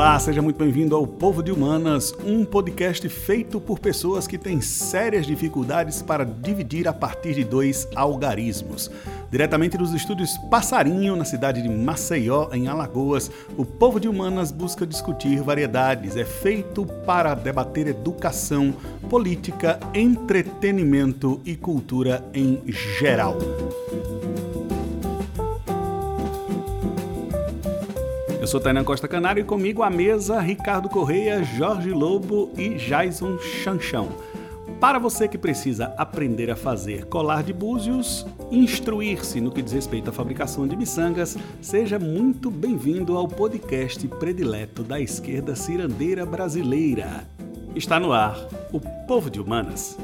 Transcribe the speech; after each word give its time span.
Olá, 0.00 0.18
seja 0.18 0.40
muito 0.40 0.56
bem-vindo 0.56 0.96
ao 0.96 1.06
Povo 1.06 1.42
de 1.42 1.52
Humanas, 1.52 2.14
um 2.24 2.42
podcast 2.42 3.06
feito 3.06 3.60
por 3.60 3.78
pessoas 3.78 4.26
que 4.26 4.38
têm 4.38 4.58
sérias 4.62 5.26
dificuldades 5.26 6.00
para 6.00 6.24
dividir 6.24 6.88
a 6.88 6.92
partir 6.94 7.34
de 7.34 7.44
dois 7.44 7.86
algarismos. 7.94 8.90
Diretamente 9.30 9.76
dos 9.76 9.92
estúdios 9.92 10.38
Passarinho, 10.50 11.16
na 11.16 11.26
cidade 11.26 11.60
de 11.60 11.68
Maceió, 11.68 12.48
em 12.50 12.66
Alagoas, 12.66 13.30
o 13.58 13.64
Povo 13.66 14.00
de 14.00 14.08
Humanas 14.08 14.50
busca 14.50 14.86
discutir 14.86 15.42
variedades. 15.42 16.16
É 16.16 16.24
feito 16.24 16.86
para 17.04 17.34
debater 17.34 17.86
educação, 17.86 18.72
política, 19.10 19.78
entretenimento 19.92 21.42
e 21.44 21.56
cultura 21.56 22.24
em 22.32 22.62
geral. 22.98 23.36
Eu 28.40 28.46
sou 28.46 28.58
Tainan 28.58 28.84
Costa 28.84 29.06
Canário 29.06 29.42
e 29.42 29.44
comigo 29.44 29.82
à 29.82 29.90
mesa 29.90 30.40
Ricardo 30.40 30.88
Correia, 30.88 31.44
Jorge 31.44 31.90
Lobo 31.90 32.50
e 32.56 32.70
Jason 32.70 33.38
Chanchão. 33.38 34.08
Para 34.80 34.98
você 34.98 35.28
que 35.28 35.36
precisa 35.36 35.92
aprender 35.98 36.50
a 36.50 36.56
fazer 36.56 37.04
colar 37.04 37.42
de 37.42 37.52
búzios, 37.52 38.26
instruir-se 38.50 39.42
no 39.42 39.50
que 39.50 39.60
diz 39.60 39.74
respeito 39.74 40.08
à 40.08 40.12
fabricação 40.12 40.66
de 40.66 40.74
miçangas, 40.74 41.36
seja 41.60 41.98
muito 41.98 42.50
bem-vindo 42.50 43.14
ao 43.14 43.28
podcast 43.28 44.08
predileto 44.08 44.82
da 44.82 44.98
esquerda 44.98 45.54
cirandeira 45.54 46.24
brasileira. 46.24 47.28
Está 47.76 48.00
no 48.00 48.10
ar 48.10 48.48
o 48.72 48.80
Povo 49.06 49.28
de 49.28 49.38
Humanas. 49.38 49.98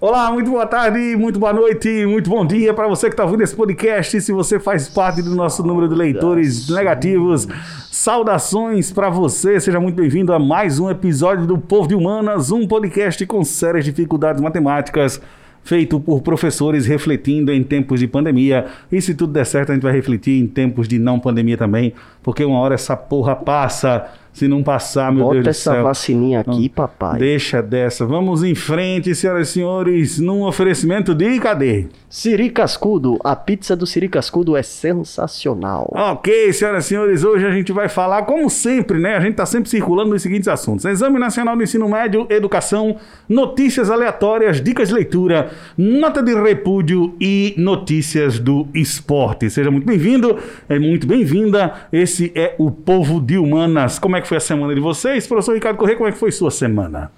Olá, 0.00 0.30
muito 0.30 0.48
boa 0.48 0.64
tarde, 0.64 1.16
muito 1.16 1.40
boa 1.40 1.52
noite, 1.52 2.06
muito 2.06 2.30
bom 2.30 2.46
dia 2.46 2.72
para 2.72 2.86
você 2.86 3.08
que 3.08 3.14
está 3.14 3.24
ouvindo 3.24 3.42
esse 3.42 3.56
podcast. 3.56 4.20
Se 4.20 4.30
você 4.30 4.60
faz 4.60 4.88
parte 4.88 5.20
do 5.20 5.34
nosso 5.34 5.66
número 5.66 5.88
de 5.88 5.96
leitores 5.96 6.68
negativos, 6.70 7.48
saudações 7.90 8.92
para 8.92 9.10
você. 9.10 9.58
Seja 9.58 9.80
muito 9.80 9.96
bem-vindo 9.96 10.32
a 10.32 10.38
mais 10.38 10.78
um 10.78 10.88
episódio 10.88 11.48
do 11.48 11.58
Povo 11.58 11.88
de 11.88 11.96
Humanas, 11.96 12.52
um 12.52 12.64
podcast 12.64 13.26
com 13.26 13.42
sérias 13.42 13.84
dificuldades 13.84 14.40
matemáticas 14.40 15.20
feito 15.64 15.98
por 15.98 16.22
professores 16.22 16.86
refletindo 16.86 17.52
em 17.52 17.64
tempos 17.64 17.98
de 17.98 18.06
pandemia. 18.06 18.66
E 18.92 19.02
se 19.02 19.16
tudo 19.16 19.32
der 19.32 19.46
certo, 19.46 19.70
a 19.70 19.74
gente 19.74 19.82
vai 19.82 19.92
refletir 19.92 20.40
em 20.40 20.46
tempos 20.46 20.86
de 20.86 20.96
não 20.96 21.18
pandemia 21.18 21.58
também, 21.58 21.92
porque 22.22 22.44
uma 22.44 22.60
hora 22.60 22.76
essa 22.76 22.96
porra 22.96 23.34
passa. 23.34 24.08
Se 24.38 24.46
não 24.46 24.62
passar, 24.62 25.10
meu 25.10 25.24
Bota 25.24 25.34
Deus 25.34 25.44
do 25.46 25.50
essa 25.50 25.72
céu. 25.72 25.82
vacininha 25.82 26.38
aqui, 26.38 26.62
Não, 26.62 26.68
papai. 26.68 27.18
Deixa 27.18 27.60
dessa. 27.60 28.06
Vamos 28.06 28.44
em 28.44 28.54
frente, 28.54 29.12
senhoras 29.12 29.48
e 29.48 29.52
senhores, 29.52 30.20
num 30.20 30.44
oferecimento 30.44 31.12
de 31.12 31.40
cadê? 31.40 31.86
Siri 32.08 32.48
Cascudo, 32.48 33.18
a 33.24 33.34
pizza 33.34 33.74
do 33.74 33.84
Siri 33.84 34.08
Cascudo 34.08 34.56
é 34.56 34.62
sensacional. 34.62 35.92
Ok, 35.92 36.52
senhoras 36.52 36.84
e 36.84 36.88
senhores, 36.88 37.24
hoje 37.24 37.44
a 37.46 37.50
gente 37.50 37.72
vai 37.72 37.88
falar, 37.88 38.22
como 38.22 38.48
sempre, 38.48 39.00
né? 39.00 39.16
A 39.16 39.20
gente 39.20 39.32
está 39.32 39.44
sempre 39.44 39.68
circulando 39.68 40.10
nos 40.10 40.22
seguintes 40.22 40.46
assuntos: 40.46 40.84
Exame 40.84 41.18
Nacional 41.18 41.56
do 41.56 41.62
Ensino 41.64 41.88
Médio, 41.88 42.24
Educação, 42.30 42.96
notícias 43.28 43.90
aleatórias, 43.90 44.62
dicas 44.62 44.88
de 44.88 44.94
leitura, 44.94 45.50
nota 45.76 46.22
de 46.22 46.32
repúdio 46.32 47.14
e 47.20 47.54
notícias 47.58 48.38
do 48.38 48.68
esporte. 48.72 49.50
Seja 49.50 49.70
muito 49.70 49.84
bem-vindo, 49.86 50.38
é 50.68 50.78
muito 50.78 51.08
bem-vinda. 51.08 51.74
Esse 51.92 52.30
é 52.36 52.54
o 52.56 52.70
Povo 52.70 53.20
de 53.20 53.36
Humanas. 53.36 53.98
Como 53.98 54.16
é 54.16 54.20
que 54.20 54.27
foi 54.28 54.36
a 54.36 54.40
semana 54.40 54.74
de 54.74 54.80
vocês? 54.80 55.26
Professor 55.26 55.54
Ricardo 55.54 55.78
Corrêa, 55.78 55.96
como 55.96 56.08
é 56.08 56.12
que 56.12 56.18
foi 56.18 56.30
sua 56.30 56.50
semana? 56.50 57.10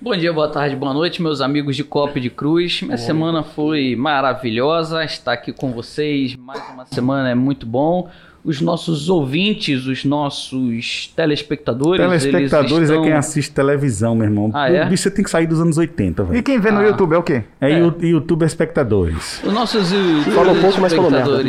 Bom 0.00 0.16
dia, 0.16 0.32
boa 0.32 0.48
tarde, 0.48 0.76
boa 0.76 0.94
noite, 0.94 1.20
meus 1.20 1.40
amigos 1.40 1.74
de 1.74 1.82
Copa 1.82 2.20
de 2.20 2.30
Cruz. 2.30 2.80
Minha 2.82 2.96
semana 2.96 3.42
foi 3.42 3.96
maravilhosa, 3.96 5.02
estar 5.04 5.32
aqui 5.32 5.52
com 5.52 5.72
vocês. 5.72 6.36
Mais 6.36 6.62
uma 6.72 6.84
semana 6.86 7.28
é 7.28 7.34
muito 7.34 7.66
bom. 7.66 8.08
Os 8.44 8.60
nossos 8.60 9.08
ouvintes, 9.08 9.86
os 9.86 10.04
nossos 10.04 11.10
telespectadores, 11.16 12.00
Telespectadores 12.04 12.72
eles 12.76 12.90
estão... 12.90 13.02
é 13.02 13.06
quem 13.06 13.12
assiste 13.16 13.50
televisão, 13.52 14.14
meu 14.14 14.24
irmão. 14.26 14.50
Ah, 14.52 14.70
é? 14.70 14.84
O 14.84 14.88
bicho 14.88 15.10
tem 15.10 15.24
que 15.24 15.30
sair 15.30 15.46
dos 15.46 15.60
anos 15.60 15.78
80, 15.78 16.22
E 16.22 16.26
velho. 16.26 16.42
quem 16.42 16.58
vê 16.60 16.70
no 16.70 16.80
Ah. 16.80 16.84
YouTube 16.84 17.14
é 17.14 17.18
o 17.18 17.22
quê? 17.22 17.42
É, 17.60 17.72
É. 17.72 17.78
YouTube 18.02 18.42
é 18.42 18.46
espectadores. 18.46 19.42
Os 19.42 19.52
nossos 19.52 19.90
Falou 20.34 20.54
pouco, 20.56 20.80
mas 20.80 20.92
falou 20.92 21.10
merda. 21.10 21.42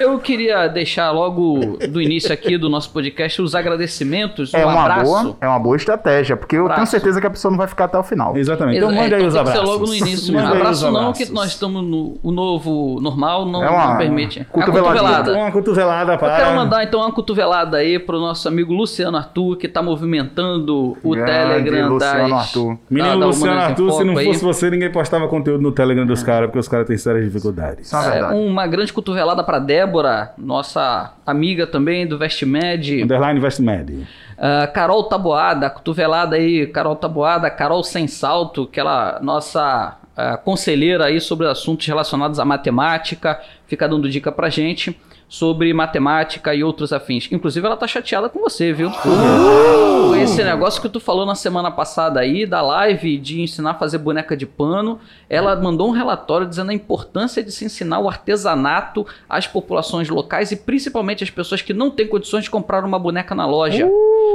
Eu 0.00 0.18
queria 0.18 0.66
deixar 0.68 1.10
logo 1.10 1.76
do 1.90 2.00
início 2.00 2.32
aqui 2.32 2.56
do 2.56 2.68
nosso 2.70 2.90
podcast 2.90 3.42
os 3.42 3.54
agradecimentos, 3.54 4.54
É 4.54 4.64
um 4.64 4.70
uma 4.70 4.80
abraço. 4.82 5.04
boa, 5.04 5.36
é 5.40 5.46
uma 5.48 5.58
boa 5.58 5.76
estratégia, 5.76 6.36
porque 6.36 6.56
eu 6.56 6.62
tenho 6.62 6.72
Abraço. 6.72 6.90
certeza 6.92 7.20
que 7.20 7.26
a 7.26 7.30
pessoa 7.30 7.50
não 7.50 7.58
vai 7.58 7.66
ficar 7.68 7.84
até 7.84 7.98
o 7.98 8.02
final. 8.02 8.36
Exatamente. 8.36 8.78
Então 8.78 8.90
É, 8.90 8.94
mande 8.94 9.14
aí 9.14 9.26
os 9.26 9.34
tem 9.34 9.42
que 9.44 9.50
ser 9.50 9.58
abraços. 9.58 9.68
logo 9.68 9.86
no 9.86 9.94
início. 9.94 10.36
Os 10.38 10.44
abraço 10.44 10.90
não, 10.90 11.12
que 11.12 11.30
nós 11.32 11.48
estamos 11.48 11.82
no 11.82 12.18
o 12.22 12.30
novo 12.32 12.98
normal, 13.00 13.44
não, 13.46 13.62
É 13.62 13.68
uma 13.68 13.90
não 13.90 13.98
permite. 13.98 14.44
Cotovelada. 14.50 15.32
Uma 15.34 15.50
cotovelada 15.52 16.16
Eu 16.30 16.36
para... 16.36 16.44
quero 16.44 16.56
mandar 16.56 16.84
então 16.84 17.00
uma 17.00 17.12
cotovelada 17.12 17.76
aí 17.78 17.98
pro 17.98 18.18
nosso 18.18 18.46
amigo 18.48 18.72
Luciano 18.72 19.16
Arthur, 19.16 19.56
que 19.56 19.68
tá 19.68 19.82
movimentando 19.82 20.96
o 21.02 21.10
Grande 21.10 21.30
Telegram 21.30 21.88
Luciano 21.88 22.28
das... 22.28 22.32
Arthur. 22.32 22.78
Menino 22.88 23.14
da- 23.14 23.20
da 23.20 23.26
Luciano 23.26 23.60
Arthur, 23.60 23.92
se 23.92 24.04
não 24.04 24.16
aí. 24.16 24.26
fosse 24.26 24.44
você, 24.44 24.70
ninguém 24.70 24.90
postava 24.90 25.28
conteúdo 25.28 25.62
no 25.62 25.72
Telegram 25.72 26.06
dos 26.06 26.22
caras, 26.22 26.46
porque 26.46 26.58
os 26.58 26.68
caras 26.68 26.86
têm 26.86 26.96
sérias 26.98 27.24
dificuldades. 27.24 27.92
É 27.92 27.96
uma 27.96 28.14
É, 28.14 28.24
uma 28.34 28.66
grande 28.66 28.92
cotovelada 28.92 29.42
pra 29.42 29.58
Débora, 29.58 30.32
nossa 30.38 31.12
amiga 31.26 31.66
também 31.66 32.06
do 32.06 32.18
Vestmed. 32.18 33.02
Underline 33.02 33.38
Investmed. 33.38 34.06
Ah, 34.38 34.66
Carol 34.66 35.04
Taboada, 35.04 35.68
cotovelada 35.68 36.36
aí, 36.36 36.66
Carol 36.66 36.96
Taboada, 36.96 37.50
Carol 37.50 37.82
Sem 37.82 38.06
Salto, 38.06 38.62
aquela 38.62 39.18
nossa 39.22 39.98
ah, 40.16 40.36
conselheira 40.38 41.04
aí 41.04 41.20
sobre 41.20 41.46
assuntos 41.46 41.86
relacionados 41.86 42.40
à 42.40 42.44
matemática, 42.44 43.38
fica 43.66 43.86
dando 43.88 44.08
dica 44.08 44.32
pra 44.32 44.48
gente 44.48 44.98
sobre 45.30 45.72
matemática 45.72 46.52
e 46.52 46.64
outros 46.64 46.92
afins. 46.92 47.28
Inclusive, 47.30 47.64
ela 47.64 47.76
tá 47.76 47.86
chateada 47.86 48.28
com 48.28 48.40
você, 48.40 48.72
viu? 48.72 48.90
Com 48.90 50.16
Esse 50.16 50.42
negócio 50.42 50.82
que 50.82 50.88
tu 50.88 50.98
falou 50.98 51.24
na 51.24 51.36
semana 51.36 51.70
passada 51.70 52.18
aí, 52.18 52.44
da 52.44 52.60
live 52.60 53.16
de 53.16 53.40
ensinar 53.40 53.70
a 53.70 53.74
fazer 53.74 53.98
boneca 53.98 54.36
de 54.36 54.44
pano, 54.44 54.98
ela 55.28 55.54
mandou 55.54 55.88
um 55.88 55.92
relatório 55.92 56.48
dizendo 56.48 56.72
a 56.72 56.74
importância 56.74 57.44
de 57.44 57.52
se 57.52 57.64
ensinar 57.64 58.00
o 58.00 58.08
artesanato 58.08 59.06
às 59.28 59.46
populações 59.46 60.08
locais 60.08 60.50
e 60.50 60.56
principalmente 60.56 61.22
às 61.22 61.30
pessoas 61.30 61.62
que 61.62 61.72
não 61.72 61.90
têm 61.90 62.08
condições 62.08 62.42
de 62.42 62.50
comprar 62.50 62.84
uma 62.84 62.98
boneca 62.98 63.32
na 63.32 63.46
loja. 63.46 63.88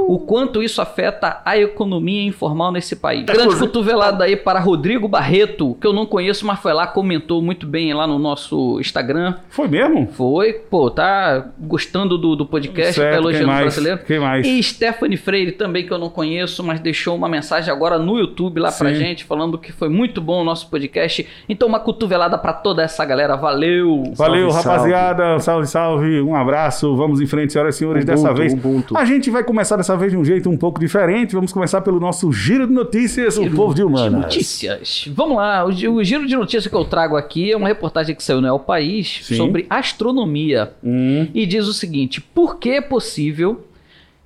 O 0.08 0.18
quanto 0.20 0.64
isso 0.64 0.82
afeta 0.82 1.42
a 1.44 1.58
economia 1.58 2.24
informal 2.24 2.72
nesse 2.72 2.96
país. 2.96 3.26
Grande 3.26 3.58
cotovelada 3.58 4.24
aí 4.24 4.38
para 4.38 4.62
Rodrigo 4.62 5.10
Barreto, 5.10 5.76
que 5.82 5.86
eu 5.86 5.92
não 5.92 6.06
conheço, 6.06 6.46
mas 6.46 6.60
foi 6.60 6.72
lá, 6.72 6.88
comentou 6.88 7.42
muito 7.42 7.68
bem 7.68 7.94
lá 7.94 8.08
no 8.08 8.18
nosso 8.18 8.80
Instagram. 8.80 9.36
Foi 9.50 9.68
mesmo? 9.68 10.08
Foi, 10.14 10.54
pô, 10.54 10.85
tá 10.90 11.48
gostando 11.60 12.18
do, 12.18 12.36
do 12.36 12.46
podcast, 12.46 12.94
Certo, 12.94 13.12
tá 13.12 13.18
elogiando 13.18 13.46
quem 13.46 13.46
o 13.46 13.48
mais? 13.54 13.62
brasileiro. 13.66 14.00
Quem 14.06 14.20
mais? 14.20 14.46
E 14.48 14.62
Stephanie 14.64 15.18
Freire 15.18 15.52
também, 15.52 15.86
que 15.86 15.92
eu 15.92 15.98
não 15.98 16.10
conheço, 16.10 16.64
mas 16.64 16.80
deixou 16.80 17.16
uma 17.16 17.28
mensagem 17.30 17.72
agora 17.72 17.98
no 17.98 18.18
YouTube 18.18 18.60
lá 18.60 18.72
pra 18.72 18.90
Sim. 18.90 18.96
gente, 18.96 19.24
falando 19.24 19.58
que 19.58 19.72
foi 19.72 19.90
muito 19.90 20.22
bom 20.22 20.42
o 20.42 20.44
nosso 20.44 20.70
podcast. 20.70 21.26
Então, 21.48 21.68
uma 21.68 21.80
cotovelada 21.80 22.38
pra 22.38 22.54
toda 22.54 22.82
essa 22.84 23.04
galera. 23.06 23.36
Valeu! 23.36 24.04
Valeu, 24.16 24.52
Salve, 24.52 24.68
rapaziada. 24.70 25.40
Salve, 25.40 25.68
salve. 25.68 26.22
Um 26.22 26.36
abraço. 26.36 26.96
Vamos 26.96 27.22
em 27.22 27.26
frente, 27.26 27.54
senhoras 27.54 27.76
e 27.76 27.78
senhores. 27.80 28.06
Dessa 28.06 28.34
vez, 28.34 28.54
Ubuntu. 28.54 28.98
a 28.98 29.06
gente 29.06 29.30
vai 29.30 29.44
começar 29.44 29.76
dessa 29.78 29.96
vez 29.98 30.12
de 30.12 30.18
um 30.18 30.24
jeito 30.26 30.50
um 30.50 30.58
pouco 30.58 30.80
diferente. 30.80 31.34
Vamos 31.36 31.52
começar 31.52 31.82
pelo 31.82 32.00
nosso 32.00 32.32
giro 32.32 32.68
de 32.68 32.74
notícias, 32.74 33.38
o 33.38 33.50
povo 33.52 33.74
de 33.74 33.84
humanas. 33.84 34.22
Notícias. 34.22 35.06
Vamos 35.14 35.38
lá, 35.38 35.66
o, 35.66 35.70
o 35.70 36.04
giro 36.04 36.26
de 36.28 36.36
notícias 36.36 36.68
que 36.68 36.76
eu 36.76 36.86
trago 36.86 37.16
aqui 37.16 37.52
é 37.52 37.58
uma 37.58 37.68
reportagem 37.68 38.16
que 38.16 38.24
saiu 38.24 38.42
no 38.42 38.48
El 38.48 38.60
País 38.60 39.22
Sim. 39.24 39.36
sobre 39.36 39.66
astronomia. 39.70 40.72
Hum, 40.84 41.30
E 41.34 41.46
diz 41.46 41.68
o 41.68 41.74
seguinte: 41.74 42.22
por 42.22 42.58
que 42.60 42.72
é 42.72 42.82
possível 42.82 43.68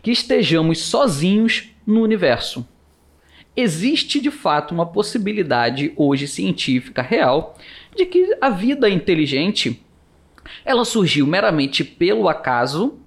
que 0.02 0.12
estejamos 0.12 0.80
sozinhos 0.80 1.70
no 1.86 2.02
universo? 2.02 2.68
Existe 3.56 4.22
de 4.22 4.32
fato 4.32 4.74
uma 4.74 4.86
possibilidade 4.86 5.92
hoje 5.98 6.28
científica 6.28 7.02
real 7.02 7.58
de 7.96 8.06
que 8.06 8.38
a 8.40 8.50
vida 8.50 8.90
inteligente 8.90 9.82
ela 10.64 10.86
surgiu 10.86 11.28
meramente 11.28 11.84
pelo 11.84 12.30
acaso 12.30 13.00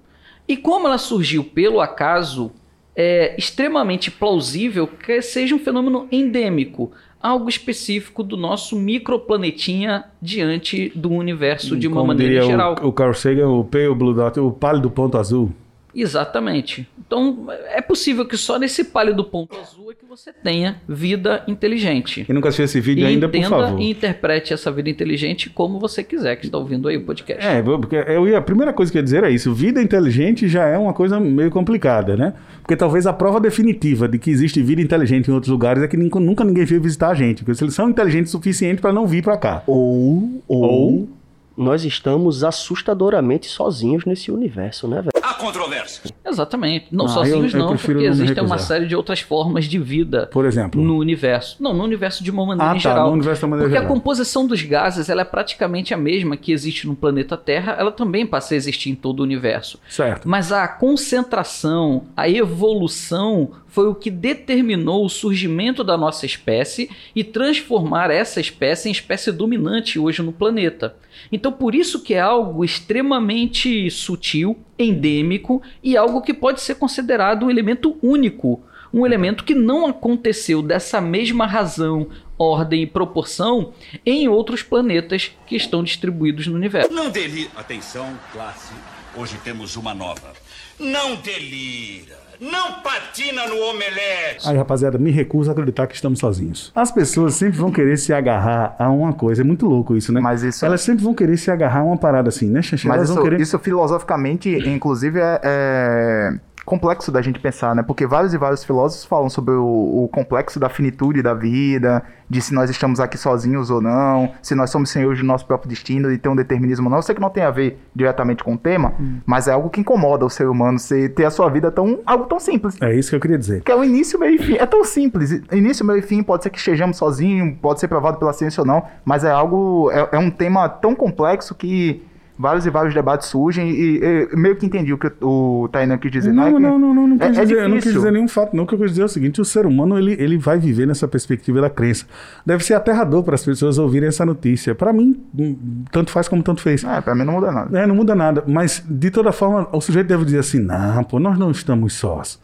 e 0.47 0.55
como 0.55 0.87
ela 0.87 0.97
surgiu 0.97 1.43
pelo 1.43 1.81
acaso 1.81 2.51
é 2.95 3.35
extremamente 3.37 4.11
plausível 4.11 4.85
que 4.85 5.21
seja 5.21 5.55
um 5.55 5.59
fenômeno 5.59 6.07
endêmico, 6.11 6.91
algo 7.23 7.47
específico 7.47 8.21
do 8.21 8.35
nosso 8.35 8.75
microplanetinha 8.75 10.03
diante 10.21 10.91
do 10.93 11.09
universo 11.09 11.77
de 11.77 11.87
uma 11.87 12.01
como 12.01 12.07
maneira 12.07 12.43
geral. 12.43 12.75
O, 12.83 12.89
o 12.89 12.93
Carl 12.93 13.13
Sagan, 13.13 13.47
o 13.47 13.63
Pale 13.63 13.95
Blue 13.95 14.13
Dot, 14.13 14.37
o 14.41 14.51
pálido 14.51 14.91
ponto 14.91 15.17
azul. 15.17 15.49
Exatamente. 15.95 16.87
Então, 17.05 17.47
é 17.69 17.81
possível 17.81 18.25
que 18.25 18.35
só 18.37 18.57
nesse 18.57 18.85
pálido 18.85 19.23
ponto 19.23 19.55
azul 19.59 19.91
é 19.91 19.93
que 19.95 20.05
você 20.05 20.31
tenha 20.33 20.81
vida 20.87 21.43
inteligente. 21.47 22.23
Quem 22.25 22.33
nunca 22.33 22.49
assistiu 22.49 22.65
esse 22.65 22.79
vídeo 22.79 23.03
E 23.03 23.05
ainda, 23.05 23.29
por 23.29 23.43
favor. 23.43 23.79
e 23.79 23.91
interprete 23.91 24.53
essa 24.53 24.71
vida 24.71 24.89
inteligente 24.89 25.49
como 25.49 25.79
você 25.79 26.03
quiser, 26.03 26.35
que 26.37 26.45
está 26.45 26.57
ouvindo 26.57 26.87
aí 26.87 26.97
o 26.97 27.05
podcast. 27.05 27.45
É, 27.45 27.61
porque 27.61 27.95
eu 27.95 28.27
ia, 28.27 28.37
a 28.37 28.41
primeira 28.41 28.73
coisa 28.73 28.91
que 28.91 28.97
eu 28.97 28.99
ia 28.99 29.03
dizer 29.03 29.23
é 29.23 29.29
isso. 29.29 29.53
Vida 29.53 29.81
inteligente 29.81 30.47
já 30.47 30.65
é 30.65 30.77
uma 30.77 30.93
coisa 30.93 31.19
meio 31.19 31.51
complicada, 31.51 32.15
né? 32.17 32.33
Porque 32.61 32.75
talvez 32.75 33.05
a 33.05 33.13
prova 33.13 33.39
definitiva 33.39 34.07
de 34.07 34.17
que 34.17 34.31
existe 34.31 34.61
vida 34.61 34.81
inteligente 34.81 35.27
em 35.29 35.33
outros 35.33 35.51
lugares 35.51 35.83
é 35.83 35.87
que 35.87 35.97
nunca, 35.97 36.19
nunca 36.19 36.43
ninguém 36.43 36.65
veio 36.65 36.81
visitar 36.81 37.09
a 37.09 37.13
gente. 37.13 37.43
Porque 37.43 37.63
eles 37.63 37.73
são 37.75 37.89
inteligentes 37.89 38.29
o 38.33 38.37
suficiente 38.37 38.81
para 38.81 38.91
não 38.93 39.05
vir 39.05 39.21
para 39.23 39.37
cá. 39.37 39.63
Ou, 39.67 40.41
ou, 40.47 40.63
Ou- 40.63 41.09
nós 41.55 41.85
estamos 41.85 42.43
assustadoramente 42.43 43.45
sozinhos 43.47 44.05
nesse 44.05 44.31
universo, 44.31 44.87
né, 44.87 44.97
velho? 45.01 45.11
Há 45.43 45.45
controvérsia. 45.47 46.01
Exatamente. 46.25 46.87
Não 46.91 47.05
Ah, 47.05 47.09
sozinhos 47.09 47.53
eu- 47.53 47.59
eu 47.59 47.65
não, 47.65 47.75
porque 47.75 47.93
não 47.93 47.99
me 48.01 48.07
existem 48.07 48.43
uma 48.43 48.57
série 48.57 48.85
de 48.87 48.95
outras 48.95 49.19
formas 49.19 49.65
de 49.65 49.77
vida 49.77 50.27
Por 50.31 50.45
exemplo. 50.45 50.81
no 50.81 50.97
universo. 50.97 51.57
Não, 51.61 51.73
no 51.73 51.83
universo 51.83 52.23
de 52.23 52.31
uma 52.31 52.45
maneira 52.45 52.71
Ah, 52.71 52.75
em 52.75 52.79
tá, 52.79 52.89
geral. 52.89 53.07
no 53.07 53.13
universo 53.13 53.41
da 53.41 53.47
maneira 53.47 53.67
Porque 53.69 53.77
a 53.77 53.81
geral. 53.81 53.93
composição 53.95 54.47
dos 54.47 54.61
gases 54.63 55.09
ela 55.09 55.21
é 55.21 55.25
praticamente 55.25 55.93
a 55.93 55.97
mesma 55.97 56.37
que 56.37 56.51
existe 56.51 56.87
no 56.87 56.95
planeta 56.95 57.35
Terra, 57.37 57.75
ela 57.77 57.91
também 57.91 58.25
passa 58.25 58.53
a 58.53 58.57
existir 58.57 58.89
em 58.89 58.95
todo 58.95 59.19
o 59.19 59.23
universo. 59.23 59.79
Certo. 59.89 60.27
Mas 60.27 60.51
a 60.51 60.67
concentração, 60.67 62.03
a 62.15 62.29
evolução 62.29 63.51
foi 63.67 63.87
o 63.87 63.95
que 63.95 64.09
determinou 64.11 65.05
o 65.05 65.09
surgimento 65.09 65.83
da 65.83 65.97
nossa 65.97 66.25
espécie 66.25 66.89
e 67.15 67.23
transformar 67.23 68.11
essa 68.11 68.39
espécie 68.39 68.87
em 68.89 68.91
espécie 68.91 69.31
dominante 69.31 69.97
hoje 69.99 70.21
no 70.21 70.31
planeta. 70.31 70.95
Então, 71.31 71.51
por 71.51 71.75
isso 71.75 72.01
que 72.01 72.13
é 72.13 72.19
algo 72.19 72.63
extremamente 72.63 73.89
sutil, 73.89 74.57
endêmico 74.77 75.61
e 75.81 75.95
algo 75.97 76.21
que 76.21 76.33
pode 76.33 76.61
ser 76.61 76.75
considerado 76.75 77.45
um 77.45 77.49
elemento 77.49 77.97
único, 78.01 78.61
um 78.93 79.05
elemento 79.05 79.43
que 79.43 79.55
não 79.55 79.87
aconteceu 79.87 80.61
dessa 80.61 81.01
mesma 81.01 81.47
razão, 81.47 82.07
ordem 82.37 82.83
e 82.83 82.87
proporção 82.87 83.73
em 84.05 84.27
outros 84.27 84.61
planetas 84.61 85.31
que 85.47 85.55
estão 85.55 85.83
distribuídos 85.83 86.47
no 86.47 86.55
universo. 86.55 86.93
Não 86.93 87.09
delira. 87.09 87.49
Atenção, 87.55 88.17
classe. 88.31 88.73
Hoje 89.15 89.37
temos 89.43 89.75
uma 89.75 89.93
nova. 89.93 90.33
Não 90.79 91.15
delira. 91.17 92.23
Não 92.41 92.81
patina 92.81 93.47
no 93.47 93.57
omelete. 93.69 94.47
Aí, 94.49 94.57
rapaziada, 94.57 94.97
me 94.97 95.11
recuso 95.11 95.49
a 95.49 95.53
acreditar 95.53 95.85
que 95.87 95.95
estamos 95.95 96.19
sozinhos. 96.19 96.71
As 96.75 96.91
pessoas 96.91 97.35
sempre 97.35 97.57
vão 97.59 97.71
querer 97.71 97.95
se 97.97 98.11
agarrar 98.11 98.75
a 98.77 98.89
uma 98.89 99.13
coisa. 99.13 99.41
É 99.41 99.45
muito 99.45 99.65
louco 99.67 99.95
isso, 99.95 100.11
né? 100.11 100.19
Mas 100.19 100.41
isso- 100.43 100.65
Elas 100.65 100.81
sempre 100.81 101.03
vão 101.03 101.13
querer 101.13 101.37
se 101.37 101.51
agarrar 101.51 101.81
a 101.81 101.83
uma 101.83 101.97
parada 101.97 102.29
assim, 102.29 102.49
né, 102.49 102.61
Xaxé? 102.61 102.87
Mas 102.87 102.97
Elas 102.97 103.09
isso, 103.09 103.15
vão 103.15 103.23
querer... 103.23 103.39
isso 103.39 103.59
filosoficamente, 103.59 104.49
inclusive, 104.67 105.19
é, 105.19 105.39
é 105.43 106.33
complexo 106.65 107.11
da 107.11 107.21
gente 107.21 107.39
pensar, 107.39 107.75
né? 107.75 107.83
Porque 107.83 108.05
vários 108.07 108.33
e 108.33 108.37
vários 108.37 108.63
filósofos 108.63 109.05
falam 109.05 109.29
sobre 109.29 109.53
o, 109.53 110.03
o 110.03 110.09
complexo 110.11 110.59
da 110.59 110.69
finitude 110.69 111.21
da 111.21 111.33
vida, 111.33 112.03
de 112.29 112.41
se 112.41 112.53
nós 112.53 112.69
estamos 112.69 112.99
aqui 112.99 113.17
sozinhos 113.17 113.69
ou 113.69 113.81
não, 113.81 114.31
se 114.41 114.55
nós 114.55 114.69
somos 114.69 114.89
senhores 114.89 115.19
do 115.19 115.25
nosso 115.25 115.45
próprio 115.45 115.69
destino 115.69 116.11
e 116.11 116.17
ter 116.17 116.29
um 116.29 116.35
determinismo 116.35 116.85
ou 116.85 116.89
não. 116.89 116.97
Eu 116.97 117.01
sei 117.03 117.13
que 117.13 117.21
não 117.21 117.29
tem 117.29 117.43
a 117.43 117.51
ver 117.51 117.79
diretamente 117.95 118.43
com 118.43 118.53
o 118.53 118.57
tema, 118.57 118.93
Hum. 118.99 119.19
mas 119.25 119.47
é 119.47 119.51
algo 119.51 119.69
que 119.69 119.81
incomoda 119.81 120.25
o 120.25 120.29
ser 120.29 120.47
humano, 120.47 120.79
você 120.79 121.09
ter 121.09 121.25
a 121.25 121.29
sua 121.31 121.49
vida 121.49 121.71
tão 121.71 121.99
algo 122.05 122.25
tão 122.25 122.39
simples. 122.39 122.77
É 122.81 122.93
isso 122.95 123.09
que 123.09 123.15
eu 123.15 123.19
queria 123.19 123.37
dizer. 123.37 123.61
Que 123.61 123.71
é 123.71 123.75
o 123.75 123.83
início, 123.83 124.19
meio 124.19 124.35
e 124.35 124.37
fim. 124.39 124.55
É 124.55 124.65
tão 124.65 124.83
simples. 124.83 125.31
Início, 125.51 125.85
meio 125.85 125.99
e 125.99 126.01
fim, 126.01 126.23
pode 126.23 126.43
ser 126.43 126.49
que 126.49 126.57
estejamos 126.57 126.97
sozinhos, 126.97 127.57
pode 127.61 127.79
ser 127.79 127.87
provado 127.87 128.17
pela 128.17 128.33
ciência 128.33 128.61
ou 128.61 128.67
não, 128.67 128.83
mas 129.03 129.23
é 129.23 129.31
algo. 129.31 129.91
É, 129.91 130.09
é 130.13 130.19
um 130.19 130.29
tema 130.31 130.67
tão 130.69 130.95
complexo 130.95 131.53
que 131.55 132.03
vários 132.37 132.65
e 132.65 132.69
vários 132.69 132.93
debates 132.93 133.27
surgem 133.27 133.69
e, 133.69 133.99
e 134.31 134.35
meio 134.35 134.55
que 134.55 134.65
entendi 134.65 134.91
o 134.91 134.97
que 134.97 135.11
o 135.21 135.69
Tainan 135.71 135.97
quis 135.97 136.11
dizer. 136.11 136.33
Não, 136.33 136.43
é 136.47 136.53
que- 136.53 136.59
não, 136.59 136.79
não, 136.79 136.93
não, 136.93 137.07
não 137.07 137.15
é- 137.17 137.29
quis 137.29 137.37
é 137.37 137.41
dizer, 137.43 137.57
eu 137.63 137.69
não 137.69 137.79
quis 137.79 137.93
dizer 137.93 138.11
nenhum 138.11 138.27
fato, 138.27 138.55
não. 138.55 138.63
O 138.63 138.67
que 138.67 138.73
eu 138.75 138.79
quis 138.79 138.89
dizer 138.91 139.01
é 139.03 139.05
o 139.05 139.09
seguinte: 139.09 139.39
o 139.39 139.45
ser 139.45 139.65
humano 139.65 139.97
ele, 139.97 140.13
ele 140.19 140.37
vai 140.37 140.57
viver 140.57 140.87
nessa 140.87 141.07
perspectiva 141.07 141.61
da 141.61 141.69
crença. 141.69 142.05
Deve 142.45 142.63
ser 142.63 142.73
aterrador 142.73 143.23
para 143.23 143.35
as 143.35 143.43
pessoas 143.45 143.77
ouvirem 143.77 144.09
essa 144.09 144.25
notícia. 144.25 144.73
Para 144.73 144.91
mim, 144.91 145.21
hum, 145.37 145.55
tanto 145.91 146.11
faz 146.11 146.27
como 146.27 146.41
tanto 146.43 146.61
fez. 146.61 146.83
É, 146.83 147.01
pra 147.01 147.13
mim 147.15 147.23
não 147.23 147.33
muda 147.33 147.51
nada. 147.51 147.79
É, 147.79 147.85
não 147.87 147.95
muda 147.95 148.15
nada. 148.15 148.43
Mas, 148.47 148.83
de 148.89 149.11
toda 149.11 149.31
forma, 149.31 149.67
o 149.71 149.79
sujeito 149.79 150.07
deve 150.07 150.25
dizer 150.25 150.39
assim: 150.39 150.59
não, 150.59 151.03
pô, 151.03 151.19
nós 151.19 151.37
não 151.37 151.51
estamos 151.51 151.93
sós. 151.93 152.41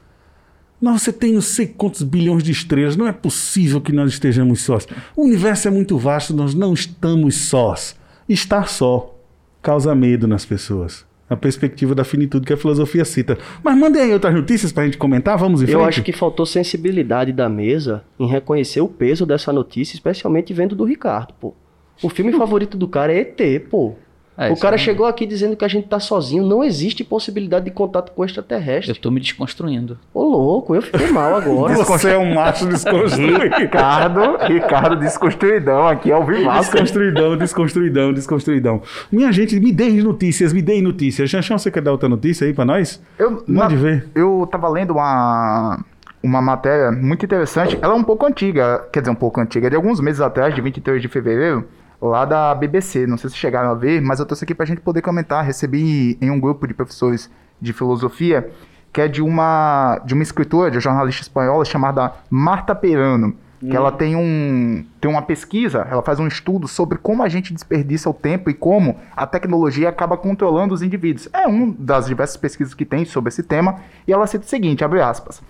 Não, 0.82 0.98
você 0.98 1.12
tem 1.12 1.34
não 1.34 1.42
sei 1.42 1.68
quantos 1.68 2.04
bilhões 2.04 2.42
de 2.42 2.54
estrelas, 2.54 2.96
não 2.96 3.06
é 3.06 3.12
possível 3.12 3.82
que 3.82 3.92
nós 3.92 4.12
estejamos 4.12 4.62
sós. 4.62 4.88
O 5.14 5.26
universo 5.26 5.68
é 5.68 5.72
muito 5.72 5.98
vasto, 5.98 6.34
nós 6.34 6.54
não 6.56 6.74
estamos 6.74 7.36
sós. 7.36 7.98
Estar 8.30 8.70
só 8.70 9.19
causa 9.62 9.94
medo 9.96 10.28
nas 10.28 10.46
pessoas. 10.46 11.06
A 11.30 11.36
perspectiva 11.36 11.94
da 11.94 12.04
finitude 12.04 12.46
que 12.46 12.54
a 12.54 12.58
filosofia 12.58 13.06
cita. 13.06 13.38
Mas 13.64 13.78
mandem 13.78 14.02
aí 14.02 14.14
outras 14.14 14.34
notícias 14.34 14.72
pra 14.72 14.86
gente 14.86 14.98
comentar, 14.98 15.38
vamos 15.38 15.62
em 15.62 15.66
frente. 15.66 15.80
Eu 15.80 15.86
acho 15.86 16.02
que 16.02 16.12
faltou 16.12 16.44
sensibilidade 16.46 17.32
da 17.32 17.48
mesa 17.48 18.04
em 18.20 18.28
reconhecer 18.28 18.82
o 18.82 18.88
peso 18.88 19.28
dessa 19.28 19.54
notícia, 19.54 19.96
especialmente 19.96 20.54
vendo 20.54 20.76
do 20.76 20.84
Ricardo, 20.84 21.34
pô. 21.40 21.54
O 22.02 22.10
filme 22.10 22.34
favorito 22.34 22.78
do 22.78 22.88
cara 22.88 23.14
é 23.14 23.20
ET, 23.20 23.40
pô. 23.70 23.94
É, 24.40 24.52
o 24.52 24.58
cara 24.58 24.76
é- 24.76 24.78
chegou 24.78 25.06
aqui 25.06 25.26
dizendo 25.26 25.56
que 25.56 25.66
a 25.66 25.68
gente 25.68 25.88
tá 25.88 26.00
sozinho, 26.00 26.46
não 26.46 26.64
existe 26.64 27.04
possibilidade 27.04 27.66
de 27.66 27.72
contato 27.72 28.12
com 28.14 28.22
Eu 28.24 28.26
extraterrestre. 28.26 28.98
tô 29.00 29.12
me 29.12 29.20
desconstruindo. 29.20 29.98
Ô 30.14 30.24
louco, 30.24 30.74
eu 30.76 30.82
fiquei 30.82 31.12
mal 31.12 31.36
agora. 31.36 31.74
Você 31.84 32.12
é 32.12 32.18
um 32.18 32.34
macho 32.34 32.66
desconstruído. 32.68 33.56
Ricardo, 33.58 34.38
Ricardo 34.48 34.96
desconstruidão 34.96 35.88
aqui 35.88 36.12
ao 36.12 36.26
vivo. 36.26 36.50
Desconstruidão, 36.52 37.38
desconstruidão, 37.38 38.14
desconstruidão. 38.14 38.82
Minha 39.12 39.32
gente, 39.32 39.60
me 39.60 39.72
deem 39.72 39.98
notícias, 40.02 40.54
me 40.54 40.62
deem 40.62 40.82
notícias. 40.82 41.30
Janchão, 41.30 41.58
você 41.58 41.70
quer 41.70 41.82
dar 41.82 41.92
outra 41.92 42.08
notícia 42.08 42.48
aí 42.48 42.54
pra 42.54 42.64
nós? 42.66 43.02
Eu, 43.18 43.44
Mande 43.48 43.76
na- 43.76 43.82
ver. 43.82 44.08
Eu 44.16 44.48
tava 44.52 44.70
lendo 44.70 44.92
uma, 44.92 45.84
uma 46.24 46.42
matéria 46.42 46.92
muito 46.92 47.26
interessante. 47.26 47.78
Ela 47.82 47.94
é 47.94 47.98
um 47.98 48.04
pouco 48.04 48.26
antiga, 48.26 48.86
quer 48.92 49.02
dizer, 49.02 49.12
um 49.12 49.16
pouco 49.16 49.40
antiga, 49.42 49.68
é 49.68 49.70
de 49.70 49.76
alguns 49.76 50.00
meses 50.00 50.22
atrás, 50.22 50.54
de 50.56 50.62
23 50.62 51.02
de 51.02 51.08
fevereiro, 51.08 51.66
lá 52.01 52.25
da 52.25 52.56
BBC. 52.56 53.06
Não 53.07 53.18
sei 53.18 53.30
se 53.30 53.36
chegaram 53.36 53.69
a 53.69 53.74
ver, 53.74 54.01
mas 54.01 54.19
eu 54.19 54.25
trouxe 54.25 54.44
aqui 54.44 54.56
pra 54.56 54.66
gente 54.66 54.81
poder 54.81 55.01
comentar. 55.01 55.44
Recebi 55.44 56.18
em 56.22 56.30
um 56.30 56.40
grupo 56.40 56.68
de 56.68 56.74
professores 56.74 57.30
de 57.62 57.74
filosofia, 57.74 58.50
que 58.92 59.01
é 59.01 59.07
de 59.07 59.22
uma, 59.22 60.00
de 60.06 60.13
uma 60.13 60.24
escritora, 60.24 60.72
de 60.72 60.78
uma 60.78 60.81
jornalista 60.81 61.22
espanhola 61.22 61.66
chamada 61.66 62.13
Marta 62.30 62.74
Perano. 62.74 63.36
Que 63.60 63.75
ela 63.75 63.92
tem, 63.92 64.16
um, 64.16 64.86
tem 65.01 65.12
uma 65.12 65.22
pesquisa, 65.22 65.86
ela 65.92 66.01
faz 66.01 66.18
um 66.18 66.28
estudo 66.28 66.66
sobre 66.66 66.98
como 66.98 67.22
a 67.22 67.28
gente 67.28 67.54
desperdiça 67.54 68.10
o 68.10 68.13
tempo 68.13 68.50
e 68.50 68.54
como 68.54 68.95
a 69.13 69.28
tecnologia 69.28 69.90
acaba 69.90 70.16
controlando 70.16 70.74
os 70.74 70.81
indivíduos. 70.81 71.28
É 71.34 71.45
uma 71.45 71.75
das 71.78 72.06
diversas 72.06 72.38
pesquisas 72.38 72.74
que 72.74 72.86
tem 72.86 73.04
sobre 73.04 73.28
esse 73.28 73.44
tema, 73.44 73.81
e 74.07 74.13
ela 74.13 74.25
cita 74.28 74.45
o 74.45 74.48
seguinte, 74.48 74.81
abre 74.81 75.02
aspas. 75.02 75.42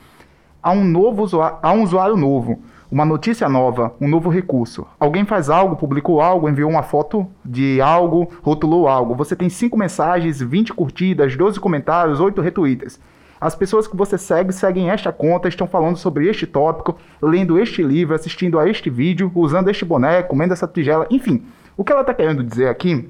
Há 0.61 0.71
um 0.71 0.83
novo 0.83 1.21
usuário, 1.21 1.59
há 1.61 1.71
um 1.71 1.83
usuário 1.83 2.17
novo, 2.17 2.59
uma 2.91 3.05
notícia 3.05 3.47
nova, 3.47 3.93
um 4.01 4.07
novo 4.07 4.29
recurso. 4.29 4.87
Alguém 4.99 5.23
faz 5.23 5.49
algo, 5.49 5.75
publicou 5.75 6.21
algo, 6.21 6.49
enviou 6.49 6.69
uma 6.69 6.81
foto 6.81 7.27
de 7.45 7.79
algo, 7.79 8.31
rotulou 8.41 8.87
algo. 8.87 9.15
Você 9.15 9.35
tem 9.35 9.47
5 9.47 9.77
mensagens, 9.77 10.41
20 10.41 10.73
curtidas, 10.73 11.35
12 11.35 11.59
comentários, 11.59 12.19
8 12.19 12.41
retweets. 12.41 12.99
As 13.39 13.55
pessoas 13.55 13.87
que 13.87 13.95
você 13.95 14.17
segue 14.17 14.51
seguem 14.51 14.89
esta 14.89 15.11
conta, 15.11 15.47
estão 15.47 15.67
falando 15.67 15.97
sobre 15.97 16.27
este 16.27 16.45
tópico, 16.45 16.97
lendo 17.21 17.59
este 17.59 17.81
livro, 17.81 18.15
assistindo 18.15 18.59
a 18.59 18.67
este 18.67 18.89
vídeo, 18.89 19.31
usando 19.35 19.69
este 19.69 19.85
boneco, 19.85 20.29
comendo 20.29 20.53
essa 20.53 20.67
tigela, 20.67 21.07
enfim. 21.09 21.43
O 21.77 21.83
que 21.83 21.91
ela 21.91 22.01
está 22.01 22.13
querendo 22.13 22.43
dizer 22.43 22.67
aqui 22.67 23.09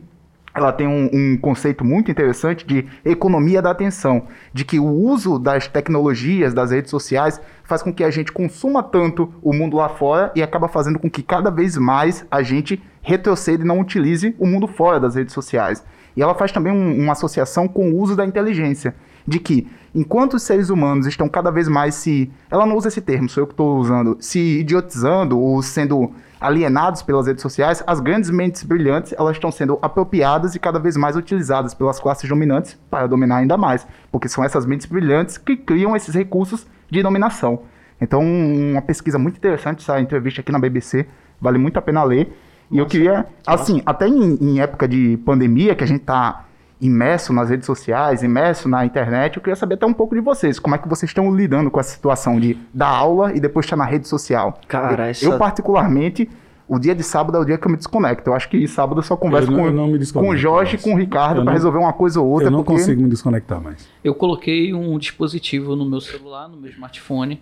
ela 0.59 0.71
tem 0.71 0.87
um, 0.87 1.09
um 1.11 1.37
conceito 1.37 1.83
muito 1.83 2.11
interessante 2.11 2.65
de 2.65 2.85
economia 3.03 3.61
da 3.61 3.71
atenção, 3.71 4.27
de 4.53 4.63
que 4.63 4.79
o 4.79 4.85
uso 4.85 5.39
das 5.39 5.67
tecnologias, 5.67 6.53
das 6.53 6.71
redes 6.71 6.91
sociais, 6.91 7.41
faz 7.63 7.81
com 7.81 7.93
que 7.93 8.03
a 8.03 8.11
gente 8.11 8.31
consuma 8.31 8.83
tanto 8.83 9.33
o 9.41 9.53
mundo 9.53 9.77
lá 9.77 9.89
fora 9.89 10.31
e 10.35 10.43
acaba 10.43 10.67
fazendo 10.67 10.99
com 10.99 11.09
que 11.09 11.23
cada 11.23 11.49
vez 11.49 11.77
mais 11.77 12.25
a 12.29 12.41
gente 12.41 12.81
retroceda 13.01 13.63
e 13.63 13.67
não 13.67 13.79
utilize 13.79 14.35
o 14.37 14.45
mundo 14.45 14.67
fora 14.67 14.99
das 14.99 15.15
redes 15.15 15.33
sociais. 15.33 15.83
E 16.19 16.21
ela 16.21 16.35
faz 16.35 16.51
também 16.51 16.73
um- 16.73 17.01
uma 17.01 17.13
associação 17.13 17.65
com 17.65 17.91
o 17.91 17.97
uso 17.97 18.13
da 18.13 18.25
inteligência, 18.25 18.93
de 19.25 19.39
que 19.39 19.65
enquanto 19.95 20.33
os 20.33 20.43
seres 20.43 20.69
humanos 20.69 21.07
estão 21.07 21.29
cada 21.29 21.49
vez 21.49 21.69
mais 21.69 21.95
se. 21.95 22.29
Ela 22.51 22.65
não 22.65 22.75
usa 22.75 22.89
esse 22.89 22.99
termo, 22.99 23.29
sou 23.29 23.43
eu 23.43 23.47
que 23.47 23.53
estou 23.53 23.77
usando, 23.77 24.17
se 24.19 24.59
idiotizando 24.59 25.39
ou 25.39 25.61
sendo 25.63 26.11
alienados 26.41 27.01
pelas 27.01 27.25
redes 27.25 27.41
sociais, 27.41 27.81
as 27.87 28.01
grandes 28.01 28.29
mentes 28.29 28.63
brilhantes 28.63 29.13
elas 29.17 29.37
estão 29.37 29.49
sendo 29.49 29.79
apropriadas 29.81 30.55
e 30.55 30.59
cada 30.59 30.77
vez 30.77 30.97
mais 30.97 31.15
utilizadas 31.15 31.73
pelas 31.73 32.01
classes 32.01 32.27
dominantes 32.27 32.77
para 32.91 33.07
dominar 33.07 33.37
ainda 33.37 33.55
mais, 33.55 33.87
porque 34.11 34.27
são 34.27 34.43
essas 34.43 34.65
mentes 34.65 34.87
brilhantes 34.87 35.37
que 35.37 35.55
criam 35.55 35.95
esses 35.95 36.13
recursos 36.13 36.67
de 36.91 37.01
dominação. 37.01 37.61
Então, 38.01 38.21
uma 38.21 38.81
pesquisa 38.81 39.17
muito 39.17 39.37
interessante, 39.37 39.79
essa 39.83 40.01
entrevista 40.01 40.41
aqui 40.41 40.51
na 40.51 40.59
BBC, 40.59 41.05
vale 41.39 41.57
muito 41.57 41.77
a 41.77 41.81
pena 41.81 42.03
ler. 42.03 42.29
E 42.71 42.77
eu 42.77 42.85
queria, 42.85 43.25
assim, 43.45 43.81
até 43.85 44.07
em, 44.07 44.35
em 44.39 44.59
época 44.61 44.87
de 44.87 45.17
pandemia, 45.25 45.73
que 45.75 45.83
a 45.83 45.87
gente 45.87 46.01
tá 46.01 46.45
imerso 46.81 47.33
nas 47.33 47.49
redes 47.49 47.65
sociais, 47.65 48.23
imerso 48.23 48.69
na 48.69 48.85
internet, 48.85 49.35
eu 49.35 49.41
queria 49.41 49.55
saber 49.55 49.75
até 49.75 49.85
um 49.85 49.93
pouco 49.93 50.15
de 50.15 50.21
vocês, 50.21 50.59
como 50.59 50.75
é 50.75 50.77
que 50.77 50.87
vocês 50.87 51.09
estão 51.09 51.35
lidando 51.35 51.69
com 51.69 51.79
essa 51.79 51.91
situação 51.93 52.39
de 52.39 52.57
dar 52.73 52.87
aula 52.87 53.35
e 53.35 53.39
depois 53.39 53.65
estar 53.65 53.75
na 53.75 53.85
rede 53.85 54.07
social. 54.07 54.59
Cara, 54.67 55.03
eu, 55.03 55.09
essa- 55.09 55.25
eu, 55.25 55.37
particularmente, 55.37 56.29
o 56.67 56.79
dia 56.79 56.93
de 56.95 57.03
sábado 57.03 57.35
é 57.37 57.41
o 57.41 57.43
dia 57.43 57.57
que 57.57 57.65
eu 57.67 57.71
me 57.71 57.75
desconecto. 57.77 58.29
Eu 58.29 58.33
acho 58.35 58.47
que 58.47 58.65
sábado 58.67 58.99
eu 58.99 59.03
só 59.03 59.17
converso 59.17 59.47
Eu 59.51 59.51
não- 59.57 59.59
com, 59.63 59.65
eu 59.67 59.73
não 59.73 59.87
me 59.87 60.11
com 60.11 60.29
o 60.29 60.37
Jorge 60.37 60.75
e 60.75 60.79
com 60.79 60.93
o 60.93 60.97
Ricardo 60.97 61.43
para 61.43 61.51
resolver 61.53 61.79
uma 61.79 61.91
coisa 61.91 62.21
ou 62.21 62.27
outra. 62.29 62.47
Eu 62.47 62.51
não 62.51 62.63
porque... 62.63 62.79
consigo 62.79 63.01
me 63.01 63.09
desconectar 63.09 63.59
mais. 63.59 63.87
Eu 64.03 64.13
coloquei 64.15 64.73
um 64.73 64.97
dispositivo 64.97 65.75
no 65.75 65.83
meu 65.89 65.99
celular, 65.99 66.47
no 66.47 66.55
meu 66.55 66.69
smartphone, 66.69 67.41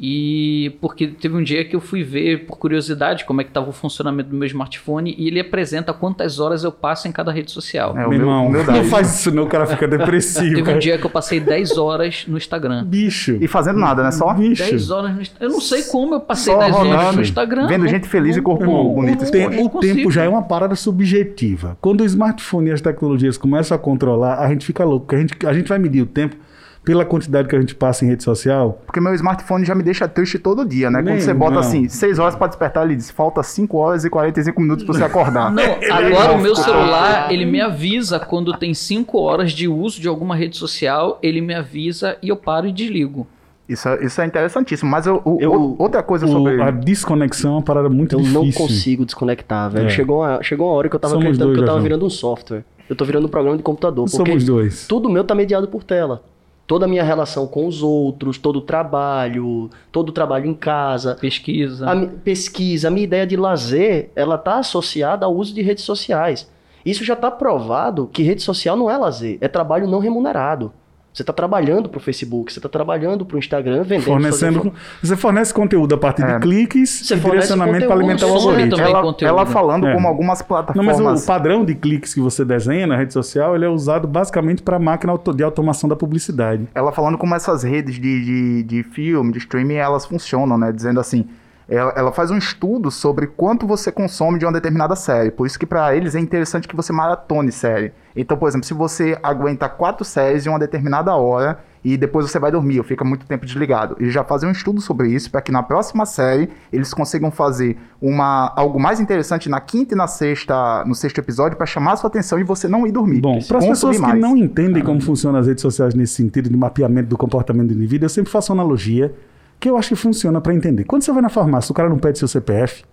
E 0.00 0.76
porque 0.80 1.08
teve 1.08 1.36
um 1.36 1.42
dia 1.42 1.64
que 1.64 1.74
eu 1.74 1.80
fui 1.80 2.04
ver, 2.04 2.46
por 2.46 2.56
curiosidade, 2.56 3.24
como 3.24 3.40
é 3.40 3.44
que 3.44 3.50
estava 3.50 3.68
o 3.68 3.72
funcionamento 3.72 4.30
do 4.30 4.36
meu 4.36 4.46
smartphone 4.46 5.12
e 5.18 5.26
ele 5.26 5.40
apresenta 5.40 5.92
quantas 5.92 6.38
horas 6.38 6.62
eu 6.62 6.70
passo 6.70 7.08
em 7.08 7.12
cada 7.12 7.32
rede 7.32 7.50
social. 7.50 7.98
É, 7.98 8.06
o 8.06 8.10
Meu 8.10 8.20
irmão, 8.20 8.48
meu 8.48 8.64
não 8.64 8.84
faz 8.84 9.12
isso 9.18 9.32
não, 9.32 9.42
o 9.42 9.46
cara 9.48 9.66
fica 9.66 9.88
depressivo. 9.88 10.54
Teve 10.54 10.72
um 10.72 10.78
dia 10.78 10.96
que 10.98 11.04
eu 11.04 11.10
passei 11.10 11.40
10 11.40 11.76
horas 11.78 12.24
no 12.28 12.36
Instagram. 12.36 12.84
Bicho. 12.84 13.38
E 13.40 13.48
fazendo 13.48 13.80
nada, 13.80 14.04
né? 14.04 14.12
Só 14.12 14.32
10 14.32 14.48
Bicho. 14.60 14.94
horas 14.94 15.14
no 15.16 15.20
Instagram. 15.20 15.46
Eu 15.48 15.52
não 15.52 15.60
sei 15.60 15.82
como 15.82 16.14
eu 16.14 16.20
passei 16.20 16.52
Só 16.52 16.60
10 16.60 16.74
horas 16.76 16.88
rolando, 16.92 17.16
no 17.16 17.22
Instagram. 17.22 17.66
vendo 17.66 17.82
não- 17.82 17.88
gente 17.90 18.06
feliz 18.06 18.36
e 18.36 18.40
corpo 18.42 18.62
Irmão, 18.62 18.94
bonito. 18.94 19.24
o, 19.24 19.30
tempo, 19.30 19.64
o 19.78 19.80
tempo 19.80 20.10
já 20.12 20.22
é 20.22 20.28
uma 20.28 20.42
parada 20.42 20.76
subjetiva. 20.76 21.76
Quando 21.80 22.02
o 22.02 22.04
smartphone 22.04 22.68
e 22.70 22.72
as 22.72 22.80
tecnologias 22.80 23.36
começam 23.36 23.74
a 23.74 23.78
controlar, 23.78 24.38
a 24.38 24.48
gente 24.48 24.64
fica 24.64 24.84
louco. 24.84 25.06
porque 25.06 25.16
A 25.16 25.18
gente, 25.20 25.34
a 25.46 25.52
gente 25.52 25.68
vai 25.68 25.78
medir 25.78 26.02
o 26.02 26.06
tempo 26.06 26.36
pela 26.84 27.04
quantidade 27.04 27.48
que 27.48 27.54
a 27.54 27.60
gente 27.60 27.74
passa 27.74 28.04
em 28.04 28.08
rede 28.08 28.22
social. 28.22 28.80
Porque 28.86 29.00
meu 29.00 29.14
smartphone 29.14 29.64
já 29.64 29.74
me 29.74 29.82
deixa 29.82 30.08
triste 30.08 30.38
todo 30.38 30.64
dia, 30.64 30.90
né? 30.90 31.00
Quando 31.00 31.06
Nem- 31.10 31.20
você 31.20 31.34
bota 31.34 31.52
não. 31.54 31.60
assim, 31.60 31.88
6 31.88 32.18
horas 32.18 32.34
pra 32.34 32.46
despertar, 32.46 32.84
ele 32.84 32.96
diz, 32.96 33.10
falta 33.10 33.42
5 33.42 33.76
horas 33.76 34.04
e 34.04 34.10
45 34.10 34.60
minutos 34.60 34.84
pra 34.84 34.94
você 34.94 35.04
acordar. 35.04 35.52
Não, 35.52 35.62
agora 35.92 36.28
não 36.28 36.36
o 36.38 36.40
meu 36.42 36.56
celular, 36.56 37.30
ele 37.32 37.44
me 37.44 37.60
avisa 37.60 38.18
quando 38.18 38.56
tem 38.56 38.72
5 38.72 39.18
horas 39.18 39.52
de 39.52 39.68
uso 39.68 40.00
de 40.00 40.08
alguma 40.08 40.34
rede 40.34 40.56
social, 40.56 41.18
ele 41.22 41.40
me 41.40 41.54
avisa 41.54 42.16
e 42.22 42.28
eu 42.30 42.36
paro 42.36 42.66
e 42.66 42.72
desligo. 42.72 43.26
Isso, 43.68 43.86
é- 43.86 44.02
isso 44.06 44.18
é 44.22 44.24
interessantíssimo. 44.24 44.90
Mas 44.90 45.06
eu, 45.06 45.20
o- 45.26 45.36
Eu- 45.42 45.76
outra 45.78 46.02
coisa 46.02 46.24
O- 46.24 46.30
sobre... 46.30 46.62
a 46.62 46.70
desconexão 46.70 47.50
é 47.50 47.54
uma 47.56 47.62
parada 47.62 47.90
muito 47.90 48.14
Eu 48.14 48.20
difícil. 48.20 48.42
não 48.42 48.50
consigo 48.52 49.04
desconectar, 49.04 49.70
velho. 49.70 49.88
É. 49.88 49.90
Chegou, 49.90 50.22
uma, 50.22 50.42
chegou 50.42 50.68
uma 50.68 50.74
hora 50.74 50.88
que 50.88 50.96
eu 50.96 51.00
tava 51.00 51.10
Somos 51.12 51.24
acreditando 51.26 51.48
dois, 51.50 51.58
que 51.58 51.64
eu 51.64 51.66
tava 51.68 51.80
virando 51.82 52.06
um 52.06 52.10
software. 52.10 52.64
Eu 52.88 52.96
tô 52.96 53.04
virando 53.04 53.26
um 53.26 53.28
programa 53.28 53.58
de 53.58 53.62
computador. 53.62 54.06
Porque 54.06 54.16
Somos 54.16 54.42
dois. 54.44 54.86
tudo 54.86 55.10
meu 55.10 55.22
tá 55.22 55.34
mediado 55.34 55.68
por 55.68 55.84
tela. 55.84 56.22
Toda 56.68 56.84
a 56.84 56.88
minha 56.88 57.02
relação 57.02 57.46
com 57.46 57.66
os 57.66 57.82
outros, 57.82 58.36
todo 58.36 58.56
o 58.56 58.60
trabalho, 58.60 59.70
todo 59.90 60.10
o 60.10 60.12
trabalho 60.12 60.44
em 60.44 60.52
casa, 60.52 61.16
Pesquisa. 61.16 61.90
a 61.90 62.06
pesquisa, 62.06 62.88
a 62.88 62.90
minha 62.90 63.04
ideia 63.04 63.26
de 63.26 63.36
lazer, 63.36 64.10
ela 64.14 64.36
tá 64.36 64.58
associada 64.58 65.24
ao 65.24 65.34
uso 65.34 65.54
de 65.54 65.62
redes 65.62 65.82
sociais. 65.82 66.46
Isso 66.84 67.04
já 67.04 67.16
tá 67.16 67.30
provado 67.30 68.06
que 68.12 68.22
rede 68.22 68.42
social 68.42 68.76
não 68.76 68.90
é 68.90 68.98
lazer, 68.98 69.38
é 69.40 69.48
trabalho 69.48 69.88
não 69.88 69.98
remunerado. 69.98 70.70
Você 71.18 71.24
tá 71.24 71.32
trabalhando 71.32 71.88
pro 71.88 71.98
Facebook, 71.98 72.52
você 72.52 72.60
tá 72.60 72.68
trabalhando 72.68 73.26
pro 73.26 73.36
Instagram, 73.38 73.82
vendendo 73.82 74.04
Fornecendo, 74.04 74.72
você 75.02 75.16
fornece 75.16 75.52
conteúdo 75.52 75.92
a 75.96 75.98
partir 75.98 76.22
É. 76.22 76.34
de 76.34 76.40
cliques 76.40 77.02
Você 77.04 77.14
e 77.14 77.18
direcionamento 77.18 77.86
para 77.86 77.96
alimentar 77.96 78.26
o 78.26 78.34
algoritmo. 78.34 78.80
ela, 78.80 79.02
conteúdo, 79.02 79.28
ela 79.28 79.44
né? 79.44 79.50
falando 79.50 79.86
É. 79.88 79.92
como 79.94 80.06
algumas 80.06 80.38
Não, 80.38 80.46
plataformas... 80.46 81.00
mas 81.00 81.24
o 81.24 81.26
padrão 81.26 81.64
de 81.64 81.74
cliques 81.74 82.14
que 82.14 82.20
você 82.20 82.44
desenha 82.44 82.86
na 82.86 82.96
rede 82.96 83.12
social, 83.12 83.56
ele 83.56 83.64
é 83.64 83.68
usado 83.68 84.06
basicamente 84.06 84.62
para 84.62 84.78
máquina 84.78 85.10
auto- 85.10 85.34
de 85.34 85.42
automação 85.42 85.88
da 85.88 85.96
publicidade. 85.96 86.68
ela 86.72 86.92
falando 86.92 87.18
como 87.18 87.34
essas 87.34 87.64
redes 87.64 87.96
de, 87.96 88.24
de, 88.24 88.62
de 88.62 88.82
filme, 88.84 89.32
de 89.32 89.38
streaming, 89.38 89.74
elas 89.74 90.06
funcionam, 90.06 90.56
né? 90.56 90.70
Dizendo 90.70 91.00
assim, 91.00 91.26
ela, 91.68 91.92
ela 91.94 92.12
faz 92.12 92.30
um 92.30 92.38
estudo 92.38 92.90
sobre 92.90 93.26
quanto 93.26 93.66
você 93.66 93.92
consome 93.92 94.38
de 94.38 94.46
uma 94.46 94.52
determinada 94.52 94.96
série. 94.96 95.30
Por 95.30 95.46
isso 95.46 95.58
que 95.58 95.66
pra 95.66 95.94
eles 95.94 96.14
é 96.14 96.20
interessante 96.20 96.66
que 96.66 96.74
você 96.74 96.92
maratone 96.92 97.52
série. 97.52 97.92
Então, 98.16 98.36
por 98.36 98.48
exemplo, 98.48 98.66
se 98.66 98.72
você 98.72 99.18
aguenta 99.22 99.68
quatro 99.68 100.04
séries 100.04 100.46
em 100.46 100.48
uma 100.48 100.58
determinada 100.58 101.14
hora 101.14 101.60
e 101.84 101.96
depois 101.96 102.28
você 102.28 102.38
vai 102.38 102.50
dormir, 102.50 102.78
ou 102.78 102.84
fica 102.84 103.04
muito 103.04 103.24
tempo 103.26 103.46
desligado. 103.46 103.96
Eles 104.00 104.12
já 104.12 104.24
fazem 104.24 104.48
um 104.48 104.52
estudo 104.52 104.80
sobre 104.80 105.10
isso 105.10 105.30
para 105.30 105.40
que 105.40 105.52
na 105.52 105.62
próxima 105.62 106.04
série 106.06 106.48
eles 106.72 106.92
consigam 106.92 107.30
fazer 107.30 107.78
uma 108.00 108.52
algo 108.56 108.80
mais 108.80 108.98
interessante 108.98 109.48
na 109.48 109.60
quinta 109.60 109.94
e 109.94 109.96
na 109.96 110.06
sexta, 110.06 110.84
no 110.86 110.94
sexto 110.94 111.18
episódio 111.18 111.56
para 111.56 111.66
chamar 111.66 111.92
a 111.92 111.96
sua 111.96 112.08
atenção 112.08 112.38
e 112.38 112.44
você 112.44 112.66
não 112.66 112.86
ir 112.86 112.92
dormir. 112.92 113.20
Bom, 113.20 113.38
para 113.46 113.58
as 113.58 113.66
pessoas 113.66 113.96
que 113.96 114.02
mais. 114.02 114.20
não 114.20 114.36
entendem 114.36 114.82
como 114.82 115.00
funcionam 115.00 115.38
as 115.38 115.46
redes 115.46 115.62
sociais 115.62 115.94
nesse 115.94 116.14
sentido 116.14 116.48
de 116.48 116.56
mapeamento 116.56 117.08
do 117.08 117.16
comportamento 117.16 117.68
do 117.68 117.74
indivíduo, 117.74 118.06
eu 118.06 118.10
sempre 118.10 118.32
faço 118.32 118.52
uma 118.52 118.62
analogia 118.62 119.14
que 119.60 119.68
eu 119.68 119.76
acho 119.76 119.90
que 119.90 119.96
funciona 119.96 120.40
para 120.40 120.54
entender. 120.54 120.84
Quando 120.84 121.02
você 121.02 121.12
vai 121.12 121.22
na 121.22 121.28
farmácia, 121.28 121.72
o 121.72 121.74
cara 121.74 121.88
não 121.88 121.98
pede 121.98 122.18
seu 122.18 122.28
CPF, 122.28 122.84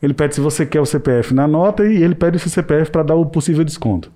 ele 0.00 0.14
pede 0.14 0.34
se 0.34 0.40
você 0.40 0.66
quer 0.66 0.80
o 0.80 0.86
CPF 0.86 1.34
na 1.34 1.48
nota 1.48 1.84
e 1.86 2.02
ele 2.02 2.14
pede 2.14 2.36
o 2.36 2.40
seu 2.40 2.50
CPF 2.50 2.90
para 2.90 3.02
dar 3.02 3.14
o 3.14 3.26
possível 3.26 3.64
desconto. 3.64 4.12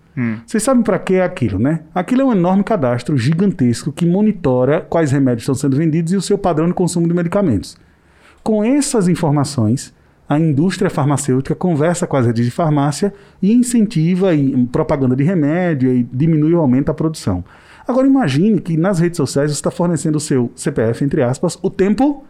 Vocês 0.46 0.62
sabem 0.62 0.82
para 0.82 0.98
que 0.98 1.14
é 1.14 1.22
aquilo, 1.22 1.58
né? 1.58 1.80
Aquilo 1.94 2.22
é 2.22 2.24
um 2.24 2.32
enorme 2.32 2.62
cadastro 2.62 3.16
gigantesco 3.16 3.90
que 3.90 4.04
monitora 4.04 4.80
quais 4.82 5.10
remédios 5.10 5.42
estão 5.42 5.54
sendo 5.54 5.76
vendidos 5.76 6.12
e 6.12 6.16
o 6.16 6.20
seu 6.20 6.36
padrão 6.36 6.66
de 6.66 6.74
consumo 6.74 7.08
de 7.08 7.14
medicamentos. 7.14 7.78
Com 8.42 8.62
essas 8.62 9.08
informações, 9.08 9.94
a 10.28 10.38
indústria 10.38 10.90
farmacêutica 10.90 11.54
conversa 11.54 12.06
com 12.06 12.16
as 12.16 12.26
redes 12.26 12.44
de 12.44 12.50
farmácia 12.50 13.12
e 13.42 13.52
incentiva 13.52 14.34
e, 14.34 14.66
propaganda 14.66 15.16
de 15.16 15.24
remédio 15.24 15.92
e 15.92 16.02
diminui 16.12 16.54
ou 16.54 16.60
aumenta 16.60 16.92
a 16.92 16.94
produção. 16.94 17.42
Agora 17.90 18.06
imagine 18.06 18.60
que 18.60 18.76
nas 18.76 19.00
redes 19.00 19.16
sociais 19.16 19.50
você 19.50 19.56
está 19.56 19.70
fornecendo 19.70 20.16
o 20.16 20.20
seu 20.20 20.52
CPF, 20.54 21.04
entre 21.04 21.22
aspas, 21.22 21.58
o 21.60 21.68
tempo 21.68 22.24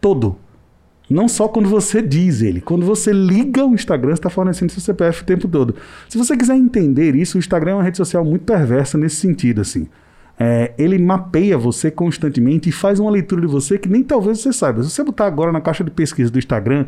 todo. 0.00 0.36
Não 1.10 1.28
só 1.28 1.46
quando 1.46 1.68
você 1.68 2.00
diz 2.00 2.40
ele. 2.40 2.62
Quando 2.62 2.86
você 2.86 3.12
liga 3.12 3.66
o 3.66 3.74
Instagram, 3.74 4.12
você 4.12 4.14
está 4.14 4.30
fornecendo 4.30 4.72
seu 4.72 4.80
CPF 4.80 5.20
o 5.20 5.26
tempo 5.26 5.46
todo. 5.46 5.74
Se 6.08 6.16
você 6.16 6.34
quiser 6.34 6.56
entender 6.56 7.14
isso, 7.14 7.36
o 7.36 7.38
Instagram 7.38 7.72
é 7.72 7.74
uma 7.74 7.82
rede 7.82 7.98
social 7.98 8.24
muito 8.24 8.46
perversa 8.46 8.96
nesse 8.96 9.16
sentido, 9.16 9.60
assim. 9.60 9.88
É, 10.38 10.72
ele 10.78 10.98
mapeia 10.98 11.58
você 11.58 11.90
constantemente 11.90 12.70
e 12.70 12.72
faz 12.72 12.98
uma 12.98 13.10
leitura 13.10 13.42
de 13.42 13.46
você 13.46 13.76
que 13.76 13.90
nem 13.90 14.02
talvez 14.02 14.40
você 14.40 14.54
saiba. 14.54 14.82
Se 14.82 14.88
você 14.88 15.04
botar 15.04 15.26
agora 15.26 15.52
na 15.52 15.60
caixa 15.60 15.84
de 15.84 15.90
pesquisa 15.90 16.30
do 16.30 16.38
Instagram 16.38 16.86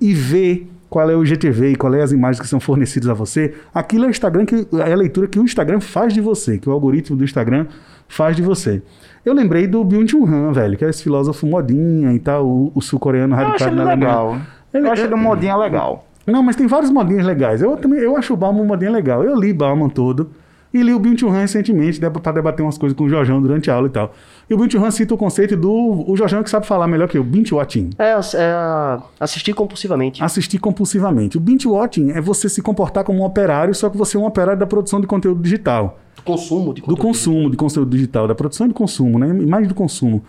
e 0.00 0.14
ver 0.14 0.70
qual 0.88 1.08
é 1.10 1.16
o 1.16 1.22
IGTV 1.24 1.72
e 1.72 1.76
qual 1.76 1.92
é 1.94 2.02
as 2.02 2.12
imagens 2.12 2.40
que 2.40 2.46
são 2.48 2.60
fornecidas 2.60 3.08
a 3.08 3.14
você, 3.14 3.54
aquilo 3.74 4.04
é 4.04 4.08
o 4.08 4.10
Instagram 4.10 4.44
que 4.46 4.66
é 4.86 4.92
a 4.92 4.96
leitura 4.96 5.26
que 5.26 5.38
o 5.38 5.42
Instagram 5.44 5.80
faz 5.80 6.12
de 6.14 6.20
você, 6.20 6.58
que 6.58 6.68
o 6.68 6.72
algoritmo 6.72 7.16
do 7.16 7.24
Instagram 7.24 7.66
faz 8.08 8.36
de 8.36 8.42
você. 8.42 8.82
Eu 9.24 9.34
lembrei 9.34 9.66
do 9.66 9.82
Byung-Chul 9.84 10.24
Han, 10.26 10.52
velho, 10.52 10.76
que 10.78 10.84
é 10.84 10.88
esse 10.90 11.02
filósofo 11.02 11.46
modinha 11.46 12.12
e 12.12 12.18
tal, 12.20 12.46
o, 12.46 12.70
o 12.74 12.80
sul-coreano 12.80 13.34
radicado 13.34 13.74
na 13.74 13.82
Alemanha. 13.82 13.96
legal. 14.08 14.36
Ele- 14.72 14.86
eu 14.86 14.92
acho 14.92 15.02
ele 15.02 15.14
um 15.14 15.18
modinha 15.18 15.56
legal. 15.56 16.06
Não, 16.26 16.42
mas 16.42 16.54
tem 16.56 16.66
vários 16.66 16.90
modinhos 16.90 17.24
legais. 17.24 17.62
Eu 17.62 17.76
também 17.76 18.00
eu 18.00 18.16
acho 18.16 18.34
o 18.34 18.36
Bauman 18.36 18.62
um 18.62 18.66
modinho 18.66 18.92
legal. 18.92 19.22
Eu 19.24 19.34
li 19.38 19.52
Bauman 19.52 19.88
todo 19.88 20.30
e 20.76 20.82
li 20.82 20.92
o 20.92 20.98
Byung-Chul 20.98 21.30
Han 21.30 21.40
recentemente 21.40 22.00
para 22.00 22.32
debater 22.32 22.62
umas 22.62 22.78
coisas 22.78 22.96
com 22.96 23.04
o 23.04 23.08
Jorjão 23.08 23.40
durante 23.40 23.70
a 23.70 23.74
aula 23.74 23.88
e 23.88 23.90
tal. 23.90 24.14
E 24.48 24.54
o 24.54 24.56
Byung-Chul 24.56 24.84
Han 24.84 24.90
cita 24.90 25.14
o 25.14 25.18
conceito 25.18 25.56
do... 25.56 26.04
O 26.06 26.16
Jorjão 26.16 26.40
é 26.40 26.42
que 26.42 26.50
sabe 26.50 26.66
falar 26.66 26.86
melhor 26.86 27.08
que 27.08 27.18
eu, 27.18 27.24
binge-watching. 27.24 27.90
É, 27.98 28.12
é 28.12 28.98
assistir 29.18 29.54
compulsivamente. 29.54 30.22
Assistir 30.22 30.58
compulsivamente. 30.58 31.36
O 31.36 31.40
binge-watching 31.40 32.10
é 32.10 32.20
você 32.20 32.48
se 32.48 32.62
comportar 32.62 33.04
como 33.04 33.20
um 33.22 33.24
operário, 33.24 33.74
só 33.74 33.88
que 33.90 33.96
você 33.96 34.16
é 34.16 34.20
um 34.20 34.26
operário 34.26 34.58
da 34.58 34.66
produção 34.66 35.00
de 35.00 35.06
conteúdo 35.06 35.42
digital. 35.42 35.98
Consumo 36.24 36.74
de 36.74 36.80
Do 36.80 36.86
conteúdo. 36.86 37.02
consumo 37.06 37.50
de 37.50 37.56
conteúdo 37.56 37.90
digital, 37.90 38.26
da 38.26 38.34
produção 38.34 38.66
e 38.66 38.68
do 38.68 38.74
consumo, 38.74 39.18
né? 39.18 39.32
Mais 39.32 39.68
do 39.68 39.74
consumo. 39.74 40.22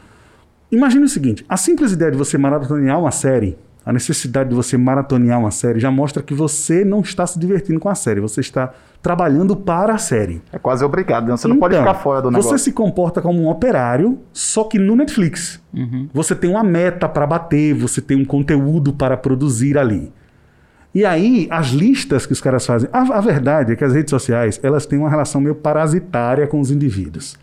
Imagine 0.71 1.05
o 1.05 1.09
seguinte: 1.09 1.45
a 1.47 1.57
simples 1.57 1.91
ideia 1.91 2.11
de 2.11 2.17
você 2.17 2.37
maratonear 2.37 2.99
uma 2.99 3.11
série, 3.11 3.57
a 3.87 3.93
necessidade 3.93 4.49
de 4.49 4.55
você 4.55 4.77
maratonear 4.77 5.39
uma 5.39 5.49
série, 5.49 5.79
já 5.79 5.89
mostra 5.89 6.21
que 6.21 6.33
você 6.33 6.83
não 6.83 6.99
está 6.99 7.25
se 7.25 7.39
divertindo 7.39 7.79
com 7.79 7.87
a 7.87 7.95
série, 7.95 8.19
você 8.19 8.41
está 8.41 8.73
trabalhando 9.01 9.55
para 9.55 9.93
a 9.93 9.97
série. 9.97 10.41
É 10.51 10.59
quase 10.59 10.83
obrigado, 10.83 11.29
né? 11.29 11.37
Você 11.37 11.47
não 11.47 11.55
pode 11.55 11.73
Então, 11.73 11.87
ficar 11.87 11.97
fora 11.97 12.21
do 12.21 12.29
negócio. 12.29 12.51
Você 12.51 12.65
se 12.65 12.73
comporta 12.73 13.21
como 13.21 13.41
um 13.41 13.47
operário, 13.47 14.19
só 14.33 14.65
que 14.65 14.77
no 14.77 14.93
Netflix. 14.93 15.61
Você 16.13 16.35
tem 16.35 16.49
uma 16.49 16.65
meta 16.65 17.07
para 17.07 17.25
bater, 17.25 17.73
você 17.75 18.01
tem 18.01 18.17
um 18.17 18.25
conteúdo 18.25 18.91
para 18.91 19.15
produzir 19.15 19.77
ali. 19.77 20.11
E 20.93 21.05
aí, 21.05 21.47
as 21.49 21.67
listas 21.67 22.25
que 22.25 22.33
os 22.33 22.41
caras 22.41 22.65
fazem. 22.65 22.89
A, 22.91 22.99
a 22.99 23.21
verdade 23.21 23.71
é 23.71 23.75
que 23.77 23.85
as 23.85 23.93
redes 23.93 24.09
sociais 24.09 24.59
elas 24.61 24.85
têm 24.85 24.99
uma 24.99 25.09
relação 25.09 25.39
meio 25.39 25.55
parasitária 25.55 26.45
com 26.45 26.59
os 26.59 26.71
indivíduos. 26.71 27.37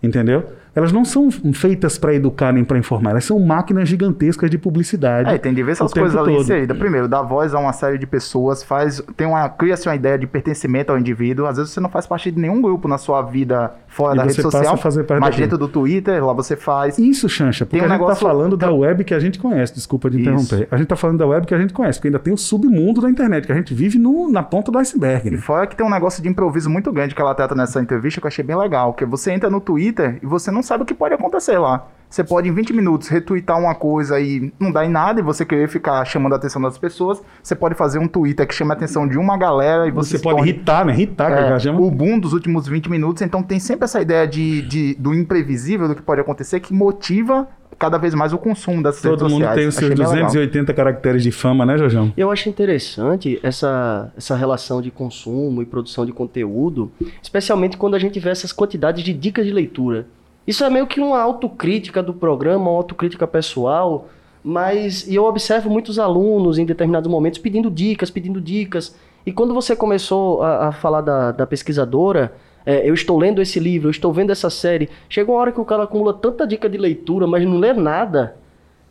Entendeu? 0.00 0.44
Elas 0.74 0.92
não 0.92 1.04
são 1.04 1.30
feitas 1.52 1.98
para 1.98 2.14
educar 2.14 2.52
nem 2.52 2.64
para 2.64 2.78
informar, 2.78 3.10
elas 3.10 3.24
são 3.24 3.38
máquinas 3.38 3.88
gigantescas 3.88 4.48
de 4.50 4.56
publicidade. 4.58 5.30
É, 5.30 5.38
tem 5.38 5.52
diversas 5.52 5.92
coisas 5.92 6.16
ali 6.16 6.36
inseridas. 6.36 6.76
Primeiro, 6.78 7.08
dá 7.08 7.22
voz 7.22 7.54
a 7.54 7.58
uma 7.58 7.72
série 7.72 7.98
de 7.98 8.06
pessoas, 8.06 8.62
faz, 8.62 9.02
tem 9.16 9.26
uma, 9.26 9.48
cria-se 9.48 9.88
uma 9.88 9.94
ideia 9.94 10.18
de 10.18 10.26
pertencimento 10.26 10.92
ao 10.92 10.98
indivíduo. 10.98 11.46
Às 11.46 11.56
vezes 11.56 11.72
você 11.72 11.80
não 11.80 11.88
faz 11.90 12.06
parte 12.06 12.30
de 12.30 12.38
nenhum 12.40 12.60
grupo 12.62 12.86
na 12.88 12.98
sua 12.98 13.22
vida 13.22 13.72
fora 13.88 14.14
E 14.14 14.16
da 14.18 14.22
rede 14.24 14.40
social, 14.40 14.74
a 14.74 14.76
fazer 14.76 15.04
parte 15.04 15.20
mas 15.20 15.36
dentro 15.36 15.58
do 15.58 15.66
Twitter, 15.68 16.24
lá 16.24 16.32
você 16.32 16.56
faz. 16.56 16.98
Isso, 16.98 17.28
Xancha, 17.28 17.64
porque 17.66 17.78
Tem 17.78 17.82
um 17.82 17.86
a 17.86 17.88
gente 17.88 18.00
negócio- 18.00 18.22
tá 18.24 18.28
falando 18.30 18.56
da 18.56 18.72
web 18.72 19.02
que 19.04 19.12
a 19.14 19.18
gente 19.18 19.38
conhece, 19.38 19.74
desculpa 19.74 20.08
de 20.08 20.20
Isso. 20.20 20.30
interromper. 20.30 20.68
A 20.70 20.76
gente 20.76 20.86
tá 20.86 20.96
falando 20.96 21.18
da 21.18 21.26
web 21.26 21.46
que 21.46 21.54
a 21.54 21.58
gente 21.58 21.72
conhece, 21.72 21.98
porque 21.98 22.08
ainda 22.08 22.18
tem 22.18 22.32
o 22.32 22.38
submundo 22.38 23.00
da 23.00 23.10
internet, 23.10 23.46
que 23.46 23.52
a 23.52 23.56
gente 23.56 23.74
vive 23.74 23.98
no- 23.98 24.30
na 24.30 24.42
ponta 24.42 24.70
do 24.70 24.78
iceberg. 24.78 25.28
E 25.28 25.30
Né? 25.32 25.38
fora 25.38 25.66
que 25.66 25.74
tem 25.76 25.84
um 25.84 25.90
negócio 25.90 26.22
de 26.22 26.28
improviso 26.28 26.70
muito 26.70 26.92
grande 26.92 27.14
que 27.14 27.20
ela 27.20 27.34
trata 27.34 27.54
nessa 27.54 27.80
entrevista 27.80 28.20
que 28.20 28.26
eu 28.26 28.28
achei 28.28 28.44
bem 28.44 28.56
legal, 28.56 28.94
que 28.94 29.04
você 29.04 29.32
entra 29.32 29.50
no 29.50 29.60
Twitter 29.60 30.18
e 30.22 30.26
você 30.26 30.50
não 30.50 30.59
sabe 30.62 30.82
o 30.82 30.86
que 30.86 30.94
pode 30.94 31.14
acontecer 31.14 31.58
lá. 31.58 31.86
Você 32.08 32.24
pode 32.24 32.48
em 32.48 32.52
20 32.52 32.72
minutos 32.72 33.06
retweetar 33.06 33.56
uma 33.56 33.72
coisa 33.72 34.18
e 34.18 34.52
não 34.58 34.72
dá 34.72 34.84
em 34.84 34.88
nada 34.88 35.20
e 35.20 35.22
você 35.22 35.44
querer 35.44 35.68
ficar 35.68 36.04
chamando 36.04 36.32
a 36.32 36.36
atenção 36.36 36.60
das 36.60 36.76
pessoas. 36.76 37.22
Você 37.40 37.54
pode 37.54 37.76
fazer 37.76 38.00
um 38.00 38.08
Twitter 38.08 38.44
que 38.48 38.52
chama 38.52 38.74
a 38.74 38.76
atenção 38.76 39.06
de 39.06 39.16
uma 39.16 39.38
galera 39.38 39.86
e 39.86 39.92
você, 39.92 40.16
Você 40.18 40.22
pode 40.24 40.38
torne- 40.38 40.50
irritar, 40.50 40.84
né? 40.84 40.92
Irritar, 40.92 41.30
É, 41.30 41.70
o 41.70 41.88
boom 41.88 42.18
dos 42.18 42.32
últimos 42.32 42.66
20 42.66 42.90
minutos, 42.90 43.22
então 43.22 43.44
tem 43.44 43.60
sempre 43.60 43.84
essa 43.84 44.02
ideia 44.02 44.26
de, 44.26 44.60
de- 44.62 44.94
do 44.98 45.14
imprevisível, 45.14 45.86
do 45.86 45.94
que 45.94 46.02
pode 46.02 46.20
acontecer, 46.20 46.58
que 46.58 46.74
motiva 46.74 47.46
cada 47.78 47.96
vez 47.96 48.12
mais 48.12 48.32
o 48.32 48.38
consumo 48.38 48.82
dessas 48.82 49.02
Todo 49.02 49.10
redes 49.20 49.32
mundo 49.32 49.42
sociais. 49.44 49.56
tem 49.56 49.68
os 49.68 49.74
seus 49.76 49.84
Achei 49.92 49.96
bem 50.04 50.06
legal. 50.12 50.26
280 50.26 50.74
caracteres 50.74 51.22
de 51.22 51.30
fama, 51.30 51.64
né, 51.64 51.78
Jojão? 51.78 52.12
Eu 52.16 52.28
acho 52.32 52.48
interessante 52.48 53.38
essa, 53.40 54.12
essa 54.16 54.34
relação 54.34 54.82
de 54.82 54.90
consumo 54.90 55.62
e 55.62 55.64
produção 55.64 56.04
de 56.04 56.12
conteúdo, 56.12 56.90
especialmente 57.22 57.76
quando 57.76 57.94
a 57.94 57.98
gente 58.00 58.18
vê 58.18 58.30
essas 58.30 58.52
quantidades 58.52 59.04
de 59.04 59.12
dicas 59.14 59.46
de 59.46 59.52
leitura. 59.52 60.06
Isso 60.50 60.64
é 60.64 60.68
meio 60.68 60.84
que 60.84 61.00
uma 61.00 61.22
autocrítica 61.22 62.02
do 62.02 62.12
programa, 62.12 62.68
uma 62.68 62.76
autocrítica 62.76 63.24
pessoal, 63.24 64.08
mas 64.42 65.08
eu 65.08 65.22
observo 65.22 65.70
muitos 65.70 65.96
alunos 65.96 66.58
em 66.58 66.66
determinados 66.66 67.08
momentos 67.08 67.38
pedindo 67.38 67.70
dicas, 67.70 68.10
pedindo 68.10 68.40
dicas. 68.40 68.96
E 69.24 69.30
quando 69.30 69.54
você 69.54 69.76
começou 69.76 70.42
a, 70.42 70.66
a 70.66 70.72
falar 70.72 71.02
da, 71.02 71.30
da 71.30 71.46
pesquisadora, 71.46 72.32
é, 72.66 72.84
eu 72.84 72.92
estou 72.92 73.16
lendo 73.16 73.40
esse 73.40 73.60
livro, 73.60 73.86
eu 73.86 73.92
estou 73.92 74.12
vendo 74.12 74.32
essa 74.32 74.50
série. 74.50 74.90
Chega 75.08 75.30
uma 75.30 75.38
hora 75.38 75.52
que 75.52 75.60
o 75.60 75.64
cara 75.64 75.84
acumula 75.84 76.12
tanta 76.12 76.44
dica 76.44 76.68
de 76.68 76.78
leitura, 76.78 77.28
mas 77.28 77.44
não 77.44 77.56
lê 77.56 77.72
nada. 77.72 78.34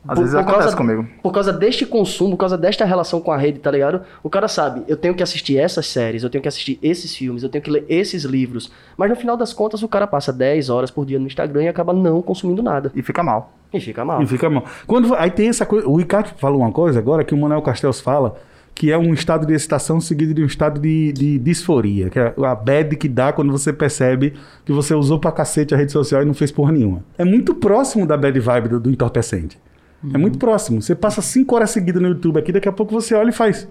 Às 0.07 0.17
vezes 0.17 0.33
acontece 0.33 0.75
comigo. 0.75 1.05
Por 1.21 1.31
causa 1.31 1.51
deste 1.51 1.85
consumo, 1.85 2.31
por 2.31 2.37
causa 2.37 2.57
desta 2.57 2.85
relação 2.85 3.19
com 3.19 3.31
a 3.31 3.37
rede, 3.37 3.59
tá 3.59 3.69
ligado? 3.69 4.01
O 4.23 4.29
cara 4.29 4.47
sabe, 4.47 4.83
eu 4.87 4.95
tenho 4.95 5.13
que 5.13 5.21
assistir 5.21 5.57
essas 5.57 5.87
séries, 5.87 6.23
eu 6.23 6.29
tenho 6.29 6.41
que 6.41 6.47
assistir 6.47 6.79
esses 6.81 7.13
filmes, 7.15 7.43
eu 7.43 7.49
tenho 7.49 7.63
que 7.63 7.69
ler 7.69 7.85
esses 7.89 8.23
livros. 8.23 8.71
Mas 8.97 9.09
no 9.09 9.15
final 9.15 9.35
das 9.35 9.51
contas, 9.51 9.83
o 9.83 9.87
cara 9.87 10.07
passa 10.07 10.31
10 10.31 10.69
horas 10.69 10.89
por 10.89 11.05
dia 11.05 11.19
no 11.19 11.27
Instagram 11.27 11.63
e 11.63 11.67
acaba 11.67 11.93
não 11.93 12.21
consumindo 12.21 12.63
nada. 12.63 12.91
E 12.95 13.01
fica 13.01 13.21
mal. 13.21 13.53
E 13.73 13.79
fica 13.79 14.03
mal. 14.05 14.21
E 14.21 14.25
fica 14.25 14.49
mal. 14.49 14.63
Quando, 14.87 15.13
aí 15.15 15.29
tem 15.29 15.49
essa 15.49 15.65
coisa. 15.65 15.87
O 15.87 15.97
Ricardo 15.97 16.33
falou 16.37 16.61
uma 16.61 16.71
coisa 16.71 16.97
agora 16.97 17.23
que 17.23 17.33
o 17.33 17.37
Manuel 17.37 17.61
Castells 17.61 17.99
fala, 17.99 18.35
que 18.73 18.91
é 18.91 18.97
um 18.97 19.13
estado 19.13 19.45
de 19.45 19.53
excitação 19.53 19.99
seguido 19.99 20.33
de 20.33 20.41
um 20.41 20.45
estado 20.45 20.79
de, 20.79 21.11
de 21.11 21.37
disforia, 21.37 22.09
que 22.09 22.17
é 22.17 22.33
a 22.37 22.55
bad 22.55 22.95
que 22.95 23.09
dá 23.09 23.33
quando 23.33 23.51
você 23.51 23.73
percebe 23.73 24.33
que 24.65 24.71
você 24.71 24.95
usou 24.95 25.19
pra 25.19 25.31
cacete 25.31 25.75
a 25.75 25.77
rede 25.77 25.91
social 25.91 26.21
e 26.21 26.25
não 26.25 26.33
fez 26.33 26.51
porra 26.51 26.71
nenhuma. 26.71 27.03
É 27.17 27.25
muito 27.25 27.53
próximo 27.53 28.07
da 28.07 28.15
bad 28.15 28.39
vibe 28.39 28.69
do, 28.69 28.79
do 28.79 28.89
entorpecente. 28.89 29.59
É 30.03 30.17
muito 30.17 30.37
próximo. 30.37 30.81
Você 30.81 30.95
passa 30.95 31.21
cinco 31.21 31.55
horas 31.55 31.71
seguidas 31.71 32.01
no 32.01 32.07
YouTube 32.07 32.39
aqui, 32.39 32.51
daqui 32.51 32.69
a 32.69 32.71
pouco 32.71 32.93
você 32.93 33.13
olha 33.15 33.29
e 33.29 33.33
faz. 33.33 33.67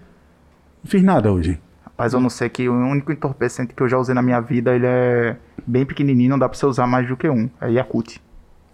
Não 0.82 0.90
fiz 0.90 1.02
nada 1.02 1.32
hoje. 1.32 1.58
Rapaz, 1.84 2.12
eu 2.12 2.20
não 2.20 2.30
sei 2.30 2.48
que 2.48 2.68
o 2.68 2.72
único 2.72 3.10
entorpecente 3.10 3.74
que 3.74 3.82
eu 3.82 3.88
já 3.88 3.98
usei 3.98 4.14
na 4.14 4.22
minha 4.22 4.40
vida, 4.40 4.74
ele 4.74 4.86
é 4.86 5.36
bem 5.66 5.84
pequenininho, 5.84 6.30
não 6.30 6.38
dá 6.38 6.48
pra 6.48 6.56
você 6.56 6.66
usar 6.66 6.86
mais 6.86 7.08
do 7.08 7.16
que 7.16 7.28
um. 7.28 7.48
É 7.60 7.70
Yakult. 7.70 8.18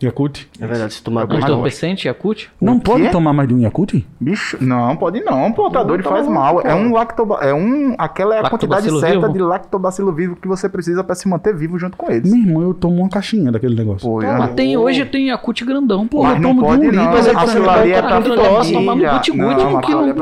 Yakult? 0.05 0.47
É 0.61 0.67
verdade, 0.67 0.95
se 0.95 1.03
tomar 1.03 1.23
Eu 1.23 1.27
dois. 1.29 1.45
Entorpecente, 1.45 2.07
Yakut? 2.09 2.51
Não 2.61 2.79
pode 2.79 3.09
tomar 3.11 3.33
mais 3.33 3.49
de 3.49 3.55
um 3.55 3.59
Yakult? 3.61 3.95
Bicho, 4.21 4.57
não, 4.61 4.97
pode 4.97 5.21
não, 5.23 5.53
pô, 5.53 5.71
tá 5.71 5.83
doido, 5.83 6.05
tá 6.05 6.11
faz 6.11 6.27
mal. 6.29 6.61
pô. 6.61 6.69
É 6.69 6.75
um 6.75 6.93
lactoba... 6.93 7.39
É 7.43 7.53
um... 7.55 7.95
Aquela 7.99 8.37
é 8.37 8.41
a 8.41 8.51
quantidade 8.51 8.89
certa 9.01 9.21
vivo? 9.27 9.33
de 9.33 9.39
lactobacilo 9.41 10.13
vivo 10.13 10.37
que 10.37 10.47
você 10.49 10.69
precisa 10.69 11.03
pra 11.05 11.15
se 11.15 11.29
manter 11.29 11.55
vivo 11.55 11.79
junto 11.79 11.97
com 11.97 12.11
eles. 12.11 12.31
Meu 12.33 12.41
irmão, 12.43 12.63
eu 12.63 12.75
tomo 12.75 12.97
uma 13.01 13.09
caixinha 13.09 13.51
daquele 13.53 13.75
negócio. 13.75 14.09
Pô, 14.09 14.21
Mas 14.23 14.49
eu- 14.51 14.55
tem, 14.55 14.77
hoje 14.77 15.05
tem 15.07 15.29
Yakut 15.29 15.65
grandão, 15.65 16.07
pô. 16.07 16.23
Mas 16.23 16.37
eu 16.37 16.41
não 16.43 16.57
tomo 16.57 16.79
de 16.79 16.87
um 16.87 16.91
litro, 16.91 17.05
mas 17.05 17.27
é 17.27 17.31
que 17.31 17.37
aquilo 17.37 17.65
você 17.65 17.71
ali 17.71 17.93
é 17.93 18.03
pra 18.03 18.21
tomar 18.23 18.95
no 18.97 19.03
guti-guti, 19.13 19.37
Não, 19.37 19.77
um 19.77 19.81
quilo 19.81 20.05
é 20.09 20.13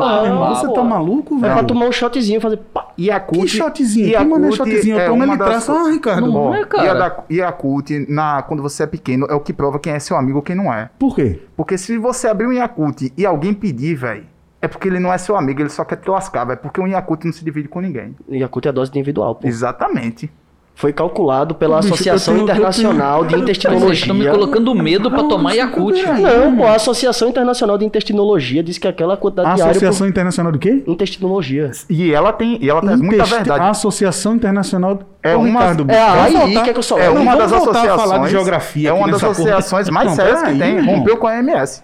você 0.48 0.72
tá 0.72 0.82
maluco, 0.84 1.36
É 1.36 1.40
pra 1.40 1.54
velho? 1.54 1.66
tomar 1.66 1.86
um 1.86 1.92
shotzinho 1.92 2.38
e 2.38 2.40
fazer 2.40 2.56
pá. 2.56 2.88
Yakult, 2.98 3.40
Que 3.42 3.48
shotzinho? 3.48 4.06
Que 4.18 4.24
mané 4.24 4.48
Yakult 4.50 4.56
shotzinho? 4.56 4.96
Eu 4.96 5.00
é 5.00 5.04
tomo 5.06 5.16
uma 5.16 5.24
ele 5.34 5.36
das- 5.36 5.48
traça. 5.48 5.72
Ah, 5.72 5.90
Ricardo. 5.90 6.30
Não 6.30 6.54
é, 6.54 6.64
cara? 6.64 7.24
Yakult, 7.30 7.90
na, 8.08 8.42
quando 8.42 8.62
você 8.62 8.82
é 8.82 8.86
pequeno, 8.86 9.26
é 9.28 9.34
o 9.34 9.40
que 9.40 9.52
prova 9.52 9.71
quem 9.78 9.92
é 9.92 9.98
seu 9.98 10.16
amigo 10.16 10.38
ou 10.38 10.42
quem 10.42 10.56
não 10.56 10.72
é. 10.72 10.90
Por 10.98 11.14
quê? 11.14 11.42
Porque 11.56 11.76
se 11.78 11.96
você 11.98 12.28
abrir 12.28 12.46
um 12.46 12.52
Yakult 12.52 13.12
e 13.16 13.26
alguém 13.26 13.54
pedir, 13.54 13.94
velho, 13.94 14.26
é 14.60 14.68
porque 14.68 14.88
ele 14.88 15.00
não 15.00 15.12
é 15.12 15.18
seu 15.18 15.36
amigo, 15.36 15.60
ele 15.60 15.68
só 15.68 15.84
quer 15.84 15.96
te 15.96 16.08
lascar, 16.08 16.44
velho. 16.44 16.60
Porque 16.60 16.80
um 16.80 16.86
Yakult 16.86 17.24
não 17.24 17.32
se 17.32 17.44
divide 17.44 17.68
com 17.68 17.80
ninguém. 17.80 18.14
Yakult 18.28 18.66
é 18.66 18.68
a 18.68 18.72
dose 18.72 18.90
individual, 18.90 19.34
pô. 19.34 19.46
Exatamente. 19.46 20.30
Foi 20.74 20.92
calculado 20.92 21.54
pela 21.54 21.76
Bicho, 21.80 21.92
Associação 21.92 22.34
tenho- 22.34 22.44
Internacional 22.44 23.24
de 23.24 23.36
Vocês 23.36 23.50
estão 23.58 23.70
me 23.72 23.76
Intestinologia. 23.82 24.30
colocando 24.32 24.74
medo 24.74 25.10
pra 25.10 25.22
tomar 25.24 25.52
Yakut. 25.52 26.02
Não, 26.20 26.56
pô, 26.56 26.64
a 26.66 26.74
Associação 26.76 27.28
Internacional 27.28 27.76
de 27.78 27.84
Intestinologia 27.84 28.62
diz 28.62 28.78
que 28.78 28.88
aquela 28.88 29.14
A 29.14 29.16
quantidade 29.16 29.54
diária 29.56 29.70
Associação 29.70 30.08
Internacional 30.08 30.50
do 30.50 30.58
quê? 30.58 30.82
por 30.84 30.92
intestinologia. 30.92 31.70
E 31.88 32.12
ela 32.12 32.32
tem, 32.32 32.58
e 32.60 32.68
ela 32.68 32.80
traz 32.80 32.98
muita 33.00 33.16
Intesti- 33.16 33.34
verdade. 33.34 33.60
A 33.60 33.70
Associação 33.70 34.34
Internacional... 34.34 34.98
É 35.22 35.36
Ô, 35.36 35.40
uma- 35.40 35.60
Ricardo, 35.60 35.86
é 35.88 36.02
a 36.02 36.12
AI, 36.24 36.32
voltar- 36.32 36.62
quer 36.64 36.72
que 36.72 36.78
eu 36.78 36.82
sou- 36.82 36.98
É 36.98 37.08
uma 37.10 37.36
das 37.36 37.50
voltar 37.52 37.66
a 37.66 37.72
associações. 37.72 38.10
falar 38.10 38.24
de 38.24 38.30
geografia 38.32 38.88
É 38.88 38.92
uma 38.92 39.08
das 39.08 39.20
porra. 39.20 39.32
associações 39.32 39.88
mais 39.90 40.08
Não, 40.08 40.16
sérias 40.16 40.38
que 40.42 40.44
peraí, 40.46 40.58
tem. 40.58 40.76
irmão. 40.78 40.94
Rompeu 40.96 41.16
com 41.16 41.26
a 41.28 41.38
MS. 41.38 41.82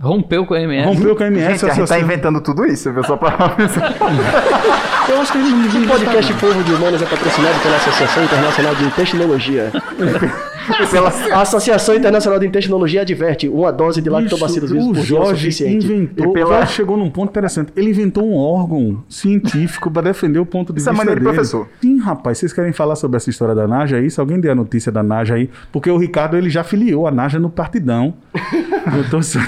Rompeu 0.00 0.46
com 0.46 0.54
a 0.54 0.60
MS. 0.60 0.86
Rompeu 0.86 1.16
com 1.16 1.24
a 1.24 1.26
MS. 1.26 1.58
Gente, 1.58 1.70
a 1.70 1.74
gente 1.74 1.88
tá 1.88 1.98
inventando 1.98 2.40
tudo 2.40 2.64
isso, 2.64 2.92
viu? 2.92 3.02
Só 3.04 3.16
pra 3.16 3.30
Eu 5.08 5.20
acho 5.20 5.32
que 5.32 5.38
a 5.38 5.42
gente 5.42 5.78
O 5.84 5.88
podcast 5.88 6.34
Povo 6.34 6.62
de 6.62 6.72
Humanos 6.74 7.02
é 7.02 7.06
patrocinado 7.06 7.58
pela 7.60 7.76
Associação 7.76 8.24
Internacional 8.24 8.74
de 8.76 8.84
Intestinologia. 8.84 9.72
A 11.32 11.40
Associação 11.40 11.94
Internacional 11.94 12.38
de 12.38 12.46
Intestinologia 12.46 13.00
adverte 13.00 13.48
uma 13.48 13.72
dose 13.72 14.02
de 14.02 14.10
lactobacilos 14.10 14.70
vivos 14.70 14.86
o 14.86 14.92
por 14.92 15.00
dia 15.00 15.16
é 15.16 15.20
Jorge 15.24 15.40
suficiente. 15.52 15.86
inventou. 15.86 16.26
E 16.30 16.32
pela- 16.34 16.46
O 16.46 16.52
Jorge 16.58 16.72
chegou 16.74 16.96
num 16.98 17.08
ponto 17.08 17.30
interessante. 17.30 17.72
Ele 17.74 17.88
inventou 17.90 18.22
um 18.30 18.36
órgão 18.36 19.02
científico 19.08 19.90
para 19.90 20.02
defender 20.02 20.38
o 20.38 20.44
ponto 20.44 20.70
de 20.74 20.78
Isso 20.80 20.90
é 20.90 20.92
vista 20.92 21.04
maneiro 21.04 21.20
de 21.20 21.24
dele. 21.24 21.36
professor. 21.36 21.66
Sim, 21.80 21.98
rapaz. 22.00 22.36
Vocês 22.36 22.52
querem 22.52 22.72
falar 22.74 22.96
sobre 22.96 23.16
essa 23.16 23.30
história 23.30 23.54
da 23.54 23.66
Naja 23.66 23.96
aí? 23.96 24.10
Se 24.10 24.20
alguém 24.20 24.38
der 24.38 24.50
a 24.50 24.54
notícia 24.54 24.92
da 24.92 25.02
Naja 25.02 25.36
aí, 25.36 25.48
porque 25.72 25.90
o 25.90 25.96
Ricardo 25.96 26.36
ele 26.36 26.50
já 26.50 26.62
filiou 26.62 27.06
a 27.06 27.10
Naja 27.10 27.38
no 27.38 27.48
partidão. 27.48 28.12
então, 29.06 29.22
se- 29.22 29.38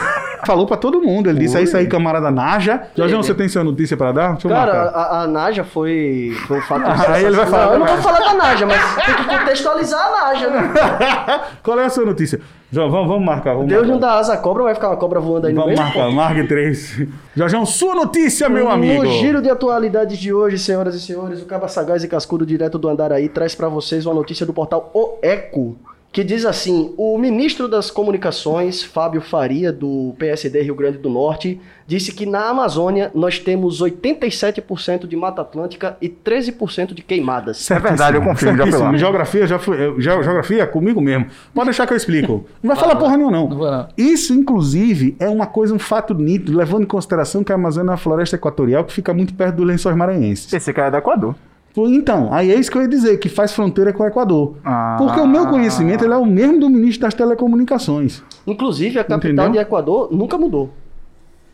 falou 0.47 0.67
para 0.67 0.77
todo 0.77 1.01
mundo. 1.01 1.29
Ele 1.31 1.39
disse: 1.41 1.57
é 1.57 1.63
isso 1.63 1.77
aí, 1.77 1.87
camarada 1.87 2.31
Naja. 2.31 2.83
Jorge, 2.97 3.15
você 3.15 3.35
tem 3.35 3.49
sua 3.49 3.65
notícia 3.65 3.97
para 3.97 4.13
dar? 4.13 4.33
Deixa 4.33 4.49
eu 4.49 4.53
Cara, 4.53 4.73
a, 4.91 5.23
a 5.23 5.27
Naja 5.27 5.65
foi, 5.65 6.37
foi 6.47 6.59
um 6.59 6.63
fato... 6.63 6.83
Ah, 6.87 7.13
aí 7.15 7.25
ele 7.25 7.37
vai 7.37 7.47
falar, 7.47 7.67
Não, 7.67 7.73
eu 7.75 7.79
não 7.81 7.87
vou 7.87 7.97
falar 7.99 8.19
da 8.21 8.35
Naja, 8.35 8.67
mas 8.67 8.95
tem 9.05 9.15
que 9.15 9.25
contextualizar 9.25 10.07
a 10.07 10.11
Naja, 10.11 10.51
né? 10.51 10.73
Qual 11.63 11.79
é 11.79 11.85
a 11.85 11.91
sua 11.91 12.05
notícia? 12.05 12.41
João, 12.73 12.89
vamos, 12.91 13.09
vamos 13.09 13.25
marcar. 13.25 13.55
Vamos 13.55 13.69
Deus 13.69 13.81
marcar. 13.81 13.93
não 13.93 14.01
dá 14.01 14.15
asa 14.15 14.35
à 14.35 14.37
cobra, 14.37 14.63
vai 14.63 14.75
ficar 14.75 14.91
uma 14.91 14.97
cobra 14.97 15.19
voando 15.19 15.47
aí 15.49 15.53
no 15.53 15.61
Vamos 15.63 15.77
meio? 15.77 15.87
marcar, 15.87 16.11
marque 16.13 16.47
três. 16.47 17.01
Jorgeão, 17.35 17.67
sua 17.67 17.95
notícia, 17.97 18.49
meu 18.49 18.71
amigo. 18.71 19.03
No 19.03 19.11
giro 19.11 19.43
de 19.43 19.51
atualidades 19.51 20.17
de 20.19 20.33
hoje, 20.33 20.57
senhoras 20.59 20.95
e 20.95 21.01
senhores, 21.01 21.43
o 21.43 21.47
Caba 21.47 21.67
Sagaz 21.67 22.05
e 22.05 22.09
Cascudo, 22.09 22.47
direto 22.47 22.79
do 22.79 22.89
Andaraí, 22.89 23.29
traz 23.29 23.55
pra 23.57 23.69
vocês 23.69 24.07
uma 24.07 24.15
notícia 24.15 24.47
do 24.47 24.53
portal 24.53 24.89
O 24.95 25.19
Eco, 25.21 25.77
que 26.13 26.25
diz 26.25 26.45
assim: 26.45 26.93
o 26.97 27.17
ministro 27.19 27.69
das 27.69 27.91
Comunicações, 27.91 28.83
Fábio 28.83 29.21
Faria, 29.21 29.73
do 29.73 30.15
PSD 30.19 30.63
Rio 30.63 30.75
Grande 30.75 30.99
do 30.99 31.09
Norte, 31.09 31.61
disse 31.87 32.13
que 32.13 32.27
na 32.27 32.49
Amazônia 32.49 33.11
nós 33.15 33.39
temos 33.39 33.81
87% 33.81 35.07
de 35.07 35.17
Mata 35.17 35.43
Atlântica 35.43 35.97
e 36.01 36.09
13% 36.09 36.95
de 36.95 37.03
queimadas. 37.03 37.61
Isso 37.61 37.73
é 37.73 37.79
verdade, 37.79 38.17
eu 38.17 38.23
confirmo, 38.23 38.57
já 38.57 38.79
lá. 38.79 38.97
Geografia, 38.97 39.47
já 39.47 39.59
geografia 39.99 40.63
é 40.63 40.67
comigo 40.67 41.01
mesmo. 41.01 41.27
Pode 41.55 41.67
deixar 41.67 41.87
que 41.87 41.93
eu 41.93 41.97
explico. 41.97 42.45
Não 42.63 42.69
vai 42.69 42.77
falar 42.77 42.97
porra 42.97 43.17
nenhuma, 43.17 43.33
não. 43.33 43.49
Não 43.49 43.57
vou, 43.57 43.71
não. 43.71 43.89
Isso, 43.97 44.33
inclusive, 44.35 45.17
é 45.19 45.29
uma 45.29 45.47
coisa, 45.47 45.75
um 45.75 45.79
fato 45.79 46.15
nítido, 46.15 46.57
levando 46.57 46.83
em 46.83 46.87
consideração 46.87 47.45
que 47.45 47.53
a 47.53 47.55
Amazônia 47.55 47.89
é 47.89 47.93
uma 47.93 47.97
floresta 47.97 48.37
equatorial 48.37 48.85
que 48.85 48.93
fica 48.93 49.15
muito 49.15 49.35
perto 49.35 49.57
dos 49.57 49.67
lençóis 49.67 49.97
maranhenses. 49.97 50.53
Esse 50.53 50.73
cara 50.73 50.89
é 50.89 50.91
do 50.91 50.97
Equador. 50.97 51.35
Então, 51.77 52.33
aí 52.33 52.51
é 52.51 52.57
isso 52.57 52.71
que 52.71 52.77
eu 52.77 52.83
ia 52.83 52.89
dizer, 52.89 53.19
que 53.19 53.29
faz 53.29 53.53
fronteira 53.53 53.93
com 53.93 54.03
o 54.03 54.07
Equador. 54.07 54.57
Ah. 54.65 54.97
Porque 54.99 55.21
o 55.21 55.27
meu 55.27 55.47
conhecimento 55.47 56.05
ele 56.05 56.13
é 56.13 56.17
o 56.17 56.27
mesmo 56.27 56.59
do 56.61 56.69
ministro 56.69 57.03
das 57.03 57.15
telecomunicações. 57.15 58.23
Inclusive, 58.47 58.99
a 58.99 59.05
capital 59.05 59.47
Entendeu? 59.47 59.53
de 59.53 59.59
Equador 59.59 60.09
nunca 60.11 60.37
mudou. 60.37 60.71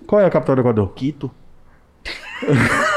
Qual 0.06 0.20
é 0.20 0.24
a 0.24 0.30
capital 0.30 0.56
do 0.56 0.62
Equador? 0.62 0.92
Quito. 0.94 1.30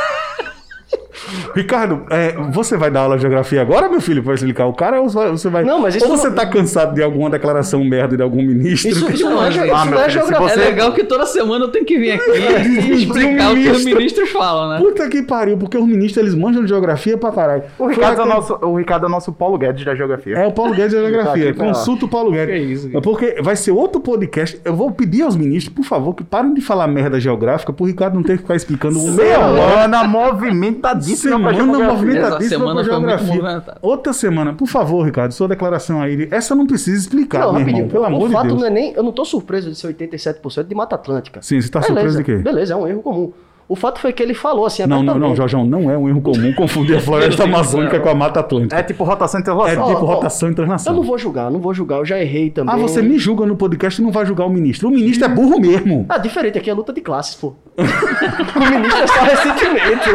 Ricardo, 1.55 2.03
é, 2.09 2.33
você 2.51 2.77
vai 2.77 2.89
dar 2.91 3.01
aula 3.01 3.15
de 3.15 3.21
geografia 3.21 3.61
agora, 3.61 3.89
meu 3.89 4.01
filho, 4.01 4.23
para 4.23 4.33
explicar 4.33 4.65
o 4.65 4.73
cara? 4.73 5.01
Ou 5.01 5.09
você 5.09 5.49
vai. 5.49 5.63
Não, 5.63 5.79
mas 5.79 5.95
isso 5.95 6.05
ou 6.05 6.15
você 6.17 6.27
não- 6.29 6.35
tá 6.35 6.45
cansado 6.45 6.93
de 6.93 7.01
alguma 7.03 7.29
declaração 7.29 7.83
merda 7.83 8.15
de 8.17 8.23
algum 8.23 8.41
ministro? 8.41 8.89
Isso, 8.91 9.11
isso 9.11 9.29
não 9.29 9.43
é, 9.43 9.47
Ah, 9.47 9.49
isso 9.49 9.59
meu 9.59 9.67
não 9.69 10.01
é 10.01 10.09
geografia. 10.09 10.45
É 10.47 10.49
Você- 10.49 10.59
legal 10.59 10.93
que 10.93 11.03
toda 11.03 11.25
semana 11.25 11.65
eu 11.65 11.69
tenho 11.69 11.85
que 11.85 11.97
vir 11.97 12.11
aqui 12.13 12.29
e 12.31 13.03
explicar 13.03 13.51
o 13.51 13.55
que 13.55 13.59
os 13.61 13.65
ministro. 13.79 13.95
ministros 13.97 14.29
falam, 14.29 14.69
né? 14.69 14.77
Puta 14.79 15.07
que 15.09 15.21
pariu, 15.23 15.57
porque 15.57 15.77
os 15.77 15.85
ministros 15.85 16.17
eles 16.25 16.35
manjam 16.35 16.61
de 16.63 16.69
geografia 16.69 17.17
pra 17.17 17.31
caralho. 17.31 17.63
O 17.77 17.85
Foi 17.85 17.93
Ricardo, 17.95 18.13
é 18.15 18.19
o 18.19 18.21
aquele- 18.23 18.35
nosso, 18.35 18.53
o 18.65 18.75
Ricardo 18.77 19.03
é 19.03 19.07
o 19.07 19.11
nosso 19.11 19.31
Paulo 19.33 19.57
Guedes 19.57 19.85
da 19.85 19.95
geografia. 19.95 20.35
É 20.37 20.47
o 20.47 20.51
Paulo 20.51 20.73
Guedes 20.73 20.93
da 20.93 20.99
geografia. 21.01 21.53
Tá 21.53 21.57
vai 21.57 21.67
lá. 21.67 21.73
Consulta 21.73 22.05
o 22.05 22.07
Paulo 22.07 22.31
Guedes. 22.31 22.55
Que 22.55 22.73
isso, 22.73 22.89
cara. 22.89 23.01
Porque 23.01 23.41
vai 23.41 23.55
ser 23.55 23.71
outro 23.71 23.99
podcast. 24.01 24.59
Eu 24.63 24.75
vou 24.75 24.91
pedir 24.91 25.21
aos 25.23 25.35
ministros, 25.35 25.73
por 25.75 25.83
favor, 25.85 26.13
que 26.13 26.23
parem 26.23 26.53
de 26.53 26.61
falar 26.61 26.87
merda 26.87 27.19
geográfica, 27.19 27.71
pro 27.73 27.85
Ricardo 27.85 28.15
não 28.15 28.23
ter 28.23 28.33
que 28.37 28.43
ficar 28.43 28.55
explicando 28.55 28.99
meia 29.11 29.39
hora. 29.39 29.71
Semana 29.81 30.03
movimentadíssima 30.05 31.18
Semana 31.21 31.53
geografia. 31.53 31.93
movimentadíssima 31.93 32.49
semana 32.83 33.17
foi 33.17 33.27
muito. 33.37 33.71
Outra 33.81 34.13
semana, 34.13 34.53
por 34.53 34.67
favor, 34.67 35.03
Ricardo, 35.05 35.31
sua 35.31 35.47
declaração 35.47 36.01
aí. 36.01 36.27
Essa 36.31 36.55
não 36.55 36.65
precisa 36.65 36.97
explicar, 36.97 37.39
Não, 37.39 37.51
meu 37.53 37.59
rapidinho. 37.59 37.77
irmão, 37.85 37.91
pelo 37.91 38.05
amor 38.05 38.23
o 38.23 38.27
de 38.27 38.33
fato 38.33 38.47
Deus. 38.47 38.59
não 38.59 38.67
é 38.67 38.69
nem. 38.69 38.93
Eu 38.93 39.03
não 39.03 39.11
tô 39.11 39.25
surpreso 39.25 39.69
de 39.69 39.77
ser 39.77 39.87
87% 39.93 40.63
de 40.67 40.75
Mata 40.75 40.95
Atlântica. 40.95 41.41
Sim, 41.41 41.59
você 41.61 41.69
tá 41.69 41.81
surpreso 41.81 42.17
de 42.17 42.23
quê? 42.23 42.35
Beleza, 42.37 42.73
é 42.73 42.75
um 42.75 42.87
erro 42.87 43.01
comum. 43.01 43.31
O 43.69 43.75
fato 43.75 43.99
foi 43.99 44.11
que 44.11 44.23
ele 44.23 44.33
falou 44.33 44.65
assim. 44.65 44.83
Não, 44.87 45.03
não, 45.03 45.19
não. 45.19 45.35
Jorjão, 45.35 45.63
não 45.63 45.91
é 45.91 45.95
um 45.95 46.09
erro 46.09 46.19
comum 46.21 46.51
confundir 46.53 46.97
a 46.97 46.99
floresta 46.99 47.43
amazônica 47.45 47.99
com 47.99 48.09
a 48.09 48.15
Mata 48.15 48.39
Atlântica. 48.39 48.75
É 48.75 48.81
tipo 48.81 49.03
rotação 49.03 49.37
É 49.39 49.41
interrogação. 49.41 49.87
tipo 49.87 50.05
ó, 50.05 50.15
rotação 50.15 50.49
Eu 50.49 50.53
internacional. 50.53 50.99
não 50.99 51.07
vou 51.07 51.17
julgar, 51.19 51.51
não 51.51 51.59
vou 51.59 51.71
julgar, 51.71 51.97
eu 51.99 52.05
já 52.05 52.19
errei 52.19 52.49
também. 52.49 52.73
Ah, 52.73 52.77
você 52.77 52.99
me 52.99 53.19
julga 53.19 53.45
no 53.45 53.55
podcast 53.55 54.01
e 54.01 54.03
não 54.03 54.11
vai 54.11 54.25
julgar 54.25 54.47
o 54.47 54.49
ministro. 54.49 54.87
O 54.87 54.91
ministro 54.91 55.23
é 55.25 55.27
burro 55.29 55.59
mesmo. 55.59 56.03
Ah, 56.09 56.17
diferente, 56.17 56.57
aqui 56.57 56.67
é 56.67 56.73
luta 56.73 56.91
de 56.91 56.99
classes, 56.99 57.35
pô. 57.35 57.53
o 57.77 58.69
ministro 58.71 59.03
é 59.03 59.07
só 59.07 59.21
ressentimento. 59.21 60.09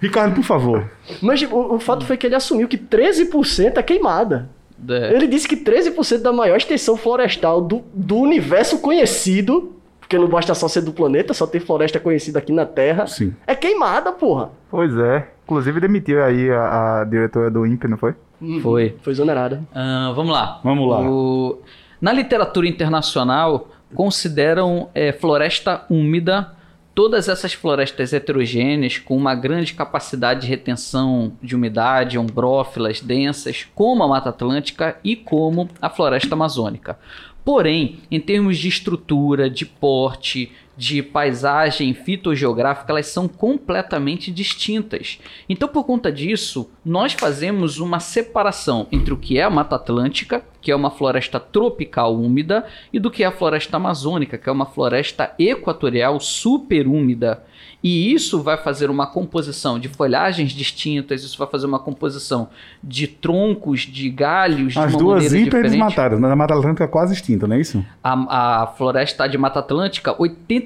Ricardo, 0.00 0.34
por 0.34 0.44
favor. 0.44 0.90
Mas 1.20 1.42
o, 1.42 1.74
o 1.74 1.80
fato 1.80 2.04
foi 2.06 2.16
que 2.16 2.26
ele 2.26 2.36
assumiu 2.36 2.68
que 2.68 2.78
13% 2.78 3.78
é 3.78 3.82
queimada. 3.82 4.48
É. 4.88 5.14
Ele 5.14 5.26
disse 5.26 5.48
que 5.48 5.56
13% 5.56 6.18
da 6.22 6.32
maior 6.32 6.56
extensão 6.56 6.96
florestal 6.96 7.60
do, 7.60 7.82
do 7.94 8.16
universo 8.16 8.78
conhecido, 8.78 9.72
porque 10.12 10.18
não 10.22 10.28
basta 10.28 10.54
só 10.54 10.68
ser 10.68 10.82
do 10.82 10.92
planeta, 10.92 11.32
só 11.32 11.46
tem 11.46 11.58
floresta 11.58 11.98
conhecida 11.98 12.38
aqui 12.38 12.52
na 12.52 12.66
Terra, 12.66 13.06
Sim. 13.06 13.34
é 13.46 13.54
queimada, 13.54 14.12
porra. 14.12 14.50
Pois 14.70 14.94
é. 14.98 15.26
Inclusive 15.44 15.80
demitiu 15.80 16.22
aí 16.22 16.50
a, 16.50 17.00
a 17.00 17.04
diretora 17.04 17.50
do 17.50 17.66
INPE, 17.66 17.88
não 17.88 17.96
foi? 17.96 18.14
Foi. 18.62 18.94
Foi 19.00 19.12
exonerada. 19.14 19.62
Ah, 19.74 20.12
vamos 20.14 20.30
lá. 20.32 20.60
Vamos 20.62 20.86
lá. 20.90 21.00
O- 21.00 21.60
Na 21.98 22.12
literatura 22.12 22.68
internacional, 22.68 23.68
consideram 23.94 24.90
eh, 24.94 25.12
floresta 25.12 25.82
úmida 25.88 26.50
todas 26.94 27.26
essas 27.26 27.54
florestas 27.54 28.12
heterogêneas 28.12 28.98
com 28.98 29.16
uma 29.16 29.34
grande 29.34 29.72
capacidade 29.72 30.42
de 30.42 30.46
retenção 30.46 31.32
de 31.42 31.56
umidade, 31.56 32.18
ombrófilas 32.18 33.00
densas, 33.00 33.66
como 33.74 34.02
a 34.02 34.08
Mata 34.08 34.28
Atlântica 34.28 34.96
e 35.02 35.16
como 35.16 35.70
a 35.80 35.88
floresta 35.88 36.34
amazônica. 36.34 36.98
Porém, 37.44 37.98
em 38.10 38.20
termos 38.20 38.58
de 38.58 38.68
estrutura, 38.68 39.50
de 39.50 39.66
porte, 39.66 40.52
de 40.76 41.02
paisagem 41.02 41.92
fitogeográfica, 41.94 42.92
elas 42.92 43.06
são 43.06 43.28
completamente 43.28 44.30
distintas. 44.30 45.18
Então, 45.48 45.68
por 45.68 45.84
conta 45.84 46.10
disso, 46.10 46.70
nós 46.84 47.12
fazemos 47.12 47.78
uma 47.78 48.00
separação 48.00 48.86
entre 48.90 49.12
o 49.12 49.16
que 49.16 49.38
é 49.38 49.42
a 49.42 49.50
Mata 49.50 49.76
Atlântica, 49.76 50.42
que 50.60 50.70
é 50.70 50.76
uma 50.76 50.90
floresta 50.90 51.38
tropical 51.40 52.16
úmida, 52.16 52.64
e 52.92 52.98
do 52.98 53.10
que 53.10 53.24
é 53.24 53.26
a 53.26 53.32
floresta 53.32 53.76
amazônica, 53.76 54.38
que 54.38 54.48
é 54.48 54.52
uma 54.52 54.66
floresta 54.66 55.34
equatorial 55.38 56.18
super 56.20 56.86
úmida. 56.86 57.42
E 57.82 58.12
isso 58.12 58.40
vai 58.40 58.56
fazer 58.56 58.90
uma 58.90 59.08
composição 59.08 59.78
de 59.78 59.88
folhagens 59.88 60.52
distintas, 60.52 61.24
isso 61.24 61.36
vai 61.36 61.48
fazer 61.48 61.66
uma 61.66 61.80
composição 61.80 62.48
de 62.82 63.08
troncos, 63.08 63.80
de 63.80 64.08
galhos, 64.08 64.74
de 64.74 64.78
As 64.78 64.92
uma 64.92 64.98
duas 64.98 65.32
hiper 65.32 65.62
desmatadas, 65.62 66.20
mas 66.20 66.30
a 66.30 66.36
Mata 66.36 66.54
Atlântica 66.54 66.84
é 66.84 66.86
quase 66.86 67.14
extinta, 67.14 67.48
não 67.48 67.56
é 67.56 67.60
isso? 67.60 67.84
A, 68.02 68.62
a 68.62 68.66
floresta 68.68 69.26
de 69.26 69.36
Mata 69.36 69.58
Atlântica, 69.58 70.14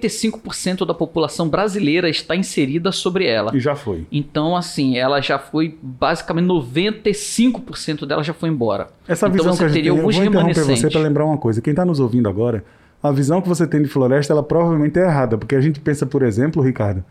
85% 0.00 0.86
da 0.86 0.94
população 0.94 1.48
brasileira 1.48 2.08
está 2.08 2.36
inserida 2.36 2.92
sobre 2.92 3.26
ela. 3.26 3.54
E 3.54 3.60
já 3.60 3.74
foi. 3.74 4.06
Então, 4.10 4.56
assim, 4.56 4.96
ela 4.96 5.20
já 5.20 5.38
foi, 5.38 5.78
basicamente, 5.82 6.46
95% 6.46 8.06
dela 8.06 8.22
já 8.22 8.32
foi 8.32 8.48
embora. 8.48 8.88
Essa 9.06 9.26
então 9.26 9.38
visão 9.38 9.52
você 9.52 9.58
que 9.58 9.64
a 9.64 9.68
gente 9.68 9.76
teria 9.76 9.90
tem, 9.90 9.98
eu 9.98 10.02
alguns 10.02 10.16
vou 10.16 10.24
interromper 10.24 10.64
você 10.64 10.90
para 10.90 11.00
lembrar 11.00 11.24
uma 11.24 11.38
coisa. 11.38 11.60
Quem 11.60 11.72
está 11.72 11.84
nos 11.84 12.00
ouvindo 12.00 12.28
agora, 12.28 12.64
a 13.02 13.10
visão 13.10 13.40
que 13.40 13.48
você 13.48 13.66
tem 13.66 13.82
de 13.82 13.88
floresta, 13.88 14.32
ela 14.32 14.42
provavelmente 14.42 14.98
é 14.98 15.04
errada, 15.04 15.36
porque 15.38 15.54
a 15.54 15.60
gente 15.60 15.80
pensa, 15.80 16.06
por 16.06 16.22
exemplo, 16.22 16.62
Ricardo, 16.62 17.04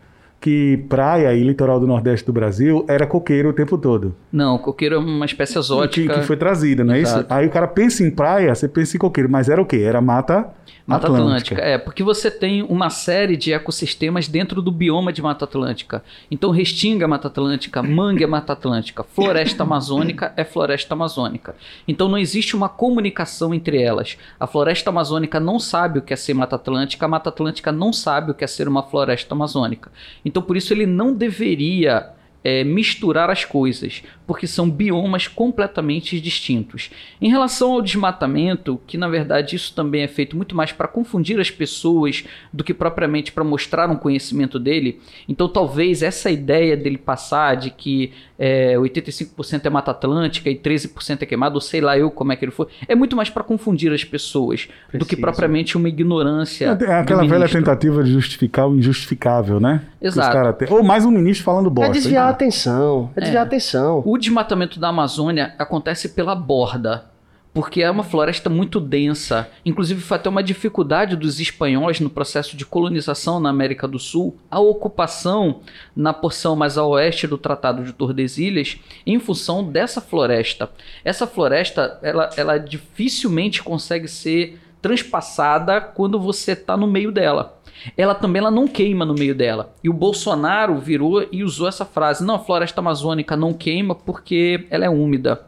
que 0.46 0.76
praia 0.88 1.34
e 1.34 1.42
litoral 1.42 1.80
do 1.80 1.88
Nordeste 1.88 2.24
do 2.24 2.32
Brasil 2.32 2.84
era 2.88 3.04
coqueiro 3.04 3.48
o 3.48 3.52
tempo 3.52 3.76
todo. 3.76 4.14
Não, 4.30 4.56
coqueiro 4.58 4.94
é 4.94 4.98
uma 4.98 5.26
espécie 5.26 5.54
Que, 5.54 5.58
exótica. 5.58 6.20
que 6.20 6.22
foi 6.22 6.36
trazida, 6.36 6.84
não 6.84 6.94
é 6.94 7.00
isso? 7.00 7.14
Exato. 7.14 7.34
Aí 7.34 7.48
o 7.48 7.50
cara 7.50 7.66
pensa 7.66 8.04
em 8.04 8.12
praia, 8.12 8.54
você 8.54 8.68
pensa 8.68 8.96
em 8.96 9.00
coqueiro, 9.00 9.28
mas 9.28 9.48
era 9.48 9.60
o 9.60 9.66
quê? 9.66 9.78
Era 9.78 10.00
mata, 10.00 10.48
Mata 10.86 11.08
Atlântica. 11.08 11.60
É, 11.60 11.76
porque 11.76 12.04
você 12.04 12.30
tem 12.30 12.62
uma 12.62 12.90
série 12.90 13.36
de 13.36 13.52
ecossistemas 13.52 14.28
dentro 14.28 14.62
do 14.62 14.70
bioma 14.70 15.12
de 15.12 15.20
Mata 15.20 15.44
Atlântica. 15.44 16.02
Então, 16.30 16.52
Restinga 16.52 17.04
é 17.04 17.08
Mata 17.08 17.26
Atlântica, 17.26 17.82
Mangue 17.82 18.22
é 18.22 18.26
Mata 18.26 18.52
Atlântica, 18.52 19.02
Floresta 19.02 19.64
Amazônica 19.64 20.32
é 20.36 20.44
Floresta 20.44 20.94
Amazônica. 20.94 21.56
Então, 21.88 22.08
não 22.08 22.16
existe 22.16 22.54
uma 22.54 22.68
comunicação 22.68 23.52
entre 23.52 23.82
elas. 23.82 24.16
A 24.38 24.46
Floresta 24.46 24.90
Amazônica 24.90 25.40
não 25.40 25.58
sabe 25.58 25.98
o 25.98 26.02
que 26.02 26.12
é 26.12 26.16
ser 26.16 26.34
Mata 26.34 26.54
Atlântica, 26.54 27.04
a 27.04 27.08
Mata 27.08 27.30
Atlântica 27.30 27.72
não 27.72 27.92
sabe 27.92 28.30
o 28.30 28.34
que 28.34 28.44
é 28.44 28.46
ser 28.46 28.68
uma 28.68 28.84
Floresta 28.84 29.34
Amazônica. 29.34 29.90
Então, 30.24 30.35
por 30.42 30.56
isso, 30.56 30.72
ele 30.72 30.86
não 30.86 31.12
deveria 31.12 32.10
é, 32.44 32.62
misturar 32.62 33.30
as 33.30 33.44
coisas, 33.44 34.02
porque 34.26 34.46
são 34.46 34.68
biomas 34.68 35.28
completamente 35.28 36.20
distintos. 36.20 36.90
Em 37.20 37.30
relação 37.30 37.72
ao 37.72 37.82
desmatamento, 37.82 38.80
que 38.86 38.98
na 38.98 39.08
verdade 39.08 39.54
isso 39.54 39.74
também 39.74 40.02
é 40.02 40.08
feito 40.08 40.36
muito 40.36 40.54
mais 40.56 40.72
para 40.72 40.88
confundir 40.88 41.38
as 41.38 41.50
pessoas 41.50 42.24
do 42.52 42.64
que 42.64 42.74
propriamente 42.74 43.32
para 43.32 43.44
mostrar 43.44 43.88
um 43.90 43.96
conhecimento 43.96 44.58
dele, 44.58 45.00
então 45.28 45.48
talvez 45.48 46.02
essa 46.02 46.30
ideia 46.30 46.76
dele 46.76 46.98
passar 46.98 47.56
de 47.56 47.70
que 47.70 48.12
é, 48.38 48.74
85% 48.76 49.64
é 49.64 49.70
Mata 49.70 49.90
Atlântica 49.92 50.50
e 50.50 50.56
13% 50.56 51.22
é 51.22 51.26
queimado, 51.26 51.54
ou 51.54 51.60
sei 51.60 51.80
lá 51.80 51.96
eu 51.96 52.10
como 52.10 52.32
é 52.32 52.36
que 52.36 52.44
ele 52.44 52.52
foi, 52.52 52.66
é 52.86 52.94
muito 52.94 53.16
mais 53.16 53.30
para 53.30 53.42
confundir 53.42 53.92
as 53.92 54.04
pessoas 54.04 54.68
do 54.92 55.04
que 55.04 55.16
Preciso. 55.16 55.20
propriamente 55.20 55.76
uma 55.76 55.88
ignorância. 55.88 56.66
É 56.66 56.74
do 56.74 56.84
aquela 56.84 57.24
velha 57.26 57.48
tentativa 57.48 58.02
de 58.02 58.12
justificar 58.12 58.68
o 58.68 58.76
injustificável, 58.76 59.60
né? 59.60 59.82
Exato. 60.00 60.64
Ou 60.74 60.82
mais 60.82 61.04
um 61.04 61.10
ministro 61.10 61.44
falando 61.44 61.68
É 61.68 61.70
bosta. 61.70 61.92
desviar 61.92 62.26
a 62.26 62.30
atenção. 62.30 63.10
É 63.16 63.20
desviar 63.20 63.42
a 63.42 63.46
atenção. 63.46 64.02
O 64.04 64.15
desmatamento 64.16 64.78
da 64.78 64.88
Amazônia 64.88 65.54
acontece 65.58 66.10
pela 66.10 66.34
borda, 66.34 67.10
porque 67.52 67.82
é 67.82 67.90
uma 67.90 68.02
floresta 68.02 68.50
muito 68.50 68.78
densa. 68.78 69.48
Inclusive, 69.64 70.02
foi 70.02 70.18
até 70.18 70.28
uma 70.28 70.42
dificuldade 70.42 71.16
dos 71.16 71.40
espanhóis 71.40 72.00
no 72.00 72.10
processo 72.10 72.56
de 72.56 72.66
colonização 72.66 73.40
na 73.40 73.48
América 73.48 73.88
do 73.88 73.98
Sul, 73.98 74.36
a 74.50 74.60
ocupação 74.60 75.60
na 75.94 76.12
porção 76.12 76.54
mais 76.54 76.76
a 76.76 76.84
oeste 76.84 77.26
do 77.26 77.38
Tratado 77.38 77.82
de 77.82 77.94
Tordesilhas, 77.94 78.78
em 79.06 79.18
função 79.18 79.64
dessa 79.64 80.02
floresta. 80.02 80.70
Essa 81.02 81.26
floresta, 81.26 81.98
ela, 82.02 82.28
ela 82.36 82.58
dificilmente 82.58 83.62
consegue 83.62 84.06
ser 84.06 84.60
transpassada 84.82 85.80
quando 85.80 86.20
você 86.20 86.52
está 86.52 86.76
no 86.76 86.86
meio 86.86 87.10
dela 87.10 87.56
ela 87.96 88.14
também 88.14 88.40
ela 88.40 88.50
não 88.50 88.66
queima 88.66 89.04
no 89.04 89.14
meio 89.14 89.34
dela. 89.34 89.74
E 89.82 89.88
o 89.88 89.92
Bolsonaro 89.92 90.78
virou 90.78 91.26
e 91.30 91.42
usou 91.42 91.68
essa 91.68 91.84
frase: 91.84 92.24
não, 92.24 92.36
a 92.36 92.38
floresta 92.38 92.80
amazônica 92.80 93.36
não 93.36 93.52
queima 93.52 93.94
porque 93.94 94.66
ela 94.70 94.84
é 94.84 94.90
úmida. 94.90 95.46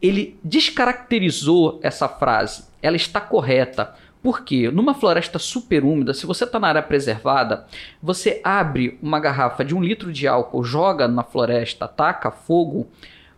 Ele 0.00 0.38
descaracterizou 0.42 1.78
essa 1.82 2.08
frase. 2.08 2.64
Ela 2.80 2.96
está 2.96 3.20
correta. 3.20 3.94
Por 4.22 4.44
quê? 4.44 4.70
Numa 4.70 4.94
floresta 4.94 5.38
super 5.38 5.84
úmida, 5.84 6.14
se 6.14 6.26
você 6.26 6.44
está 6.44 6.58
na 6.60 6.68
área 6.68 6.82
preservada, 6.82 7.66
você 8.00 8.40
abre 8.44 8.96
uma 9.02 9.18
garrafa 9.18 9.64
de 9.64 9.74
um 9.74 9.82
litro 9.82 10.12
de 10.12 10.28
álcool, 10.28 10.62
joga 10.62 11.08
na 11.08 11.24
floresta, 11.24 11.88
taca 11.88 12.30
fogo, 12.30 12.86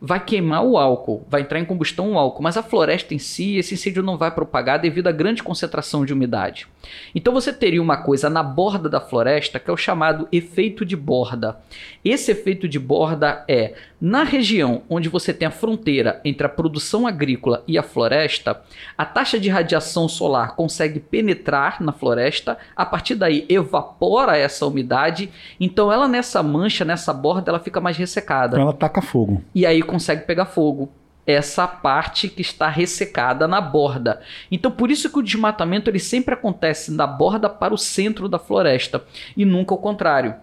vai 0.04 0.22
queimar 0.22 0.62
o 0.62 0.76
álcool, 0.76 1.24
vai 1.28 1.40
entrar 1.40 1.58
em 1.58 1.64
combustão 1.64 2.12
o 2.12 2.18
álcool, 2.18 2.42
mas 2.42 2.56
a 2.56 2.62
floresta 2.62 3.14
em 3.14 3.18
si, 3.18 3.56
esse 3.56 3.74
incêndio 3.74 4.02
não 4.02 4.18
vai 4.18 4.30
propagar 4.30 4.78
devido 4.78 5.06
à 5.06 5.12
grande 5.12 5.42
concentração 5.42 6.04
de 6.04 6.12
umidade. 6.12 6.66
Então 7.14 7.32
você 7.32 7.52
teria 7.52 7.80
uma 7.80 7.96
coisa 7.96 8.28
na 8.28 8.42
borda 8.42 8.88
da 8.88 9.00
floresta 9.00 9.58
que 9.58 9.70
é 9.70 9.72
o 9.72 9.76
chamado 9.76 10.28
efeito 10.30 10.84
de 10.84 10.94
borda. 10.94 11.58
Esse 12.04 12.32
efeito 12.32 12.68
de 12.68 12.78
borda 12.78 13.44
é 13.48 13.74
na 14.00 14.22
região 14.22 14.82
onde 14.90 15.08
você 15.08 15.32
tem 15.32 15.48
a 15.48 15.50
fronteira 15.50 16.20
entre 16.24 16.46
a 16.46 16.50
produção 16.50 17.06
agrícola 17.06 17.64
e 17.66 17.78
a 17.78 17.82
floresta, 17.82 18.60
a 18.98 19.04
taxa 19.06 19.40
de 19.40 19.48
radiação 19.48 20.06
solar 20.08 20.54
consegue 20.54 21.00
penetrar 21.00 21.82
na 21.82 21.90
floresta, 21.90 22.58
a 22.76 22.84
partir 22.84 23.14
daí 23.14 23.46
evapora 23.48 24.36
essa 24.36 24.66
umidade, 24.66 25.30
então 25.58 25.90
ela 25.90 26.06
nessa 26.06 26.42
mancha, 26.42 26.84
nessa 26.84 27.14
borda, 27.14 27.50
ela 27.50 27.58
fica 27.58 27.80
mais 27.80 27.96
ressecada 27.96 28.56
Então 28.56 28.68
ela 28.68 28.72
taca 28.74 29.00
fogo. 29.00 29.42
e 29.54 29.64
aí 29.64 29.80
consegue 29.94 30.26
pegar 30.26 30.46
fogo. 30.46 30.90
Essa 31.24 31.68
parte 31.68 32.28
que 32.28 32.42
está 32.42 32.68
ressecada 32.68 33.46
na 33.46 33.60
borda. 33.60 34.20
Então, 34.50 34.70
por 34.70 34.90
isso 34.90 35.08
que 35.08 35.18
o 35.18 35.22
desmatamento 35.22 35.88
ele 35.88 36.00
sempre 36.00 36.34
acontece 36.34 36.94
da 36.96 37.06
borda 37.06 37.48
para 37.48 37.72
o 37.72 37.78
centro 37.78 38.28
da 38.28 38.40
floresta 38.40 39.04
e 39.36 39.44
nunca 39.44 39.72
o 39.72 39.78
contrário. 39.78 40.34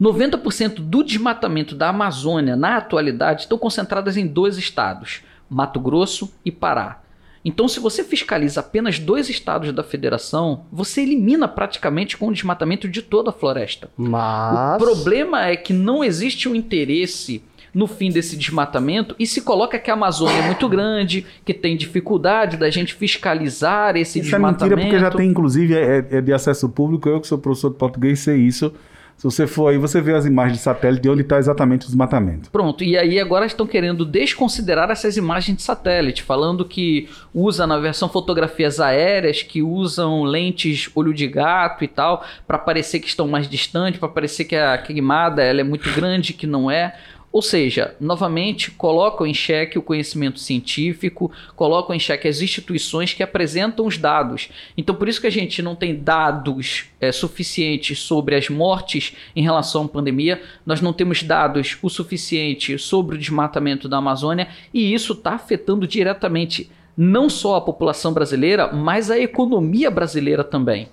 90% 0.00 0.80
do 0.80 1.04
desmatamento 1.04 1.76
da 1.76 1.90
Amazônia 1.90 2.56
na 2.56 2.76
atualidade 2.76 3.42
estão 3.42 3.56
concentradas 3.56 4.16
em 4.16 4.26
dois 4.26 4.58
estados, 4.58 5.22
Mato 5.48 5.78
Grosso 5.78 6.34
e 6.44 6.50
Pará. 6.50 7.00
Então, 7.44 7.68
se 7.68 7.78
você 7.78 8.02
fiscaliza 8.02 8.60
apenas 8.60 8.98
dois 8.98 9.30
estados 9.30 9.72
da 9.72 9.84
federação, 9.84 10.66
você 10.72 11.02
elimina 11.02 11.46
praticamente 11.46 12.16
com 12.16 12.28
o 12.28 12.32
desmatamento 12.32 12.88
de 12.88 13.00
toda 13.00 13.30
a 13.30 13.32
floresta. 13.32 13.88
Mas. 13.96 14.74
O 14.74 14.84
problema 14.84 15.46
é 15.46 15.56
que 15.56 15.72
não 15.72 16.02
existe 16.02 16.48
um 16.48 16.54
interesse 16.54 17.42
no 17.74 17.86
fim 17.86 18.10
desse 18.10 18.36
desmatamento 18.36 19.14
e 19.18 19.26
se 19.26 19.42
coloca 19.42 19.78
que 19.78 19.90
a 19.90 19.94
Amazônia 19.94 20.38
é 20.38 20.46
muito 20.46 20.68
grande, 20.68 21.26
que 21.44 21.54
tem 21.54 21.76
dificuldade 21.76 22.56
da 22.56 22.70
gente 22.70 22.94
fiscalizar 22.94 23.96
esse 23.96 24.18
Isso 24.18 24.28
é 24.28 24.32
desmatamento. 24.32 24.76
mentira 24.76 24.90
porque 24.90 24.98
já 24.98 25.10
tem, 25.10 25.30
inclusive, 25.30 25.74
é, 25.74 26.06
é 26.10 26.20
de 26.20 26.32
acesso 26.32 26.68
público. 26.68 27.08
Eu 27.08 27.20
que 27.20 27.26
sou 27.26 27.38
professor 27.38 27.70
de 27.70 27.76
português 27.76 28.20
sei 28.20 28.36
isso. 28.36 28.72
Se 29.18 29.24
você 29.24 29.48
for 29.48 29.66
aí, 29.66 29.76
você 29.76 30.00
vê 30.00 30.14
as 30.14 30.24
imagens 30.24 30.58
de 30.58 30.62
satélite 30.62 31.02
de 31.02 31.10
onde 31.10 31.22
está 31.22 31.38
exatamente 31.38 31.82
o 31.82 31.86
desmatamento. 31.86 32.48
Pronto, 32.52 32.84
e 32.84 32.96
aí 32.96 33.18
agora 33.18 33.44
estão 33.44 33.66
querendo 33.66 34.04
desconsiderar 34.04 34.92
essas 34.92 35.16
imagens 35.16 35.56
de 35.56 35.62
satélite, 35.64 36.22
falando 36.22 36.64
que 36.64 37.08
usa 37.34 37.66
na 37.66 37.80
versão 37.80 38.08
fotografias 38.08 38.78
aéreas, 38.78 39.42
que 39.42 39.60
usam 39.60 40.22
lentes 40.22 40.88
olho 40.94 41.12
de 41.12 41.26
gato 41.26 41.82
e 41.82 41.88
tal, 41.88 42.24
para 42.46 42.58
parecer 42.58 43.00
que 43.00 43.08
estão 43.08 43.26
mais 43.26 43.48
distantes, 43.48 43.98
para 43.98 44.08
parecer 44.08 44.44
que 44.44 44.54
a 44.54 44.78
queimada 44.78 45.42
ela 45.42 45.62
é 45.62 45.64
muito 45.64 45.92
grande, 45.92 46.32
que 46.32 46.46
não 46.46 46.70
é. 46.70 46.94
Ou 47.30 47.42
seja, 47.42 47.94
novamente 48.00 48.70
colocam 48.70 49.26
em 49.26 49.34
xeque 49.34 49.78
o 49.78 49.82
conhecimento 49.82 50.40
científico, 50.40 51.30
colocam 51.54 51.94
em 51.94 51.98
xeque 52.00 52.26
as 52.26 52.40
instituições 52.40 53.12
que 53.12 53.22
apresentam 53.22 53.86
os 53.86 53.98
dados. 53.98 54.48
Então, 54.76 54.94
por 54.94 55.08
isso 55.08 55.20
que 55.20 55.26
a 55.26 55.30
gente 55.30 55.60
não 55.60 55.76
tem 55.76 55.94
dados 55.94 56.86
é, 56.98 57.12
suficientes 57.12 57.98
sobre 57.98 58.34
as 58.34 58.48
mortes 58.48 59.14
em 59.36 59.42
relação 59.42 59.84
à 59.84 59.88
pandemia, 59.88 60.42
nós 60.64 60.80
não 60.80 60.92
temos 60.92 61.22
dados 61.22 61.76
o 61.82 61.90
suficiente 61.90 62.78
sobre 62.78 63.16
o 63.16 63.18
desmatamento 63.18 63.88
da 63.88 63.98
Amazônia, 63.98 64.48
e 64.72 64.94
isso 64.94 65.12
está 65.12 65.32
afetando 65.32 65.86
diretamente 65.86 66.70
não 66.96 67.28
só 67.28 67.56
a 67.56 67.60
população 67.60 68.12
brasileira, 68.12 68.72
mas 68.72 69.10
a 69.10 69.18
economia 69.18 69.90
brasileira 69.90 70.42
também. 70.42 70.88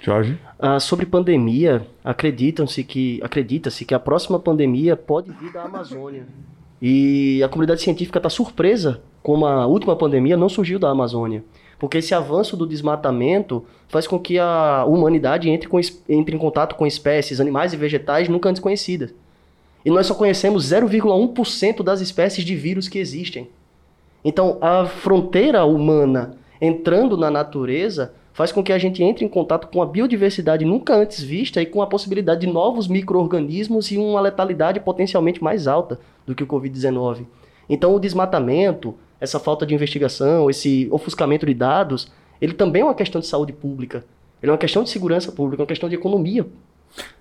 Jorge? 0.00 0.38
Ah, 0.58 0.78
sobre 0.78 1.06
pandemia, 1.06 1.86
acreditam-se 2.04 2.84
que 2.84 3.20
acredita-se 3.22 3.84
que 3.84 3.94
a 3.94 3.98
próxima 3.98 4.38
pandemia 4.38 4.96
pode 4.96 5.32
vir 5.32 5.52
da 5.52 5.62
Amazônia. 5.62 6.26
E 6.80 7.42
a 7.42 7.48
comunidade 7.48 7.80
científica 7.80 8.18
está 8.18 8.28
surpresa 8.28 9.00
como 9.22 9.46
a 9.46 9.66
última 9.66 9.96
pandemia 9.96 10.36
não 10.36 10.48
surgiu 10.48 10.78
da 10.78 10.90
Amazônia. 10.90 11.42
Porque 11.78 11.98
esse 11.98 12.14
avanço 12.14 12.56
do 12.56 12.66
desmatamento 12.66 13.64
faz 13.88 14.06
com 14.06 14.18
que 14.18 14.38
a 14.38 14.84
humanidade 14.86 15.50
entre, 15.50 15.68
com, 15.68 15.80
entre 16.08 16.34
em 16.34 16.38
contato 16.38 16.74
com 16.74 16.86
espécies, 16.86 17.40
animais 17.40 17.72
e 17.72 17.76
vegetais 17.76 18.28
nunca 18.28 18.48
antes 18.48 18.62
conhecidas. 18.62 19.12
E 19.84 19.90
nós 19.90 20.06
só 20.06 20.14
conhecemos 20.14 20.64
0,1% 20.70 21.82
das 21.82 22.00
espécies 22.00 22.44
de 22.44 22.54
vírus 22.56 22.88
que 22.88 22.98
existem. 22.98 23.48
Então, 24.24 24.58
a 24.60 24.86
fronteira 24.86 25.64
humana 25.64 26.36
entrando 26.60 27.16
na 27.16 27.30
natureza 27.30 28.14
faz 28.36 28.52
com 28.52 28.62
que 28.62 28.70
a 28.70 28.76
gente 28.76 29.02
entre 29.02 29.24
em 29.24 29.28
contato 29.28 29.66
com 29.68 29.80
a 29.80 29.86
biodiversidade 29.86 30.62
nunca 30.62 30.94
antes 30.94 31.22
vista 31.22 31.62
e 31.62 31.64
com 31.64 31.80
a 31.80 31.86
possibilidade 31.86 32.42
de 32.42 32.46
novos 32.46 32.86
micro-organismos 32.86 33.90
e 33.90 33.96
uma 33.96 34.20
letalidade 34.20 34.78
potencialmente 34.78 35.42
mais 35.42 35.66
alta 35.66 35.98
do 36.26 36.34
que 36.34 36.42
o 36.42 36.46
Covid-19. 36.46 37.24
Então, 37.66 37.94
o 37.94 37.98
desmatamento, 37.98 38.94
essa 39.18 39.40
falta 39.40 39.64
de 39.64 39.74
investigação, 39.74 40.50
esse 40.50 40.86
ofuscamento 40.90 41.46
de 41.46 41.54
dados, 41.54 42.12
ele 42.38 42.52
também 42.52 42.82
é 42.82 42.84
uma 42.84 42.94
questão 42.94 43.22
de 43.22 43.26
saúde 43.26 43.54
pública. 43.54 44.04
Ele 44.42 44.50
é 44.50 44.52
uma 44.52 44.58
questão 44.58 44.84
de 44.84 44.90
segurança 44.90 45.32
pública, 45.32 45.62
é 45.62 45.64
uma 45.64 45.68
questão 45.68 45.88
de 45.88 45.94
economia. 45.94 46.46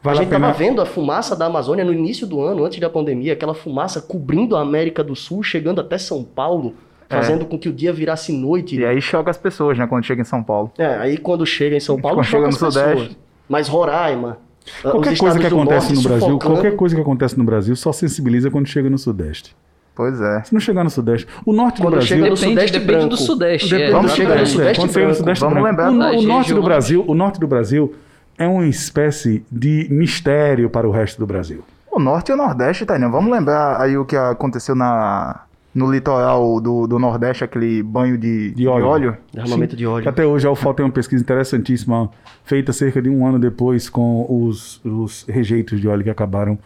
Vale 0.03 0.17
a 0.17 0.21
gente 0.21 0.33
estava 0.33 0.51
vendo 0.51 0.81
a 0.81 0.85
fumaça 0.85 1.33
da 1.33 1.45
Amazônia 1.45 1.85
no 1.85 1.93
início 1.93 2.27
do 2.27 2.41
ano, 2.41 2.65
antes 2.65 2.77
da 2.77 2.89
pandemia, 2.89 3.31
aquela 3.31 3.53
fumaça 3.53 4.01
cobrindo 4.01 4.57
a 4.57 4.61
América 4.61 5.01
do 5.01 5.15
Sul, 5.15 5.41
chegando 5.43 5.79
até 5.79 5.97
São 5.97 6.25
Paulo. 6.25 6.75
Fazendo 7.09 7.43
é. 7.43 7.45
com 7.45 7.57
que 7.57 7.69
o 7.69 7.73
dia 7.73 7.93
virasse 7.93 8.31
noite. 8.31 8.77
E 8.77 8.85
aí 8.85 9.01
choca 9.01 9.29
as 9.29 9.37
pessoas, 9.37 9.77
né, 9.77 9.85
quando 9.87 10.03
chega 10.03 10.21
em 10.21 10.25
São 10.25 10.43
Paulo. 10.43 10.71
É, 10.77 10.95
aí 10.97 11.17
quando 11.17 11.45
chega 11.45 11.75
em 11.75 11.79
São 11.79 11.99
Paulo, 12.01 12.17
quando 12.17 12.25
chega 12.25 12.45
no 12.47 12.53
Sudeste. 12.53 12.89
Pessoas. 12.89 13.17
Mas 13.47 13.67
Roraima, 13.67 14.39
Qualquer 14.81 15.17
coisa 15.17 15.39
que 15.39 15.45
acontece 15.45 15.93
no 15.93 16.01
Brasil, 16.01 16.27
sufocando... 16.27 16.53
qualquer 16.53 16.75
coisa 16.75 16.95
que 16.95 17.01
acontece 17.01 17.37
no 17.37 17.43
Brasil 17.43 17.75
só 17.75 17.91
sensibiliza 17.91 18.49
quando 18.49 18.67
chega 18.67 18.89
no 18.89 18.97
Sudeste. 18.97 19.55
Pois 19.95 20.19
é. 20.19 20.43
Se 20.43 20.53
não 20.53 20.59
chegar 20.59 20.83
no 20.83 20.89
Sudeste. 20.89 21.25
O 21.45 21.53
norte 21.53 21.81
Quando 21.81 21.93
do 21.93 21.97
Brasil. 21.97 22.17
Chega 22.17 22.29
no 22.29 22.35
depende, 22.35 22.53
Sudeste 22.53 22.71
depende 22.73 22.91
branco. 22.91 23.09
do 23.09 23.17
Sudeste. 23.17 23.69
Depende 23.69 23.89
é, 23.89 23.93
vamos 23.93 24.11
chegar 24.11 24.37
no 24.37 24.45
Sudeste. 24.45 24.81
Quando 24.81 24.91
chega 24.91 25.07
no 25.07 25.15
Sudeste 25.15 25.41
vamos 25.41 25.61
branco. 25.61 25.81
lembrar. 25.81 26.13
O, 26.13 26.19
o 26.19 26.21
norte 26.21 26.53
do 26.53 26.61
Brasil, 26.61 27.05
o 27.07 27.13
norte 27.15 27.39
do 27.39 27.47
Brasil 27.47 27.95
é 28.37 28.45
uma 28.45 28.67
espécie 28.67 29.45
de 29.49 29.87
mistério 29.89 30.69
para 30.69 30.85
o 30.85 30.91
resto 30.91 31.17
do 31.17 31.25
Brasil. 31.25 31.63
O 31.89 31.99
norte 31.99 32.29
e 32.29 32.33
o 32.33 32.37
Nordeste, 32.37 32.85
Tainan. 32.85 33.09
Vamos 33.09 33.31
lembrar 33.31 33.79
aí 33.79 33.97
o 33.97 34.03
que 34.03 34.17
aconteceu 34.17 34.75
na, 34.75 35.44
no 35.75 35.91
litoral 35.91 36.61
do, 36.61 36.87
do 36.87 36.97
Nordeste, 36.97 37.43
aquele 37.43 37.83
banho 37.83 38.17
de, 38.17 38.51
de 38.51 38.65
óleo. 38.65 38.83
De 38.83 38.89
óleo. 38.89 39.17
Derramamento 39.33 39.75
de 39.75 39.85
óleo. 39.85 40.07
Até 40.07 40.25
hoje 40.25 40.47
a 40.47 40.51
UFOL 40.51 40.73
tem 40.73 40.85
uma 40.85 40.91
pesquisa 40.91 41.21
interessantíssima, 41.21 42.09
feita 42.45 42.71
cerca 42.71 43.01
de 43.01 43.09
um 43.09 43.27
ano 43.27 43.37
depois, 43.37 43.89
com 43.89 44.25
os, 44.29 44.79
os 44.85 45.25
rejeitos 45.27 45.81
de 45.81 45.87
óleo 45.89 46.01
que 46.01 46.09
acabaram 46.09 46.57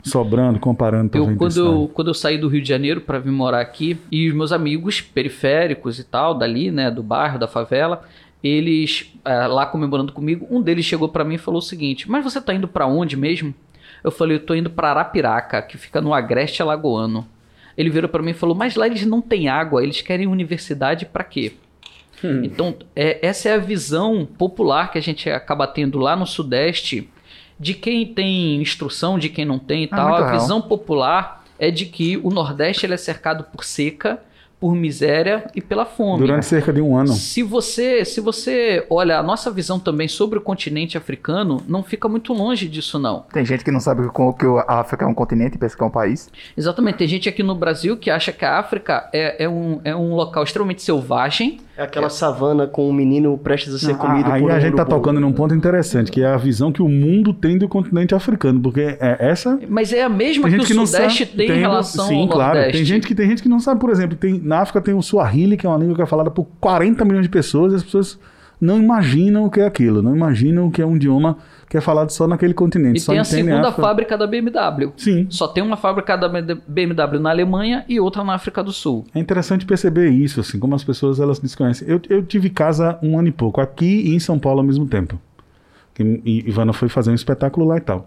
sobrando, 0.00 0.60
comparando. 0.60 1.10
Eu, 1.12 1.36
quando, 1.36 1.56
eu, 1.56 1.90
quando 1.92 2.08
eu 2.08 2.14
saí 2.14 2.38
do 2.38 2.46
Rio 2.46 2.62
de 2.62 2.68
Janeiro 2.68 3.00
para 3.00 3.18
vir 3.18 3.32
morar 3.32 3.60
aqui, 3.60 3.98
e 4.12 4.28
os 4.28 4.34
meus 4.34 4.52
amigos 4.52 5.00
periféricos 5.00 5.98
e 5.98 6.04
tal, 6.04 6.32
dali, 6.32 6.70
né, 6.70 6.88
do 6.88 7.02
bairro, 7.02 7.40
da 7.40 7.48
favela, 7.48 8.04
eles 8.44 9.12
é, 9.24 9.46
lá 9.48 9.66
comemorando 9.66 10.12
comigo, 10.12 10.46
um 10.48 10.62
deles 10.62 10.84
chegou 10.84 11.08
para 11.08 11.24
mim 11.24 11.34
e 11.34 11.38
falou 11.38 11.58
o 11.58 11.62
seguinte: 11.62 12.08
Mas 12.08 12.22
você 12.22 12.40
tá 12.40 12.54
indo 12.54 12.68
para 12.68 12.86
onde 12.86 13.16
mesmo? 13.16 13.52
Eu 14.04 14.12
falei: 14.12 14.36
Eu 14.36 14.40
tô 14.40 14.54
indo 14.54 14.70
para 14.70 14.90
Arapiraca, 14.90 15.60
que 15.62 15.76
fica 15.76 16.00
no 16.00 16.14
Agreste 16.14 16.62
Alagoano. 16.62 17.26
Ele 17.76 17.90
virou 17.90 18.08
para 18.08 18.22
mim 18.22 18.30
e 18.30 18.34
falou: 18.34 18.54
Mas 18.54 18.76
lá 18.76 18.86
eles 18.86 19.04
não 19.06 19.20
têm 19.20 19.48
água, 19.48 19.82
eles 19.82 20.00
querem 20.02 20.26
universidade 20.26 21.06
para 21.06 21.24
quê? 21.24 21.52
Hum. 22.24 22.42
Então, 22.44 22.76
é, 22.94 23.18
essa 23.26 23.48
é 23.48 23.54
a 23.54 23.58
visão 23.58 24.26
popular 24.26 24.90
que 24.90 24.98
a 24.98 25.02
gente 25.02 25.28
acaba 25.28 25.66
tendo 25.66 25.98
lá 25.98 26.14
no 26.14 26.26
Sudeste 26.26 27.08
de 27.58 27.74
quem 27.74 28.06
tem 28.06 28.60
instrução, 28.60 29.18
de 29.18 29.28
quem 29.28 29.44
não 29.44 29.58
tem 29.58 29.84
e 29.84 29.88
ah, 29.90 29.96
tal. 29.96 30.14
A 30.14 30.32
visão 30.32 30.60
popular 30.60 31.44
é 31.58 31.70
de 31.70 31.86
que 31.86 32.16
o 32.16 32.30
Nordeste 32.30 32.86
ele 32.86 32.94
é 32.94 32.98
cercado 32.98 33.44
por 33.44 33.64
seca, 33.64 34.20
por 34.62 34.76
miséria 34.76 35.50
e 35.56 35.60
pela 35.60 35.84
fome. 35.84 36.24
Durante 36.24 36.46
cerca 36.46 36.72
de 36.72 36.80
um 36.80 36.96
ano. 36.96 37.12
Se 37.14 37.42
você, 37.42 38.04
se 38.04 38.20
você 38.20 38.86
olha, 38.88 39.18
a 39.18 39.22
nossa 39.22 39.50
visão 39.50 39.76
também 39.76 40.06
sobre 40.06 40.38
o 40.38 40.40
continente 40.40 40.96
africano 40.96 41.60
não 41.66 41.82
fica 41.82 42.08
muito 42.08 42.32
longe 42.32 42.68
disso, 42.68 42.96
não. 42.96 43.24
Tem 43.32 43.44
gente 43.44 43.64
que 43.64 43.72
não 43.72 43.80
sabe 43.80 44.08
que 44.38 44.46
a 44.68 44.78
África 44.78 45.04
é 45.04 45.08
um 45.08 45.14
continente 45.14 45.56
e 45.56 45.58
pensa 45.58 45.76
que 45.76 45.82
é 45.82 45.86
um 45.86 45.90
país. 45.90 46.30
Exatamente. 46.56 46.98
Tem 46.98 47.08
gente 47.08 47.28
aqui 47.28 47.42
no 47.42 47.56
Brasil 47.56 47.96
que 47.96 48.08
acha 48.08 48.30
que 48.30 48.44
a 48.44 48.56
África 48.56 49.10
é, 49.12 49.42
é, 49.42 49.48
um, 49.48 49.80
é 49.82 49.96
um 49.96 50.14
local 50.14 50.44
extremamente 50.44 50.80
selvagem 50.80 51.58
é 51.76 51.82
aquela 51.82 52.06
é. 52.06 52.10
savana 52.10 52.66
com 52.66 52.88
o 52.88 52.92
menino 52.92 53.36
prestes 53.38 53.74
a 53.74 53.78
ser 53.78 53.96
comido 53.96 54.30
Aí 54.30 54.40
por 54.40 54.50
um 54.50 54.54
a 54.54 54.60
gente 54.60 54.76
tá 54.76 54.84
tocando 54.84 55.20
num 55.20 55.32
ponto 55.32 55.54
interessante, 55.54 56.10
que 56.10 56.22
é 56.22 56.26
a 56.26 56.36
visão 56.36 56.70
que 56.70 56.82
o 56.82 56.88
mundo 56.88 57.32
tem 57.32 57.56
do 57.56 57.68
continente 57.68 58.14
africano, 58.14 58.60
porque 58.60 58.80
é 58.80 59.16
essa... 59.18 59.58
Mas 59.68 59.92
é 59.92 60.02
a 60.02 60.08
mesma 60.08 60.48
que 60.48 60.56
o 60.56 60.60
que 60.60 60.74
Sudeste 60.74 61.26
tem, 61.26 61.46
tem 61.46 61.56
em 61.56 61.60
relação 61.60 62.06
sim, 62.06 62.22
ao 62.22 62.28
claro. 62.28 62.54
Nordeste. 62.54 62.78
Tem 62.78 62.84
gente 62.84 63.06
que 63.06 63.14
tem 63.14 63.28
gente 63.28 63.42
que 63.42 63.48
não 63.48 63.58
sabe, 63.58 63.80
por 63.80 63.90
exemplo, 63.90 64.16
tem, 64.16 64.38
na 64.38 64.58
África 64.58 64.80
tem 64.80 64.94
o 64.94 65.02
Swahili, 65.02 65.56
que 65.56 65.66
é 65.66 65.68
uma 65.68 65.78
língua 65.78 65.94
que 65.94 66.02
é 66.02 66.06
falada 66.06 66.30
por 66.30 66.46
40 66.60 67.04
milhões 67.04 67.24
de 67.24 67.30
pessoas, 67.30 67.72
e 67.72 67.76
as 67.76 67.82
pessoas 67.82 68.18
não 68.60 68.78
imaginam 68.78 69.44
o 69.44 69.50
que 69.50 69.60
é 69.60 69.66
aquilo, 69.66 70.02
não 70.02 70.14
imaginam 70.14 70.68
o 70.68 70.70
que 70.70 70.80
é 70.80 70.86
um 70.86 70.94
idioma 70.94 71.36
que 71.72 71.78
é 71.78 71.80
falado 71.80 72.10
só 72.10 72.28
naquele 72.28 72.52
continente. 72.52 72.98
E 72.98 73.00
só 73.00 73.12
tem 73.12 73.18
a 73.18 73.24
segunda 73.24 73.68
África. 73.68 73.80
fábrica 73.80 74.18
da 74.18 74.26
BMW. 74.26 74.92
Sim. 74.94 75.26
Só 75.30 75.48
tem 75.48 75.64
uma 75.64 75.78
fábrica 75.78 76.18
da 76.18 76.28
BMW 76.28 77.18
na 77.18 77.30
Alemanha 77.30 77.82
e 77.88 77.98
outra 77.98 78.22
na 78.22 78.34
África 78.34 78.62
do 78.62 78.70
Sul. 78.70 79.06
É 79.14 79.18
interessante 79.18 79.64
perceber 79.64 80.10
isso, 80.10 80.38
assim, 80.38 80.58
como 80.58 80.74
as 80.74 80.84
pessoas 80.84 81.18
elas 81.18 81.38
desconhecem. 81.38 81.88
Eu, 81.88 81.98
eu 82.10 82.22
tive 82.22 82.50
casa 82.50 82.98
um 83.02 83.18
ano 83.18 83.28
e 83.28 83.32
pouco, 83.32 83.58
aqui 83.58 84.02
e 84.02 84.14
em 84.14 84.18
São 84.18 84.38
Paulo 84.38 84.60
ao 84.60 84.66
mesmo 84.66 84.86
tempo. 84.86 85.18
E 85.98 86.46
Ivana 86.46 86.74
foi 86.74 86.90
fazer 86.90 87.10
um 87.10 87.14
espetáculo 87.14 87.66
lá 87.66 87.78
e 87.78 87.80
tal. 87.80 88.06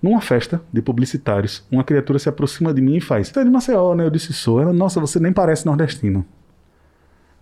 Numa 0.00 0.20
festa 0.20 0.62
de 0.72 0.80
publicitários, 0.80 1.64
uma 1.68 1.82
criatura 1.82 2.16
se 2.16 2.28
aproxima 2.28 2.72
de 2.72 2.80
mim 2.80 2.94
e 2.94 3.00
faz: 3.00 3.26
Você 3.26 3.40
é 3.40 3.44
de 3.44 3.50
Maceió, 3.50 3.92
né? 3.96 4.06
Eu 4.06 4.10
disse: 4.10 4.32
Sou. 4.32 4.60
Ela, 4.62 4.72
nossa, 4.72 5.00
você 5.00 5.18
nem 5.18 5.32
parece 5.32 5.66
nordestino. 5.66 6.24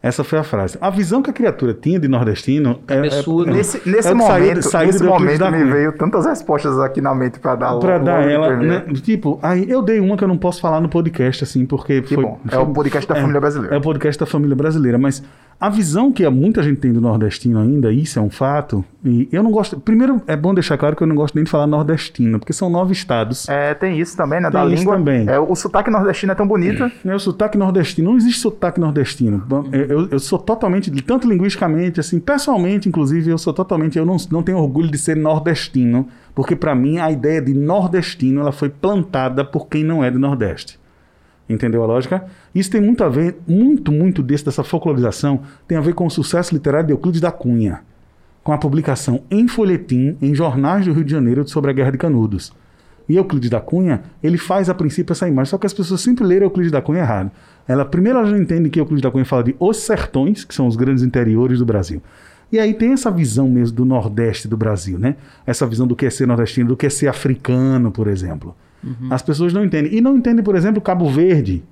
Essa 0.01 0.23
foi 0.23 0.39
a 0.39 0.45
frase. 0.45 0.79
A 0.81 0.91
visão 0.91 1.21
que 1.21 1.29
a 1.29 1.33
criatura 1.33 1.75
tinha 1.75 1.99
de 1.99 2.07
nordestino 2.07 2.79
é, 2.87 2.95
é, 2.95 2.99
é 2.99 3.53
nesse, 3.53 3.89
nesse 3.89 4.09
é 4.09 4.15
momento, 4.15 4.63
sair, 4.63 4.87
nesse 4.87 5.03
momento 5.03 5.51
me 5.51 5.65
veio 5.65 5.93
tantas 5.93 6.25
respostas 6.25 6.79
aqui 6.79 7.01
na 7.01 7.13
mente 7.15 7.41
para 7.41 7.57
dar 7.57 7.77
para 7.79 7.99
dar 7.99 8.31
ela, 8.31 8.57
né? 8.57 8.85
tipo, 9.03 9.41
aí 9.43 9.69
eu 9.69 9.83
dei 9.83 9.99
uma 9.99 10.17
que 10.17 10.23
eu 10.23 10.29
não 10.29 10.39
posso 10.39 10.61
falar 10.61 10.81
no 10.81 10.89
podcast 10.89 11.43
assim, 11.43 11.67
porque 11.67 12.01
que 12.03 12.15
foi, 12.15 12.25
bom. 12.25 12.39
é 12.51 12.59
o 12.59 12.67
podcast 12.67 13.09
da 13.09 13.17
é, 13.17 13.21
família 13.21 13.41
brasileira. 13.41 13.75
É 13.75 13.79
o 13.79 13.83
podcast 13.83 14.21
da 14.21 14.27
família 14.27 14.55
brasileira, 14.55 14.99
mas 14.99 15.23
a 15.61 15.69
visão 15.69 16.13
que 16.13 16.29
muita 16.29 16.63
gente 16.63 16.79
tem 16.79 16.93
do 16.93 17.01
nordestino 17.01 17.59
ainda, 17.59 17.93
isso 17.93 18.17
é 18.17 18.23
um 18.23 18.31
fato. 18.31 18.85
E 19.05 19.29
eu 19.33 19.43
não 19.43 19.51
gosto. 19.51 19.81
Primeiro, 19.81 20.23
é 20.27 20.37
bom 20.37 20.55
deixar 20.55 20.79
claro 20.79 20.95
que 20.95 21.03
eu 21.03 21.07
não 21.07 21.17
gosto 21.17 21.35
nem 21.35 21.43
de 21.43 21.51
falar 21.51 21.67
nordestino, 21.67 22.39
porque 22.39 22.53
são 22.53 22.71
nove 22.71 22.93
estados. 22.93 23.49
É, 23.49 23.75
tem 23.75 23.99
isso 23.99 24.17
também, 24.17 24.41
né? 24.41 24.51
Tem 24.51 24.61
da 24.61 24.65
língua. 24.65 24.97
também. 24.97 25.29
É, 25.29 25.37
o 25.37 25.55
sotaque 25.57 25.91
nordestino 25.91 26.31
é 26.31 26.35
tão 26.37 26.47
bonito. 26.47 26.89
É, 27.05 27.15
o 27.15 27.19
sotaque 27.19 27.59
nordestino. 27.59 28.11
Não 28.11 28.17
existe 28.17 28.41
sotaque 28.41 28.79
nordestino. 28.79 29.45
Eu, 29.89 30.09
eu 30.11 30.19
sou 30.19 30.39
totalmente, 30.39 30.91
tanto 31.03 31.29
linguisticamente, 31.29 31.99
assim, 31.99 32.21
pessoalmente, 32.21 32.89
inclusive, 32.89 33.31
eu 33.31 33.39
sou 33.39 33.53
totalmente. 33.53 33.97
Eu 33.97 34.05
não, 34.05 34.17
não 34.31 34.43
tenho 34.43 34.59
orgulho 34.59 34.91
de 34.91 34.99
ser 34.99 35.17
nordestino, 35.17 36.09
porque 36.35 36.55
para 36.55 36.75
mim 36.75 36.99
a 36.99 37.11
ideia 37.11 37.41
de 37.41 37.55
nordestino 37.55 38.41
ela 38.41 38.53
foi 38.53 38.69
plantada 38.69 39.45
por 39.45 39.67
quem 39.67 39.83
não 39.83 40.05
é 40.05 40.11
do 40.11 40.19
Nordeste. 40.19 40.79
Entendeu 41.49 41.83
a 41.83 41.87
lógica? 41.87 42.27
Isso 42.55 42.71
tem 42.71 42.81
muito 42.81 43.03
a 43.03 43.09
ver, 43.09 43.39
muito, 43.49 43.91
muito 43.91 44.23
desse, 44.23 44.45
dessa 44.45 44.63
folclorização, 44.63 45.41
tem 45.67 45.79
a 45.79 45.81
ver 45.81 45.95
com 45.95 46.07
o 46.07 46.11
sucesso 46.11 46.53
literário 46.53 46.89
de 46.89 46.93
Euclides 46.93 47.23
da 47.23 47.33
Cunha, 47.33 47.81
com 48.45 48.53
a 48.53 48.59
publicação 48.59 49.23
em 49.31 49.49
folhetim, 49.49 50.19
em 50.21 50.35
jornais 50.35 50.85
do 50.85 50.93
Rio 50.93 51.05
de 51.05 51.11
Janeiro, 51.11 51.49
sobre 51.49 51.71
a 51.71 51.75
Guerra 51.75 51.93
de 51.93 51.99
Canudos. 51.99 52.53
E 53.09 53.17
Euclides 53.17 53.49
da 53.49 53.61
Cunha, 53.61 54.03
ele 54.23 54.37
faz 54.37 54.69
a 54.69 54.75
princípio 54.75 55.13
essa 55.13 55.27
imagem, 55.27 55.51
só 55.51 55.59
que 55.59 55.67
as 55.67 55.73
pessoas 55.73 56.01
sempre 56.01 56.25
leram 56.25 56.47
Euclides 56.47 56.71
da 56.71 56.83
Cunha 56.83 57.01
errado. 57.01 57.31
Ela, 57.67 57.85
primeiro, 57.85 58.19
elas 58.19 58.31
não 58.31 58.39
entendem 58.39 58.71
que 58.71 58.79
Euclides 58.79 59.03
da 59.03 59.11
Cunha 59.11 59.25
fala 59.25 59.43
de 59.45 59.57
os 59.59 59.79
sertões, 59.79 60.45
que 60.45 60.55
são 60.55 60.67
os 60.67 60.77
grandes 60.77 61.03
interiores 61.03 61.59
do 61.59 61.65
Brasil. 61.65 62.03
E 62.51 62.59
aí 62.59 62.73
tem 62.75 62.93
essa 62.93 63.11
visão 63.11 63.49
mesmo 63.49 63.77
do 63.77 63.85
Nordeste 63.85 64.49
do 64.49 64.57
Brasil, 64.57 64.99
né? 64.99 65.17
Essa 65.47 65.67
visão 65.67 65.87
do 65.87 65.95
que 65.95 66.07
é 66.07 66.11
ser 66.11 66.27
nordestino, 66.27 66.69
do 66.69 66.77
que 66.77 66.87
é 66.87 66.91
ser 66.91 67.09
africano, 67.09 67.91
por 67.91 68.09
exemplo. 68.09 68.57
Uhum. 68.83 69.09
As 69.11 69.21
pessoas 69.21 69.53
não 69.53 69.65
entendem. 69.65 69.95
E 69.95 70.01
não 70.01 70.17
entendem, 70.17 70.43
por 70.43 70.55
exemplo, 70.55 70.81
Cabo 70.81 71.09
Verde, 71.11 71.63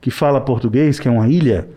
que 0.00 0.10
fala 0.10 0.40
português, 0.40 1.00
que 1.00 1.08
é 1.08 1.10
uma 1.10 1.26
ilha, 1.26 1.68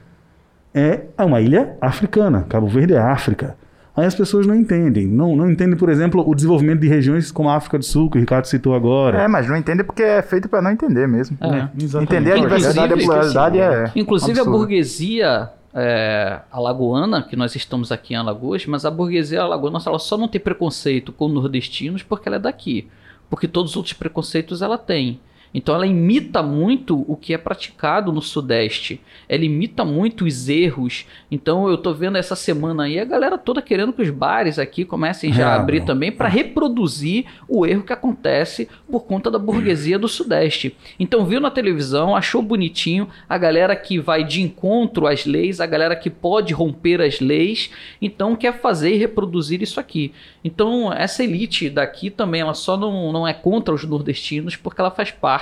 é 0.73 1.03
uma 1.19 1.39
ilha 1.39 1.77
africana. 1.79 2.45
Cabo 2.49 2.67
Verde 2.67 2.93
é 2.93 2.99
África. 2.99 3.55
Aí 3.99 4.05
as 4.05 4.15
pessoas 4.15 4.47
não 4.47 4.55
entendem. 4.55 5.07
Não, 5.07 5.35
não 5.35 5.49
entendem, 5.49 5.77
por 5.77 5.89
exemplo, 5.89 6.23
o 6.27 6.33
desenvolvimento 6.33 6.79
de 6.79 6.87
regiões 6.87 7.31
como 7.31 7.49
a 7.49 7.55
África 7.55 7.77
do 7.77 7.83
Sul, 7.85 8.09
que 8.09 8.17
o 8.17 8.19
Ricardo 8.19 8.45
citou 8.45 8.73
agora. 8.73 9.21
É, 9.21 9.27
mas 9.27 9.47
não 9.47 9.57
entendem 9.57 9.85
porque 9.85 10.03
é 10.03 10.21
feito 10.21 10.47
para 10.47 10.61
não 10.61 10.71
entender 10.71 11.07
mesmo. 11.07 11.37
É, 11.41 11.97
é 11.97 12.01
entender 12.01 12.33
a 12.33 12.37
diversidade 12.37 12.93
e 12.93 12.95
a 12.95 13.05
pluralidade 13.05 13.59
é. 13.59 13.91
Inclusive 13.95 14.39
absurdo. 14.39 14.55
a 14.55 14.57
burguesia 14.57 15.49
é, 15.73 16.39
alagoana, 16.51 17.23
que 17.23 17.35
nós 17.35 17.55
estamos 17.55 17.91
aqui 17.91 18.13
em 18.13 18.17
Alagoas, 18.17 18.65
mas 18.65 18.85
a 18.85 18.91
burguesia 18.91 19.41
alagoana 19.41 19.79
ela 19.85 19.99
só 19.99 20.17
não 20.17 20.27
tem 20.27 20.39
preconceito 20.39 21.11
com 21.11 21.27
nordestinos 21.27 22.01
porque 22.01 22.29
ela 22.29 22.37
é 22.37 22.39
daqui 22.39 22.87
porque 23.29 23.47
todos 23.47 23.71
os 23.71 23.77
outros 23.77 23.93
preconceitos 23.93 24.61
ela 24.61 24.77
tem. 24.77 25.19
Então 25.53 25.73
ela 25.73 25.87
imita 25.87 26.43
muito 26.43 27.03
o 27.07 27.15
que 27.15 27.33
é 27.33 27.37
praticado 27.37 28.11
no 28.11 28.21
Sudeste. 28.21 29.01
Ela 29.27 29.43
imita 29.43 29.83
muito 29.83 30.25
os 30.25 30.47
erros. 30.47 31.05
Então 31.31 31.67
eu 31.67 31.77
tô 31.77 31.93
vendo 31.93 32.17
essa 32.17 32.35
semana 32.35 32.83
aí 32.83 32.99
a 32.99 33.05
galera 33.05 33.37
toda 33.37 33.61
querendo 33.61 33.93
que 33.93 34.01
os 34.01 34.09
bares 34.09 34.59
aqui 34.59 34.85
comecem 34.85 35.33
já 35.33 35.45
a 35.45 35.49
Reabram. 35.49 35.63
abrir 35.63 35.85
também 35.85 36.11
para 36.11 36.27
reproduzir 36.27 37.25
o 37.47 37.65
erro 37.65 37.83
que 37.83 37.93
acontece 37.93 38.69
por 38.89 39.01
conta 39.01 39.31
da 39.31 39.39
burguesia 39.39 39.97
do 39.97 40.07
Sudeste. 40.07 40.75
Então 40.99 41.25
viu 41.25 41.39
na 41.39 41.49
televisão, 41.49 42.15
achou 42.15 42.41
bonitinho 42.41 43.07
a 43.27 43.37
galera 43.37 43.75
que 43.75 43.99
vai 43.99 44.23
de 44.23 44.41
encontro 44.41 45.07
às 45.07 45.25
leis, 45.25 45.59
a 45.59 45.65
galera 45.65 45.95
que 45.95 46.09
pode 46.09 46.53
romper 46.53 47.01
as 47.01 47.19
leis, 47.19 47.71
então 48.01 48.35
quer 48.35 48.59
fazer 48.59 48.93
e 48.93 48.97
reproduzir 48.97 49.61
isso 49.61 49.79
aqui. 49.79 50.13
Então 50.43 50.93
essa 50.93 51.23
elite 51.23 51.69
daqui 51.69 52.09
também, 52.09 52.41
ela 52.41 52.53
só 52.53 52.77
não, 52.77 53.11
não 53.11 53.27
é 53.27 53.33
contra 53.33 53.73
os 53.73 53.83
nordestinos 53.83 54.55
porque 54.55 54.79
ela 54.79 54.91
faz 54.91 55.11
parte 55.11 55.38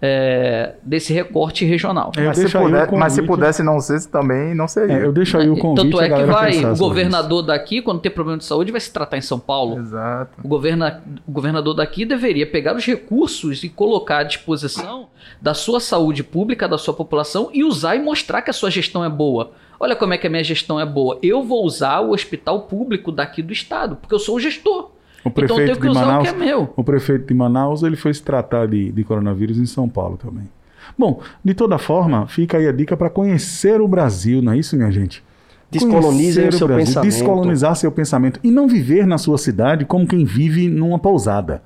é, 0.00 0.74
desse 0.82 1.12
recorte 1.12 1.64
regional. 1.64 2.12
É, 2.16 2.22
Mas 2.26 2.38
se, 2.38 2.48
puder- 2.48 2.92
mas 2.92 3.12
se 3.14 3.22
pudesse 3.22 3.62
não 3.64 3.80
ser, 3.80 4.04
também 4.06 4.54
não 4.54 4.68
seria. 4.68 4.98
É, 4.98 5.04
eu 5.04 5.12
deixo 5.12 5.36
aí 5.36 5.48
o 5.50 5.56
convite. 5.56 5.90
Tanto 5.90 6.00
é 6.00 6.08
que 6.08 6.24
vai, 6.24 6.64
o 6.64 6.76
governador 6.76 7.42
daqui, 7.42 7.82
quando 7.82 8.00
tem 8.00 8.10
problema 8.10 8.38
de 8.38 8.44
saúde, 8.44 8.70
vai 8.70 8.80
se 8.80 8.92
tratar 8.92 9.16
em 9.16 9.20
São 9.22 9.40
Paulo. 9.40 9.78
Exato. 9.80 10.38
O, 10.42 10.46
governa, 10.46 11.02
o 11.26 11.32
governador 11.32 11.74
daqui 11.74 12.04
deveria 12.04 12.46
pegar 12.46 12.76
os 12.76 12.86
recursos 12.86 13.64
e 13.64 13.68
colocar 13.68 14.18
à 14.18 14.22
disposição 14.22 15.08
da 15.42 15.52
sua 15.52 15.80
saúde 15.80 16.22
pública, 16.22 16.68
da 16.68 16.78
sua 16.78 16.94
população 16.94 17.50
e 17.52 17.64
usar 17.64 17.96
e 17.96 17.98
mostrar 17.98 18.42
que 18.42 18.50
a 18.50 18.54
sua 18.54 18.70
gestão 18.70 19.04
é 19.04 19.08
boa. 19.08 19.50
Olha 19.80 19.96
como 19.96 20.14
é 20.14 20.18
que 20.18 20.26
a 20.26 20.30
minha 20.30 20.44
gestão 20.44 20.78
é 20.78 20.86
boa. 20.86 21.18
Eu 21.22 21.42
vou 21.42 21.64
usar 21.64 22.00
o 22.00 22.10
hospital 22.12 22.62
público 22.62 23.10
daqui 23.10 23.42
do 23.42 23.52
estado, 23.52 23.96
porque 23.96 24.14
eu 24.14 24.18
sou 24.20 24.36
o 24.36 24.40
gestor. 24.40 24.90
O 25.24 25.28
então 25.28 25.30
eu 25.30 25.32
prefeito 25.32 25.66
tenho 25.66 25.76
que 25.76 25.82
de 25.82 25.88
usar 25.88 26.06
Manaus, 26.06 26.28
o 26.28 26.34
que 26.34 26.42
é 26.42 26.46
meu. 26.46 26.72
o 26.76 26.84
prefeito 26.84 27.26
de 27.26 27.34
Manaus, 27.34 27.82
ele 27.82 27.96
foi 27.96 28.14
se 28.14 28.22
tratar 28.22 28.66
de, 28.66 28.92
de 28.92 29.04
coronavírus 29.04 29.58
em 29.58 29.66
São 29.66 29.88
Paulo 29.88 30.16
também. 30.16 30.48
Bom, 30.96 31.20
de 31.44 31.54
toda 31.54 31.76
forma, 31.76 32.26
fica 32.26 32.56
aí 32.56 32.66
a 32.66 32.72
dica 32.72 32.96
para 32.96 33.10
conhecer 33.10 33.80
o 33.80 33.88
Brasil, 33.88 34.40
não 34.40 34.52
é 34.52 34.58
isso, 34.58 34.76
minha 34.76 34.90
gente? 34.90 35.22
Descolonizem 35.70 36.44
Conhecer 36.44 36.48
o 36.48 36.58
seu 36.58 36.66
Brasil, 36.66 36.86
pensamento. 36.86 37.10
Descolonizar 37.12 37.76
seu 37.76 37.92
pensamento 37.92 38.40
e 38.42 38.50
não 38.50 38.66
viver 38.66 39.06
na 39.06 39.18
sua 39.18 39.36
cidade 39.36 39.84
como 39.84 40.06
quem 40.06 40.24
vive 40.24 40.68
numa 40.68 40.98
pousada. 40.98 41.62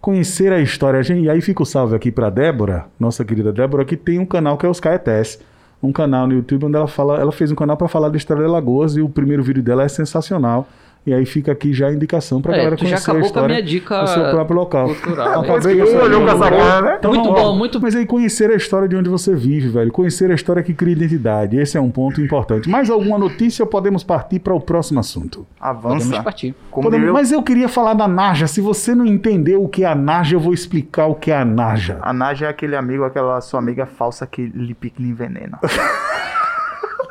Conhecer 0.00 0.52
a 0.52 0.60
história. 0.60 1.02
Gente, 1.02 1.24
E 1.24 1.30
aí 1.30 1.40
fica 1.40 1.62
o 1.62 1.66
salve 1.66 1.94
aqui 1.94 2.10
para 2.10 2.28
Débora, 2.28 2.86
nossa 3.00 3.24
querida 3.24 3.52
Débora, 3.52 3.84
que 3.84 3.96
tem 3.96 4.18
um 4.18 4.26
canal 4.26 4.58
que 4.58 4.66
é 4.66 4.68
os 4.68 4.80
Caetés. 4.80 5.40
Um 5.82 5.92
canal 5.92 6.26
no 6.26 6.34
YouTube 6.34 6.66
onde 6.66 6.76
ela 6.76 6.86
fala, 6.86 7.18
ela 7.18 7.32
fez 7.32 7.50
um 7.50 7.54
canal 7.54 7.76
para 7.76 7.88
falar 7.88 8.08
da 8.08 8.16
história 8.16 8.44
de 8.44 8.50
Lagoas 8.50 8.96
e 8.96 9.00
o 9.00 9.08
primeiro 9.08 9.42
vídeo 9.42 9.62
dela 9.62 9.82
é 9.82 9.88
sensacional. 9.88 10.68
E 11.04 11.12
aí 11.12 11.26
fica 11.26 11.50
aqui 11.50 11.72
já 11.72 11.88
a 11.88 11.92
indicação 11.92 12.40
para 12.40 12.52
É, 12.52 12.56
galera 12.58 12.76
tu 12.76 12.84
já 12.86 12.90
conhecer 12.90 13.10
a 13.10 13.12
acabou 13.12 13.20
com 13.20 13.24
a 13.24 13.26
história 13.26 13.48
minha 13.56 13.62
dica 13.66 14.00
do 14.02 14.06
seu 14.08 14.30
próprio 14.30 14.56
local. 14.56 14.86
cultural. 14.88 15.40
Acabei 15.42 15.80
É. 15.80 15.82
essa 15.82 16.02
olhou 16.04 16.20
com 16.20 16.28
essa 16.28 16.50
cara, 16.50 16.80
né? 16.82 16.96
Então, 16.98 17.12
Muito 17.12 17.32
bom, 17.32 17.56
muito- 17.56 17.80
Mas 17.80 17.96
aí 17.96 18.06
conhecer 18.06 18.50
a 18.50 18.54
história 18.54 18.86
de 18.86 18.94
onde 18.94 19.08
você 19.10 19.34
vive, 19.34 19.68
velho. 19.68 19.90
Conhecer 19.90 20.30
a 20.30 20.34
história 20.34 20.62
que 20.62 20.72
cria 20.72 20.92
identidade. 20.92 21.56
Esse 21.56 21.76
é 21.76 21.80
um 21.80 21.90
ponto 21.90 22.20
importante. 22.20 22.68
Mais 22.70 22.88
alguma 22.88 23.18
notícia 23.18 23.64
ou 23.64 23.66
podemos 23.68 24.04
partir 24.04 24.38
para 24.38 24.54
o 24.54 24.60
próximo 24.60 25.00
assunto? 25.00 25.44
Podemos 25.60 26.04
Avança. 26.06 26.22
partir. 26.22 26.54
Como 26.70 26.84
Podemos- 26.88 27.10
o- 27.10 27.12
Mas 27.12 27.32
eu 27.32 27.42
queria 27.42 27.68
falar 27.68 27.94
da 27.94 28.06
Naja. 28.06 28.46
Se 28.46 28.60
você 28.60 28.94
não 28.94 29.04
entendeu 29.04 29.64
o 29.64 29.68
que 29.68 29.82
é 29.82 29.88
a 29.88 29.96
Naja, 29.96 30.36
eu 30.36 30.40
vou 30.40 30.54
explicar 30.54 31.06
o 31.06 31.16
que 31.16 31.32
é 31.32 31.36
a 31.36 31.44
Naja. 31.44 31.98
A 32.00 32.12
Naja 32.12 32.46
é 32.46 32.48
aquele 32.48 32.76
amigo, 32.76 33.02
aquela 33.02 33.40
sua 33.40 33.58
amiga 33.58 33.86
falsa 33.86 34.24
que 34.24 34.42
lhe 34.46 34.72
pica 34.72 35.02
e 35.02 35.04
lhe 35.04 35.10
envenena. 35.10 35.58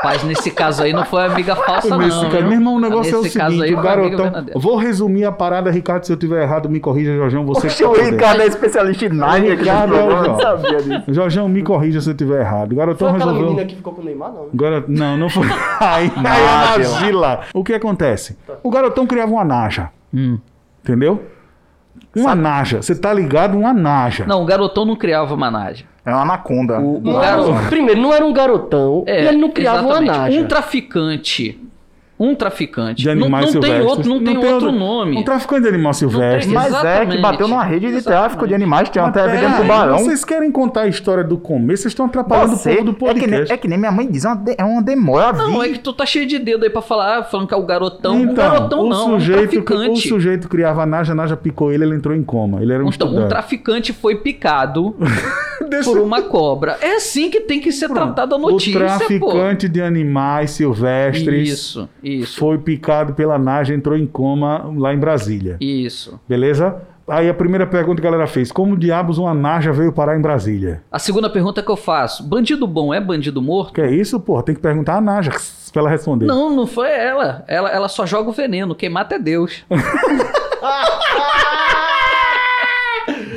Mas 0.04 0.24
nesse 0.24 0.50
caso 0.52 0.82
aí 0.84 0.94
não 0.94 1.06
foi 1.06 1.24
amiga 1.26 1.56
falsa, 1.56 1.96
Nesse 1.98 2.24
não. 2.24 2.30
caso, 2.30 2.44
meu 2.44 2.54
irmão, 2.54 2.76
o 2.76 2.80
negócio 2.80 3.22
Nesse 3.22 3.38
é 3.38 3.40
o 3.40 3.44
caso 3.44 3.56
seguinte, 3.56 3.64
aí 3.70 3.74
o 3.80 3.82
garotão. 3.82 4.46
Vou 4.56 4.76
resumir 4.76 5.26
a 5.26 5.32
parada, 5.32 5.70
Ricardo. 5.70 6.06
Se 6.06 6.12
eu 6.14 6.18
tiver 6.18 6.42
errado, 6.44 6.70
me 6.70 6.80
corrija, 6.80 7.16
Jorjão. 7.16 7.46
Você 7.46 7.68
Poxa, 7.68 7.84
tá 7.84 7.90
o. 7.90 7.94
Ricardo 7.94 8.42
é 8.42 8.48
especialista 8.48 9.06
em 9.06 9.10
no 9.10 9.26
Ricardo 9.26 9.96
é 9.96 9.98
o 9.98 10.10
eu 10.10 10.16
não 10.16 10.24
João. 10.26 10.40
sabia 10.40 10.82
disso. 10.82 11.14
Jorjão, 11.14 11.48
me 11.50 11.62
corrija 11.62 12.02
se 12.02 12.10
eu 12.10 12.16
tiver 12.16 12.42
errado. 12.42 12.72
O 12.74 12.76
garotão 12.76 13.10
Foi 13.10 13.16
aquela 13.18 13.32
resolveu. 13.32 13.54
menina 13.54 13.68
que 13.68 13.76
ficou 13.76 13.94
com 13.94 14.02
o 14.02 14.06
Neymar, 14.06 14.32
não, 14.32 14.70
né? 14.72 14.84
Não, 14.88 15.18
não 15.18 15.30
foi. 15.30 15.48
Aí, 15.80 16.12
aí 16.16 16.46
a. 16.48 16.78
Nagila. 16.78 17.42
O 17.54 17.64
que 17.64 17.74
acontece? 17.74 18.38
O 18.64 18.70
garotão 18.70 19.06
criava 19.06 19.32
uma 19.32 19.44
naja. 19.44 19.90
Hum. 20.14 20.38
Entendeu? 20.84 21.22
Uma 22.15 22.36
naja. 22.36 22.82
Você 22.82 22.95
tá 22.95 23.13
ligado? 23.13 23.58
Uma 23.58 23.74
naja. 23.74 24.26
Não, 24.26 24.41
o 24.41 24.45
garotão 24.45 24.86
não 24.86 24.95
criava 24.95 25.34
uma 25.34 25.50
naja. 25.50 25.86
É 26.06 26.10
uma 26.12 26.21
anaconda. 26.24 26.80
O, 26.80 26.97
o 26.97 27.02
Não, 27.02 27.67
Primeiro, 27.69 28.02
não 28.02 28.13
era 28.13 28.26
um 28.26 28.34
garotão 28.34 29.04
É, 29.06 29.24
e 29.24 29.28
ele 29.28 29.38
não 29.38 29.50
criava 29.52 29.82
uma 29.84 29.91
exatamente. 30.02 30.17
naja. 30.17 30.39
Um 30.41 30.47
traficante. 30.47 31.60
Um 32.24 32.36
traficante. 32.36 33.02
De 33.02 33.06
não 33.08 33.14
animais 33.24 33.46
não 33.54 33.62
tem 33.62 33.72
silvestres. 33.72 33.98
outro, 33.98 34.10
não 34.14 34.24
tem 34.24 34.38
outro 34.54 34.72
nome. 34.72 35.18
Um 35.18 35.24
traficante 35.24 35.64
de 35.64 35.70
animal 35.70 35.94
silvestre. 35.94 36.46
tem- 36.46 36.54
Mas 36.54 36.84
é 36.84 37.06
que 37.06 37.18
bateu 37.18 37.48
numa 37.48 37.64
rede 37.64 37.88
de 37.88 37.96
Exatamente. 37.96 38.22
tráfico 38.22 38.48
de 38.48 38.54
animais, 38.54 38.90
tinha 38.90 39.04
Mas 39.06 39.18
até 39.18 39.28
evidente 39.28 39.54
aí, 39.56 39.62
tubarão. 39.62 39.98
Vocês 39.98 40.24
querem 40.24 40.52
contar 40.52 40.82
a 40.82 40.88
história 40.88 41.24
do 41.24 41.38
começo? 41.38 41.82
Vocês 41.84 41.92
estão 41.94 42.06
atrapalhando 42.06 42.56
Você, 42.56 42.74
o 42.74 42.76
povo 42.76 42.92
do 42.94 43.06
é, 43.10 43.14
que 43.14 43.20
nem, 43.22 43.30
podcast. 43.30 43.54
é 43.54 43.58
que 43.58 43.68
nem 43.68 43.78
minha 43.80 43.92
mãe 43.92 44.08
diz, 44.08 44.24
é 44.24 44.28
uma, 44.28 44.36
de- 44.36 44.56
é 44.58 44.64
uma 44.64 44.82
demora. 44.84 45.38
Não, 45.38 45.64
é 45.64 45.70
que 45.70 45.80
tu 45.80 45.94
tá 45.94 46.06
cheio 46.06 46.28
de 46.28 46.38
dedo 46.38 46.64
aí 46.64 46.70
pra 46.70 46.82
falar, 46.84 47.24
falando 47.24 47.48
que 47.48 47.54
é 47.54 47.58
o 47.58 47.66
garotão. 47.66 48.16
o 48.18 48.20
Então, 48.20 48.36
garotão 48.36 48.82
o 48.86 48.90
não, 48.90 49.02
é 49.02 49.16
um 49.16 49.20
sujeito, 49.20 49.60
o 49.60 49.64
traficante. 49.64 50.08
sujeito 50.08 50.48
criava 50.48 50.84
a 50.84 50.86
naja, 50.86 51.14
a 51.14 51.16
naja 51.16 51.36
picou 51.36 51.72
ele, 51.74 51.84
ele 51.86 51.96
entrou 51.96 52.16
em 52.16 52.24
coma. 52.24 52.62
Ele 52.62 52.72
era 52.72 52.84
um 52.84 52.90
Então, 52.90 53.08
um 53.08 53.12
estudante. 53.12 53.30
traficante 53.30 53.94
foi 53.94 54.16
picado 54.18 54.96
Deixa- 55.72 55.90
por 55.90 56.00
uma 56.00 56.22
cobra. 56.30 56.78
É 56.82 56.96
assim 56.98 57.30
que 57.32 57.42
tem 57.42 57.60
que 57.60 57.72
ser 57.72 57.90
tratada 57.90 58.36
a 58.36 58.38
notícia, 58.38 58.78
o 58.78 58.80
pô. 59.20 59.30
traficante 59.30 59.68
de 59.70 59.82
animais 59.82 60.52
silvestres 60.52 61.50
Isso, 61.50 61.90
isso, 62.04 62.38
foi 62.40 62.58
picado 62.58 63.14
pela 63.14 63.40
naja, 63.40 63.74
entrou 63.74 63.98
em 63.98 64.06
coma 64.06 64.72
lá 64.78 64.94
em 64.94 65.00
Brasília. 65.00 65.58
isso. 65.60 66.20
Beleza? 66.28 66.82
Aí 67.08 67.28
a 67.28 67.34
primeira 67.34 67.66
pergunta 67.68 68.00
que 68.00 68.08
a 68.08 68.12
galera 68.12 68.28
fez: 68.28 68.52
Como 68.52 68.78
diabos 68.78 69.18
uma 69.18 69.34
naja 69.34 69.74
veio 69.74 69.92
parar 69.92 70.18
em 70.18 70.22
Brasília? 70.22 70.82
A 70.92 71.00
segunda 71.00 71.30
pergunta 71.30 71.62
que 71.64 71.70
eu 71.70 71.76
faço: 71.76 72.24
bandido 72.24 72.66
bom 72.68 72.94
é 72.94 73.02
bandido 73.02 73.42
morto? 73.42 73.74
Que 73.74 73.82
é 73.82 73.92
isso, 73.92 74.20
porra? 74.20 74.44
Tem 74.44 74.56
que 74.56 74.62
perguntar 74.62 74.98
a 74.98 75.02
naja 75.02 75.32
pra 75.74 75.82
ela 75.82 75.90
responder. 75.90 76.26
Não, 76.28 76.56
não 76.56 76.68
foi 76.68 76.90
ela. 76.90 77.44
ela. 77.48 77.70
Ela 77.70 77.88
só 77.90 78.06
joga 78.06 78.30
o 78.30 78.34
veneno. 78.34 78.76
Quem 78.76 78.88
mata 78.90 79.16
é 79.16 79.20
Deus. 79.20 79.64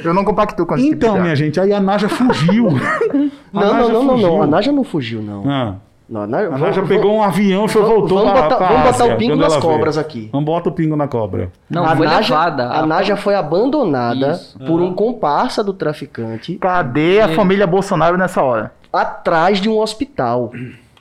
Eu 0.08 0.14
não 0.14 0.24
compacto 0.24 0.64
com 0.66 0.74
esse 0.74 0.84
tipo 0.84 0.96
Então, 0.96 1.14
de 1.14 1.20
minha 1.22 1.36
gente, 1.36 1.58
aí 1.60 1.72
a 1.72 1.80
naja 1.80 2.08
fugiu. 2.08 2.68
A 3.54 3.60
Não, 3.60 3.72
Naja 3.72 3.78
não, 3.78 3.88
não, 3.92 4.02
não, 4.04 4.10
fugiu. 4.14 4.28
não. 4.28 4.42
A 4.42 4.46
Naja 4.46 4.72
não 4.72 4.84
fugiu, 4.84 5.22
não. 5.22 5.42
Ah, 5.50 5.74
Não, 6.08 6.22
a 6.22 6.26
Naja, 6.26 6.48
a 6.54 6.58
naja 6.58 6.82
pegou 6.82 7.14
um 7.14 7.22
avião 7.22 7.64
e 7.64 7.68
voltou 7.68 8.18
vamos 8.18 8.32
pra, 8.32 8.42
botar- 8.42 8.56
pra 8.56 8.66
vamos 8.66 8.82
botar 8.82 9.04
Ásia, 9.04 9.14
o 9.14 9.16
pingo 9.18 9.36
nas 9.36 9.52
veio. 9.54 9.62
cobras 9.62 9.96
aqui. 9.98 10.28
Vamos 10.32 10.44
botar 10.46 10.68
o 10.68 10.72
pingo 10.72 10.96
na 10.96 11.06
cobra. 11.08 11.50
Não, 11.70 11.84
a 11.84 11.94
foi 11.96 12.06
Naja, 12.06 12.34
levada. 12.34 12.70
A 12.70 12.84
Naja 12.86 13.16
foi 13.16 13.34
abandonada 13.34 14.32
Isso. 14.32 14.58
por 14.66 14.80
um 14.80 14.92
comparsa 14.92 15.62
do 15.64 15.72
traficante 15.72 16.56
Cadê 16.56 17.20
a 17.20 17.28
família 17.28 17.66
Bolsonaro 17.66 18.16
nessa 18.18 18.42
hora? 18.42 18.72
atrás 18.92 19.60
de 19.60 19.68
um 19.68 19.78
hospital. 19.78 20.50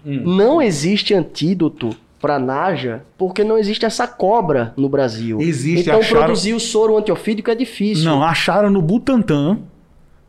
Hum. 0.05 0.21
Não 0.37 0.61
existe 0.61 1.13
antídoto 1.13 1.89
para 2.23 2.39
Naja 2.39 3.03
porque 3.17 3.43
não 3.43 3.57
existe 3.57 3.86
essa 3.86 4.07
cobra 4.07 4.73
no 4.77 4.88
Brasil. 4.88 5.41
Existe, 5.41 5.89
Então 5.89 5.99
acharam- 5.99 6.23
produzir 6.23 6.53
o 6.53 6.59
soro 6.59 6.97
antiofídico 6.97 7.51
é 7.51 7.55
difícil. 7.55 8.05
Não, 8.05 8.23
acharam 8.23 8.69
no 8.69 8.81
Butantan. 8.81 9.57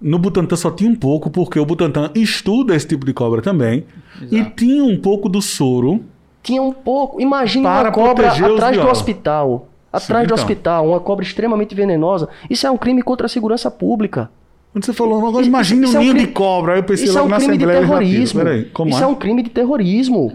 No 0.00 0.18
Butantan 0.18 0.56
só 0.56 0.72
tinha 0.72 0.90
um 0.90 0.96
pouco, 0.96 1.30
porque 1.30 1.58
o 1.60 1.64
Butantan 1.64 2.10
estuda 2.16 2.74
esse 2.74 2.88
tipo 2.88 3.06
de 3.06 3.12
cobra 3.14 3.40
também. 3.40 3.84
E 4.28 4.42
tinha 4.44 4.82
um 4.82 4.96
pouco 5.00 5.28
do 5.28 5.40
soro. 5.40 6.00
Tinha 6.42 6.60
um 6.60 6.72
pouco. 6.72 7.20
Imagina 7.20 7.70
uma 7.82 7.92
cobra 7.92 8.28
atrás 8.32 8.76
do 8.76 8.88
hospital. 8.88 9.68
Atrás 9.92 10.22
Sim, 10.24 10.26
do 10.28 10.34
então. 10.34 10.44
hospital, 10.44 10.88
uma 10.88 10.98
cobra 10.98 11.24
extremamente 11.24 11.72
venenosa. 11.76 12.28
Isso 12.50 12.66
é 12.66 12.70
um 12.72 12.76
crime 12.76 13.00
contra 13.02 13.26
a 13.26 13.28
segurança 13.28 13.70
pública. 13.70 14.28
Quando 14.72 14.84
você 14.84 14.92
falou, 14.92 15.18
agora 15.24 15.46
isso 15.46 15.54
um 15.54 15.56
é 15.56 15.60
um 15.60 16.00
ninho 16.00 16.14
de 16.14 16.18
crime- 16.20 16.26
cobra. 16.32 16.72
Aí 16.72 16.80
eu 16.80 16.82
pensei 16.84 17.04
Isso 17.06 17.16
é 17.16 17.20
logo 17.20 17.28
um 17.28 17.30
na 17.30 17.36
crime 17.36 17.56
de 17.56 17.64
Assembleia 17.64 17.80
Legislativa. 17.80 18.10
terrorismo. 18.10 18.40
Peraí, 18.42 18.64
como 18.72 18.90
Isso 18.90 18.98
é? 18.98 19.04
é 19.04 19.06
um 19.06 19.14
crime 19.14 19.42
de 19.44 19.50
terrorismo. 19.50 20.32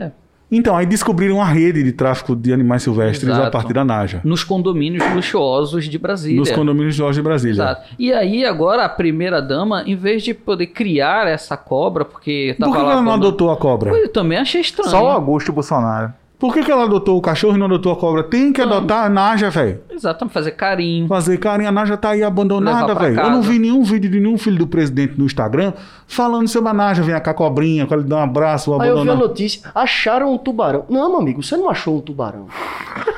Então, 0.51 0.75
aí 0.75 0.85
descobriram 0.85 1.35
uma 1.35 1.45
rede 1.45 1.83
de 1.83 1.91
tráfico 1.91 2.35
de 2.35 2.51
animais 2.51 2.81
silvestres 2.81 3.29
a 3.29 3.33
Exato. 3.33 3.51
partir 3.51 3.73
da 3.73 3.85
Naja. 3.85 4.19
Nos 4.23 4.43
condomínios 4.43 5.03
luxuosos 5.13 5.85
de 5.87 5.97
Brasília. 5.99 6.39
Nos 6.39 6.49
condomínios 6.51 6.95
de 6.95 6.97
Jorge 6.97 7.19
de 7.19 7.23
Brasília. 7.23 7.53
Exato. 7.53 7.83
E 7.99 8.11
aí, 8.11 8.43
agora, 8.43 8.83
a 8.85 8.89
primeira 8.89 9.41
dama, 9.41 9.83
em 9.85 9.95
vez 9.95 10.23
de 10.23 10.33
poder 10.33 10.67
criar 10.67 11.27
essa 11.27 11.55
cobra, 11.55 12.03
porque 12.03 12.55
tava 12.59 12.71
Por 12.71 12.77
que 12.79 12.83
lá. 12.83 12.91
ela 12.93 13.01
não 13.01 13.11
quando- 13.11 13.27
adotou 13.27 13.51
a 13.51 13.57
cobra? 13.57 13.91
Eu 13.91 14.09
também 14.09 14.37
achei 14.39 14.61
estranho. 14.61 14.89
Só 14.89 15.03
o 15.03 15.07
Augusto 15.09 15.51
Bolsonaro. 15.53 16.13
Por 16.39 16.53
que, 16.53 16.63
que 16.63 16.71
ela 16.71 16.83
adotou 16.85 17.17
o 17.17 17.21
cachorro 17.21 17.55
e 17.55 17.59
não 17.59 17.65
adotou 17.65 17.91
a 17.91 17.97
cobra? 17.97 18.23
Tem 18.23 18.53
que 18.53 18.61
adotar 18.61 19.03
a 19.05 19.09
Naja, 19.09 19.49
velho. 19.49 19.81
Exato, 19.89 20.19
pra 20.19 20.29
fazer 20.29 20.51
carinho. 20.51 21.05
Fazer 21.05 21.37
carinho, 21.37 21.67
a 21.67 21.71
Naja 21.71 21.97
tá 21.97 22.11
aí 22.11 22.23
abandonada, 22.23 22.95
velho. 22.95 23.19
Eu 23.19 23.29
não 23.29 23.41
vi 23.41 23.59
nenhum 23.59 23.83
vídeo 23.83 24.09
de 24.09 24.21
nenhum 24.21 24.37
filho 24.37 24.57
do 24.57 24.65
presidente 24.65 25.15
no 25.17 25.25
Instagram 25.25 25.73
falando 26.07 26.47
sobre 26.47 26.69
a 26.69 26.73
Naja. 26.73 27.03
Vem 27.03 27.19
cá, 27.19 27.33
cobrinha, 27.33 27.85
quando 27.85 27.99
ele 28.01 28.09
dá 28.09 28.15
um 28.15 28.23
abraço, 28.23 28.71
vou 28.71 28.81
Aí 28.81 28.87
eu 28.87 28.95
vi 28.95 28.99
a 28.99 29.03
abandonar. 29.03 29.27
notícia, 29.27 29.69
acharam 29.75 30.33
um 30.33 30.37
tubarão. 30.37 30.85
Não, 30.89 31.09
meu 31.09 31.19
amigo, 31.19 31.43
você 31.43 31.57
não 31.57 31.69
achou 31.69 31.97
um 31.97 32.01
tubarão. 32.01 32.47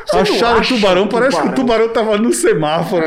Você 0.08 0.16
não 0.16 0.22
Acharam 0.24 0.58
o 0.58 0.60
acha 0.62 0.76
tubarão, 0.76 1.04
um 1.04 1.08
parece 1.08 1.40
que 1.40 1.48
o 1.48 1.54
tubarão 1.54 1.90
tava 1.90 2.18
no 2.18 2.34
semáforo. 2.34 3.04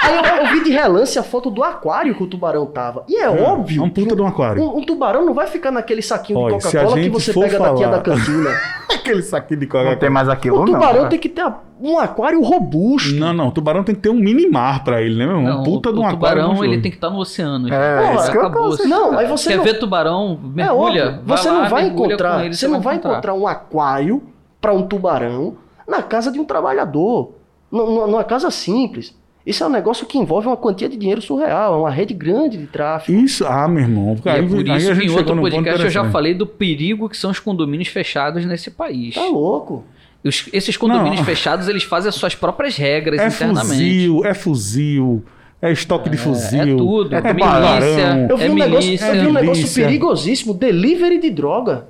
Aí 0.00 0.16
eu, 0.16 0.46
eu 0.46 0.52
vi 0.52 0.64
de 0.64 0.70
relance 0.70 1.18
a 1.18 1.22
foto 1.22 1.50
do 1.50 1.62
aquário 1.62 2.14
que 2.14 2.22
o 2.22 2.26
tubarão 2.26 2.64
tava. 2.66 3.04
E 3.08 3.16
é, 3.16 3.28
óbvio. 3.28 3.82
É 3.82 3.84
um 3.84 3.90
puta 3.90 4.14
de 4.16 4.22
um 4.22 4.26
aquário. 4.26 4.62
Um, 4.62 4.78
um 4.78 4.84
tubarão 4.84 5.24
não 5.24 5.34
vai 5.34 5.46
ficar 5.46 5.70
naquele 5.70 6.02
saquinho 6.02 6.38
Olha, 6.38 6.58
de 6.58 6.66
a 6.66 6.70
Coca-Cola 6.70 7.00
que 7.00 7.10
você 7.10 7.32
pega 7.32 7.58
da 7.58 7.74
tia 7.74 7.86
falar- 7.86 7.96
da 7.98 8.02
cantina. 8.02 8.50
Aquele 8.92 9.22
saquinho 9.22 9.60
de 9.60 9.66
Não 9.66 9.72
Coca-Cola. 9.72 9.96
tem 9.96 10.10
mais 10.10 10.28
aquilo, 10.28 10.56
O 10.56 10.66
não. 10.66 10.72
tubarão 10.74 11.02
né? 11.04 11.08
tem 11.08 11.18
que 11.18 11.28
ter 11.28 11.44
um 11.80 11.98
aquário 11.98 12.40
robusto. 12.42 13.14
Não, 13.14 13.32
não, 13.32 13.48
o 13.48 13.50
tubarão 13.50 13.82
tem 13.82 13.94
que 13.94 14.00
ter 14.02 14.10
um 14.10 14.14
mini 14.14 14.48
mar 14.48 14.84
pra 14.84 15.00
ele, 15.02 15.16
né, 15.16 15.26
meu 15.26 15.36
irmão? 15.38 15.54
Não, 15.54 15.60
Um 15.60 15.64
puta 15.64 15.88
o, 15.90 15.92
de 15.92 15.98
um 15.98 16.02
o 16.02 16.04
aquário. 16.04 16.18
tubarão 16.18 16.48
monstruoso. 16.50 16.72
ele 16.74 16.82
tem 16.82 16.90
que 16.90 16.96
estar 16.98 17.10
no 17.10 17.18
oceano. 17.18 17.72
É, 17.72 17.96
Porra, 18.00 18.14
isso 18.14 18.30
que 18.30 18.36
eu 18.36 18.40
acabou. 18.46 18.76
tô- 18.76 18.84
Não, 18.84 19.18
aí 19.18 19.26
você 19.26 19.48
Quer 19.50 19.56
não... 19.56 19.64
ver 19.64 19.78
tubarão? 19.78 20.38
É 20.42 20.46
Mergulha. 20.56 21.06
óbvio, 21.06 21.22
você 21.26 21.50
lá, 21.50 21.58
não 21.62 21.68
vai 21.70 21.86
encontrar, 21.88 22.44
ele, 22.44 22.54
você 22.54 22.68
não 22.68 22.80
vai 22.80 22.96
encontrar 22.96 23.34
um 23.34 23.46
aquário 23.46 24.22
para 24.60 24.72
um 24.72 24.82
tubarão 24.86 25.56
na 25.88 26.02
casa 26.02 26.30
de 26.30 26.38
um 26.38 26.44
trabalhador, 26.44 27.32
nu- 27.70 27.86
nu- 27.90 28.06
numa 28.06 28.24
casa 28.24 28.50
simples. 28.50 29.16
Isso 29.44 29.64
é 29.64 29.66
um 29.66 29.70
negócio 29.70 30.06
que 30.06 30.16
envolve 30.18 30.46
uma 30.46 30.56
quantia 30.56 30.88
de 30.88 30.96
dinheiro 30.96 31.20
surreal, 31.20 31.74
é 31.74 31.76
uma 31.78 31.90
rede 31.90 32.14
grande 32.14 32.56
de 32.56 32.66
tráfego. 32.66 33.18
Isso, 33.18 33.44
ah, 33.44 33.66
meu 33.66 33.82
irmão. 33.82 34.16
E 34.24 34.28
é 34.28 34.42
por 34.42 34.58
aí 34.70 34.76
isso 34.78 34.90
a 34.90 34.94
que 34.94 35.00
gente 35.00 35.12
em 35.12 35.16
outro 35.16 35.36
podcast 35.40 35.84
eu 35.84 35.90
já 35.90 36.08
falei 36.10 36.32
do 36.32 36.46
perigo 36.46 37.08
que 37.08 37.16
são 37.16 37.30
os 37.30 37.40
condomínios 37.40 37.88
fechados 37.88 38.44
nesse 38.46 38.70
país. 38.70 39.14
Tá 39.16 39.24
louco. 39.24 39.84
Os- 40.24 40.48
esses 40.52 40.76
condomínios 40.76 41.16
Não. 41.18 41.24
fechados, 41.24 41.66
eles 41.66 41.82
fazem 41.82 42.08
as 42.08 42.14
suas 42.14 42.34
próprias 42.36 42.76
regras 42.76 43.20
É 43.20 43.26
internamente. 43.26 43.66
fuzil, 43.66 44.24
é 44.24 44.32
fuzil, 44.34 45.24
é 45.60 45.72
estoque 45.72 46.08
de 46.08 46.16
fuzil. 46.16 46.62
É 46.62 46.76
tudo. 46.76 47.12
É 47.12 47.18
É 47.18 47.32
milícia. 47.32 48.26
Eu 48.30 48.36
vi, 48.36 48.44
é 48.46 48.50
um, 48.50 48.54
negócio, 48.54 48.84
milícia. 48.86 49.06
eu 49.06 49.12
vi 49.22 49.26
um 49.26 49.32
negócio 49.32 49.56
milícia. 49.62 49.84
perigosíssimo, 49.84 50.54
delivery 50.54 51.18
de 51.18 51.30
droga. 51.30 51.88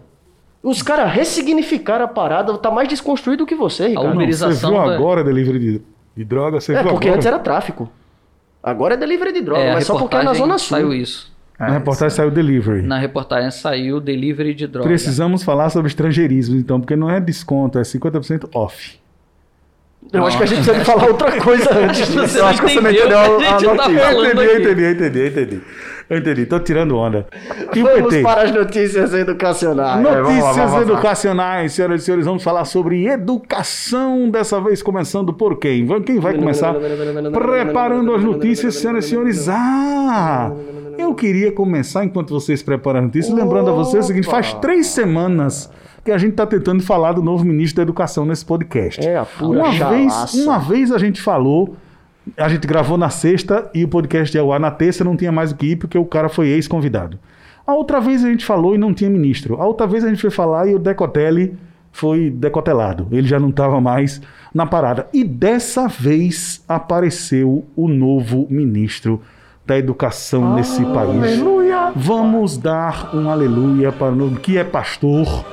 Os 0.62 0.80
caras 0.80 1.12
ressignificaram 1.12 2.04
a 2.04 2.08
parada, 2.08 2.56
tá 2.56 2.70
mais 2.70 2.88
desconstruído 2.88 3.44
que 3.44 3.54
você, 3.54 3.88
Ricardo. 3.88 4.04
Não, 4.06 4.12
você 4.12 4.16
Uberização 4.16 4.70
viu 4.70 4.80
da- 4.86 4.94
agora 4.94 5.22
delivery 5.24 5.58
de, 5.58 5.82
de 6.16 6.24
droga? 6.24 6.60
Você 6.60 6.74
É, 6.74 6.82
porque 6.82 7.06
agora? 7.08 7.14
antes 7.16 7.26
era 7.26 7.38
tráfico. 7.38 7.90
Agora 8.62 8.94
é 8.94 8.96
delivery 8.96 9.32
de 9.32 9.40
droga, 9.40 9.60
É, 9.62 9.70
a 9.70 9.74
mas 9.74 9.86
só 9.86 9.98
porque 9.98 10.16
é 10.16 10.22
na 10.22 10.34
Zona 10.34 10.56
Sul. 10.58 10.76
Saiu 10.76 10.94
isso. 10.94 11.32
É, 11.58 11.66
Na 11.66 11.72
reportagem 11.74 12.16
saiu 12.16 12.30
delivery. 12.30 12.82
Na 12.82 12.98
reportagem 12.98 13.50
saiu 13.50 14.00
delivery 14.00 14.54
de 14.54 14.66
droga. 14.66 14.88
Precisamos 14.88 15.42
falar 15.42 15.70
sobre 15.70 15.88
estrangeirismo, 15.88 16.56
então, 16.56 16.80
porque 16.80 16.96
não 16.96 17.10
é 17.10 17.20
desconto, 17.20 17.78
é 17.78 17.82
50% 17.82 18.48
off. 18.54 19.00
Eu 20.12 20.26
acho 20.26 20.36
que 20.36 20.42
a 20.42 20.46
gente 20.46 20.64
precisa 20.64 20.84
falar 20.84 21.06
outra 21.06 21.40
coisa 21.40 21.70
antes. 21.78 22.08
Você 22.08 22.40
Eu 22.40 22.46
acho 22.46 22.60
que 22.60 22.68
você 22.70 22.80
não 22.80 22.90
entendeu 22.90 23.18
a 23.18 23.24
a 23.24 23.28
tá 23.28 23.38
notícia. 23.38 23.66
Eu 23.66 23.76
falando 23.76 24.26
entendi, 24.26 24.44
eu 24.44 24.60
entendi, 24.60 24.82
eu 24.82 24.90
entendi, 24.92 25.18
eu 25.18 25.26
entendi. 25.28 25.60
Eu 26.12 26.18
entendi, 26.18 26.44
tô 26.44 26.60
tirando 26.60 26.94
onda. 26.98 27.26
E 27.74 27.82
Vamos 27.82 28.10
PT? 28.10 28.22
para 28.22 28.42
as 28.42 28.52
notícias 28.52 29.14
educacionais. 29.14 30.02
vamos 30.02 30.12
lá, 30.12 30.20
Notícias 30.20 30.56
vamos 30.56 30.72
lá. 30.72 30.82
educacionais, 30.82 31.72
senhoras 31.72 32.02
e 32.02 32.04
senhores, 32.04 32.26
vamos 32.26 32.42
falar 32.42 32.66
sobre 32.66 33.06
educação, 33.06 34.28
dessa 34.28 34.60
vez 34.60 34.82
começando 34.82 35.32
por 35.32 35.56
quem? 35.58 35.86
Quem 36.02 36.20
vai 36.20 36.34
começar? 36.34 36.74
Preparando 37.32 38.14
as 38.14 38.22
notícias, 38.22 38.74
senhoras 38.74 39.06
e 39.06 39.08
senhores. 39.08 39.48
Ah! 39.48 40.52
Eu 40.98 41.14
queria 41.14 41.50
começar, 41.50 42.04
enquanto 42.04 42.28
vocês 42.34 42.62
preparam 42.62 42.98
as 42.98 43.06
notícias, 43.06 43.34
lembrando 43.34 43.70
a 43.70 43.72
vocês 43.72 44.04
o 44.04 44.08
seguinte: 44.08 44.28
faz 44.28 44.52
três 44.52 44.88
semanas 44.88 45.70
que 46.04 46.10
a 46.12 46.18
gente 46.18 46.32
está 46.32 46.44
tentando 46.46 46.82
falar 46.82 47.12
do 47.12 47.22
novo 47.22 47.42
ministro 47.42 47.76
da 47.76 47.82
Educação 47.84 48.26
nesse 48.26 48.44
podcast. 48.44 49.00
É 49.00 49.16
a 49.16 49.24
pura 49.24 49.60
uma 49.60 49.88
vez, 49.90 50.34
uma 50.34 50.58
vez 50.58 50.92
a 50.92 50.98
gente 50.98 51.22
falou, 51.22 51.74
a 52.36 52.48
gente 52.48 52.66
gravou 52.66 52.96
na 52.96 53.10
sexta 53.10 53.70
e 53.74 53.84
o 53.84 53.88
podcast 53.88 54.36
ia 54.36 54.42
ao 54.42 54.52
ar 54.52 54.60
na 54.60 54.70
terça, 54.70 55.04
não 55.04 55.16
tinha 55.16 55.32
mais 55.32 55.52
o 55.52 55.56
que 55.56 55.72
ir 55.72 55.76
porque 55.76 55.98
o 55.98 56.04
cara 56.04 56.28
foi 56.28 56.48
ex-convidado. 56.48 57.18
A 57.66 57.74
outra 57.74 58.00
vez 58.00 58.24
a 58.24 58.28
gente 58.28 58.44
falou 58.44 58.74
e 58.74 58.78
não 58.78 58.92
tinha 58.92 59.10
ministro. 59.10 59.60
A 59.60 59.66
outra 59.66 59.86
vez 59.86 60.04
a 60.04 60.08
gente 60.08 60.20
foi 60.20 60.30
falar 60.30 60.66
e 60.66 60.74
o 60.74 60.78
Decotelli 60.78 61.56
foi 61.92 62.30
decotelado. 62.30 63.06
Ele 63.12 63.26
já 63.26 63.38
não 63.38 63.50
estava 63.50 63.80
mais 63.80 64.20
na 64.52 64.66
parada. 64.66 65.06
E 65.12 65.22
dessa 65.22 65.86
vez 65.86 66.64
apareceu 66.68 67.64
o 67.76 67.86
novo 67.86 68.46
ministro 68.50 69.20
da 69.64 69.78
educação 69.78 70.54
nesse 70.54 70.84
país. 70.86 71.40
Vamos 71.94 72.56
dar 72.56 73.14
um 73.14 73.30
aleluia 73.30 73.92
para 73.92 74.12
o 74.12 74.16
novo, 74.16 74.40
que 74.40 74.58
é 74.58 74.64
pastor, 74.64 75.44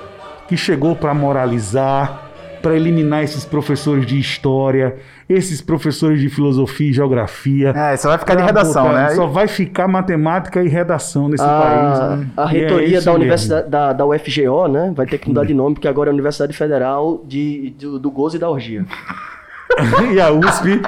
que 0.47 0.57
chegou 0.57 0.95
para 0.95 1.13
moralizar, 1.13 2.28
para 2.61 2.75
eliminar 2.75 3.23
esses 3.23 3.45
professores 3.45 4.05
de 4.05 4.19
história, 4.19 4.97
esses 5.27 5.61
professores 5.61 6.19
de 6.19 6.29
filosofia 6.29 6.89
e 6.89 6.93
geografia. 6.93 7.69
É, 7.69 7.95
só 7.97 8.09
vai 8.09 8.17
ficar 8.17 8.33
de 8.35 8.39
Pra 8.43 8.45
redação, 8.47 8.87
botar- 8.87 8.95
né? 9.09 9.09
Só 9.15 9.27
vai 9.27 9.47
ficar 9.47 9.87
matemática 9.87 10.63
e 10.63 10.67
redação 10.67 11.29
nesse 11.29 11.43
A, 11.43 11.47
país. 11.47 12.27
a 12.37 12.43
E 12.53 12.57
é 12.57 12.59
reitoria 12.61 12.97
isso 12.97 13.05
da. 13.05 13.13
Universidade 13.13 13.69
da, 13.69 13.93
da 13.93 14.05
UFGO, 14.05 14.67
né? 14.67 14.91
Vai 14.95 15.05
ter 15.05 15.17
que 15.17 15.27
mudar 15.29 15.45
de 15.45 15.53
nome, 15.53 15.75
porque 15.75 15.87
agora 15.87 16.09
é 16.09 16.11
a 16.11 16.13
Universidade 16.13 16.53
Federal 16.55 17.23
de, 17.27 17.73
do, 17.79 17.97
do 17.99 18.11
Gozo 18.11 18.35
e 18.35 18.39
da 18.39 18.49
Orgia. 18.49 18.85
e 20.13 20.19
a 20.19 20.31
USP. 20.31 20.81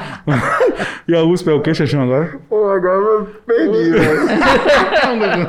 e 1.08 1.16
a 1.16 1.24
USP 1.24 1.50
é 1.50 1.54
o 1.54 1.62
que, 1.62 1.74
Xaxão, 1.74 2.02
agora? 2.04 2.40
Pô, 2.50 2.70
agora 2.70 2.96
eu 2.98 3.28
perdi, 3.46 3.92
velho. 3.92 5.48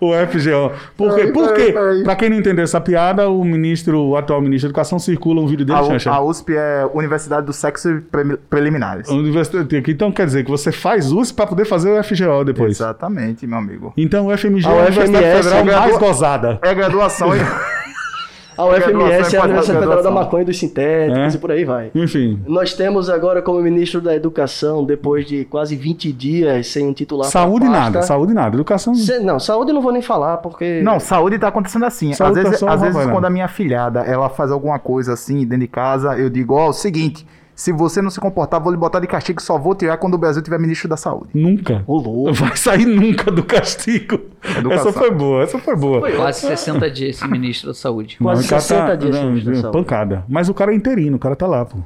o 0.00 0.12
FGO. 0.26 0.72
Por 0.96 1.14
quê? 1.14 1.26
Por 1.28 1.52
quê? 1.54 1.74
Pra 2.02 2.16
quem 2.16 2.30
não 2.30 2.36
entendeu 2.38 2.64
essa 2.64 2.80
piada, 2.80 3.28
o 3.28 3.44
ministro, 3.44 4.00
o 4.00 4.16
atual 4.16 4.40
ministro 4.40 4.68
da 4.68 4.70
Educação, 4.72 4.98
circula 4.98 5.40
um 5.40 5.46
vídeo 5.46 5.64
dele, 5.64 5.78
A, 5.78 6.12
a 6.14 6.20
USP 6.22 6.54
é 6.56 6.88
Universidade 6.92 7.46
do 7.46 7.52
Sexo 7.52 7.90
e 7.90 8.00
Pre- 8.00 8.36
Preliminares. 8.48 9.08
Universidade. 9.08 9.82
Então 9.88 10.10
quer 10.10 10.26
dizer 10.26 10.44
que 10.44 10.50
você 10.50 10.72
faz 10.72 11.12
USP 11.12 11.36
para 11.36 11.46
poder 11.46 11.64
fazer 11.64 11.90
o 11.98 12.02
FGO 12.02 12.44
depois. 12.44 12.72
Exatamente, 12.72 13.46
meu 13.46 13.58
amigo. 13.58 13.92
Então 13.96 14.26
o 14.28 14.36
FMG 14.36 14.66
A 14.66 14.70
é 14.70 14.74
a 14.74 14.82
Universidade 14.84 15.42
Federal 15.42 15.58
é 15.60 15.64
mais 15.64 15.98
gozada. 15.98 16.58
É 16.62 16.74
graduação. 16.74 17.30
A 18.56 18.64
UFMS 18.64 19.34
é 19.34 19.38
a 19.38 19.44
Universidade 19.44 19.80
Federal 19.80 20.02
da. 20.02 20.10
Maconha 20.10 20.42
e 20.42 20.46
dos 20.46 20.58
Sintéticos 20.58 21.34
É? 21.34 21.36
e 21.36 21.40
por 21.40 21.50
aí 21.50 21.64
vai. 21.64 21.90
Enfim. 21.94 22.40
Nós 22.46 22.72
temos 22.74 23.10
agora 23.10 23.42
como 23.42 23.60
ministro 23.60 24.00
da 24.00 24.14
Educação, 24.14 24.84
depois 24.84 25.26
de 25.26 25.44
quase 25.44 25.74
20 25.76 26.12
dias 26.12 26.66
sem 26.68 26.86
um 26.86 26.92
titular 26.92 27.28
Saúde 27.30 27.66
pasta. 27.66 27.80
nada, 27.80 28.02
saúde 28.02 28.32
nada. 28.32 28.54
Educação. 28.56 28.94
Se- 28.94 29.18
não, 29.20 29.40
saúde 29.40 29.70
eu 29.70 29.74
não 29.74 29.82
vou 29.82 29.92
nem 29.92 30.02
falar, 30.02 30.36
porque... 30.38 30.80
Não, 30.84 31.00
saúde 31.00 31.38
tá 31.38 31.48
acontecendo 31.48 31.84
assim. 31.84 32.12
Saúde 32.12 32.38
às 32.38 32.42
tá 32.44 32.50
vezes, 32.50 32.60
só 32.60 32.68
às 32.68 32.80
vezes 32.80 33.10
quando 33.10 33.24
a 33.24 33.30
minha 33.30 33.48
filhada 33.48 34.00
ela 34.02 34.28
faz 34.28 34.50
alguma 34.50 34.78
coisa 34.78 35.12
assim 35.14 35.40
dentro 35.40 35.58
de 35.58 35.68
casa, 35.68 36.16
eu 36.18 36.30
digo, 36.30 36.54
ó, 36.54 36.68
o 36.68 36.72
seguinte, 36.72 37.26
se 37.54 37.72
você 37.72 38.02
não 38.02 38.10
se 38.10 38.20
comportar, 38.20 38.60
vou 38.60 38.72
lhe 38.72 38.78
botar 38.78 39.00
de 39.00 39.06
castigo, 39.06 39.40
só 39.40 39.56
vou 39.56 39.74
tirar 39.74 39.96
quando 39.96 40.14
o 40.14 40.18
Brasil 40.18 40.42
tiver 40.42 40.58
ministro 40.58 40.88
da 40.88 40.96
saúde. 40.96 41.30
Nunca. 41.34 41.84
Ô, 41.86 41.98
louco. 41.98 42.32
Vai 42.34 42.56
sair 42.56 42.86
nunca 42.86 43.30
do 43.30 43.44
castigo. 43.44 44.20
Educação. 44.58 44.88
Essa 44.88 44.92
foi 44.92 45.10
boa, 45.10 45.42
essa 45.42 45.58
foi 45.58 45.76
boa. 45.76 46.10
Quase 46.10 46.40
60 46.40 46.90
dias 46.90 47.16
esse 47.16 47.28
ministro 47.28 47.68
da 47.68 47.74
saúde. 47.74 48.16
Quase 48.20 48.44
o 48.44 48.48
cara 48.48 48.60
60 48.60 48.96
dias 48.96 49.14
sem 49.14 49.24
não, 49.24 49.30
ministro 49.30 49.52
da 49.52 49.60
saúde. 49.60 49.78
Pancada. 49.78 50.24
Mas 50.28 50.48
o 50.48 50.54
cara 50.54 50.72
é 50.72 50.74
interino, 50.74 51.16
o 51.16 51.20
cara 51.20 51.36
tá 51.36 51.46
lá, 51.46 51.64
pô. 51.64 51.78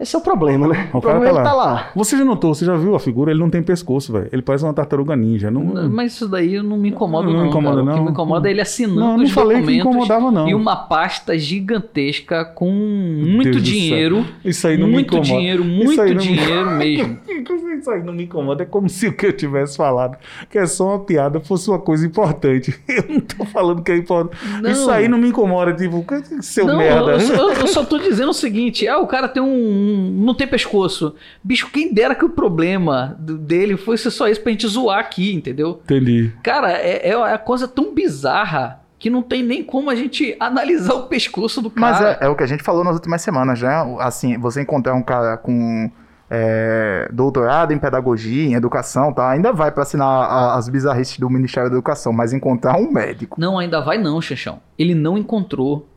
Esse 0.00 0.14
é 0.14 0.18
o 0.18 0.22
problema, 0.22 0.68
né? 0.68 0.88
O, 0.92 0.98
O 0.98 1.00
cara 1.02 1.14
problema 1.14 1.38
é 1.40 1.42
que 1.42 1.48
tá 1.48 1.54
lá. 1.54 1.90
Você 1.94 2.16
já 2.16 2.24
notou, 2.24 2.54
você 2.54 2.64
já 2.64 2.76
viu 2.76 2.94
a 2.94 3.00
figura? 3.00 3.30
Ele 3.32 3.40
não 3.40 3.50
tem 3.50 3.62
pescoço, 3.62 4.12
velho. 4.12 4.28
Ele 4.32 4.42
parece 4.42 4.62
uma 4.64 4.72
tartaruga 4.72 5.16
ninja. 5.16 5.50
Não, 5.50 5.88
Mas 5.90 6.12
isso 6.12 6.28
daí 6.28 6.62
não 6.62 6.76
me 6.76 6.90
incomoda, 6.90 7.26
Não 7.28 7.38
não. 7.40 7.46
incomoda, 7.46 7.76
cara. 7.76 7.82
O 7.82 7.90
que 7.92 7.96
não? 7.98 8.04
me 8.04 8.10
incomoda 8.12 8.48
é 8.48 8.50
ele 8.52 8.60
assinando 8.60 9.00
Não, 9.00 9.16
não 9.18 9.24
os 9.24 9.30
falei 9.32 9.56
que 9.56 9.62
documentos 9.62 9.86
incomodava, 9.86 10.30
não. 10.30 10.48
e 10.48 10.54
uma 10.54 10.76
pasta 10.76 11.36
gigantesca 11.36 12.44
com 12.44 12.70
muito 12.70 13.50
Deus 13.50 13.62
dinheiro. 13.62 14.24
Isso 14.44 14.66
aí 14.66 14.76
não 14.78 14.86
me 14.86 14.92
muito 14.94 15.06
incomoda. 15.16 15.26
dinheiro, 15.28 15.64
Isso 15.64 15.84
muito 15.84 15.96
não 15.96 16.04
me- 16.14 16.16
dinheiro 16.20 16.70
mesmo. 16.72 17.18
Isso 17.78 17.90
aí 17.90 18.02
não 18.02 18.12
me 18.12 18.24
incomoda. 18.24 18.62
É 18.64 18.66
como 18.66 18.88
se 18.88 19.06
o 19.08 19.12
que 19.12 19.26
eu 19.26 19.32
tivesse 19.32 19.76
falado, 19.76 20.16
que 20.50 20.58
é 20.58 20.66
só 20.66 20.88
uma 20.88 20.98
piada, 21.00 21.40
fosse 21.40 21.68
uma 21.70 21.78
coisa 21.78 22.04
importante. 22.06 22.74
Eu 22.88 23.04
não 23.08 23.20
tô 23.20 23.44
falando 23.44 23.82
que 23.82 23.92
é 23.92 23.96
importante. 23.96 24.36
Não. 24.62 24.70
Isso 24.70 24.90
aí 24.90 25.08
não 25.08 25.18
me 25.18 25.28
incomoda. 25.28 25.72
Tipo, 25.72 26.04
que- 26.04 26.42
seu 26.42 26.66
Não, 26.66 26.78
merda. 26.78 27.12
eu, 27.12 27.20
só- 27.20 27.52
eu 27.52 27.66
só 27.68 27.84
tô 27.86 27.98
dizendo 27.98 28.30
o 28.30 28.34
seguinte: 28.34 28.86
ah, 28.88 28.98
o 28.98 29.06
cara 29.06 29.28
tem 29.28 29.42
um. 29.42 29.87
Não 29.96 30.34
tem 30.34 30.46
pescoço. 30.46 31.14
Bicho, 31.42 31.70
quem 31.72 31.92
dera 31.92 32.14
que 32.14 32.24
o 32.24 32.28
problema 32.30 33.16
dele 33.18 33.76
fosse 33.76 34.10
só 34.10 34.28
isso 34.28 34.40
pra 34.42 34.52
gente 34.52 34.66
zoar 34.66 34.98
aqui, 34.98 35.34
entendeu? 35.34 35.80
Entendi. 35.84 36.32
Cara, 36.42 36.72
é, 36.72 37.08
é 37.10 37.16
uma 37.16 37.38
coisa 37.38 37.66
tão 37.66 37.94
bizarra 37.94 38.80
que 38.98 39.08
não 39.08 39.22
tem 39.22 39.42
nem 39.42 39.62
como 39.62 39.90
a 39.90 39.94
gente 39.94 40.36
analisar 40.40 40.94
o 40.94 41.04
pescoço 41.04 41.62
do 41.62 41.70
Mas 41.76 41.98
cara. 41.98 42.18
é, 42.20 42.26
é 42.26 42.28
o 42.28 42.34
que 42.34 42.42
a 42.42 42.46
gente 42.48 42.62
falou 42.64 42.82
nas 42.82 42.94
últimas 42.94 43.22
semanas, 43.22 43.62
né? 43.62 43.96
Assim, 44.00 44.36
você 44.38 44.60
encontrar 44.60 44.94
um 44.94 45.02
cara 45.02 45.36
com 45.36 45.90
é, 46.30 47.08
doutorado 47.12 47.72
em 47.72 47.78
pedagogia, 47.78 48.44
em 48.48 48.54
educação, 48.54 49.12
tá? 49.12 49.30
Ainda 49.30 49.52
vai 49.52 49.70
pra 49.70 49.82
assinar 49.82 50.06
a- 50.06 50.56
as 50.56 50.68
bizarrices 50.68 51.18
do 51.18 51.30
Ministério 51.30 51.70
da 51.70 51.76
Educação, 51.76 52.12
mas 52.12 52.32
encontrar 52.32 52.76
um 52.76 52.90
médico. 52.92 53.40
Não, 53.40 53.58
ainda 53.58 53.80
vai 53.80 53.98
não, 53.98 54.20
Xaxão. 54.20 54.60
Ele 54.78 54.94
não 54.94 55.16
encontrou. 55.16 55.88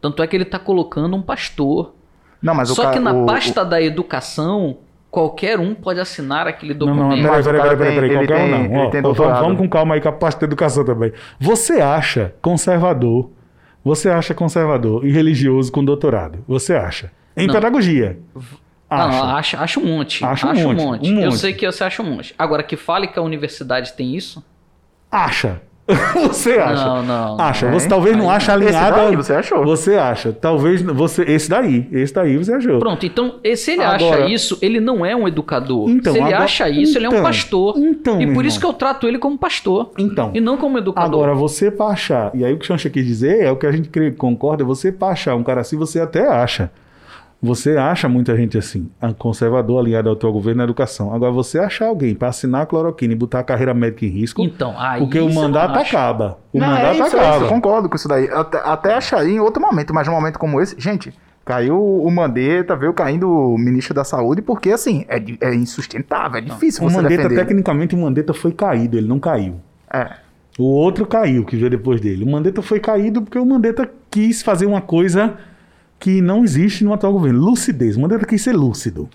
Tanto 0.00 0.22
é 0.22 0.26
que 0.26 0.36
ele 0.36 0.44
tá 0.44 0.58
colocando 0.58 1.16
um 1.16 1.22
pastor. 1.22 1.94
Não, 2.44 2.54
mas 2.54 2.70
o 2.70 2.74
Só 2.74 2.82
cara, 2.82 2.94
que 2.94 3.00
na 3.00 3.12
o- 3.12 3.26
pasta 3.26 3.64
da 3.64 3.80
educação, 3.82 4.76
qualquer 5.10 5.58
um 5.58 5.74
pode 5.74 5.98
assinar 5.98 6.46
aquele 6.46 6.74
Não, 6.74 6.86
não, 6.86 6.94
documento. 6.96 7.22
peraí, 7.22 7.30
Mas 7.36 7.46
o 7.46 7.50
peraí, 7.50 7.62
peraí, 7.76 7.94
peraí, 7.94 8.08
tem- 8.10 8.18
qualquer 8.18 8.34
um 8.34 8.38
tem- 8.38 8.50
não. 8.50 8.64
ele 8.64 8.86
Ó, 8.86 8.90
tem 8.90 9.02
vamos, 9.02 9.16
vamos 9.18 9.58
com 9.58 9.68
calma 9.68 9.94
aí 9.94 10.00
com 10.00 10.08
a 10.08 10.12
parte 10.12 10.40
da 10.40 10.46
educação 10.46 10.84
também. 10.84 11.12
Você 11.40 11.80
acha 11.80 12.34
conservador, 12.42 13.30
você 13.84 14.10
acha 14.10 14.34
conservador 14.34 15.04
e 15.06 15.10
religioso 15.10 15.72
com 15.72 15.84
doutorado? 15.84 16.44
Você 16.46 16.74
acha? 16.74 17.10
Em 17.36 17.46
Não. 17.46 17.54
pedagogia? 17.54 18.18
Acha. 18.90 19.08
não, 19.18 19.24
acha, 19.36 19.58
acha 19.58 19.80
um 19.80 19.84
monte. 19.86 20.24
Acha 20.24 20.46
um 20.46 20.50
acha 20.50 20.60
um 20.60 20.68
monte, 20.68 20.82
monte. 20.84 21.10
um 21.10 21.18
Eu 21.20 21.24
monte. 21.30 21.38
sei 21.38 21.52
que 21.54 21.66
você 21.66 21.82
acha 21.82 22.00
um 22.02 22.06
monte. 22.06 22.34
Agora, 22.38 22.62
que 22.62 22.76
fale 22.76 23.08
que 23.08 23.18
a 23.18 23.22
universidade 23.22 23.92
tem 23.94 24.14
isso? 24.14 24.44
Acha. 25.10 25.60
você 26.28 26.52
acha? 26.52 26.84
Não, 26.86 27.02
não. 27.02 27.40
Acha. 27.40 27.70
Você 27.70 27.86
talvez 27.88 28.16
não 28.16 28.30
Aí 28.30 28.36
ache 28.36 28.50
Esse 28.50 28.50
alinhada. 28.52 28.96
daí 28.96 29.16
você 29.16 29.32
achou? 29.34 29.64
Você 29.64 29.94
acha. 29.96 30.32
Talvez 30.32 30.80
você. 30.80 31.22
Esse 31.24 31.50
daí. 31.50 31.86
Esse 31.92 32.14
daí 32.14 32.36
você 32.38 32.54
achou. 32.54 32.78
Pronto, 32.78 33.04
então, 33.04 33.34
se 33.54 33.72
ele 33.72 33.82
Agora- 33.82 34.24
acha 34.24 34.26
isso, 34.32 34.58
ele 34.62 34.80
não 34.80 35.04
é 35.04 35.14
um 35.14 35.28
educador. 35.28 35.90
Então, 35.90 36.12
se 36.12 36.18
ele 36.18 36.28
agora- 36.28 36.44
acha 36.44 36.68
isso, 36.70 36.96
ele 36.96 37.04
é 37.06 37.08
um 37.08 37.12
então, 37.12 37.22
pastor. 37.24 37.74
então, 37.76 38.20
e 38.20 38.32
por 38.32 38.44
isso 38.46 38.58
que 38.58 38.64
irmão. 38.64 38.72
eu 38.74 38.78
trato 38.78 39.06
ele 39.06 39.18
como 39.18 39.36
pastor. 39.36 39.90
Então. 39.98 40.30
E 40.34 40.40
não 40.40 40.56
como 40.56 40.78
educador. 40.78 41.06
Agora, 41.22 41.34
você 41.34 41.70
pra 41.70 41.86
achar, 41.86 42.30
e 42.34 42.44
aí 42.44 42.52
o 42.54 42.56
que 42.58 42.64
o 42.64 42.66
Xancha 42.66 42.88
quis 42.88 43.04
dizer 43.04 43.42
é 43.42 43.50
o 43.50 43.56
que 43.56 43.66
a 43.66 43.72
gente 43.72 43.90
concorda, 44.12 44.64
você 44.64 44.90
pra 44.90 45.08
achar 45.08 45.34
um 45.34 45.42
cara 45.42 45.60
assim, 45.60 45.76
você 45.76 46.00
até 46.00 46.26
acha. 46.26 46.70
Você 47.46 47.76
acha 47.76 48.08
muita 48.08 48.34
gente 48.36 48.56
assim, 48.56 48.88
a- 49.00 49.12
conservador 49.12 49.78
alinhado 49.80 50.08
ao 50.08 50.16
teu 50.16 50.32
governo 50.32 50.58
na 50.58 50.64
educação. 50.64 51.12
Agora, 51.14 51.30
você 51.30 51.58
achar 51.58 51.86
alguém 51.88 52.14
pra 52.14 52.28
assinar 52.28 52.62
a 52.62 52.66
cloroquina 52.66 53.12
e 53.12 53.16
botar 53.16 53.40
a 53.40 53.42
carreira 53.42 53.74
médica 53.74 54.06
em 54.06 54.08
risco, 54.08 54.42
Então, 54.42 54.74
aí 54.78 55.00
porque 55.00 55.18
o 55.20 55.26
não 55.28 55.34
mandato 55.34 55.78
acaba. 55.78 56.38
O 56.52 56.58
Não, 56.58 56.66
mandato 56.66 56.86
é 56.86 56.92
isso, 56.92 57.02
é 57.02 57.06
isso, 57.08 57.16
acaba. 57.18 57.44
eu 57.44 57.48
concordo 57.48 57.88
com 57.88 57.96
isso 57.96 58.08
daí. 58.08 58.28
Até, 58.30 58.58
até 58.64 58.94
acharia 58.94 59.34
em 59.36 59.40
outro 59.40 59.60
momento, 59.60 59.92
mas 59.92 60.06
num 60.08 60.14
momento 60.14 60.38
como 60.38 60.58
esse, 60.60 60.74
gente, 60.80 61.12
caiu 61.44 61.76
o 61.78 62.10
Mandetta, 62.10 62.74
veio 62.74 62.94
caindo 62.94 63.28
o 63.30 63.58
ministro 63.58 63.92
da 63.92 64.04
Saúde, 64.04 64.40
porque 64.40 64.70
assim, 64.70 65.04
é, 65.08 65.22
é 65.42 65.54
insustentável, 65.54 66.38
é 66.38 66.40
difícil 66.40 66.82
o 66.82 66.88
você 66.88 66.96
Mandetta, 66.96 67.22
defender. 67.24 67.40
tecnicamente, 67.42 67.94
o 67.94 67.98
Mandetta 67.98 68.32
foi 68.32 68.52
caído, 68.52 68.96
ele 68.96 69.06
não 69.06 69.18
caiu. 69.20 69.56
É. 69.92 70.12
O 70.58 70.64
outro 70.64 71.04
caiu, 71.04 71.44
que 71.44 71.56
veio 71.56 71.68
depois 71.68 72.00
dele. 72.00 72.24
O 72.24 72.30
Mandetta 72.30 72.62
foi 72.62 72.80
caído 72.80 73.20
porque 73.20 73.38
o 73.38 73.44
Mandetta 73.44 73.90
quis 74.10 74.40
fazer 74.40 74.66
uma 74.66 74.80
coisa 74.80 75.34
que 76.04 76.20
não 76.20 76.44
existe 76.44 76.84
no 76.84 76.92
atual 76.92 77.14
governo. 77.14 77.40
Lucidez. 77.40 77.96
O 77.96 78.00
Mandetta 78.00 78.26
quis 78.26 78.42
ser 78.42 78.54
lúcido. 78.54 79.08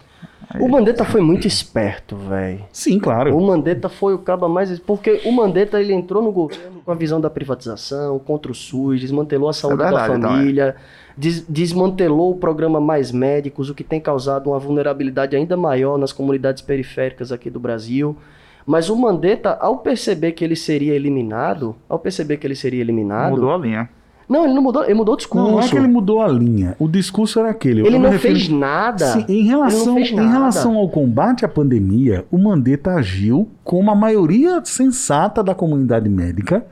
O 0.59 0.67
Mandetta 0.67 1.05
foi 1.05 1.21
muito 1.21 1.45
esperto, 1.45 2.15
velho. 2.15 2.61
Sim, 2.71 2.97
claro. 2.97 3.37
O 3.37 3.45
Mandetta 3.45 3.87
foi 3.87 4.15
o 4.15 4.17
caba 4.17 4.49
mais. 4.49 4.79
Porque 4.79 5.21
o 5.23 5.31
Mandetta 5.31 5.79
ele 5.79 5.93
entrou 5.93 6.23
no 6.23 6.31
governo 6.31 6.81
com 6.83 6.91
a 6.91 6.95
visão 6.95 7.21
da 7.21 7.29
privatização, 7.29 8.17
contra 8.17 8.51
o 8.51 8.55
SUS, 8.55 9.01
desmantelou 9.01 9.47
a 9.49 9.53
saúde 9.53 9.77
verdade, 9.77 10.13
da 10.13 10.17
então, 10.17 10.31
família, 10.31 10.75
des- 11.15 11.45
desmantelou 11.47 12.31
o 12.31 12.37
programa 12.37 12.81
Mais 12.81 13.11
Médicos, 13.11 13.69
o 13.69 13.75
que 13.75 13.83
tem 13.83 14.01
causado 14.01 14.49
uma 14.49 14.57
vulnerabilidade 14.57 15.35
ainda 15.35 15.55
maior 15.55 15.95
nas 15.99 16.11
comunidades 16.11 16.63
periféricas 16.63 17.31
aqui 17.31 17.51
do 17.51 17.59
Brasil. 17.59 18.17
Mas 18.65 18.89
o 18.89 18.95
Mandetta, 18.95 19.51
ao 19.61 19.77
perceber 19.77 20.31
que 20.31 20.43
ele 20.43 20.55
seria 20.55 20.95
eliminado, 20.95 21.75
ao 21.87 21.99
perceber 21.99 22.37
que 22.37 22.47
ele 22.47 22.55
seria 22.55 22.81
eliminado. 22.81 23.29
Mudou 23.33 23.53
a 23.53 23.57
linha. 23.59 23.89
Não, 24.29 24.45
ele 24.45 24.53
não 24.53 24.61
mudou, 24.61 24.83
ele 24.85 24.93
mudou 24.93 25.15
o 25.15 25.17
discurso. 25.17 25.43
Não, 25.43 25.53
não 25.55 25.59
é 25.61 25.67
que 25.67 25.75
ele 25.75 25.87
mudou 25.87 26.21
a 26.21 26.27
linha. 26.27 26.75
O 26.77 26.87
discurso 26.87 27.39
era 27.39 27.49
aquele. 27.49 27.81
Eu 27.81 27.87
Ele 27.87 27.97
não 27.97 28.11
refiro- 28.11 28.35
fez 28.35 28.47
nada. 28.47 29.07
Sim, 29.07 29.25
em 29.27 29.39
Ele 29.39 29.47
relação, 29.47 29.85
não 29.87 29.95
fez 29.95 30.11
em 30.11 30.15
nada. 30.15 30.29
relação 30.29 30.75
ao 30.77 30.87
combate 30.87 31.43
à 31.43 31.47
pandemia, 31.49 32.25
o 32.29 32.37
Mandetta 32.37 32.91
agiu 32.91 33.49
como 33.63 33.89
a 33.89 33.95
maioria 33.95 34.61
sensata 34.63 35.43
da 35.43 35.55
comunidade 35.55 36.07
médica 36.07 36.63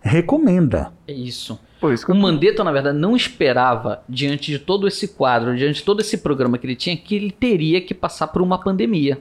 recomenda. 0.00 0.92
É 1.08 1.12
isso. 1.12 1.58
Isso 1.92 2.10
O 2.10 2.14
Mandetta, 2.14 2.64
na 2.64 2.72
verdade, 2.72 2.98
não 2.98 3.14
esperava, 3.14 4.02
diante 4.08 4.50
de 4.50 4.58
todo 4.58 4.88
esse 4.88 5.08
quadro, 5.08 5.54
diante 5.56 5.76
de 5.76 5.82
todo 5.84 6.00
esse 6.00 6.18
programa 6.18 6.58
que 6.58 6.66
ele 6.66 6.74
tinha, 6.74 6.96
que 6.96 7.14
ele 7.14 7.30
teria 7.30 7.80
que 7.80 7.94
passar 7.94 8.26
por 8.28 8.42
uma 8.42 8.58
pandemia. 8.58 9.18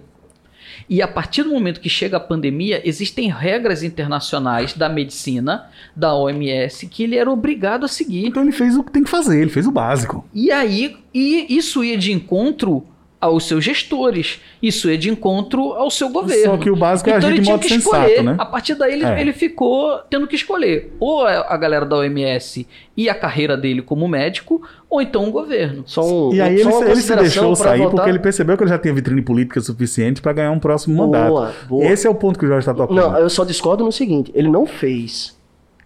E 0.90 1.02
a 1.02 1.08
partir 1.08 1.44
do 1.44 1.52
momento 1.52 1.80
que 1.80 1.90
chega 1.90 2.18
a 2.18 2.20
pandemia, 2.20 2.82
existem 2.88 3.30
regras 3.30 3.84
internacionais 3.84 4.74
da 4.74 4.90
medicina, 4.90 5.70
da 5.96 6.16
OMS, 6.16 6.88
que 6.88 7.04
ele 7.04 7.16
era 7.16 7.30
obrigado 7.30 7.86
a 7.86 7.88
seguir. 7.88 8.28
Então 8.28 8.44
ele 8.44 8.52
fez 8.52 8.76
o 8.76 8.84
que 8.84 8.92
tem 8.92 9.04
que 9.04 9.10
fazer, 9.10 9.42
ele 9.42 9.50
fez 9.50 9.68
o 9.68 9.72
básico. 9.72 10.26
E 10.34 10.52
aí, 10.52 10.98
e 11.14 11.46
isso 11.50 11.84
ia 11.84 11.98
de 11.98 12.12
encontro 12.12 12.86
aos 13.26 13.48
seus 13.48 13.64
gestores, 13.64 14.40
isso 14.62 14.90
ia 14.90 14.98
de 14.98 15.10
encontro 15.10 15.74
ao 15.74 15.90
seu 15.92 16.10
governo. 16.10 16.44
Só 16.54 16.58
que 16.58 16.70
o 16.70 16.76
básico 16.76 17.10
é 17.10 17.18
então 17.18 17.28
agir 17.30 17.36
ele 17.36 17.40
de 17.40 17.44
tinha 17.46 17.56
modo 17.58 17.62
que 17.64 17.70
sensato, 17.74 17.96
escolher. 18.08 18.24
né? 18.24 18.36
A 18.38 18.46
partir 18.46 18.76
daí 18.76 18.94
ele, 18.94 19.06
É. 19.06 19.22
ele 19.22 19.34
ficou 19.34 20.00
tendo 20.10 20.28
que 20.28 20.36
escolher 20.36 20.94
ou 21.00 21.24
a 21.26 21.46
a 21.56 21.58
galera 21.58 21.86
da 21.86 21.98
OMS 21.98 22.68
e 22.98 23.10
a 23.10 23.14
carreira 23.16 23.56
dele 23.58 23.82
como 23.82 24.08
médico, 24.08 24.62
ou 24.90 25.02
então 25.02 25.28
o 25.28 25.32
governo. 25.32 25.84
Só 25.86 26.02
um, 26.04 26.34
E 26.34 26.42
aí 26.42 26.64
só 26.64 26.84
ele, 26.84 26.96
se 27.02 27.16
deixou 27.16 27.56
sair 27.56 27.78
votar- 27.80 27.92
porque 27.96 28.10
ele 28.10 28.20
percebeu 28.20 28.56
que 28.58 28.64
ele 28.64 28.70
já 28.70 28.78
tinha 28.80 28.94
vitrine 28.94 29.22
política 29.22 29.60
suficiente 29.62 30.22
para 30.22 30.34
ganhar 30.34 30.52
um 30.52 30.60
próximo 30.60 30.96
mandato. 30.96 31.30
Boa, 31.30 31.54
boa. 31.68 31.86
Esse 31.86 32.08
é 32.08 32.10
o 32.10 32.16
ponto 32.16 32.40
que 32.40 32.46
o 32.46 32.48
Jorge 32.48 32.62
está 32.62 32.74
tocando. 32.74 32.96
Não, 32.96 33.18
eu 33.18 33.30
só 33.30 33.44
discordo 33.44 33.84
no 33.84 33.92
seguinte: 33.92 34.32
ele 34.34 34.48
não 34.50 34.66
fez. 34.66 35.38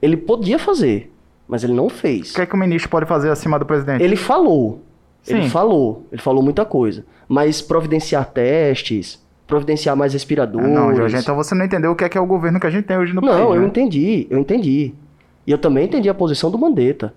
Ele 0.02 0.16
podia 0.16 0.58
fazer, 0.60 1.12
mas 1.48 1.64
ele 1.64 1.74
não 1.74 1.90
fez. 1.90 2.32
O 2.32 2.36
que 2.36 2.42
é 2.42 2.46
que 2.46 2.54
o 2.56 2.58
ministro 2.58 2.90
pode 2.90 3.06
fazer 3.06 3.30
acima 3.30 3.58
do 3.60 3.66
presidente? 3.66 4.04
Ele 4.04 4.16
falou. 4.16 4.82
Ele 5.30 5.44
Sim. 5.44 5.50
falou. 5.50 6.06
Ele 6.12 6.22
falou 6.22 6.44
muita 6.44 6.66
coisa. 6.66 7.06
Mas 7.28 7.62
providenciar 7.62 8.26
testes, 8.26 9.24
providenciar 9.48 9.96
mais 9.96 10.12
Ah, 10.12 10.16
respiradores. 10.16 10.70
Não, 10.70 10.96
Jorge, 10.96 11.18
então 11.18 11.36
você 11.36 11.54
não 11.56 11.66
entendeu 11.66 11.92
o 11.92 11.96
que 11.96 12.04
é 12.04 12.10
que 12.10 12.18
é 12.18 12.22
o 12.22 12.26
governo 12.26 12.60
que 12.60 12.68
a 12.68 12.70
gente 12.70 12.86
tem 12.86 12.98
hoje 12.98 13.14
no 13.14 13.22
Não, 13.22 13.28
país. 13.30 13.56
eu 13.56 13.62
né? 13.62 13.68
entendi, 13.68 14.28
eu 14.30 14.40
entendi. 14.40 14.94
E 15.46 15.52
eu 15.52 15.58
também 15.58 15.86
entendi 15.86 16.10
a 16.10 16.14
posição 16.14 16.50
do 16.52 16.58
Mandetta. 16.58 17.14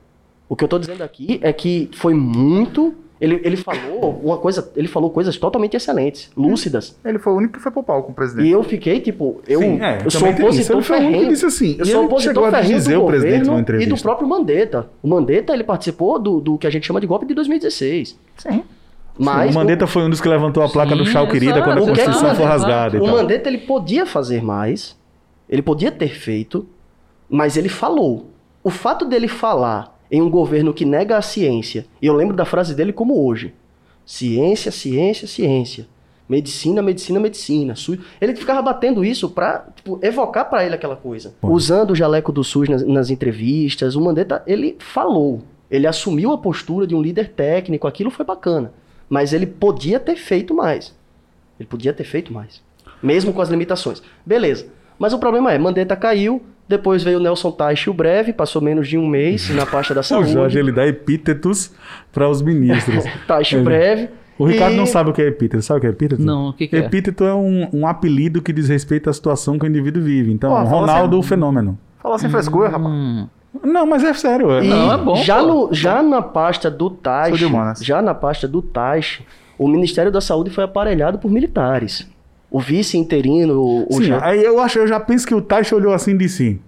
O 0.48 0.56
que 0.56 0.64
eu 0.64 0.68
tô 0.68 0.78
dizendo 0.78 1.02
aqui 1.02 1.38
é 1.42 1.52
que 1.52 1.88
foi 1.94 2.14
muito. 2.14 2.94
Ele, 3.22 3.40
ele 3.44 3.56
falou 3.56 4.20
uma 4.20 4.36
coisa. 4.36 4.68
Ele 4.74 4.88
falou 4.88 5.08
coisas 5.08 5.36
totalmente 5.36 5.76
excelentes, 5.76 6.28
lúcidas. 6.36 6.98
Ele 7.04 7.20
foi 7.20 7.32
o 7.32 7.36
único 7.36 7.52
que 7.52 7.60
foi 7.60 7.70
pro 7.70 7.80
palco 7.80 8.06
com 8.06 8.12
o 8.12 8.14
presidente. 8.16 8.48
E 8.48 8.50
eu 8.50 8.64
fiquei, 8.64 8.98
tipo, 8.98 9.40
eu, 9.46 9.60
Sim, 9.60 9.80
é, 9.80 10.00
eu 10.04 10.10
sou 10.10 10.28
isso. 10.28 10.42
opositor 10.42 10.76
Ele 10.76 10.82
foi 10.82 10.96
o 10.96 10.98
único 10.98 11.12
que 11.12 11.14
ferrenho. 11.14 11.28
disse 11.28 11.46
assim. 11.46 11.76
Eu 11.78 11.86
sou 11.86 12.04
opositor 12.06 12.50
ferrenho 12.50 12.74
dizer 12.74 12.94
do 12.94 13.02
o 13.04 13.06
presidente 13.06 13.38
governo 13.38 13.46
numa 13.46 13.54
e 13.54 13.58
do 13.58 13.62
entrevista. 13.62 14.02
próprio 14.02 14.28
Mandetta. 14.28 14.90
O 15.00 15.06
Mandetta, 15.06 15.52
ele 15.54 15.62
participou 15.62 16.18
do, 16.18 16.40
do 16.40 16.58
que 16.58 16.66
a 16.66 16.70
gente 16.70 16.84
chama 16.84 17.00
de 17.00 17.06
golpe 17.06 17.24
de 17.24 17.32
2016. 17.32 18.18
Sim. 18.38 18.64
Mas 19.16 19.54
o 19.54 19.54
Mandetta 19.54 19.86
foi 19.86 20.02
um 20.02 20.10
dos 20.10 20.20
que 20.20 20.26
levantou 20.28 20.60
a 20.64 20.68
placa 20.68 20.96
do 20.96 21.06
Sim, 21.06 21.12
chau 21.12 21.28
querida 21.28 21.58
exato, 21.58 21.64
quando 21.64 21.78
a 21.78 21.82
o 21.82 21.84
que 21.84 21.90
é 21.92 21.94
que 21.94 22.04
Constituição 22.06 22.32
o 22.32 22.34
foi 22.34 22.44
rasgada. 22.44 23.00
o. 23.00 23.06
Mandetta, 23.06 23.48
ele 23.48 23.58
podia 23.58 24.04
fazer 24.04 24.42
mais, 24.42 24.96
ele 25.48 25.62
podia 25.62 25.92
ter 25.92 26.08
feito, 26.08 26.66
mas 27.30 27.56
ele 27.56 27.68
falou. 27.68 28.30
O 28.64 28.70
fato 28.70 29.04
dele 29.04 29.28
falar 29.28 29.91
em 30.12 30.20
um 30.20 30.28
governo 30.28 30.74
que 30.74 30.84
nega 30.84 31.16
a 31.16 31.22
ciência, 31.22 31.86
e 32.00 32.06
eu 32.06 32.14
lembro 32.14 32.36
da 32.36 32.44
frase 32.44 32.74
dele 32.74 32.92
como 32.92 33.26
hoje, 33.26 33.54
ciência, 34.04 34.70
ciência, 34.70 35.26
ciência. 35.26 35.86
Medicina, 36.28 36.80
medicina, 36.80 37.18
medicina. 37.18 37.74
Ele 38.20 38.34
ficava 38.34 38.62
batendo 38.62 39.04
isso 39.04 39.28
pra 39.28 39.66
tipo, 39.74 39.98
evocar 40.02 40.48
pra 40.48 40.64
ele 40.64 40.74
aquela 40.74 40.96
coisa. 40.96 41.34
Usando 41.42 41.90
o 41.90 41.94
jaleco 41.94 42.32
do 42.32 42.44
SUS 42.44 42.68
nas, 42.68 42.86
nas 42.86 43.10
entrevistas, 43.10 43.96
o 43.96 44.00
Mandetta, 44.00 44.42
ele 44.46 44.76
falou. 44.78 45.42
Ele 45.70 45.86
assumiu 45.86 46.32
a 46.32 46.38
postura 46.38 46.86
de 46.86 46.94
um 46.94 47.02
líder 47.02 47.30
técnico, 47.30 47.86
aquilo 47.86 48.10
foi 48.10 48.24
bacana. 48.24 48.72
Mas 49.10 49.32
ele 49.32 49.46
podia 49.46 49.98
ter 49.98 50.16
feito 50.16 50.54
mais. 50.54 50.94
Ele 51.58 51.68
podia 51.68 51.92
ter 51.92 52.04
feito 52.04 52.32
mais. 52.32 52.62
Mesmo 53.02 53.32
com 53.32 53.42
as 53.42 53.50
limitações. 53.50 54.02
Beleza. 54.24 54.66
Mas 54.98 55.12
o 55.12 55.18
problema 55.18 55.52
é, 55.52 55.58
Mandetta 55.58 55.96
caiu, 55.96 56.42
depois 56.72 57.02
veio 57.04 57.18
o 57.18 57.22
Nelson 57.22 57.50
Teich, 57.52 57.88
o 57.88 57.94
breve, 57.94 58.32
passou 58.32 58.60
menos 58.60 58.88
de 58.88 58.98
um 58.98 59.06
mês 59.06 59.48
na 59.50 59.64
pasta 59.64 59.94
da 59.94 60.00
O 60.02 60.04
saúde. 60.04 60.32
Jorge, 60.32 60.58
ele 60.58 60.72
dá 60.72 60.86
epítetos 60.86 61.72
para 62.12 62.28
os 62.28 62.42
ministros. 62.42 63.04
Teich, 63.28 63.54
Ele- 63.54 63.64
breve. 63.64 64.08
O 64.38 64.44
Ricardo 64.46 64.72
e- 64.72 64.76
não 64.76 64.86
sabe 64.86 65.10
o 65.10 65.12
que 65.12 65.22
é 65.22 65.26
epíteto. 65.28 65.62
Sabe 65.62 65.78
o 65.78 65.80
que 65.82 65.86
é 65.86 65.90
epíteto? 65.90 66.22
Não, 66.22 66.48
o 66.48 66.52
que 66.52 66.66
que 66.66 66.74
é? 66.74 66.78
Epíteto 66.80 67.22
é 67.22 67.34
um, 67.34 67.68
um 67.72 67.86
apelido 67.86 68.40
que 68.42 68.52
diz 68.52 68.68
respeito 68.68 69.08
à 69.08 69.12
situação 69.12 69.58
que 69.58 69.64
o 69.64 69.68
indivíduo 69.68 70.02
vive. 70.02 70.32
Então, 70.32 70.50
Pô, 70.50 70.56
fala 70.56 70.68
Ronaldo, 70.70 71.16
assim- 71.16 71.24
o 71.26 71.28
fenômeno. 71.28 71.78
Fala 72.02 72.18
sem 72.18 72.28
frescura, 72.30 72.68
rapaz. 72.70 72.92
Hum, 72.92 73.28
Não, 73.62 73.86
mas 73.86 74.02
é 74.02 74.12
sério. 74.14 74.50
é- 74.50 74.64
E 74.64 74.68
Não, 74.68 74.92
é 74.92 74.96
bom, 74.98 75.14
já, 75.16 75.40
no, 75.42 75.68
já 75.72 76.02
na 76.02 76.22
pasta 76.22 76.68
do 76.70 76.88
humanas. 77.46 77.84
já 77.84 78.00
na 78.02 78.14
pasta 78.14 78.48
do 78.48 78.60
Teich, 78.62 79.24
o 79.58 79.68
Ministério 79.68 80.10
da 80.10 80.20
Saúde 80.20 80.50
foi 80.50 80.64
aparelhado 80.64 81.18
por 81.18 81.30
militares. 81.30 82.10
O 82.52 82.60
vice 82.60 82.98
interino, 82.98 83.58
o, 83.88 83.94
Sim, 83.94 84.02
Jean- 84.04 84.20
aí 84.22 84.44
eu 84.44 84.60
acho, 84.60 84.78
eu 84.78 84.86
já 84.86 85.00
penso 85.00 85.26
que 85.26 85.34
o 85.34 85.40
Taixa 85.40 85.74
olhou 85.74 85.94
assim 85.94 86.14
de 86.16 86.28
si. 86.28 86.60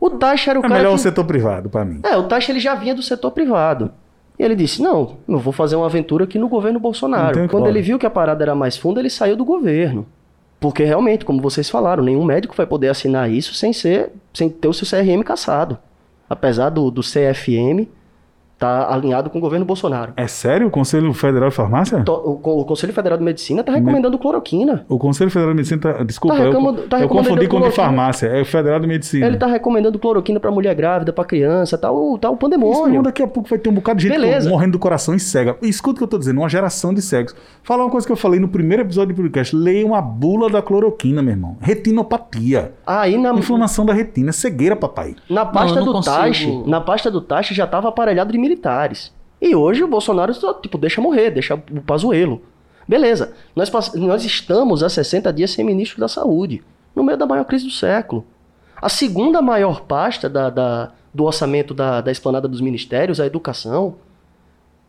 o 0.00 0.08
Teich 0.08 0.48
era 0.48 0.58
o 0.58 0.64
É 0.64 0.68
cara 0.68 0.74
melhor 0.74 0.88
que... 0.90 0.94
o 0.94 0.98
setor 0.98 1.24
privado 1.26 1.68
para 1.68 1.84
mim. 1.84 2.00
É, 2.02 2.16
o 2.16 2.22
Teich 2.24 2.50
ele 2.50 2.58
já 2.60 2.74
vinha 2.74 2.94
do 2.94 3.02
setor 3.02 3.30
privado. 3.30 3.92
E 4.38 4.42
ele 4.42 4.56
disse: 4.56 4.80
Não, 4.80 5.16
eu 5.28 5.38
vou 5.38 5.52
fazer 5.52 5.76
uma 5.76 5.84
aventura 5.84 6.24
aqui 6.24 6.38
no 6.38 6.48
governo 6.48 6.80
Bolsonaro. 6.80 7.46
Quando 7.48 7.66
ele 7.68 7.82
viu 7.82 7.98
que 7.98 8.06
a 8.06 8.10
parada 8.10 8.42
era 8.42 8.54
mais 8.54 8.78
funda, 8.78 8.98
ele 9.00 9.10
saiu 9.10 9.36
do 9.36 9.44
governo. 9.44 10.06
Porque 10.58 10.82
realmente, 10.82 11.26
como 11.26 11.42
vocês 11.42 11.68
falaram, 11.68 12.02
nenhum 12.02 12.24
médico 12.24 12.54
vai 12.56 12.66
poder 12.66 12.88
assinar 12.88 13.30
isso 13.30 13.52
sem 13.54 13.72
ser, 13.74 14.10
sem 14.32 14.48
ter 14.48 14.68
o 14.68 14.72
seu 14.72 14.86
CRM 14.88 15.22
caçado. 15.22 15.76
Apesar 16.28 16.70
do, 16.70 16.90
do 16.90 17.02
CFM 17.02 17.86
tá 18.60 18.92
alinhado 18.92 19.30
com 19.30 19.38
o 19.38 19.40
governo 19.40 19.64
Bolsonaro. 19.64 20.12
É 20.16 20.26
sério 20.28 20.66
o 20.68 20.70
Conselho 20.70 21.12
Federal 21.14 21.48
de 21.48 21.54
Farmácia? 21.56 22.04
O, 22.06 22.60
o 22.60 22.64
Conselho 22.66 22.92
Federal 22.92 23.16
de 23.18 23.24
Medicina 23.24 23.60
está 23.60 23.72
recomendando 23.72 24.18
cloroquina. 24.18 24.84
O 24.88 24.98
Conselho 24.98 25.30
Federal 25.30 25.52
de 25.52 25.56
Medicina 25.56 25.80
tá, 25.80 26.02
desculpa, 26.04 26.36
Tá 26.36 26.42
eu, 26.44 26.50
recomendo- 26.52 26.82
tá 26.88 27.00
eu 27.00 27.08
confundi 27.08 27.48
com 27.48 27.56
o 27.56 27.62
de 27.62 27.70
farmácia, 27.70 28.26
é 28.28 28.42
o 28.42 28.44
Federal 28.44 28.78
de 28.78 28.86
Medicina. 28.86 29.26
Ele 29.26 29.36
está 29.36 29.46
recomendando 29.46 29.98
cloroquina 29.98 30.38
para 30.38 30.50
mulher 30.50 30.74
grávida, 30.74 31.12
para 31.12 31.24
criança, 31.24 31.78
tá 31.78 31.90
o, 31.90 32.18
tá 32.18 32.28
o 32.28 32.34
Isso, 32.34 32.36
não, 32.36 32.36
pandemônio. 32.36 33.02
daqui 33.02 33.22
a 33.22 33.26
pouco 33.26 33.48
vai 33.48 33.58
ter 33.58 33.70
um 33.70 33.72
bocado 33.74 33.98
de 33.98 34.08
gente 34.08 34.20
Beleza. 34.20 34.48
morrendo 34.50 34.72
do 34.72 34.78
coração 34.78 35.14
e 35.14 35.18
cega. 35.20 35.56
Escuta 35.62 35.94
o 35.94 35.98
que 35.98 36.04
eu 36.04 36.08
tô 36.08 36.18
dizendo, 36.18 36.38
uma 36.40 36.48
geração 36.48 36.92
de 36.92 37.00
cegos. 37.00 37.34
Falar 37.62 37.84
uma 37.84 37.90
coisa 37.90 38.06
que 38.06 38.12
eu 38.12 38.16
falei 38.16 38.38
no 38.38 38.48
primeiro 38.48 38.82
episódio 38.82 39.14
do 39.14 39.16
podcast. 39.22 39.56
Leiam 39.56 39.94
a 39.94 40.02
bula 40.02 40.50
da 40.50 40.60
cloroquina, 40.60 41.22
meu 41.22 41.32
irmão. 41.32 41.56
Retinopatia. 41.60 42.72
Aí 42.86 43.16
na, 43.16 43.32
Inflamação 43.32 43.86
da 43.86 43.92
retina, 43.92 44.32
cegueira, 44.32 44.76
papai. 44.76 45.14
Na 45.28 45.46
pasta 45.46 45.78
eu 45.78 45.84
não 45.84 45.86
do 45.86 45.92
consigo- 45.94 46.14
Taixe, 46.16 46.62
na 46.66 46.80
pasta 46.80 47.10
do 47.10 47.20
Taixe 47.20 47.54
já 47.54 47.64
estava 47.64 47.88
aparelhado 47.88 48.32
de 48.32 48.38
militares. 48.50 49.12
E 49.40 49.54
hoje 49.54 49.82
o 49.82 49.88
Bolsonaro 49.88 50.32
tipo, 50.60 50.76
deixa 50.76 51.00
morrer, 51.00 51.30
deixa 51.30 51.54
o 51.54 51.80
pazuelo. 51.80 52.42
Beleza. 52.86 53.32
Nós, 53.54 53.70
nós 53.94 54.24
estamos 54.24 54.82
há 54.82 54.88
60 54.88 55.32
dias 55.32 55.50
sem 55.52 55.64
ministro 55.64 56.00
da 56.00 56.08
Saúde, 56.08 56.62
no 56.94 57.02
meio 57.04 57.16
da 57.16 57.24
maior 57.26 57.44
crise 57.44 57.64
do 57.64 57.70
século. 57.70 58.24
A 58.82 58.88
segunda 58.88 59.40
maior 59.40 59.82
pasta 59.82 60.28
da, 60.28 60.50
da- 60.50 60.90
do 61.12 61.24
orçamento 61.24 61.72
da, 61.74 62.00
da 62.00 62.10
esplanada 62.12 62.46
dos 62.48 62.60
ministérios, 62.60 63.20
a 63.20 63.26
educação, 63.26 63.96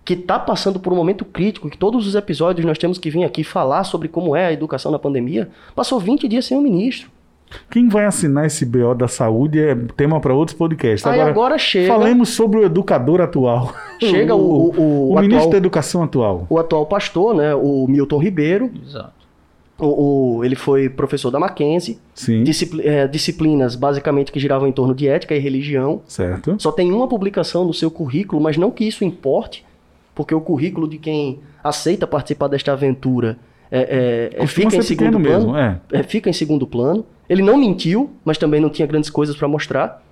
que 0.04 0.14
está 0.14 0.40
passando 0.40 0.80
por 0.80 0.92
um 0.92 0.96
momento 0.96 1.24
crítico, 1.24 1.70
que 1.70 1.78
todos 1.78 2.08
os 2.08 2.16
episódios 2.16 2.66
nós 2.66 2.78
temos 2.78 2.98
que 2.98 3.10
vir 3.10 3.24
aqui 3.24 3.44
falar 3.44 3.84
sobre 3.84 4.08
como 4.08 4.36
é 4.36 4.48
a 4.48 4.54
educação 4.54 4.92
na 4.92 5.00
pandemia, 5.00 5.50
passou 5.76 6.00
20 6.00 6.28
dias 6.28 6.46
sem 6.46 6.58
o 6.58 6.62
ministro. 6.62 7.10
Quem 7.70 7.88
vai 7.90 8.06
assinar 8.06 8.46
esse 8.46 8.66
BO 8.66 8.94
da 8.96 9.08
saúde 9.08 9.60
é 9.60 9.76
tema 9.96 10.20
para 10.20 10.34
outros 10.34 10.58
podcasts. 10.58 11.06
Aí 11.06 11.20
agora 11.22 11.58
chega- 11.58 11.94
Falemos 11.94 12.30
sobre 12.30 12.60
o 12.60 12.64
educador 12.64 13.22
atual. 13.22 13.74
Chega 14.00 14.36
o- 14.36 14.40
o- 14.40 14.80
o 14.80 15.12
o 15.12 15.16
ministro 15.16 15.38
atual- 15.38 15.50
da 15.52 15.58
Educação 15.58 16.04
atual. 16.04 16.48
O 16.50 16.58
atual 16.60 16.86
pastor, 16.86 17.36
né, 17.36 17.54
o 17.56 17.86
Milton 17.88 18.18
Ribeiro, 18.18 18.72
Exato. 18.86 19.14
o, 19.80 20.38
o- 20.38 20.46
ele 20.46 20.56
foi 20.56 20.90
professor 20.90 21.30
da 21.32 21.40
Mackenzie, 21.40 22.00
Sim, 22.14 22.44
discipli- 22.44 22.86
eh, 22.88 23.08
disciplinas 23.08 23.76
basicamente 23.76 24.32
que 24.32 24.40
giravam 24.40 24.68
em 24.68 24.72
torno 24.72 24.94
de 24.96 25.08
ética 25.08 25.36
e 25.36 25.40
religião. 25.40 26.02
certo. 26.08 26.56
Só 26.60 26.72
tem 26.72 26.92
uma 26.92 27.08
publicação 27.08 27.66
no 27.66 27.74
seu 27.74 27.90
currículo, 27.92 28.42
mas 28.42 28.58
não 28.58 28.72
que 28.72 28.84
isso 28.86 29.04
importe, 29.04 29.66
porque 30.16 30.34
o 30.36 30.42
currículo 30.42 30.88
de 30.88 30.98
quem 30.98 31.40
aceita 31.64 32.06
participar 32.08 32.48
desta 32.48 32.72
aventura 32.74 33.38
é, 33.72 34.30
é- 34.36 34.44
é- 34.44 34.48
fica 34.48 34.76
em 34.76 34.82
segundo 34.82 35.20
plano. 35.20 35.22
mesmo, 35.22 35.58
é. 35.58 35.80
É, 35.94 36.04
fica 36.04 36.30
em 36.30 36.34
segundo 36.34 36.68
plano. 36.68 37.06
Ele 37.30 37.42
não 37.42 37.58
mentiu, 37.58 38.10
mas 38.26 38.38
também 38.38 38.60
não 38.60 38.70
tinha 38.70 38.86
grandes 38.86 39.10
coisas 39.10 39.36
para 39.36 39.48
mostrar. 39.48 40.04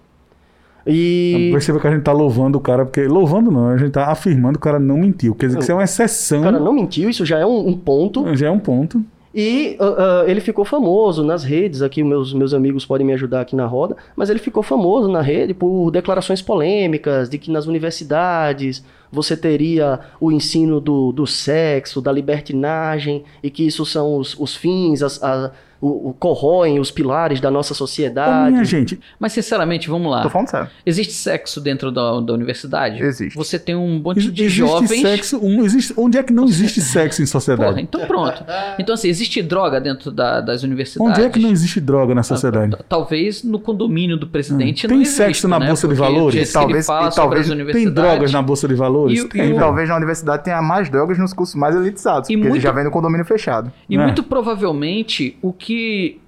E 0.88 1.50
Perceba 1.52 1.80
que 1.80 1.88
a 1.88 1.92
gente 1.92 2.04
tá 2.04 2.14
louvando 2.14 2.58
o 2.58 2.62
cara, 2.62 2.86
porque. 2.86 3.06
Louvando 3.06 3.52
não, 3.52 3.68
a 3.70 3.78
gente 3.78 3.92
tá 3.92 4.06
afirmando 4.08 4.54
que 4.58 4.62
o 4.62 4.64
cara 4.64 4.80
não 4.80 4.98
mentiu. 5.00 5.36
Quer 5.36 5.48
dizer 5.48 5.58
que 5.58 5.64
isso 5.64 5.72
é 5.72 5.76
uma 5.76 5.84
exceção. 5.84 6.40
o 6.40 6.44
cara 6.44 6.60
não 6.60 6.74
mentiu, 6.74 7.10
isso 7.10 7.26
já 7.26 7.38
é 7.38 7.46
um, 7.46 7.68
um 7.68 7.78
ponto. 7.78 8.34
Já 8.36 8.48
é 8.48 8.52
um 8.52 8.60
ponto. 8.60 9.04
E 9.34 9.78
ah, 9.80 10.24
ah, 10.24 10.30
ele 10.30 10.42
ficou 10.42 10.66
famoso 10.66 11.24
nas 11.24 11.44
redes, 11.44 11.82
aqui 11.84 12.04
meus, 12.04 12.34
meus 12.34 12.54
amigos 12.54 12.84
podem 12.86 13.06
me 13.06 13.14
ajudar 13.14 13.42
aqui 13.42 13.56
na 13.56 13.66
roda, 13.68 13.96
mas 14.16 14.30
ele 14.30 14.40
ficou 14.40 14.64
famoso 14.64 15.08
na 15.08 15.22
rede 15.22 15.54
por 15.54 15.92
declarações 15.92 16.42
polêmicas 16.42 17.30
de 17.30 17.38
que 17.38 17.52
nas 17.52 17.68
universidades 17.68 18.84
você 19.12 19.38
teria 19.38 20.00
o 20.20 20.32
ensino 20.32 20.80
do, 20.82 21.12
do 21.12 21.28
sexo, 21.28 22.02
da 22.02 22.12
libertinagem, 22.12 23.24
e 23.44 23.50
que 23.52 23.66
isso 23.66 23.86
são 23.86 24.18
os, 24.18 24.36
os 24.40 24.56
fins, 24.56 25.04
as, 25.04 25.22
a- 25.24 25.52
o, 25.82 26.10
o- 26.10 26.14
corroem 26.14 26.80
os 26.80 26.92
pilares 26.92 27.40
da 27.40 27.50
nossa 27.50 27.74
Ô, 27.74 27.76
sociedade. 27.76 28.52
minha 28.52 28.64
gente, 28.64 29.00
Mas, 29.20 29.34
sinceramente, 29.34 29.90
vamos 29.90 30.12
lá. 30.12 30.22
Tô 30.24 30.30
falando 30.30 30.48
sério. 30.50 30.70
Existe 30.86 31.14
sexo 31.14 31.60
dentro 31.62 31.92
da, 31.92 32.20
da 32.20 32.34
universidade? 32.34 33.02
Existe. 33.02 33.36
Você 33.38 33.58
tem 33.58 33.76
um 33.76 34.00
monte 34.00 34.18
ex- 34.18 34.34
de 34.34 34.44
existe 34.44 34.58
jovens. 34.60 35.02
sexo. 35.02 35.40
um- 35.42 35.64
existe, 35.64 35.94
onde 35.98 36.18
é 36.18 36.24
que 36.24 36.34
não 36.34 36.46
existe 36.46 36.82
sexo 36.82 37.22
em 37.22 37.26
sociedade? 37.26 37.70
Porra, 37.72 37.82
então 37.82 38.06
pronto. 38.06 38.44
Então, 38.78 38.94
assim, 38.96 39.08
existe 39.10 39.42
droga 39.42 39.80
dentro 39.80 40.12
da- 40.12 40.42
das 40.42 40.64
universidades? 40.64 41.12
onde 41.18 41.26
é 41.26 41.30
que 41.30 41.40
não 41.40 41.50
existe 41.52 41.80
droga 41.80 42.14
na 42.16 42.24
sociedade? 42.24 42.76
T- 42.76 42.84
Talvez 42.90 43.44
no 43.44 43.60
condomínio 43.60 44.18
do 44.18 44.28
presidente 44.28 44.86
Hum. 44.86 44.90
Tem 44.90 44.98
não 44.98 45.04
exista, 45.04 45.26
sexo 45.26 45.48
na 45.48 45.60
né? 45.60 45.68
Bolsa 45.68 45.88
de 45.88 45.94
Valores? 45.96 46.52
Talvez- 46.52 46.86
e 46.86 47.16
talvez 47.16 47.50
as 47.52 47.74
tem 47.74 47.90
drogas 47.90 48.32
na 48.32 48.42
Bolsa 48.42 48.68
de 48.68 48.74
Valores? 48.76 49.20
E 49.20 49.28
Tem, 49.30 49.42
e 49.42 49.44
o- 49.46 49.48
velho. 49.50 49.60
Talvez 49.60 49.90
na 49.90 49.96
universidade 49.98 50.44
tenha 50.44 50.62
mais 50.62 50.90
drogas 50.90 51.18
nos 51.18 51.34
cursos 51.34 51.56
mais 51.56 51.76
elitizados, 51.76 52.30
E 52.30 52.34
porque 52.34 52.44
muito- 52.44 52.56
ele 52.56 52.60
já 52.64 52.72
vem 52.72 52.84
no 52.84 52.92
condomínio 52.92 53.26
fechado. 53.26 53.72
E 53.90 53.96
É. 53.96 54.00
muito 54.04 54.24
provavelmente 54.24 55.38
o 55.42 55.52
que 55.54 55.69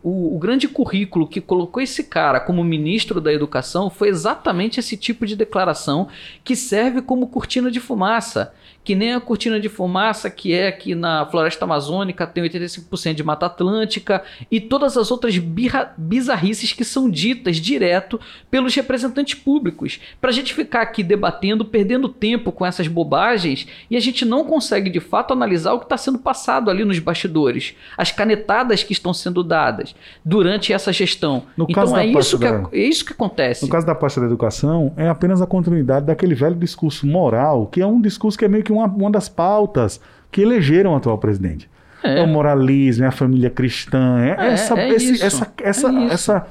o, 0.04 0.36
o 0.36 0.40
grande 0.40 0.68
currículo 0.68 1.28
que 1.28 1.42
colocou 1.42 1.82
esse 1.82 2.04
cara 2.04 2.40
como 2.40 2.64
ministro 2.64 3.22
da 3.22 3.32
educação 3.32 3.90
foi 3.90 4.10
exatamente 4.10 4.80
esse 4.80 4.98
tipo 4.98 5.26
de 5.26 5.36
declaração 5.36 6.08
que 6.44 6.56
serve 6.56 7.02
como 7.02 7.28
cortina 7.28 7.72
de 7.72 7.80
fumaça. 7.80 8.54
Que 8.84 8.96
nem 8.96 9.14
a 9.14 9.22
cortina 9.22 9.60
de 9.60 9.70
fumaça 9.70 10.30
que 10.30 10.54
é 10.54 10.72
que 10.72 10.96
na 10.96 11.26
floresta 11.28 11.66
amazônica 11.66 12.26
tem 12.26 12.44
85% 12.44 13.14
de 13.14 13.24
mata 13.24 13.46
atlântica 13.46 14.24
e 14.50 14.60
todas 14.60 14.98
as 14.98 15.12
outras 15.12 15.38
birra- 15.38 15.94
bizarrices 15.98 16.74
que 16.74 16.84
são 16.84 17.10
ditas 17.10 17.58
direto 17.58 18.20
pelos 18.50 18.74
representantes 18.74 19.36
públicos. 19.36 20.00
Pra 20.20 20.32
gente 20.32 20.54
ficar 20.54 20.82
aqui 20.82 21.04
debatendo, 21.04 21.64
perdendo 21.64 22.10
tempo 22.10 22.52
com 22.52 22.66
essas 22.66 22.88
bobagens 22.88 23.68
e 23.90 23.96
a 23.96 24.00
gente 24.00 24.26
não 24.26 24.44
consegue 24.46 24.90
de 24.90 25.00
fato 25.00 25.32
analisar 25.32 25.74
o 25.74 25.80
que 25.80 25.86
está 25.86 25.98
sendo 25.98 26.18
passado 26.18 26.70
ali 26.72 26.84
nos 26.84 26.98
bastidores, 26.98 27.76
as 27.98 28.12
canetadas 28.12 28.82
que 28.84 28.94
estão 28.94 29.14
sendo 29.14 29.44
dadas 29.44 29.94
durante 30.26 30.74
essa 30.74 30.92
gestão. 30.92 31.44
No 31.56 31.66
então 31.70 31.84
é 31.98 32.06
isso, 32.08 32.40
que, 32.40 32.46
da- 32.46 32.70
é 32.74 32.80
isso 32.80 33.06
que 33.06 33.14
acontece. 33.14 33.64
No 33.64 33.70
caso 33.70 33.86
da 33.86 33.94
pasta 33.94 34.20
da 34.22 34.26
educação, 34.26 34.92
é 34.98 35.08
apenas 35.08 35.40
a 35.42 35.46
continuidade 35.46 36.06
daquele 36.08 36.34
velho 36.34 36.56
discurso 36.56 37.06
moral, 37.06 37.68
que 37.68 37.80
é 37.80 37.86
um 37.86 38.02
discurso 38.02 38.38
que 38.38 38.46
é 38.46 38.48
meio 38.48 38.64
que 38.64 38.71
uma, 38.72 38.86
uma 38.86 39.12
das 39.12 39.28
pautas 39.30 40.00
que 40.32 40.42
elegeram 40.42 40.94
o 40.94 40.96
atual 40.96 41.18
presidente. 41.18 41.70
É, 42.04 42.24
o 42.24 42.28
moralismo, 42.28 43.04
é 43.06 43.08
a 43.08 43.12
família 43.12 43.50
cristã, 43.50 44.20
é, 44.22 44.30
É, 44.32 44.54
essa, 44.54 44.80
é 44.80 44.90
esse- 44.90 45.24
essa, 45.24 45.54
essa, 45.62 45.88
é 45.88 45.92
isso. 46.06 46.14
essa 46.14 46.48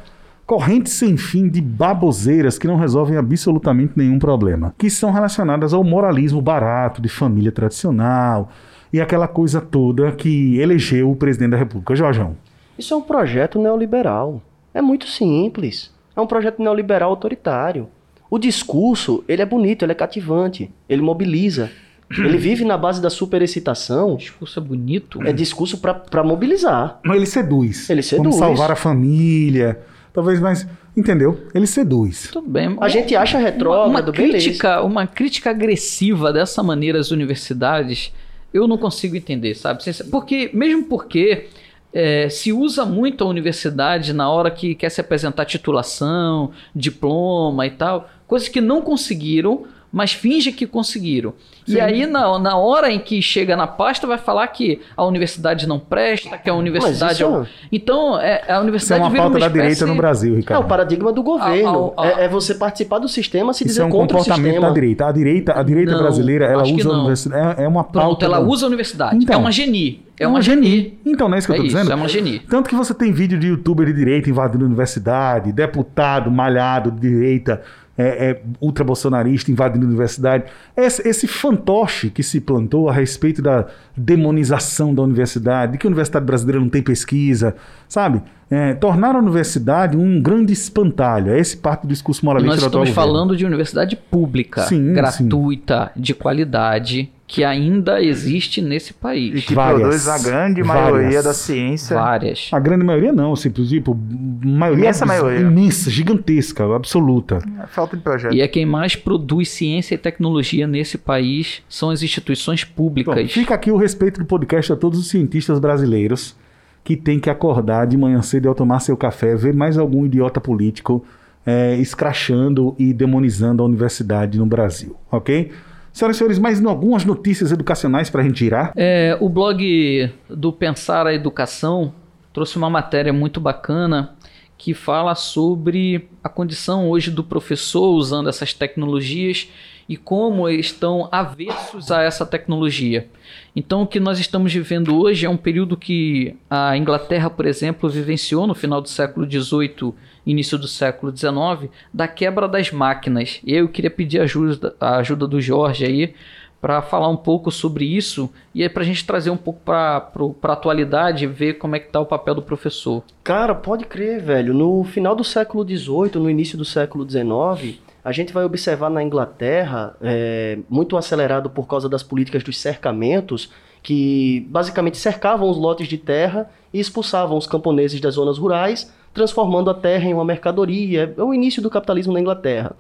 corrente 0.46 0.90
sem 0.90 1.16
fim 1.16 1.48
de 1.48 1.60
baboseiras 1.60 2.58
que 2.58 2.66
não 2.66 2.76
resolvem 2.76 3.16
absolutamente 3.16 3.92
nenhum 3.96 4.18
problema, 4.18 4.74
que 4.78 4.88
são 4.90 5.10
relacionadas 5.12 5.72
ao 5.74 5.82
moralismo 5.84 6.40
barato 6.40 7.00
de 7.02 7.08
família 7.08 7.50
tradicional 7.52 8.50
e 8.92 9.00
aquela 9.00 9.26
coisa 9.28 9.60
toda 9.60 10.10
que 10.12 10.56
elegeu 10.58 11.10
o 11.10 11.16
presidente 11.16 11.50
da 11.50 11.56
República. 11.56 11.94
Jorjão. 11.96 12.36
Isso 12.78 12.94
é 12.94 12.96
um 12.96 13.02
projeto 13.02 13.58
neoliberal. 13.60 14.40
É 14.72 14.80
muito 14.80 15.06
simples. 15.08 15.92
É 16.16 16.20
um 16.20 16.26
projeto 16.26 16.62
neoliberal 16.62 17.10
autoritário. 17.10 17.88
O 18.30 18.38
discurso, 18.38 19.24
ele 19.28 19.42
é 19.42 19.46
bonito, 19.46 19.84
ele 19.84 19.92
é 19.92 19.94
cativante, 19.96 20.70
ele 20.88 21.02
mobiliza. 21.02 21.70
Ele 22.18 22.38
vive 22.38 22.64
na 22.64 22.76
base 22.76 23.00
da 23.00 23.08
superexcitação. 23.08 24.14
O 24.14 24.16
discurso 24.16 24.58
é 24.58 24.62
bonito. 24.62 25.22
É 25.22 25.32
discurso 25.32 25.78
pra 25.78 26.24
mobilizar. 26.24 26.98
Mas 27.04 27.16
ele 27.16 27.26
seduz. 27.26 27.88
Ele 27.88 28.02
Vamos 28.02 28.06
seduz. 28.06 28.36
salvar 28.36 28.72
a 28.72 28.76
família. 28.76 29.80
Talvez 30.12 30.40
mais. 30.40 30.66
Entendeu? 30.96 31.40
Ele 31.54 31.66
seduz. 31.68 32.28
Tudo 32.32 32.48
bem. 32.48 32.76
A 32.80 32.88
gente 32.88 33.14
acha 33.14 33.36
uma, 33.38 33.44
uma 33.44 33.50
retrógrado, 33.50 34.12
beleza. 34.12 34.32
crítica, 34.32 34.82
uma 34.82 35.06
crítica 35.06 35.50
agressiva 35.50 36.32
dessa 36.32 36.62
maneira 36.64 36.98
às 36.98 37.12
universidades, 37.12 38.12
eu 38.52 38.66
não 38.66 38.76
consigo 38.76 39.16
entender, 39.16 39.54
sabe? 39.54 39.84
Porque 40.10 40.50
mesmo 40.52 40.84
porque 40.84 41.46
é, 41.92 42.28
se 42.28 42.52
usa 42.52 42.84
muito 42.84 43.22
a 43.22 43.26
universidade 43.28 44.12
na 44.12 44.28
hora 44.28 44.50
que 44.50 44.74
quer 44.74 44.90
se 44.90 45.00
apresentar 45.00 45.44
titulação, 45.44 46.50
diploma 46.74 47.66
e 47.66 47.70
tal, 47.70 48.10
coisas 48.26 48.48
que 48.48 48.60
não 48.60 48.82
conseguiram, 48.82 49.64
mas 49.92 50.12
finge 50.12 50.52
que 50.52 50.66
conseguiram. 50.66 51.34
E 51.68 51.78
aí, 51.80 52.04
na, 52.06 52.36
na 52.38 52.56
hora 52.56 52.90
em 52.90 52.98
que 52.98 53.20
chega 53.22 53.56
na 53.56 53.66
pasta, 53.66 54.06
vai 54.06 54.18
falar 54.18 54.46
que 54.48 54.80
a 54.96 55.04
universidade 55.04 55.68
não 55.68 55.78
presta, 55.78 56.36
que 56.36 56.50
a 56.50 56.54
universidade. 56.54 57.14
isso 57.22 57.24
é 57.42 57.46
Então, 57.70 58.18
é, 58.18 58.34
a 58.34 58.40
Isso 58.40 58.50
é 58.52 58.60
universidade 58.60 59.00
uma 59.02 59.10
pauta 59.10 59.28
uma 59.30 59.40
da 59.40 59.48
direita 59.48 59.86
no 59.86 59.94
Brasil, 59.94 60.34
É 60.34 60.36
Ricardo. 60.38 60.64
o 60.64 60.68
paradigma 60.68 61.12
do 61.12 61.22
governo. 61.22 61.68
Ao- 61.68 61.94
ao- 61.96 62.04
É, 62.04 62.24
é 62.24 62.28
você 62.28 62.54
participar 62.54 62.98
do 62.98 63.08
sistema 63.08 63.52
se 63.52 63.64
Isso 63.64 63.68
dizer 63.74 63.82
é 63.82 63.84
um 63.84 63.90
contra 63.90 64.16
o 64.16 64.20
comportamento 64.20 64.46
sistema. 64.52 64.66
da 64.68 64.72
direita. 64.74 65.06
A 65.06 65.12
direita, 65.12 65.58
a 65.58 65.62
direita 65.62 65.92
Não, 65.92 65.98
brasileira, 65.98 66.44
ela 66.46 66.62
usa 66.64 66.88
a 66.88 66.92
universidade. 66.92 67.60
É, 67.60 67.64
é 67.64 67.68
uma 67.68 67.84
pauta. 67.84 68.00
Pronto, 68.00 68.24
ela 68.24 68.40
da- 68.40 68.46
usa 68.46 68.66
a 68.66 68.68
universidade. 68.68 69.16
Então. 69.16 69.34
é 69.34 69.38
uma 69.38 69.52
geni. 69.52 70.02
É 70.18 70.26
uma 70.26 70.42
geni. 70.42 70.98
Então, 71.06 71.28
não 71.28 71.36
é 71.36 71.38
isso 71.38 71.46
que 71.46 71.52
eu 71.52 71.54
É 71.54 71.58
tô 71.58 71.64
isso, 71.64 71.74
dizendo? 71.76 71.92
é 71.92 71.94
uma 71.94 72.08
geni. 72.08 72.40
Tanto 72.40 72.68
que 72.68 72.74
você 72.74 72.92
tem 72.92 73.10
vídeo 73.12 73.38
de 73.38 73.46
youtuber 73.46 73.86
de 73.86 73.92
direita 73.92 74.28
invadindo 74.28 74.64
a 74.64 74.66
universidade, 74.66 75.50
deputado 75.52 76.30
malhado 76.30 76.90
de 76.90 77.00
direita, 77.00 77.62
é, 78.00 78.30
é, 78.30 78.42
ultra-bolsonarista 78.60 79.50
invadindo 79.50 79.84
a 79.84 79.88
universidade. 79.88 80.44
Esse, 80.76 81.06
esse 81.06 81.26
fantoche 81.26 82.08
que 82.08 82.22
se 82.22 82.40
plantou 82.40 82.88
a 82.88 82.92
respeito 82.92 83.42
da 83.42 83.66
demonização 83.96 84.94
da 84.94 85.02
universidade, 85.02 85.72
de 85.72 85.78
que 85.78 85.86
a 85.86 85.88
universidade 85.88 86.24
brasileira 86.24 86.60
não 86.60 86.70
tem 86.70 86.82
pesquisa, 86.82 87.54
sabe? 87.86 88.22
É, 88.50 88.74
tornar 88.74 89.14
a 89.14 89.18
universidade 89.18 89.96
um 89.96 90.20
grande 90.20 90.52
espantalho. 90.52 91.32
É 91.32 91.38
esse 91.38 91.56
parte 91.56 91.82
do 91.82 91.88
discurso 91.88 92.24
moralista 92.24 92.56
Nós 92.56 92.64
estamos 92.64 92.90
falando 92.90 93.36
de 93.36 93.44
universidade 93.44 93.94
pública, 93.94 94.62
Sim, 94.62 94.92
gratuita, 94.92 95.92
de 95.94 96.14
qualidade, 96.14 97.12
que 97.32 97.44
ainda 97.44 98.02
existe 98.02 98.60
nesse 98.60 98.90
E 98.90 98.94
país. 98.94 99.44
que 99.44 99.54
Várias. 99.54 99.80
produz 99.80 100.08
a 100.08 100.18
grande 100.18 100.62
Várias. 100.62 100.92
maioria 100.92 101.22
da 101.22 101.32
ciência. 101.32 101.96
Várias. 101.96 102.48
A 102.50 102.58
grande 102.58 102.84
maioria 102.84 103.12
não, 103.12 103.32
assim, 103.34 103.50
tipo, 103.50 103.96
maioria, 104.44 104.82
Imensa 104.86 105.06
maioria. 105.06 105.38
imensa, 105.38 105.88
gigantesca, 105.90 106.64
absoluta. 106.74 107.38
É 107.62 107.68
Falta 107.68 107.96
de 107.96 108.02
projeto. 108.02 108.34
E 108.34 108.40
é 108.40 108.48
quem 108.48 108.66
mais 108.66 108.96
produz 108.96 109.48
ciência 109.48 109.94
e 109.94 109.98
tecnologia 109.98 110.66
nesse 110.66 110.98
país 110.98 111.62
são 111.68 111.90
as 111.90 112.02
instituições 112.02 112.64
Bom, 112.64 112.70
públicas. 112.74 113.30
fica 113.30 113.54
aqui 113.54 113.70
o 113.70 113.76
respeito 113.76 114.18
do 114.18 114.26
podcast 114.26 114.72
a 114.72 114.76
todos 114.76 114.98
os 114.98 115.08
cientistas 115.08 115.60
brasileiros 115.60 116.34
que 116.82 116.96
têm 116.96 117.20
que 117.20 117.30
acordar 117.30 117.86
de 117.86 117.96
manhã 117.96 118.20
cedo 118.22 118.46
e 118.46 118.48
ao 118.48 118.56
tomar 118.56 118.80
seu 118.80 118.96
café, 118.96 119.36
ver 119.36 119.54
mais 119.54 119.78
algum 119.78 120.04
idiota 120.04 120.40
político 120.40 121.04
é, 121.46 121.76
escrachando 121.76 122.74
e 122.76 122.92
demonizando 122.92 123.62
a 123.62 123.66
universidade 123.66 124.36
no 124.36 124.46
Brasil, 124.46 124.96
ok? 125.12 125.52
Senhoras 125.92 126.16
e 126.16 126.18
senhores, 126.18 126.38
mais 126.38 126.64
algumas 126.64 127.04
notícias 127.04 127.50
educacionais 127.52 128.08
para 128.08 128.20
a 128.20 128.24
gente 128.24 128.36
tirar? 128.36 128.72
É, 128.76 129.16
o 129.20 129.28
blog 129.28 130.12
do 130.28 130.52
Pensar 130.52 131.06
a 131.06 131.14
Educação 131.14 131.92
trouxe 132.32 132.56
uma 132.56 132.70
matéria 132.70 133.12
muito 133.12 133.40
bacana 133.40 134.14
que 134.56 134.74
fala 134.74 135.14
sobre 135.14 136.08
a 136.22 136.28
condição 136.28 136.88
hoje 136.90 137.10
do 137.10 137.24
professor 137.24 137.94
usando 137.94 138.28
essas 138.28 138.52
tecnologias 138.52 139.48
e 139.88 139.96
como 139.96 140.48
eles 140.48 140.66
estão 140.66 141.08
avessos 141.10 141.90
a 141.90 142.02
essa 142.02 142.24
tecnologia. 142.24 143.08
Então, 143.54 143.82
o 143.82 143.86
que 143.86 143.98
nós 143.98 144.18
estamos 144.18 144.52
vivendo 144.52 144.96
hoje 144.96 145.26
é 145.26 145.30
um 145.30 145.36
período 145.36 145.76
que 145.76 146.36
a 146.48 146.76
Inglaterra, 146.76 147.28
por 147.28 147.46
exemplo, 147.46 147.88
vivenciou 147.88 148.46
no 148.46 148.54
final 148.54 148.80
do 148.80 148.88
século 148.88 149.28
XVIII, 149.28 149.92
início 150.24 150.56
do 150.56 150.68
século 150.68 151.14
XIX, 151.16 151.70
da 151.92 152.06
quebra 152.06 152.46
das 152.46 152.70
máquinas. 152.70 153.40
E 153.44 153.54
eu 153.54 153.68
queria 153.68 153.90
pedir 153.90 154.20
a 154.20 154.24
ajuda, 154.24 154.74
a 154.80 154.96
ajuda 154.96 155.26
do 155.26 155.40
Jorge 155.40 155.84
aí 155.84 156.14
para 156.60 156.82
falar 156.82 157.08
um 157.08 157.16
pouco 157.16 157.50
sobre 157.50 157.84
isso 157.84 158.30
e 158.54 158.68
para 158.68 158.82
a 158.82 158.86
gente 158.86 159.06
trazer 159.06 159.30
um 159.30 159.36
pouco 159.36 159.60
para 159.64 160.10
a 160.42 160.52
atualidade 160.52 161.24
e 161.24 161.26
ver 161.26 161.54
como 161.54 161.74
é 161.74 161.80
que 161.80 161.86
está 161.86 161.98
o 161.98 162.06
papel 162.06 162.34
do 162.34 162.42
professor. 162.42 163.02
Cara, 163.24 163.54
pode 163.54 163.86
crer, 163.86 164.22
velho. 164.22 164.52
No 164.52 164.84
final 164.84 165.16
do 165.16 165.24
século 165.24 165.66
XVIII, 165.66 166.16
no 166.16 166.28
início 166.28 166.58
do 166.58 166.64
século 166.64 167.08
XIX, 167.08 167.80
a 168.04 168.12
gente 168.12 168.32
vai 168.32 168.44
observar 168.44 168.90
na 168.90 169.02
Inglaterra, 169.02 169.94
é, 170.00 170.58
muito 170.68 170.96
acelerado 170.96 171.50
por 171.50 171.66
causa 171.66 171.88
das 171.88 172.02
políticas 172.02 172.42
dos 172.42 172.58
cercamentos, 172.58 173.50
que 173.82 174.46
basicamente 174.48 174.98
cercavam 174.98 175.48
os 175.48 175.56
lotes 175.56 175.88
de 175.88 175.98
terra 175.98 176.50
e 176.72 176.80
expulsavam 176.80 177.36
os 177.36 177.46
camponeses 177.46 178.00
das 178.00 178.14
zonas 178.14 178.38
rurais, 178.38 178.92
transformando 179.12 179.70
a 179.70 179.74
terra 179.74 180.04
em 180.04 180.14
uma 180.14 180.24
mercadoria. 180.24 181.14
É 181.16 181.22
o 181.22 181.34
início 181.34 181.62
do 181.62 181.70
capitalismo 181.70 182.12
na 182.12 182.20
Inglaterra. 182.20 182.74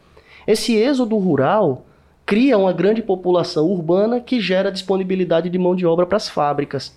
Esse 0.46 0.74
êxodo 0.74 1.16
rural 1.18 1.84
cria 2.24 2.56
uma 2.56 2.72
grande 2.72 3.02
população 3.02 3.66
urbana 3.66 4.20
que 4.20 4.40
gera 4.40 4.70
disponibilidade 4.70 5.50
de 5.50 5.58
mão 5.58 5.74
de 5.74 5.84
obra 5.84 6.06
para 6.06 6.16
as 6.16 6.28
fábricas. 6.28 6.96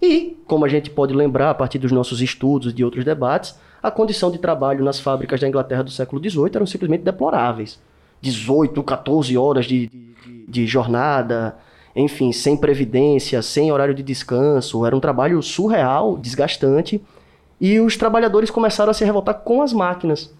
E, 0.00 0.36
como 0.46 0.64
a 0.64 0.68
gente 0.68 0.90
pode 0.90 1.12
lembrar 1.12 1.50
a 1.50 1.54
partir 1.54 1.78
dos 1.78 1.90
nossos 1.90 2.20
estudos 2.22 2.72
e 2.72 2.74
de 2.74 2.84
outros 2.84 3.04
debates, 3.04 3.58
a 3.82 3.90
condição 3.90 4.30
de 4.30 4.38
trabalho 4.38 4.84
nas 4.84 4.98
fábricas 4.98 5.40
da 5.40 5.48
Inglaterra 5.48 5.82
do 5.82 5.90
século 5.90 6.22
XVIII 6.22 6.50
eram 6.54 6.66
simplesmente 6.66 7.02
deploráveis. 7.02 7.78
18, 8.20 8.82
14 8.82 9.36
horas 9.38 9.66
de, 9.66 9.86
de, 9.86 10.44
de 10.48 10.66
jornada, 10.66 11.56
enfim, 11.94 12.32
sem 12.32 12.56
previdência, 12.56 13.42
sem 13.42 13.72
horário 13.72 13.94
de 13.94 14.02
descanso, 14.02 14.84
era 14.84 14.96
um 14.96 15.00
trabalho 15.00 15.42
surreal, 15.42 16.16
desgastante, 16.16 17.00
e 17.60 17.80
os 17.80 17.96
trabalhadores 17.96 18.50
começaram 18.50 18.90
a 18.90 18.94
se 18.94 19.04
revoltar 19.04 19.34
com 19.34 19.62
as 19.62 19.72
máquinas. 19.72 20.32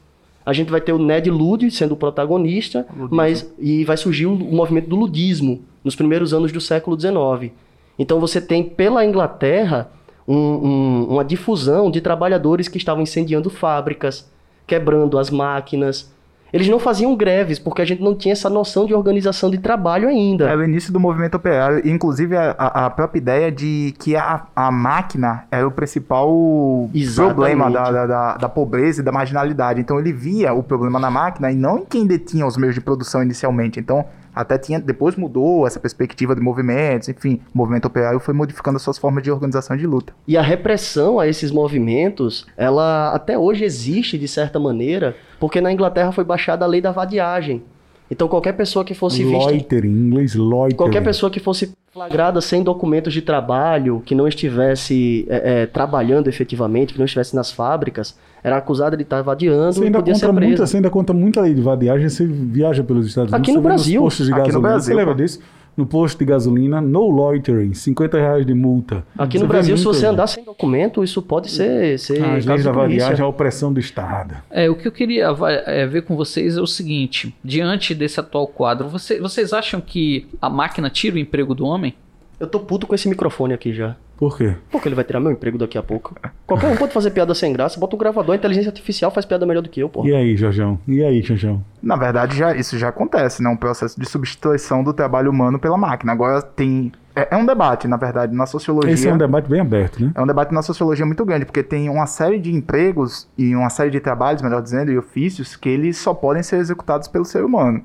A 0.46 0.52
gente 0.52 0.70
vai 0.70 0.80
ter 0.80 0.92
o 0.92 0.98
Ned 0.98 1.28
Ludd 1.30 1.70
sendo 1.70 1.92
o 1.92 1.96
protagonista, 1.96 2.86
ludismo. 2.88 3.08
mas 3.10 3.52
e 3.58 3.84
vai 3.84 3.96
surgir 3.96 4.26
o, 4.26 4.32
o 4.32 4.54
movimento 4.54 4.88
do 4.88 4.96
ludismo 4.96 5.62
nos 5.84 5.94
primeiros 5.94 6.32
anos 6.32 6.52
do 6.52 6.60
século 6.60 6.98
XIX. 6.98 7.52
Então 7.98 8.20
você 8.20 8.40
tem 8.40 8.62
pela 8.62 9.04
Inglaterra 9.04 9.90
um, 10.28 10.36
um, 10.36 11.06
uma 11.08 11.24
difusão 11.24 11.90
de 11.90 12.02
trabalhadores 12.02 12.68
que 12.68 12.76
estavam 12.76 13.02
incendiando 13.02 13.48
fábricas, 13.48 14.30
quebrando 14.66 15.18
as 15.18 15.30
máquinas. 15.30 16.12
Eles 16.52 16.68
não 16.68 16.78
faziam 16.78 17.14
greves, 17.14 17.58
porque 17.58 17.82
a 17.82 17.84
gente 17.84 18.02
não 18.02 18.14
tinha 18.14 18.32
essa 18.32 18.48
noção 18.48 18.86
de 18.86 18.94
organização 18.94 19.50
de 19.50 19.58
trabalho 19.58 20.08
ainda. 20.08 20.48
É 20.48 20.56
o 20.56 20.64
início 20.64 20.92
do 20.92 21.00
movimento 21.00 21.34
operário, 21.36 21.86
inclusive 21.86 22.36
a, 22.36 22.50
a 22.52 22.90
própria 22.90 23.18
ideia 23.18 23.52
de 23.52 23.94
que 23.98 24.16
a, 24.16 24.46
a 24.56 24.70
máquina 24.70 25.44
era 25.50 25.66
o 25.66 25.70
principal 25.70 26.88
Exatamente. 26.94 27.34
problema 27.34 27.70
da, 27.70 28.06
da, 28.06 28.36
da, 28.36 28.48
pobreza 28.48 29.02
e 29.02 29.04
da 29.04 29.12
marginalidade. 29.12 29.80
Então 29.80 29.98
ele 29.98 30.12
via 30.12 30.52
o 30.54 30.62
problema 30.62 30.98
na 30.98 31.10
máquina 31.10 31.52
e 31.52 31.54
não 31.54 31.80
em 31.80 31.84
quem 31.84 32.06
detinha 32.06 32.46
os 32.46 32.56
meios 32.56 32.74
de 32.74 32.80
produção 32.80 33.22
inicialmente. 33.22 33.78
Então 33.78 34.06
até 34.38 34.56
tinha, 34.56 34.78
depois 34.78 35.16
mudou 35.16 35.66
essa 35.66 35.80
perspectiva 35.80 36.32
de 36.32 36.40
movimentos, 36.40 37.08
enfim, 37.08 37.40
o 37.52 37.58
movimento 37.58 37.86
operário 37.86 38.20
foi 38.20 38.32
modificando 38.32 38.76
as 38.76 38.82
suas 38.82 38.96
formas 38.96 39.24
de 39.24 39.32
organização 39.32 39.76
de 39.76 39.84
luta. 39.84 40.12
E 40.28 40.36
a 40.36 40.42
repressão 40.42 41.18
a 41.18 41.26
esses 41.26 41.50
movimentos, 41.50 42.46
ela 42.56 43.12
até 43.12 43.36
hoje 43.36 43.64
existe 43.64 44.16
de 44.16 44.28
certa 44.28 44.60
maneira, 44.60 45.16
porque 45.40 45.60
na 45.60 45.72
Inglaterra 45.72 46.12
foi 46.12 46.22
baixada 46.22 46.64
a 46.64 46.68
lei 46.68 46.80
da 46.80 46.92
vadiagem. 46.92 47.64
Então 48.10 48.26
qualquer 48.28 48.52
pessoa 48.52 48.84
que 48.84 48.94
fosse 48.94 49.22
vista... 49.22 49.52
Em 49.52 49.86
inglês 49.86 50.34
loitering. 50.34 50.76
Qualquer 50.76 51.02
pessoa 51.02 51.30
que 51.30 51.40
fosse 51.40 51.72
flagrada 51.92 52.40
sem 52.40 52.62
documentos 52.62 53.12
de 53.12 53.20
trabalho, 53.20 54.02
que 54.04 54.14
não 54.14 54.28
estivesse 54.28 55.26
é, 55.28 55.62
é, 55.62 55.66
trabalhando 55.66 56.28
efetivamente, 56.28 56.92
que 56.92 56.98
não 56.98 57.06
estivesse 57.06 57.34
nas 57.34 57.50
fábricas, 57.50 58.16
era 58.42 58.56
acusada 58.56 58.96
de 58.96 59.02
estar 59.02 59.20
vadiando 59.22 59.74
você 59.74 59.86
e 59.86 59.90
podia 59.90 60.14
ser 60.14 60.32
presa. 60.32 60.46
Muita, 60.46 60.66
você 60.66 60.76
ainda 60.76 60.90
conta 60.90 61.12
muita 61.12 61.40
lei 61.40 61.54
de 61.54 61.60
vadiagem, 61.60 62.08
você 62.08 62.26
viaja 62.26 62.82
pelos 62.84 63.06
Estados 63.06 63.32
Unidos. 63.32 63.48
Aqui 63.48 63.56
no 63.56 63.62
Brasil. 63.62 64.00
Postos 64.00 64.26
de 64.26 64.32
Aqui 64.32 64.42
gasolina, 64.42 64.68
no 64.68 64.74
Brasil. 64.74 64.94
Você 64.94 64.98
lembra 64.98 65.14
disso? 65.14 65.40
No 65.78 65.86
posto 65.86 66.18
de 66.18 66.24
gasolina, 66.24 66.80
no 66.80 67.08
loitering, 67.08 67.72
50 67.72 68.18
reais 68.18 68.44
de 68.44 68.52
multa. 68.52 69.06
Aqui 69.16 69.38
você 69.38 69.44
no 69.44 69.48
Brasil, 69.48 69.78
se 69.78 69.84
você 69.84 70.06
andar 70.06 70.26
sem 70.26 70.42
documento, 70.42 71.04
isso 71.04 71.22
pode 71.22 71.48
ser. 71.48 71.96
ser 72.00 72.20
ah, 72.20 72.34
As 72.34 72.44
leis 72.44 72.64
da 72.64 72.72
vadiagem 72.72 73.20
é 73.20 73.22
a 73.22 73.28
opressão 73.28 73.72
do 73.72 73.78
Estado. 73.78 74.34
É, 74.50 74.68
o 74.68 74.74
que 74.74 74.88
eu 74.88 74.92
queria 74.92 75.28
é, 75.66 75.86
ver 75.86 76.02
com 76.02 76.16
vocês 76.16 76.56
é 76.56 76.60
o 76.60 76.66
seguinte: 76.66 77.32
diante 77.44 77.94
desse 77.94 78.18
atual 78.18 78.48
quadro, 78.48 78.88
você, 78.88 79.20
vocês 79.20 79.52
acham 79.52 79.80
que 79.80 80.26
a 80.42 80.50
máquina 80.50 80.90
tira 80.90 81.14
o 81.14 81.18
emprego 81.20 81.54
do 81.54 81.64
homem? 81.64 81.94
Eu 82.40 82.46
tô 82.46 82.60
puto 82.60 82.86
com 82.86 82.94
esse 82.94 83.08
microfone 83.08 83.52
aqui 83.52 83.72
já. 83.72 83.96
Por 84.16 84.36
quê? 84.36 84.54
Porque 84.70 84.88
ele 84.88 84.94
vai 84.94 85.04
tirar 85.04 85.20
meu 85.20 85.30
emprego 85.30 85.56
daqui 85.58 85.78
a 85.78 85.82
pouco. 85.82 86.14
Qualquer 86.46 86.68
um 86.68 86.76
pode 86.76 86.92
fazer 86.92 87.10
piada 87.10 87.34
sem 87.34 87.52
graça, 87.52 87.78
bota 87.78 87.94
um 87.94 87.98
gravador, 87.98 88.32
a 88.32 88.36
inteligência 88.36 88.68
artificial 88.68 89.10
faz 89.10 89.24
piada 89.24 89.46
melhor 89.46 89.62
do 89.62 89.68
que 89.68 89.80
eu, 89.80 89.88
pô. 89.88 90.04
E 90.04 90.14
aí, 90.14 90.36
Jorjão? 90.36 90.78
E 90.86 91.02
aí, 91.02 91.22
Jorjão? 91.22 91.64
Na 91.80 91.96
verdade, 91.96 92.36
já, 92.36 92.54
isso 92.54 92.76
já 92.76 92.88
acontece, 92.88 93.42
né? 93.42 93.48
Um 93.48 93.56
processo 93.56 93.98
de 93.98 94.08
substituição 94.08 94.82
do 94.82 94.92
trabalho 94.92 95.30
humano 95.30 95.58
pela 95.58 95.76
máquina. 95.76 96.12
Agora 96.12 96.42
tem. 96.42 96.92
É, 97.14 97.28
é 97.32 97.36
um 97.36 97.46
debate, 97.46 97.86
na 97.86 97.96
verdade, 97.96 98.34
na 98.34 98.46
sociologia. 98.46 98.92
Esse 98.92 99.08
é 99.08 99.14
um 99.14 99.18
debate 99.18 99.48
bem 99.48 99.60
aberto, 99.60 100.02
né? 100.02 100.12
É 100.14 100.20
um 100.20 100.26
debate 100.26 100.52
na 100.52 100.62
sociologia 100.62 101.06
muito 101.06 101.24
grande, 101.24 101.44
porque 101.44 101.62
tem 101.62 101.88
uma 101.88 102.06
série 102.06 102.40
de 102.40 102.52
empregos 102.52 103.28
e 103.38 103.54
uma 103.54 103.70
série 103.70 103.90
de 103.90 104.00
trabalhos, 104.00 104.42
melhor 104.42 104.62
dizendo, 104.62 104.90
e 104.90 104.98
ofícios 104.98 105.54
que 105.54 105.68
eles 105.68 105.96
só 105.96 106.12
podem 106.12 106.42
ser 106.42 106.56
executados 106.56 107.06
pelo 107.06 107.24
ser 107.24 107.44
humano. 107.44 107.82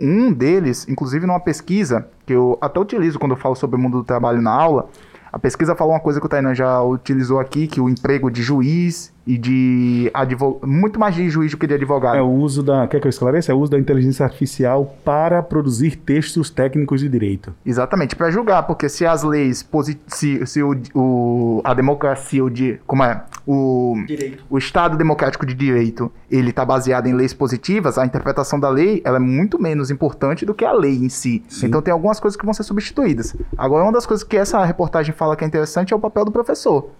Um 0.00 0.32
deles, 0.32 0.86
inclusive 0.88 1.26
numa 1.26 1.40
pesquisa, 1.40 2.08
que 2.26 2.32
eu 2.32 2.58
até 2.60 2.80
utilizo 2.80 3.18
quando 3.18 3.32
eu 3.32 3.38
falo 3.38 3.54
sobre 3.54 3.76
o 3.76 3.78
mundo 3.78 3.98
do 3.98 4.04
trabalho 4.04 4.40
na 4.40 4.50
aula, 4.50 4.88
a 5.32 5.38
pesquisa 5.38 5.74
fala 5.74 5.92
uma 5.92 6.00
coisa 6.00 6.20
que 6.20 6.26
o 6.26 6.28
Tainan 6.28 6.54
já 6.54 6.82
utilizou 6.82 7.40
aqui, 7.40 7.66
que 7.66 7.80
o 7.80 7.88
emprego 7.88 8.30
de 8.30 8.42
juiz 8.42 9.12
e 9.26 9.38
de 9.38 10.10
advogado, 10.12 10.66
muito 10.66 10.98
mais 10.98 11.14
de 11.14 11.28
juiz 11.30 11.50
do 11.50 11.56
que 11.56 11.66
de 11.66 11.74
advogado. 11.74 12.16
É 12.16 12.22
o 12.22 12.28
uso 12.28 12.62
da, 12.62 12.86
quer 12.86 13.00
que 13.00 13.06
eu 13.06 13.10
esclareça? 13.10 13.52
É 13.52 13.54
o 13.54 13.58
uso 13.58 13.70
da 13.70 13.78
inteligência 13.78 14.24
artificial 14.24 14.96
para 15.04 15.42
produzir 15.42 15.96
textos 15.96 16.50
técnicos 16.50 17.00
de 17.00 17.08
direito. 17.08 17.54
Exatamente, 17.64 18.16
para 18.16 18.30
julgar, 18.30 18.64
porque 18.64 18.88
se 18.88 19.06
as 19.06 19.22
leis, 19.22 19.66
se, 20.08 20.46
se 20.46 20.62
o, 20.62 20.76
o, 20.94 21.60
a 21.64 21.72
democracia, 21.74 22.44
o 22.44 22.50
de, 22.50 22.80
como 22.86 23.04
é, 23.04 23.22
o, 23.46 23.94
direito. 24.06 24.44
o 24.50 24.58
Estado 24.58 24.96
democrático 24.96 25.46
de 25.46 25.54
direito, 25.54 26.10
ele 26.30 26.50
está 26.50 26.64
baseado 26.64 27.06
em 27.06 27.12
leis 27.12 27.32
positivas, 27.32 27.98
a 27.98 28.04
interpretação 28.04 28.58
da 28.58 28.68
lei, 28.68 29.00
ela 29.04 29.16
é 29.16 29.20
muito 29.20 29.60
menos 29.60 29.90
importante 29.90 30.44
do 30.44 30.54
que 30.54 30.64
a 30.64 30.72
lei 30.72 30.96
em 30.96 31.08
si. 31.08 31.42
Sim. 31.48 31.66
Então 31.66 31.82
tem 31.82 31.92
algumas 31.92 32.18
coisas 32.18 32.36
que 32.36 32.44
vão 32.44 32.54
ser 32.54 32.64
substituídas. 32.64 33.36
Agora, 33.56 33.84
uma 33.84 33.92
das 33.92 34.06
coisas 34.06 34.24
que 34.24 34.36
essa 34.36 34.64
reportagem 34.64 35.14
fala 35.14 35.36
que 35.36 35.44
é 35.44 35.46
interessante 35.46 35.92
é 35.92 35.96
o 35.96 36.00
papel 36.00 36.24
do 36.24 36.32
professor. 36.32 36.90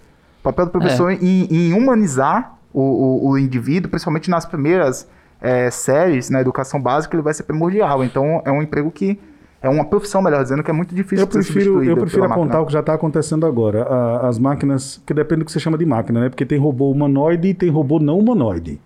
O 0.43 0.45
papel 0.45 0.66
do 0.66 0.72
professor 0.72 1.12
é. 1.12 1.14
em, 1.14 1.47
em, 1.51 1.72
humanizar 1.72 2.59
o, 2.74 2.80
o, 2.80 3.30
o, 3.30 3.38
indivíduo, 3.38 3.88
principalmente 3.88 4.28
nas 4.28 4.45
primeiras 4.45 5.09
é, 5.40 5.70
séries, 5.70 6.28
na 6.30 6.40
educação 6.40 6.82
básica, 6.82 7.14
ele 7.14 7.22
vai 7.22 7.32
ser 7.32 7.45
primordial. 7.45 8.03
Então, 8.03 8.43
é 8.45 8.51
um 8.51 8.61
emprego 8.61 8.90
que 8.90 9.20
é 9.62 9.68
uma 9.68 9.84
profissão, 9.84 10.20
melhor 10.20 10.43
dizendo, 10.43 10.64
que 10.64 10.70
é 10.70 10.74
muito 10.74 10.93
difícil 10.93 11.24
eu 11.24 11.26
de 11.26 11.32
ser 11.45 11.53
prefiro, 11.53 11.84
Eu 11.84 11.97
prefiro 11.97 12.24
apontar 12.24 12.45
máquina. 12.45 12.61
o 12.61 12.66
que 12.66 12.72
já 12.72 12.80
está 12.80 12.95
acontecendo 12.95 13.47
agora. 13.47 13.84
A, 13.84 14.28
as 14.28 14.36
máquinas, 14.36 15.01
que 15.07 15.14
depende 15.14 15.40
do 15.40 15.45
que 15.45 15.53
você 15.53 15.61
chama 15.61 15.78
de 15.78 15.86
máquina, 15.86 16.22
né? 16.22 16.28
Porque 16.28 16.45
tem 16.45 16.59
robô 16.59 16.90
humanoide 16.90 17.49
e 17.49 17.55
tem 17.55 17.70
robô 17.70 18.01
não 18.01 18.18
humanoide. 18.18 18.80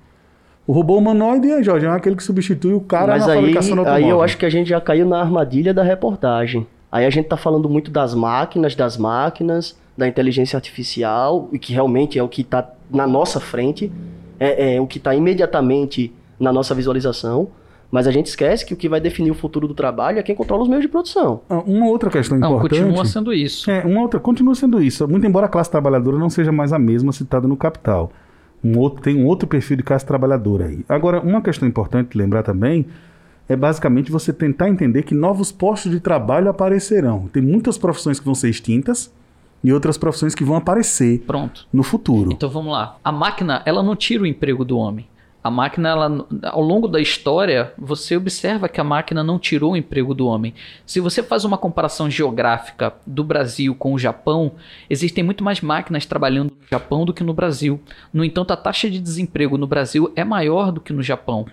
O 0.66 0.72
robô 0.72 0.98
humanoide, 0.98 1.62
Jorge, 1.62 1.86
é 1.86 1.88
aquele 1.88 2.16
que 2.16 2.22
substitui 2.22 2.74
o 2.74 2.80
cara 2.80 3.12
Mas 3.12 3.26
na 3.26 3.32
aí, 3.32 3.38
fabricação 3.38 3.78
automóvel. 3.78 4.04
Aí 4.04 4.10
eu 4.10 4.20
acho 4.20 4.36
que 4.36 4.44
a 4.44 4.50
gente 4.50 4.68
já 4.68 4.80
caiu 4.80 5.06
na 5.06 5.20
armadilha 5.20 5.72
da 5.72 5.82
reportagem. 5.82 6.66
Aí 6.92 7.06
a 7.06 7.10
gente 7.10 7.24
está 7.24 7.36
falando 7.36 7.70
muito 7.70 7.90
das 7.90 8.14
máquinas, 8.14 8.74
das 8.74 8.98
máquinas, 8.98 9.78
da 9.96 10.06
inteligência 10.06 10.56
artificial, 10.56 11.48
e 11.52 11.58
que 11.58 11.72
realmente 11.72 12.18
é 12.18 12.22
o 12.22 12.28
que 12.28 12.42
está 12.42 12.70
na 12.90 13.06
nossa 13.06 13.40
frente, 13.40 13.90
é, 14.38 14.76
é 14.76 14.80
o 14.80 14.86
que 14.86 14.98
está 14.98 15.14
imediatamente 15.14 16.12
na 16.38 16.52
nossa 16.52 16.74
visualização. 16.74 17.48
Mas 17.90 18.06
a 18.06 18.10
gente 18.10 18.26
esquece 18.26 18.66
que 18.66 18.74
o 18.74 18.76
que 18.76 18.88
vai 18.88 19.00
definir 19.00 19.30
o 19.30 19.34
futuro 19.34 19.68
do 19.68 19.74
trabalho 19.74 20.18
é 20.18 20.22
quem 20.22 20.34
controla 20.34 20.62
os 20.64 20.68
meios 20.68 20.82
de 20.82 20.88
produção. 20.88 21.40
Ah, 21.48 21.60
uma 21.60 21.86
outra 21.86 22.10
questão 22.10 22.36
não, 22.36 22.56
importante. 22.56 22.82
Continua 22.82 23.04
sendo 23.04 23.32
isso. 23.32 23.70
É, 23.70 23.84
uma 23.84 24.02
outra, 24.02 24.18
continua 24.18 24.54
sendo 24.54 24.82
isso. 24.82 25.06
Muito 25.06 25.26
embora 25.26 25.46
a 25.46 25.48
classe 25.48 25.70
trabalhadora 25.70 26.18
não 26.18 26.28
seja 26.28 26.50
mais 26.50 26.72
a 26.72 26.78
mesma 26.78 27.12
citada 27.12 27.46
no 27.46 27.56
capital. 27.56 28.10
Um 28.62 28.76
outro, 28.78 29.02
tem 29.02 29.16
um 29.16 29.26
outro 29.26 29.46
perfil 29.46 29.76
de 29.76 29.84
classe 29.84 30.04
trabalhadora 30.04 30.66
aí. 30.66 30.84
Agora, 30.88 31.20
uma 31.20 31.40
questão 31.40 31.68
importante 31.68 32.18
lembrar 32.18 32.42
também 32.42 32.86
é 33.48 33.54
basicamente 33.54 34.10
você 34.10 34.32
tentar 34.32 34.68
entender 34.68 35.04
que 35.04 35.14
novos 35.14 35.52
postos 35.52 35.92
de 35.92 36.00
trabalho 36.00 36.48
aparecerão. 36.48 37.28
Tem 37.32 37.40
muitas 37.40 37.78
profissões 37.78 38.18
que 38.18 38.26
vão 38.26 38.34
ser 38.34 38.50
extintas 38.50 39.12
e 39.66 39.72
outras 39.72 39.98
profissões 39.98 40.32
que 40.32 40.44
vão 40.44 40.54
aparecer 40.54 41.24
Pronto. 41.26 41.66
no 41.72 41.82
futuro. 41.82 42.30
Então 42.32 42.48
vamos 42.48 42.70
lá. 42.70 42.98
A 43.02 43.10
máquina, 43.10 43.62
ela 43.66 43.82
não 43.82 43.96
tira 43.96 44.22
o 44.22 44.26
emprego 44.26 44.64
do 44.64 44.78
homem. 44.78 45.08
A 45.46 45.50
máquina, 45.50 45.88
ela, 45.88 46.26
ao 46.44 46.60
longo 46.60 46.88
da 46.88 47.00
história, 47.00 47.72
você 47.78 48.16
observa 48.16 48.68
que 48.68 48.80
a 48.80 48.84
máquina 48.84 49.22
não 49.22 49.38
tirou 49.38 49.72
o 49.72 49.76
emprego 49.76 50.14
do 50.14 50.26
homem. 50.26 50.54
Se 50.84 51.00
você 51.00 51.22
faz 51.22 51.44
uma 51.44 51.56
comparação 51.56 52.10
geográfica 52.10 52.92
do 53.06 53.22
Brasil 53.22 53.74
com 53.74 53.94
o 53.94 53.98
Japão, 53.98 54.52
existem 54.90 55.22
muito 55.22 55.44
mais 55.44 55.60
máquinas 55.60 56.04
trabalhando 56.04 56.50
no 56.50 56.68
Japão 56.70 57.04
do 57.04 57.14
que 57.14 57.22
no 57.22 57.32
Brasil. 57.32 57.80
No 58.12 58.24
entanto, 58.24 58.52
a 58.52 58.56
taxa 58.56 58.90
de 58.90 58.98
desemprego 58.98 59.56
no 59.56 59.66
Brasil 59.66 60.12
é 60.16 60.24
maior 60.24 60.72
do 60.72 60.80
que 60.80 60.92
no 60.92 61.02
Japão. 61.02 61.46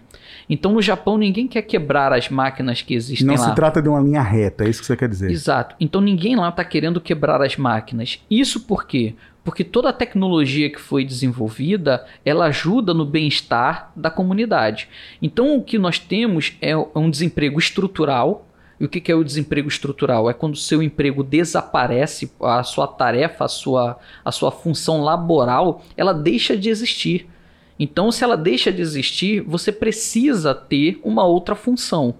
Então, 0.49 0.73
no 0.73 0.81
Japão, 0.81 1.17
ninguém 1.17 1.47
quer 1.47 1.61
quebrar 1.61 2.11
as 2.11 2.29
máquinas 2.29 2.81
que 2.81 2.93
existem 2.93 3.27
Não 3.27 3.35
lá. 3.35 3.49
se 3.49 3.55
trata 3.55 3.81
de 3.81 3.87
uma 3.87 3.99
linha 3.99 4.21
reta, 4.21 4.65
é 4.65 4.69
isso 4.69 4.81
que 4.81 4.87
você 4.87 4.97
quer 4.97 5.09
dizer. 5.09 5.31
Exato. 5.31 5.75
Então 5.79 6.01
ninguém 6.01 6.35
lá 6.35 6.49
está 6.49 6.63
querendo 6.63 6.99
quebrar 6.99 7.41
as 7.41 7.55
máquinas. 7.57 8.19
Isso 8.29 8.61
por 8.61 8.85
quê? 8.85 9.15
Porque 9.43 9.63
toda 9.63 9.89
a 9.89 9.93
tecnologia 9.93 10.69
que 10.69 10.79
foi 10.79 11.03
desenvolvida, 11.03 12.05
ela 12.23 12.45
ajuda 12.45 12.93
no 12.93 13.05
bem-estar 13.05 13.91
da 13.95 14.09
comunidade. 14.09 14.87
Então 15.21 15.57
o 15.57 15.63
que 15.63 15.77
nós 15.77 15.99
temos 15.99 16.53
é 16.61 16.75
um 16.77 17.09
desemprego 17.09 17.59
estrutural. 17.59 18.47
E 18.79 18.85
o 18.85 18.89
que 18.89 19.01
que 19.01 19.11
é 19.11 19.15
o 19.15 19.23
desemprego 19.23 19.67
estrutural? 19.67 20.29
É 20.29 20.33
quando 20.33 20.53
o 20.53 20.57
seu 20.57 20.81
emprego 20.81 21.23
desaparece, 21.23 22.31
a 22.41 22.63
sua 22.63 22.87
tarefa, 22.87 23.45
a 23.45 23.49
sua, 23.49 23.99
a 24.23 24.31
sua 24.31 24.51
função 24.51 25.01
laboral, 25.03 25.83
ela 25.95 26.13
deixa 26.13 26.57
de 26.57 26.69
existir. 26.69 27.29
Então, 27.77 28.11
se 28.11 28.23
ela 28.23 28.37
deixa 28.37 28.71
de 28.71 28.81
existir, 28.81 29.41
você 29.41 29.71
precisa 29.71 30.53
ter 30.53 30.99
uma 31.03 31.25
outra 31.25 31.55
função. 31.55 32.15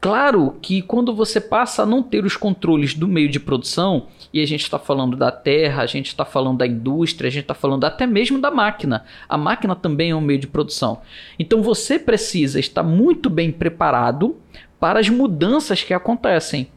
Claro 0.00 0.56
que 0.62 0.80
quando 0.80 1.14
você 1.14 1.38
passa 1.38 1.82
a 1.82 1.86
não 1.86 2.02
ter 2.02 2.24
os 2.24 2.34
controles 2.34 2.94
do 2.94 3.06
meio 3.06 3.28
de 3.28 3.38
produção, 3.38 4.06
e 4.32 4.40
a 4.40 4.46
gente 4.46 4.62
está 4.62 4.78
falando 4.78 5.14
da 5.14 5.30
terra, 5.30 5.82
a 5.82 5.86
gente 5.86 6.06
está 6.06 6.24
falando 6.24 6.58
da 6.58 6.66
indústria, 6.66 7.28
a 7.28 7.30
gente 7.30 7.42
está 7.42 7.52
falando 7.52 7.84
até 7.84 8.06
mesmo 8.06 8.40
da 8.40 8.50
máquina. 8.50 9.04
A 9.28 9.36
máquina 9.36 9.76
também 9.76 10.10
é 10.10 10.16
um 10.16 10.20
meio 10.20 10.38
de 10.38 10.46
produção. 10.46 11.02
Então 11.38 11.62
você 11.62 11.98
precisa 11.98 12.58
estar 12.58 12.82
muito 12.82 13.28
bem 13.28 13.52
preparado 13.52 14.36
para 14.78 14.98
as 14.98 15.10
mudanças 15.10 15.82
que 15.82 15.92
acontecem. 15.92 16.68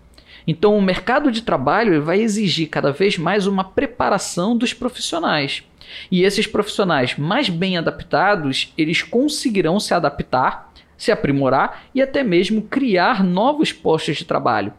Então 0.46 0.78
o 0.78 0.82
mercado 0.82 1.32
de 1.32 1.44
trabalho 1.44 2.04
vai 2.04 2.20
exigir 2.20 2.68
cada 2.68 2.92
vez 2.92 3.18
mais 3.18 3.48
uma 3.48 3.64
preparação 3.64 4.58
dos 4.58 4.74
profissionais. 4.74 5.64
E 6.12 6.24
esses 6.24 6.48
profissionais 6.48 7.18
mais 7.18 7.48
bem 7.48 7.78
adaptados, 7.78 8.74
eles 8.78 9.02
conseguirão 9.02 9.80
se 9.80 9.94
adaptar 9.94 10.73
se 11.04 11.12
aprimorar 11.12 11.86
e 11.94 12.02
até 12.02 12.24
mesmo 12.24 12.62
criar 12.62 13.24
novos 13.24 13.72
postos 13.72 14.18
de 14.18 14.26
trabalho. 14.26 14.74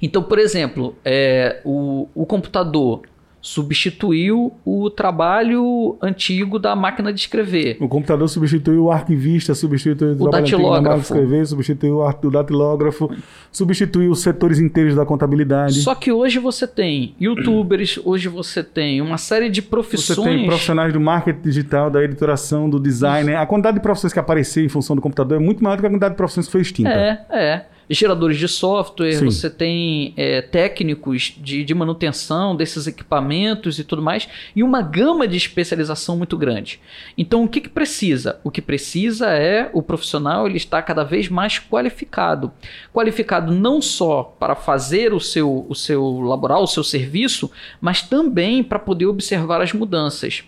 Então, 0.00 0.22
por 0.22 0.38
exemplo, 0.38 0.96
é, 1.04 1.60
o, 1.64 2.08
o 2.14 2.24
computador 2.24 3.02
substituiu 3.46 4.52
o 4.64 4.90
trabalho 4.90 5.96
antigo 6.02 6.58
da 6.58 6.74
máquina 6.74 7.12
de 7.12 7.20
escrever. 7.20 7.76
O 7.80 7.88
computador 7.88 8.28
substituiu 8.28 8.86
o 8.86 8.90
arquivista, 8.90 9.54
substituiu 9.54 10.14
o, 10.14 10.16
trabalho 10.16 10.42
antigo 10.42 10.62
da 10.62 10.68
máquina 10.68 10.82
de 10.82 10.90
datilógrafo. 10.90 11.14
escrever, 11.14 11.46
substituiu 11.46 11.98
o 11.98 12.08
o 12.26 12.30
datilógrafo, 12.30 13.16
substituiu 13.52 14.10
os 14.10 14.20
setores 14.20 14.58
inteiros 14.58 14.96
da 14.96 15.06
contabilidade. 15.06 15.74
Só 15.74 15.94
que 15.94 16.10
hoje 16.10 16.40
você 16.40 16.66
tem 16.66 17.14
youtubers, 17.20 18.00
hoje 18.04 18.28
você 18.28 18.64
tem 18.64 19.00
uma 19.00 19.16
série 19.16 19.48
de 19.48 19.60
Você 19.60 19.68
profissões. 19.68 20.28
tem 20.28 20.46
profissionais 20.46 20.92
do 20.92 21.00
marketing 21.00 21.42
digital, 21.42 21.88
da 21.88 22.02
editoração, 22.02 22.68
do 22.68 22.80
design. 22.80 23.32
A 23.32 23.46
quantidade 23.46 23.76
de 23.76 23.82
profissões 23.82 24.12
que 24.12 24.18
apareceram 24.18 24.66
em 24.66 24.68
função 24.68 24.96
do 24.96 25.02
computador 25.02 25.40
é 25.40 25.40
muito 25.40 25.62
maior 25.62 25.76
do 25.76 25.82
que 25.82 25.86
a 25.86 25.90
quantidade 25.90 26.14
de 26.14 26.16
profissões 26.16 26.46
que 26.46 26.52
foi 26.52 26.62
extinta. 26.62 26.90
É, 26.90 27.24
é. 27.30 27.66
Geradores 27.88 28.38
de 28.38 28.48
software, 28.48 29.18
Sim. 29.18 29.26
você 29.26 29.48
tem 29.48 30.12
é, 30.16 30.42
técnicos 30.42 31.34
de, 31.38 31.64
de 31.64 31.74
manutenção 31.74 32.56
desses 32.56 32.86
equipamentos 32.86 33.78
e 33.78 33.84
tudo 33.84 34.02
mais, 34.02 34.28
e 34.56 34.62
uma 34.62 34.82
gama 34.82 35.28
de 35.28 35.36
especialização 35.36 36.16
muito 36.16 36.36
grande. 36.36 36.80
Então, 37.16 37.44
o 37.44 37.48
que, 37.48 37.60
que 37.60 37.68
precisa? 37.68 38.40
O 38.42 38.50
que 38.50 38.60
precisa 38.60 39.28
é 39.28 39.70
o 39.72 39.82
profissional 39.82 40.46
ele 40.46 40.56
estar 40.56 40.82
cada 40.82 41.04
vez 41.04 41.28
mais 41.28 41.60
qualificado. 41.60 42.50
Qualificado 42.92 43.52
não 43.52 43.80
só 43.80 44.22
para 44.22 44.56
fazer 44.56 45.14
o 45.14 45.20
seu, 45.20 45.64
o 45.68 45.74
seu 45.74 46.20
laboral, 46.20 46.64
o 46.64 46.68
seu 46.68 46.82
serviço, 46.82 47.50
mas 47.80 48.02
também 48.02 48.64
para 48.64 48.78
poder 48.78 49.06
observar 49.06 49.60
as 49.60 49.72
mudanças. 49.72 50.44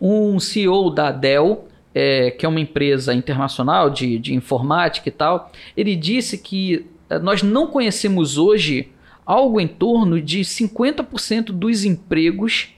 Um 0.00 0.40
CEO 0.40 0.90
da 0.90 1.10
Dell, 1.12 1.68
é, 1.94 2.30
que 2.30 2.46
é 2.46 2.48
uma 2.48 2.60
empresa 2.60 3.14
internacional 3.14 3.90
de, 3.90 4.18
de 4.18 4.34
informática 4.34 5.08
e 5.08 5.12
tal, 5.12 5.50
ele 5.76 5.94
disse 5.94 6.38
que 6.38 6.86
eh, 7.10 7.18
nós 7.18 7.42
não 7.42 7.66
conhecemos 7.66 8.38
hoje 8.38 8.90
algo 9.26 9.60
em 9.60 9.68
torno 9.68 10.20
de 10.20 10.40
50% 10.40 11.46
dos 11.46 11.84
empregos 11.84 12.74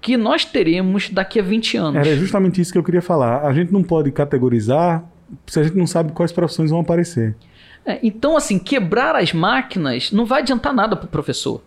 que 0.00 0.16
nós 0.16 0.44
teremos 0.44 1.10
daqui 1.10 1.40
a 1.40 1.42
20 1.42 1.76
anos. 1.76 2.06
Era 2.06 2.16
justamente 2.16 2.60
isso 2.60 2.72
que 2.72 2.78
eu 2.78 2.84
queria 2.84 3.02
falar. 3.02 3.46
A 3.46 3.52
gente 3.52 3.72
não 3.72 3.82
pode 3.82 4.10
categorizar 4.12 5.04
se 5.46 5.58
a 5.58 5.64
gente 5.64 5.76
não 5.76 5.86
sabe 5.86 6.12
quais 6.12 6.32
profissões 6.32 6.70
vão 6.70 6.80
aparecer. 6.80 7.36
É, 7.84 7.98
então, 8.02 8.36
assim, 8.36 8.58
quebrar 8.58 9.16
as 9.16 9.32
máquinas 9.32 10.12
não 10.12 10.24
vai 10.24 10.42
adiantar 10.42 10.74
nada 10.74 10.96
para 10.96 11.06
o 11.06 11.08
professor. 11.08 11.62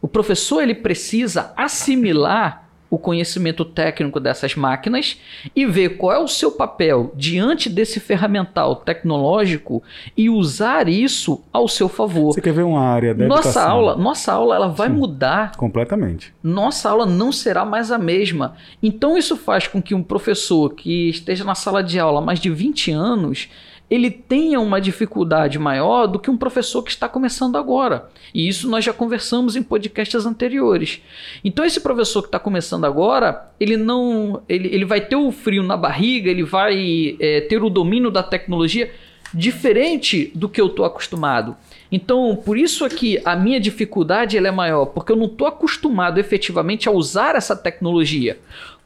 O 0.00 0.06
professor 0.06 0.62
ele 0.62 0.74
precisa 0.74 1.52
assimilar 1.56 2.67
o 2.90 2.98
conhecimento 2.98 3.64
técnico 3.64 4.18
dessas 4.18 4.54
máquinas 4.54 5.20
e 5.54 5.66
ver 5.66 5.96
qual 5.98 6.12
é 6.12 6.18
o 6.18 6.28
seu 6.28 6.52
papel 6.52 7.12
diante 7.14 7.68
desse 7.68 8.00
ferramental 8.00 8.76
tecnológico 8.76 9.82
e 10.16 10.30
usar 10.30 10.88
isso 10.88 11.42
ao 11.52 11.68
seu 11.68 11.88
favor. 11.88 12.32
Você 12.32 12.40
quer 12.40 12.52
ver 12.52 12.62
uma 12.62 12.80
área 12.80 13.14
da 13.14 13.26
Nossa 13.26 13.48
educação? 13.48 13.70
aula, 13.70 13.96
nossa 13.96 14.32
aula 14.32 14.54
ela 14.56 14.68
vai 14.68 14.88
Sim. 14.88 14.94
mudar 14.94 15.56
Completamente. 15.56 16.32
nossa 16.42 16.88
aula 16.90 17.04
não 17.06 17.30
será 17.32 17.64
mais 17.64 17.90
a 17.90 17.98
mesma. 17.98 18.54
Então 18.82 19.16
isso 19.18 19.36
faz 19.36 19.66
com 19.66 19.82
que 19.82 19.94
um 19.94 20.02
professor 20.02 20.70
que 20.74 21.08
esteja 21.10 21.44
na 21.44 21.54
sala 21.54 21.82
de 21.82 21.98
aula 21.98 22.20
há 22.20 22.24
mais 22.24 22.40
de 22.40 22.48
20 22.50 22.90
anos, 22.90 23.48
ele 23.90 24.10
tenha 24.10 24.60
uma 24.60 24.80
dificuldade 24.80 25.58
maior 25.58 26.06
do 26.06 26.18
que 26.18 26.30
um 26.30 26.36
professor 26.36 26.82
que 26.82 26.90
está 26.90 27.08
começando 27.08 27.56
agora. 27.56 28.08
E 28.34 28.46
isso 28.46 28.68
nós 28.68 28.84
já 28.84 28.92
conversamos 28.92 29.56
em 29.56 29.62
podcasts 29.62 30.26
anteriores. 30.26 31.00
Então 31.42 31.64
esse 31.64 31.80
professor 31.80 32.22
que 32.22 32.28
está 32.28 32.38
começando 32.38 32.84
agora, 32.84 33.50
ele 33.58 33.76
não, 33.76 34.42
ele, 34.48 34.68
ele 34.68 34.84
vai 34.84 35.00
ter 35.00 35.16
o 35.16 35.32
frio 35.32 35.62
na 35.62 35.76
barriga, 35.76 36.30
ele 36.30 36.42
vai 36.42 37.16
é, 37.18 37.40
ter 37.42 37.62
o 37.62 37.70
domínio 37.70 38.10
da 38.10 38.22
tecnologia 38.22 38.90
diferente 39.32 40.30
do 40.34 40.48
que 40.48 40.60
eu 40.60 40.66
estou 40.66 40.84
acostumado. 40.84 41.56
Então, 41.90 42.36
por 42.44 42.56
isso 42.58 42.84
aqui 42.84 43.20
a 43.24 43.34
minha 43.34 43.60
dificuldade 43.60 44.36
ela 44.36 44.48
é 44.48 44.50
maior, 44.50 44.86
porque 44.86 45.12
eu 45.12 45.16
não 45.16 45.26
estou 45.26 45.46
acostumado 45.46 46.18
efetivamente 46.18 46.88
a 46.88 46.92
usar 46.92 47.34
essa 47.34 47.56
tecnologia. 47.56 48.38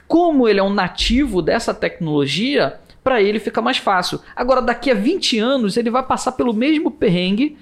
Como 0.07 0.49
ele 0.49 0.61
é 0.61 0.63
um 0.63 0.73
nativo 0.73 1.41
dessa 1.41 1.73
tecnologia, 1.73 2.79
para 3.03 3.21
ele 3.23 3.39
fica 3.39 3.61
mais 3.61 3.79
fácil. 3.79 4.21
Agora, 4.35 4.61
daqui 4.63 4.91
a 4.91 4.95
20 4.95 5.39
anos, 5.39 5.77
ele 5.77 5.91
vai 5.91 6.03
passar 6.03 6.33
pelo 6.33 6.53
mesmo 6.55 6.91
perrengue, 6.91 7.57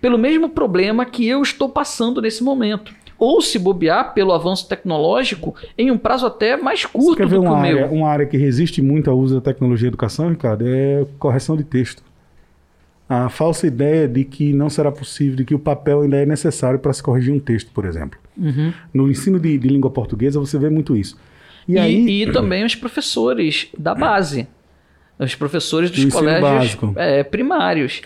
pelo 0.00 0.18
mesmo 0.18 0.48
problema 0.48 1.04
que 1.04 1.26
eu 1.26 1.42
estou 1.42 1.68
passando 1.68 2.20
nesse 2.22 2.42
momento. 2.44 2.94
Ou 3.18 3.40
se 3.40 3.58
bobear 3.58 4.12
pelo 4.12 4.32
avanço 4.32 4.68
tecnológico 4.68 5.54
em 5.78 5.90
um 5.90 5.96
prazo 5.96 6.26
até 6.26 6.56
mais 6.56 6.82
Você 6.82 6.88
curto 6.88 7.16
quer 7.16 7.24
do 7.24 7.28
ver 7.30 7.40
que 7.40 7.46
o 7.46 7.50
uma 7.50 7.60
meu. 7.60 7.78
área, 7.84 7.90
uma 7.90 8.08
área 8.08 8.26
que 8.26 8.36
resiste 8.36 8.82
muito 8.82 9.08
ao 9.10 9.18
uso 9.18 9.36
da 9.36 9.40
tecnologia 9.40 9.86
e 9.86 9.88
educação, 9.88 10.28
Ricardo? 10.28 10.64
É 10.66 11.06
correção 11.18 11.56
de 11.56 11.64
texto. 11.64 12.02
A 13.08 13.28
falsa 13.28 13.66
ideia 13.66 14.08
de 14.08 14.24
que 14.24 14.52
não 14.52 14.68
será 14.70 14.90
possível, 14.90 15.36
de 15.36 15.44
que 15.44 15.54
o 15.54 15.58
papel 15.58 16.00
ainda 16.02 16.16
é 16.16 16.26
necessário 16.26 16.78
para 16.78 16.92
se 16.92 17.02
corrigir 17.02 17.32
um 17.32 17.38
texto, 17.38 17.70
por 17.72 17.84
exemplo. 17.84 18.18
Uhum. 18.36 18.72
No 18.92 19.10
ensino 19.10 19.38
de, 19.38 19.56
de 19.58 19.68
língua 19.68 19.90
portuguesa 19.90 20.40
você 20.40 20.58
vê 20.58 20.68
muito 20.70 20.96
isso. 20.96 21.16
E, 21.68 21.74
E, 21.74 21.78
aí, 21.78 22.22
e 22.22 22.32
também 22.32 22.64
os 22.64 22.74
professores 22.74 23.68
da 23.78 23.94
base. 23.94 24.48
Os 25.18 25.34
professores 25.34 25.90
dos 25.90 26.06
colégios 26.12 26.76
é, 26.96 27.22
primários. 27.22 28.02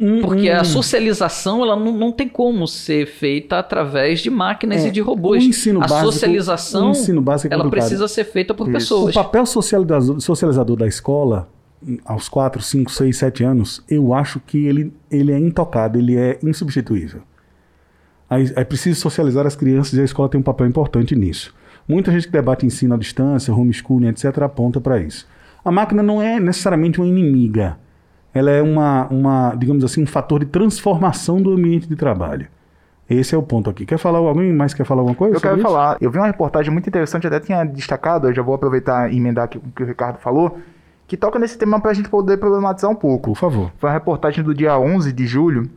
um- 0.00 0.20
Porque 0.22 0.50
um- 0.50 0.56
a 0.56 0.64
socialização 0.64 1.62
ela 1.62 1.76
não, 1.76 1.92
não 1.92 2.12
tem 2.12 2.28
como 2.28 2.66
ser 2.66 3.06
feita 3.06 3.58
através 3.58 4.20
de 4.20 4.30
máquinas 4.30 4.84
É, 4.84 4.88
e 4.88 4.90
de 4.90 5.00
robôs. 5.00 5.42
o 5.42 5.46
ensino 5.46 5.78
a 5.82 5.86
básico- 5.86 6.12
socialização 6.12 6.88
o 6.88 6.90
ensino 6.92 7.20
básico 7.20 7.52
é 7.52 7.56
ela 7.56 7.68
precisa 7.70 8.06
ser 8.08 8.24
feita 8.24 8.54
por 8.54 8.64
Isso. 8.68 8.72
pessoas. 8.72 9.16
O 9.16 9.18
papel 9.22 9.44
socializador, 9.46 10.20
socializador 10.20 10.76
da 10.76 10.86
escola, 10.86 11.48
aos 12.04 12.28
4, 12.28 12.60
5, 12.60 12.90
6, 12.90 13.16
7 13.16 13.44
anos, 13.44 13.82
eu 13.88 14.12
acho 14.12 14.40
que 14.40 14.66
ele, 14.66 14.92
ele 15.10 15.32
é 15.32 15.38
intocado, 15.38 15.96
ele 15.98 16.16
é 16.16 16.38
insubstituível. 16.42 17.22
É 18.56 18.62
preciso 18.64 19.00
socializar 19.00 19.46
as 19.46 19.56
crianças 19.56 19.94
e 19.94 20.00
a 20.00 20.04
escola 20.04 20.28
tem 20.28 20.38
um 20.38 20.42
papel 20.44 20.66
importante 20.66 21.16
nisso. 21.16 21.54
Muita 21.88 22.12
gente 22.12 22.26
que 22.26 22.32
debate 22.32 22.66
ensino 22.66 22.94
à 22.94 22.98
distância, 22.98 23.54
homeschooling, 23.54 24.08
etc., 24.08 24.42
aponta 24.42 24.80
para 24.80 25.00
isso. 25.00 25.26
A 25.68 25.70
máquina 25.70 26.02
não 26.02 26.22
é 26.22 26.40
necessariamente 26.40 26.98
uma 26.98 27.06
inimiga. 27.06 27.78
Ela 28.32 28.50
é 28.50 28.62
uma, 28.62 29.06
uma, 29.08 29.54
digamos 29.54 29.84
assim, 29.84 30.02
um 30.02 30.06
fator 30.06 30.40
de 30.40 30.46
transformação 30.46 31.42
do 31.42 31.52
ambiente 31.52 31.86
de 31.86 31.94
trabalho. 31.94 32.46
Esse 33.08 33.34
é 33.34 33.38
o 33.38 33.42
ponto 33.42 33.68
aqui. 33.68 33.84
Quer 33.84 33.98
falar 33.98 34.18
alguém 34.18 34.50
mais 34.50 34.72
quer 34.72 34.84
falar 34.84 35.02
alguma 35.02 35.14
coisa? 35.14 35.36
Eu 35.36 35.40
quero 35.42 35.56
isso? 35.56 35.62
falar, 35.62 35.98
eu 36.00 36.10
vi 36.10 36.16
uma 36.16 36.26
reportagem 36.26 36.72
muito 36.72 36.88
interessante, 36.88 37.26
até 37.26 37.38
tinha 37.38 37.64
destacado, 37.64 38.28
eu 38.28 38.34
já 38.34 38.40
vou 38.40 38.54
aproveitar 38.54 39.12
e 39.12 39.18
emendar 39.18 39.44
aqui 39.44 39.58
o 39.58 39.62
que 39.76 39.82
o 39.82 39.86
Ricardo 39.86 40.18
falou, 40.18 40.58
que 41.06 41.18
toca 41.18 41.38
nesse 41.38 41.58
tema 41.58 41.78
pra 41.78 41.92
gente 41.92 42.08
poder 42.08 42.38
problematizar 42.38 42.90
um 42.90 42.94
pouco. 42.94 43.32
Por 43.32 43.38
favor. 43.38 43.70
Foi 43.76 43.90
uma 43.90 43.94
reportagem 43.94 44.42
do 44.42 44.54
dia 44.54 44.78
11 44.78 45.12
de 45.12 45.26
julho, 45.26 45.68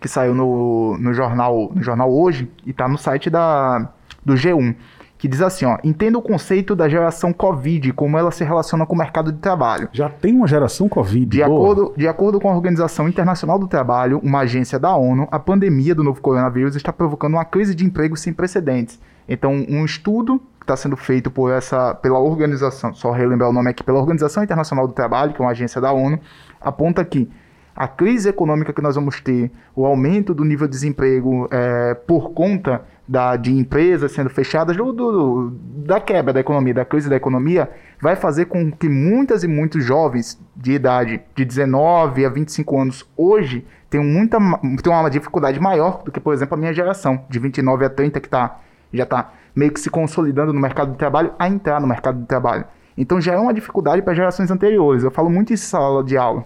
que 0.00 0.06
saiu 0.06 0.32
no, 0.32 0.96
no, 0.98 1.12
jornal, 1.12 1.72
no 1.74 1.82
jornal 1.82 2.12
Hoje, 2.12 2.48
e 2.64 2.72
tá 2.72 2.86
no 2.86 2.98
site 2.98 3.28
da, 3.28 3.88
do 4.24 4.34
G1, 4.34 4.76
que 5.24 5.28
diz 5.28 5.40
assim, 5.40 5.64
ó, 5.64 5.78
entenda 5.82 6.18
o 6.18 6.20
conceito 6.20 6.76
da 6.76 6.86
geração 6.86 7.32
Covid, 7.32 7.94
como 7.94 8.18
ela 8.18 8.30
se 8.30 8.44
relaciona 8.44 8.84
com 8.84 8.94
o 8.94 8.98
mercado 8.98 9.32
de 9.32 9.38
trabalho. 9.38 9.88
Já 9.90 10.06
tem 10.06 10.36
uma 10.36 10.46
geração 10.46 10.86
Covid. 10.86 11.24
De 11.24 11.42
boa. 11.42 11.46
acordo, 11.46 11.94
de 11.96 12.06
acordo 12.06 12.38
com 12.38 12.50
a 12.50 12.54
Organização 12.54 13.08
Internacional 13.08 13.58
do 13.58 13.66
Trabalho, 13.66 14.20
uma 14.22 14.40
agência 14.40 14.78
da 14.78 14.94
ONU, 14.94 15.26
a 15.30 15.38
pandemia 15.38 15.94
do 15.94 16.04
novo 16.04 16.20
coronavírus 16.20 16.76
está 16.76 16.92
provocando 16.92 17.32
uma 17.32 17.44
crise 17.46 17.74
de 17.74 17.86
emprego 17.86 18.18
sem 18.18 18.34
precedentes. 18.34 19.00
Então, 19.26 19.64
um 19.66 19.82
estudo 19.86 20.38
que 20.60 20.64
está 20.64 20.76
sendo 20.76 20.94
feito 20.94 21.30
por 21.30 21.50
essa, 21.50 21.94
pela 21.94 22.18
organização, 22.18 22.92
só 22.92 23.10
relembrar 23.10 23.48
o 23.48 23.52
nome 23.54 23.70
aqui, 23.70 23.82
pela 23.82 24.00
Organização 24.00 24.44
Internacional 24.44 24.86
do 24.86 24.92
Trabalho, 24.92 25.32
que 25.32 25.40
é 25.40 25.42
uma 25.42 25.52
agência 25.52 25.80
da 25.80 25.90
ONU, 25.90 26.20
aponta 26.60 27.02
que 27.02 27.30
a 27.74 27.88
crise 27.88 28.28
econômica 28.28 28.74
que 28.74 28.82
nós 28.82 28.94
vamos 28.94 29.22
ter, 29.22 29.50
o 29.74 29.86
aumento 29.86 30.34
do 30.34 30.44
nível 30.44 30.66
de 30.66 30.72
desemprego 30.72 31.48
é, 31.50 31.94
por 31.94 32.32
conta 32.32 32.82
da, 33.06 33.36
de 33.36 33.52
empresas 33.52 34.12
sendo 34.12 34.30
fechadas, 34.30 34.76
do, 34.76 34.92
do, 34.92 35.52
da 35.84 36.00
quebra 36.00 36.32
da 36.32 36.40
economia, 36.40 36.74
da 36.74 36.84
crise 36.84 37.08
da 37.08 37.16
economia, 37.16 37.70
vai 38.00 38.16
fazer 38.16 38.46
com 38.46 38.70
que 38.72 38.88
muitas 38.88 39.44
e 39.44 39.48
muitos 39.48 39.84
jovens 39.84 40.40
de 40.56 40.72
idade 40.72 41.20
de 41.34 41.44
19 41.44 42.24
a 42.24 42.28
25 42.28 42.80
anos 42.80 43.08
hoje 43.16 43.66
tenham, 43.90 44.04
muita, 44.04 44.38
tenham 44.82 45.00
uma 45.00 45.10
dificuldade 45.10 45.60
maior 45.60 46.02
do 46.02 46.10
que, 46.10 46.20
por 46.20 46.32
exemplo, 46.34 46.54
a 46.54 46.58
minha 46.58 46.72
geração, 46.72 47.24
de 47.28 47.38
29 47.38 47.84
a 47.84 47.90
30, 47.90 48.20
que 48.20 48.28
tá, 48.28 48.60
já 48.92 49.04
está 49.04 49.32
meio 49.54 49.70
que 49.70 49.80
se 49.80 49.90
consolidando 49.90 50.52
no 50.52 50.60
mercado 50.60 50.92
de 50.92 50.98
trabalho, 50.98 51.32
a 51.38 51.48
entrar 51.48 51.80
no 51.80 51.86
mercado 51.86 52.20
de 52.20 52.26
trabalho. 52.26 52.64
Então 52.96 53.20
já 53.20 53.34
é 53.34 53.38
uma 53.38 53.54
dificuldade 53.54 54.02
para 54.02 54.14
gerações 54.14 54.50
anteriores. 54.50 55.04
Eu 55.04 55.10
falo 55.10 55.28
muito 55.30 55.52
em 55.52 55.56
sala 55.56 56.02
de 56.02 56.16
aula 56.16 56.44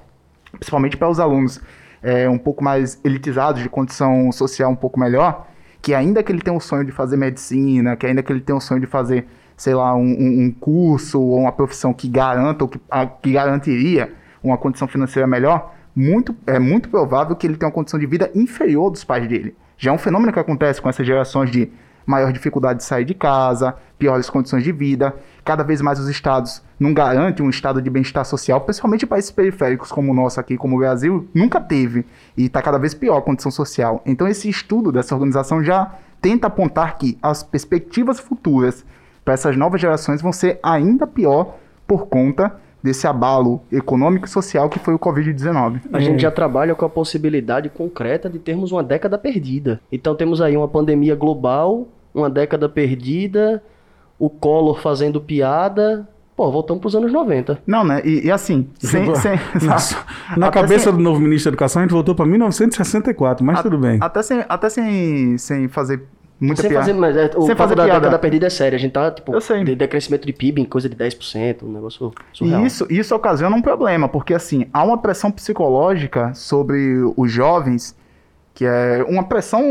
principalmente 0.53 0.97
para 0.97 1.09
os 1.09 1.21
alunos 1.21 1.61
é, 2.03 2.29
um 2.29 2.39
pouco 2.39 2.63
mais 2.63 3.01
elitizados, 3.05 3.63
de 3.63 3.69
condição 3.69 4.31
social 4.33 4.71
um 4.71 4.77
pouco 4.77 4.99
melhor, 4.99 5.47
que 5.81 5.95
ainda 5.95 6.23
que 6.23 6.33
ele 6.33 6.41
tenha 6.41 6.57
o 6.57 6.61
sonho 6.61 6.85
de 6.85 6.93
fazer 6.93 7.17
medicina, 7.17 7.97
que 7.97 8.07
ainda 8.07 8.23
que 8.23 8.33
ele 8.33 8.41
tenha 8.41 8.57
o 8.57 8.61
sonho 8.61 8.81
de 8.81 8.87
fazer, 8.87 9.27
sei 9.57 9.75
lá, 9.75 9.95
um, 9.95 10.45
um 10.45 10.51
curso 10.51 11.21
ou 11.21 11.39
uma 11.39 11.53
profissão 11.53 11.93
que 11.93 12.09
garanta 12.09 12.65
ou 12.65 12.69
que, 12.69 12.81
a, 12.91 13.07
que 13.07 13.33
garantiria 13.33 14.13
uma 14.43 14.57
condição 14.57 14.87
financeira 14.89 15.27
melhor, 15.27 15.75
muito, 15.95 16.35
é 16.47 16.59
muito 16.59 16.89
provável 16.89 17.35
que 17.35 17.47
ele 17.47 17.57
tenha 17.57 17.69
uma 17.69 17.75
condição 17.75 17.99
de 17.99 18.07
vida 18.07 18.31
inferior 18.35 18.91
dos 18.91 19.05
pais 19.05 19.29
dele. 19.29 19.57
Já 19.77 19.91
é 19.91 19.95
um 19.95 19.99
fenômeno 19.99 20.33
que 20.33 20.39
acontece 20.39 20.81
com 20.81 20.89
essas 20.89 21.07
gerações 21.07 21.51
de 21.51 21.71
maior 22.09 22.33
dificuldade 22.33 22.79
de 22.79 22.85
sair 22.87 23.05
de 23.05 23.13
casa, 23.13 23.75
piores 23.99 24.31
condições 24.31 24.65
de 24.65 24.73
vida. 24.73 25.15
Cada 25.45 25.63
vez 25.63 25.83
mais 25.83 26.01
os 26.01 26.09
estados 26.09 26.63
não 26.81 26.95
garantem 26.95 27.45
um 27.45 27.51
estado 27.51 27.83
de 27.83 27.91
bem-estar 27.91 28.25
social, 28.25 28.63
principalmente 28.63 29.07
países 29.07 29.31
periféricos 29.31 29.93
como 29.93 30.11
o 30.11 30.15
nosso 30.15 30.41
aqui, 30.41 30.57
como 30.57 30.77
o 30.77 30.79
Brasil, 30.79 31.29
nunca 31.35 31.61
teve. 31.61 32.07
E 32.35 32.47
está 32.47 32.63
cada 32.63 32.79
vez 32.79 32.95
pior 32.95 33.19
a 33.19 33.23
condição 33.23 33.51
social. 33.51 34.03
Então 34.07 34.27
esse 34.27 34.49
estudo 34.49 34.91
dessa 34.91 35.15
organização 35.15 35.63
já 35.63 35.93
tenta 36.21 36.47
apontar 36.47 36.97
que 36.97 37.19
as 37.23 37.43
perspectivas 37.43 38.19
futuras 38.19 38.87
para 39.23 39.35
essas 39.35 39.55
novas 39.55 39.79
gerações 39.79 40.23
vão 40.23 40.33
ser 40.33 40.59
ainda 40.63 41.07
pior 41.07 41.57
por 41.87 42.07
conta 42.07 42.57
desse 42.83 43.07
abalo 43.07 43.61
econômico 43.71 44.27
e 44.27 44.31
social 44.31 44.71
que 44.71 44.79
foi 44.79 44.95
o 44.95 44.99
Covid-19. 44.99 45.81
A 45.93 46.01
gente 46.01 46.23
já 46.23 46.31
trabalha 46.31 46.75
com 46.75 46.87
a 46.87 46.89
possibilidade 46.89 47.69
concreta 47.69 48.31
de 48.31 48.39
termos 48.39 48.73
uma 48.73 48.83
década 48.83 49.19
perdida. 49.19 49.81
Então 49.93 50.15
temos 50.15 50.41
aí 50.41 50.57
uma 50.57 50.69
pandemia 50.69 51.15
global 51.15 51.89
uma 52.21 52.31
década 52.31 52.69
perdida, 52.69 53.63
o 54.19 54.29
Collor 54.29 54.81
fazendo 54.81 55.21
piada. 55.21 56.09
Pô, 56.37 56.51
voltamos 56.53 56.81
para 56.81 56.89
os 56.89 56.95
anos 56.95 57.13
90. 57.13 57.59
Não, 57.67 57.83
né? 57.83 58.01
E, 58.05 58.27
e 58.27 58.31
assim, 58.31 58.69
sem, 58.79 59.13
sem, 59.17 59.33
na, 59.67 59.77
na 60.37 60.51
cabeça 60.51 60.85
sem, 60.85 60.93
do 60.93 60.99
novo 61.01 61.19
ministro 61.21 61.51
da 61.51 61.55
Educação, 61.55 61.81
a 61.81 61.85
gente 61.85 61.93
voltou 61.93 62.15
para 62.15 62.27
1964, 62.27 63.45
mas 63.45 63.59
a, 63.59 63.63
tudo 63.63 63.77
bem. 63.77 63.99
Até 64.01 64.23
sem, 64.23 64.45
até 64.49 64.69
sem, 64.69 65.37
sem 65.37 65.67
fazer 65.67 66.01
muita 66.41 66.63
sem 66.63 66.71
piada. 66.71 66.87
Fazer, 66.87 66.99
mas 66.99 67.17
é, 67.17 67.31
o 67.37 67.43
sem 67.43 67.57
fazer 67.57 67.75
da 67.75 67.85
piada. 67.85 68.01
década 68.01 68.19
perdida 68.21 68.47
é 68.47 68.51
sério. 68.51 68.77
A 68.77 68.79
gente 68.79 68.93
tá, 68.93 69.11
tipo, 69.11 69.35
Eu 69.35 69.41
sei. 69.41 69.65
de 69.65 69.75
decrescimento 69.75 70.27
de 70.27 70.33
PIB 70.33 70.63
em 70.63 70.65
coisa 70.65 70.89
de 70.89 70.95
10%, 70.95 71.65
um 71.65 71.73
negócio 71.73 72.13
surreal. 72.33 72.63
E 72.63 72.67
isso, 72.67 72.87
isso 72.89 73.15
ocasiona 73.17 73.57
um 73.57 73.63
problema, 73.63 74.09
porque 74.09 74.33
assim, 74.33 74.67
há 74.73 74.85
uma 74.85 74.99
pressão 74.99 75.33
psicológica 75.33 76.33
sobre 76.35 77.01
os 77.17 77.33
jovens 77.33 77.97
que 78.59 78.67
é 78.67 79.05
uma 79.09 79.23
pressão 79.23 79.63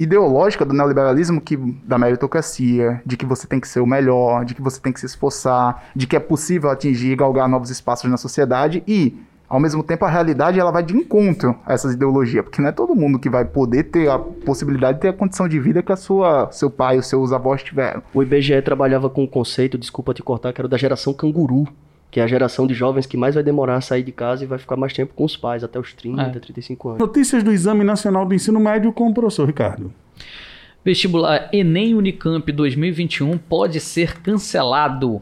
ideológica 0.00 0.64
do 0.64 0.74
neoliberalismo 0.74 1.40
que 1.40 1.56
da 1.56 1.96
meritocracia, 1.96 3.00
de 3.06 3.16
que 3.16 3.24
você 3.24 3.46
tem 3.46 3.60
que 3.60 3.68
ser 3.68 3.78
o 3.78 3.86
melhor, 3.86 4.44
de 4.44 4.52
que 4.52 4.60
você 4.60 4.80
tem 4.80 4.92
que 4.92 4.98
se 4.98 5.06
esforçar, 5.06 5.84
de 5.94 6.08
que 6.08 6.16
é 6.16 6.18
possível 6.18 6.68
atingir 6.68 7.12
e 7.12 7.14
galgar 7.14 7.48
novos 7.48 7.70
espaços 7.70 8.10
na 8.10 8.16
sociedade 8.16 8.82
e 8.84 9.16
ao 9.48 9.60
mesmo 9.60 9.80
tempo 9.80 10.04
a 10.04 10.10
realidade 10.10 10.58
ela 10.58 10.72
vai 10.72 10.82
de 10.82 10.96
encontro 10.96 11.56
a 11.64 11.72
essas 11.72 11.94
ideologias, 11.94 12.42
porque 12.42 12.60
não 12.60 12.68
é 12.68 12.72
todo 12.72 12.96
mundo 12.96 13.16
que 13.16 13.30
vai 13.30 13.44
poder 13.44 13.84
ter 13.84 14.10
a 14.10 14.18
possibilidade 14.18 14.98
de 14.98 15.02
ter 15.02 15.08
a 15.10 15.12
condição 15.12 15.46
de 15.46 15.60
vida 15.60 15.80
que 15.80 15.92
a 15.92 15.96
sua 15.96 16.50
seu 16.50 16.68
pai, 16.68 16.98
os 16.98 17.06
seus 17.06 17.32
avós 17.32 17.62
tiveram. 17.62 18.02
O 18.12 18.24
IBGE 18.24 18.60
trabalhava 18.60 19.08
com 19.08 19.22
o 19.22 19.28
conceito, 19.28 19.78
desculpa 19.78 20.12
te 20.12 20.24
cortar, 20.24 20.52
que 20.52 20.60
era 20.60 20.66
da 20.66 20.76
geração 20.76 21.14
canguru 21.14 21.68
que 22.16 22.20
é 22.20 22.22
a 22.22 22.26
geração 22.26 22.66
de 22.66 22.72
jovens 22.72 23.04
que 23.04 23.14
mais 23.14 23.34
vai 23.34 23.44
demorar 23.44 23.76
a 23.76 23.80
sair 23.82 24.02
de 24.02 24.10
casa 24.10 24.42
e 24.42 24.46
vai 24.46 24.56
ficar 24.56 24.74
mais 24.74 24.90
tempo 24.94 25.12
com 25.14 25.22
os 25.22 25.36
pais, 25.36 25.62
até 25.62 25.78
os 25.78 25.92
30, 25.92 26.22
é. 26.22 26.30
35 26.30 26.88
anos. 26.88 27.00
Notícias 27.00 27.42
do 27.42 27.52
Exame 27.52 27.84
Nacional 27.84 28.24
do 28.24 28.32
Ensino 28.32 28.58
Médio 28.58 28.90
com 28.90 29.10
o 29.10 29.12
professor 29.12 29.46
Ricardo. 29.46 29.92
Vestibular 30.82 31.50
Enem 31.52 31.94
Unicamp 31.94 32.50
2021 32.50 33.36
pode 33.36 33.80
ser 33.80 34.18
cancelado. 34.22 35.20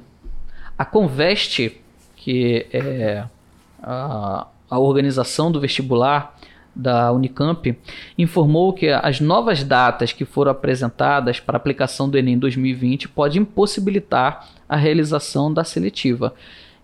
A 0.79 0.85
Conveste, 0.85 1.81
que 2.15 2.65
é 2.73 3.25
a, 3.83 4.47
a 4.71 4.79
organização 4.79 5.51
do 5.51 5.61
vestibular 5.61 6.39
da 6.73 7.11
Unicamp, 7.11 7.77
informou 8.17 8.73
que 8.73 8.89
as 8.89 9.19
novas 9.19 9.65
datas 9.65 10.13
que 10.13 10.25
foram 10.25 10.53
apresentadas 10.53 11.41
para 11.41 11.57
aplicação 11.57 12.09
do 12.09 12.17
Enem 12.17 12.39
2020 12.39 13.09
podem 13.09 13.43
impossibilitar 13.43 14.49
a 14.69 14.77
realização 14.77 15.53
da 15.53 15.65
seletiva. 15.65 16.33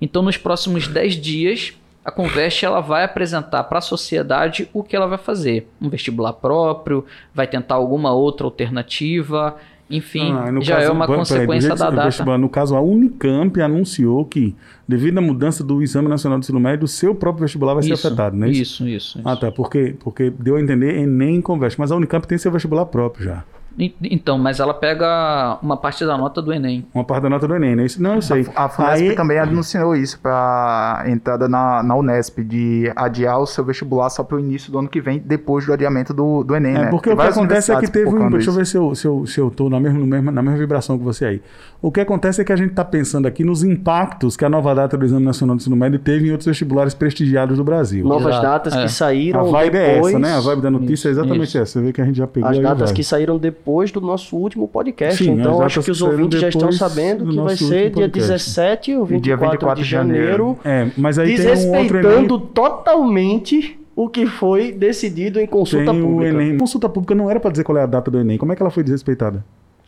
Então, 0.01 0.23
nos 0.23 0.37
próximos 0.37 0.89
10 0.89 1.17
dias, 1.17 1.75
a 2.05 2.11
Conveste 2.11 2.65
ela 2.65 2.81
vai 2.81 3.05
apresentar 3.05 3.65
para 3.65 3.79
a 3.79 3.83
sociedade 3.83 4.69
o 4.73 4.83
que 4.83 4.97
ela 4.97 5.07
vai 5.07 5.19
fazer. 5.19 5.69
Um 5.81 5.89
vestibular 5.89 6.33
próprio, 6.33 7.05
vai 7.35 7.47
tentar 7.47 7.75
alguma 7.75 8.13
outra 8.13 8.47
alternativa. 8.47 9.57
Enfim, 9.91 10.33
ah, 10.33 10.47
já 10.61 10.77
caso, 10.77 10.87
é 10.87 10.91
uma 10.93 11.07
consequência 11.07 11.75
da 11.75 11.91
data. 11.91 12.39
No 12.39 12.49
caso, 12.49 12.77
a 12.77 12.81
Unicamp 12.81 13.61
anunciou 13.61 14.25
que, 14.25 14.55
devido 14.87 15.19
à 15.19 15.21
mudança 15.21 15.65
do 15.65 15.83
Exame 15.83 16.09
Nacional 16.09 16.39
do 16.39 16.43
Ensino 16.45 16.61
Médio, 16.61 16.85
o 16.85 16.89
seu 16.89 17.13
próprio 17.13 17.43
vestibular 17.43 17.75
vai 17.75 17.83
isso, 17.83 17.97
ser 17.97 18.07
afetado, 18.07 18.37
não 18.37 18.47
é 18.47 18.51
isso? 18.51 18.87
Isso, 18.87 18.89
isso. 18.89 19.21
Ah, 19.25 19.37
tá. 19.37 19.51
Porque, 19.51 19.97
porque 19.99 20.31
deu 20.31 20.57
a 20.57 20.61
entender 20.61 20.97
Enem 20.97 21.41
Conveste. 21.41 21.79
Mas 21.79 21.91
a 21.91 21.97
Unicamp 21.97 22.27
tem 22.27 22.39
seu 22.39 22.53
vestibular 22.53 22.87
próprio 22.87 23.25
já. 23.25 23.45
Então, 23.79 24.39
mas 24.39 24.61
ela 24.61 24.75
pega 24.75 25.59
uma 25.63 25.77
parte 25.77 26.05
da 26.05 26.17
nota 26.17 26.43
do 26.43 26.53
Enem. 26.53 26.87
Uma 26.93 27.05
parte 27.05 27.23
da 27.23 27.31
nota 27.31 27.47
do 27.47 27.55
Enem, 27.55 27.77
né? 27.77 27.85
Isso 27.85 28.03
não 28.03 28.17
eu 28.17 28.23
sei. 28.23 28.47
A, 28.55 28.65
a 28.65 28.69
FUNESP 28.69 29.09
Aí... 29.09 29.15
também 29.15 29.39
anunciou 29.39 29.97
isso 29.97 30.19
para 30.21 31.05
entrada 31.07 31.49
na, 31.49 31.83
na 31.83 31.95
Unesp, 31.95 32.41
de 32.41 32.93
adiar 32.97 33.39
o 33.39 33.47
seu 33.47 33.65
vestibular 33.65 34.11
só 34.11 34.23
para 34.23 34.37
o 34.37 34.41
início 34.41 34.71
do 34.71 34.79
ano 34.79 34.89
que 34.89 35.01
vem, 35.01 35.19
depois 35.19 35.65
do 35.65 35.73
adiamento 35.73 36.13
do, 36.13 36.43
do 36.43 36.55
Enem, 36.55 36.75
é, 36.75 36.79
né? 36.79 36.91
Porque 36.91 37.11
Tem 37.11 37.19
o 37.19 37.23
que 37.23 37.29
acontece 37.29 37.73
é 37.73 37.81
que 37.81 37.91
teve 37.91 38.09
um. 38.09 38.31
Deixa 38.31 38.51
eu 38.51 38.55
ver 38.55 38.67
se 38.67 38.77
eu, 38.77 38.95
se 38.95 39.07
eu, 39.07 39.27
se 39.27 39.41
eu 39.41 39.51
tô 39.51 39.71
na 39.71 39.81
mesma, 39.81 39.99
na, 39.99 40.07
mesma, 40.07 40.33
na 40.33 40.43
mesma 40.43 40.59
vibração 40.59 40.99
que 40.99 41.05
você 41.05 41.25
aí. 41.25 41.43
O 41.83 41.91
que 41.91 42.01
acontece 42.01 42.43
é 42.43 42.45
que 42.45 42.53
a 42.53 42.57
gente 42.57 42.71
está 42.71 42.85
pensando 42.85 43.27
aqui 43.27 43.43
nos 43.43 43.65
impactos 43.65 44.37
que 44.37 44.45
a 44.45 44.51
nova 44.51 44.75
data 44.75 44.99
do 44.99 45.05
Exame 45.05 45.25
Nacional 45.25 45.57
do 45.57 45.61
Ensino 45.61 45.77
Médio 45.77 45.99
teve 45.99 46.29
em 46.29 46.31
outros 46.31 46.47
vestibuلاres 46.47 46.93
prestigiados 46.93 47.57
do 47.57 47.65
Brasil. 47.65 48.05
Novas 48.07 48.35
Exato. 48.35 48.43
datas 48.43 48.75
é. 48.75 48.83
que 48.83 48.93
saíram. 48.93 49.41
A 49.41 49.45
vibe 49.45 49.73
depois... 49.73 49.89
é 49.89 50.09
essa, 50.09 50.19
né? 50.19 50.35
A 50.35 50.41
vibe 50.41 50.61
da 50.61 50.71
notícia 50.71 50.93
isso, 50.93 51.09
é 51.09 51.11
exatamente 51.13 51.49
isso. 51.49 51.59
essa. 51.59 51.73
Você 51.73 51.81
vê 51.81 51.93
que 51.93 52.03
a 52.03 52.05
gente 52.05 52.17
já 52.17 52.27
pegou 52.27 52.51
As 52.51 52.59
datas 52.59 52.93
que 52.93 53.03
saíram 53.03 53.39
depois 53.39 53.91
do 53.91 54.01
nosso 54.01 54.37
último 54.37 54.69
podcast. 54.69 55.25
Sim, 55.25 55.41
então 55.41 55.63
acho 55.63 55.83
que 55.83 55.91
os 55.91 56.03
ouvintes 56.03 56.39
já 56.39 56.51
estão 56.51 56.71
sabendo 56.71 57.27
que 57.27 57.37
vai 57.37 57.57
ser 57.57 57.91
dia 57.91 58.09
17 58.09 58.97
ou 58.97 59.07
24, 59.07 59.23
dia 59.23 59.37
24 59.37 59.83
de 59.83 59.89
janeiro. 59.89 60.59
É, 60.63 60.89
mas 60.99 61.19
aí 61.19 61.35
desrespeitando 61.35 62.37
um 62.37 62.41
totalmente 62.41 63.79
o 63.97 64.09
que 64.09 64.27
foi 64.27 64.73
decidido 64.73 65.41
em 65.41 65.47
consulta 65.47 65.93
tem 65.93 66.03
pública. 66.03 66.29
Enem. 66.31 66.59
Consulta 66.59 66.89
pública 66.89 67.15
não 67.15 67.31
era 67.31 67.41
para 67.41 67.51
dizer 67.51 67.65
qual 67.65 67.79
é 67.79 67.83
a 67.83 67.87
data 67.87 68.11
do 68.11 68.19
Enem. 68.19 68.37
Como 68.37 68.53
é 68.53 68.57
que 68.57 68.63
ela 68.63 68.71
foi 68.71 68.83
desrespeitada? 68.83 69.45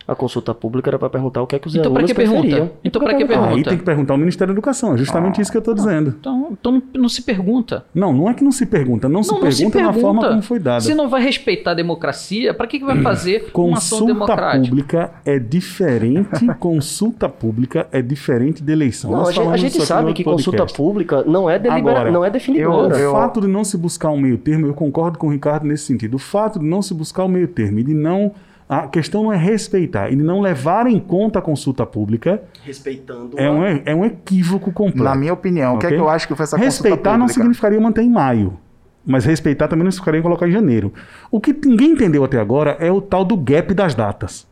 A 0.07 0.15
consulta 0.15 0.53
pública 0.53 0.89
era 0.89 0.99
para 0.99 1.09
perguntar 1.09 1.41
o 1.41 1.47
que 1.47 1.55
é 1.55 1.59
que 1.59 1.67
os 1.67 1.75
então, 1.75 1.91
alunos 1.91 2.11
que 2.11 2.15
preferiam. 2.15 2.71
Então, 2.83 3.01
para 3.01 3.15
que 3.15 3.25
pergunta? 3.25 3.49
Aí 3.49 3.63
tem 3.63 3.77
que 3.77 3.83
perguntar 3.83 4.13
ao 4.13 4.17
Ministério 4.17 4.53
da 4.53 4.57
Educação. 4.57 4.93
É 4.93 4.97
justamente 4.97 5.39
ah, 5.39 5.41
isso 5.41 5.51
que 5.51 5.57
eu 5.57 5.59
estou 5.59 5.73
dizendo. 5.73 6.15
Então, 6.19 6.49
então 6.51 6.83
não 6.93 7.07
se 7.07 7.21
pergunta. 7.21 7.85
Não, 7.93 8.11
não 8.11 8.29
é 8.29 8.33
que 8.33 8.43
não 8.43 8.51
se 8.51 8.65
pergunta. 8.65 9.07
Não, 9.07 9.15
não, 9.15 9.23
se, 9.23 9.31
não 9.31 9.39
pergunta 9.39 9.55
se, 9.55 9.71
pergunta 9.71 9.97
na 9.97 10.01
forma 10.01 10.27
como 10.27 10.41
foi 10.41 10.59
dada. 10.59 10.81
Se 10.81 10.93
não 10.93 11.09
vai 11.09 11.21
respeitar 11.21 11.71
a 11.71 11.73
democracia, 11.73 12.53
para 12.53 12.67
que, 12.67 12.79
que 12.79 12.85
vai 12.85 13.01
fazer 13.01 13.51
consulta 13.51 13.61
uma 13.61 13.77
ação 13.77 14.05
democrática? 14.05 14.67
pública 14.67 15.11
é 15.25 15.39
diferente. 15.39 16.45
consulta 16.59 17.29
pública 17.29 17.87
é 17.91 18.01
diferente 18.01 18.61
de 18.61 18.71
eleição. 18.71 19.11
Não, 19.11 19.27
a 19.27 19.31
gente, 19.31 19.47
a 19.47 19.57
gente 19.57 19.81
sabe 19.85 20.13
que 20.13 20.23
consulta 20.23 20.65
pública 20.65 21.23
não 21.25 21.49
é, 21.49 21.57
delibera, 21.57 21.91
Agora, 21.91 22.11
não 22.11 22.25
é 22.25 22.29
definidora. 22.29 22.97
Eu, 22.97 23.11
o 23.11 23.13
fato 23.13 23.41
de 23.41 23.47
não 23.47 23.63
se 23.63 23.77
buscar 23.77 24.09
um 24.09 24.19
meio 24.19 24.37
termo, 24.37 24.67
eu 24.67 24.73
concordo 24.73 25.17
com 25.17 25.27
o 25.27 25.31
Ricardo 25.31 25.65
nesse 25.65 25.85
sentido. 25.85 26.15
O 26.15 26.19
fato 26.19 26.59
de 26.59 26.65
não 26.65 26.81
se 26.81 26.93
buscar 26.93 27.25
um 27.25 27.29
meio 27.29 27.47
termo 27.47 27.79
e 27.79 27.83
de 27.83 27.93
não 27.93 28.33
a 28.67 28.87
questão 28.87 29.23
não 29.23 29.33
é 29.33 29.37
respeitar 29.37 30.11
e 30.11 30.15
não 30.15 30.41
levar 30.41 30.87
em 30.87 30.99
conta 30.99 31.39
a 31.39 31.41
consulta 31.41 31.85
pública. 31.85 32.41
Respeitando. 32.63 33.39
É 33.39 33.49
um, 33.49 33.63
é 33.63 33.95
um 33.95 34.05
equívoco 34.05 34.71
completo. 34.71 35.03
Na 35.03 35.15
minha 35.15 35.33
opinião, 35.33 35.75
okay? 35.75 35.87
o 35.87 35.89
que 35.89 35.93
é 35.93 35.97
que 35.97 36.03
eu 36.03 36.09
acho 36.09 36.27
que 36.27 36.35
foi 36.35 36.43
essa 36.43 36.57
Respeitar 36.57 37.17
não 37.17 37.27
significaria 37.27 37.79
manter 37.79 38.01
em 38.01 38.09
maio. 38.09 38.57
Mas 39.05 39.25
respeitar 39.25 39.67
também 39.67 39.83
não 39.83 39.91
significaria 39.91 40.21
colocar 40.21 40.47
em 40.47 40.51
janeiro. 40.51 40.93
O 41.29 41.39
que 41.39 41.53
ninguém 41.65 41.91
entendeu 41.91 42.23
até 42.23 42.39
agora 42.39 42.77
é 42.79 42.89
o 42.91 43.01
tal 43.01 43.25
do 43.25 43.35
gap 43.35 43.73
das 43.73 43.93
datas. 43.93 44.47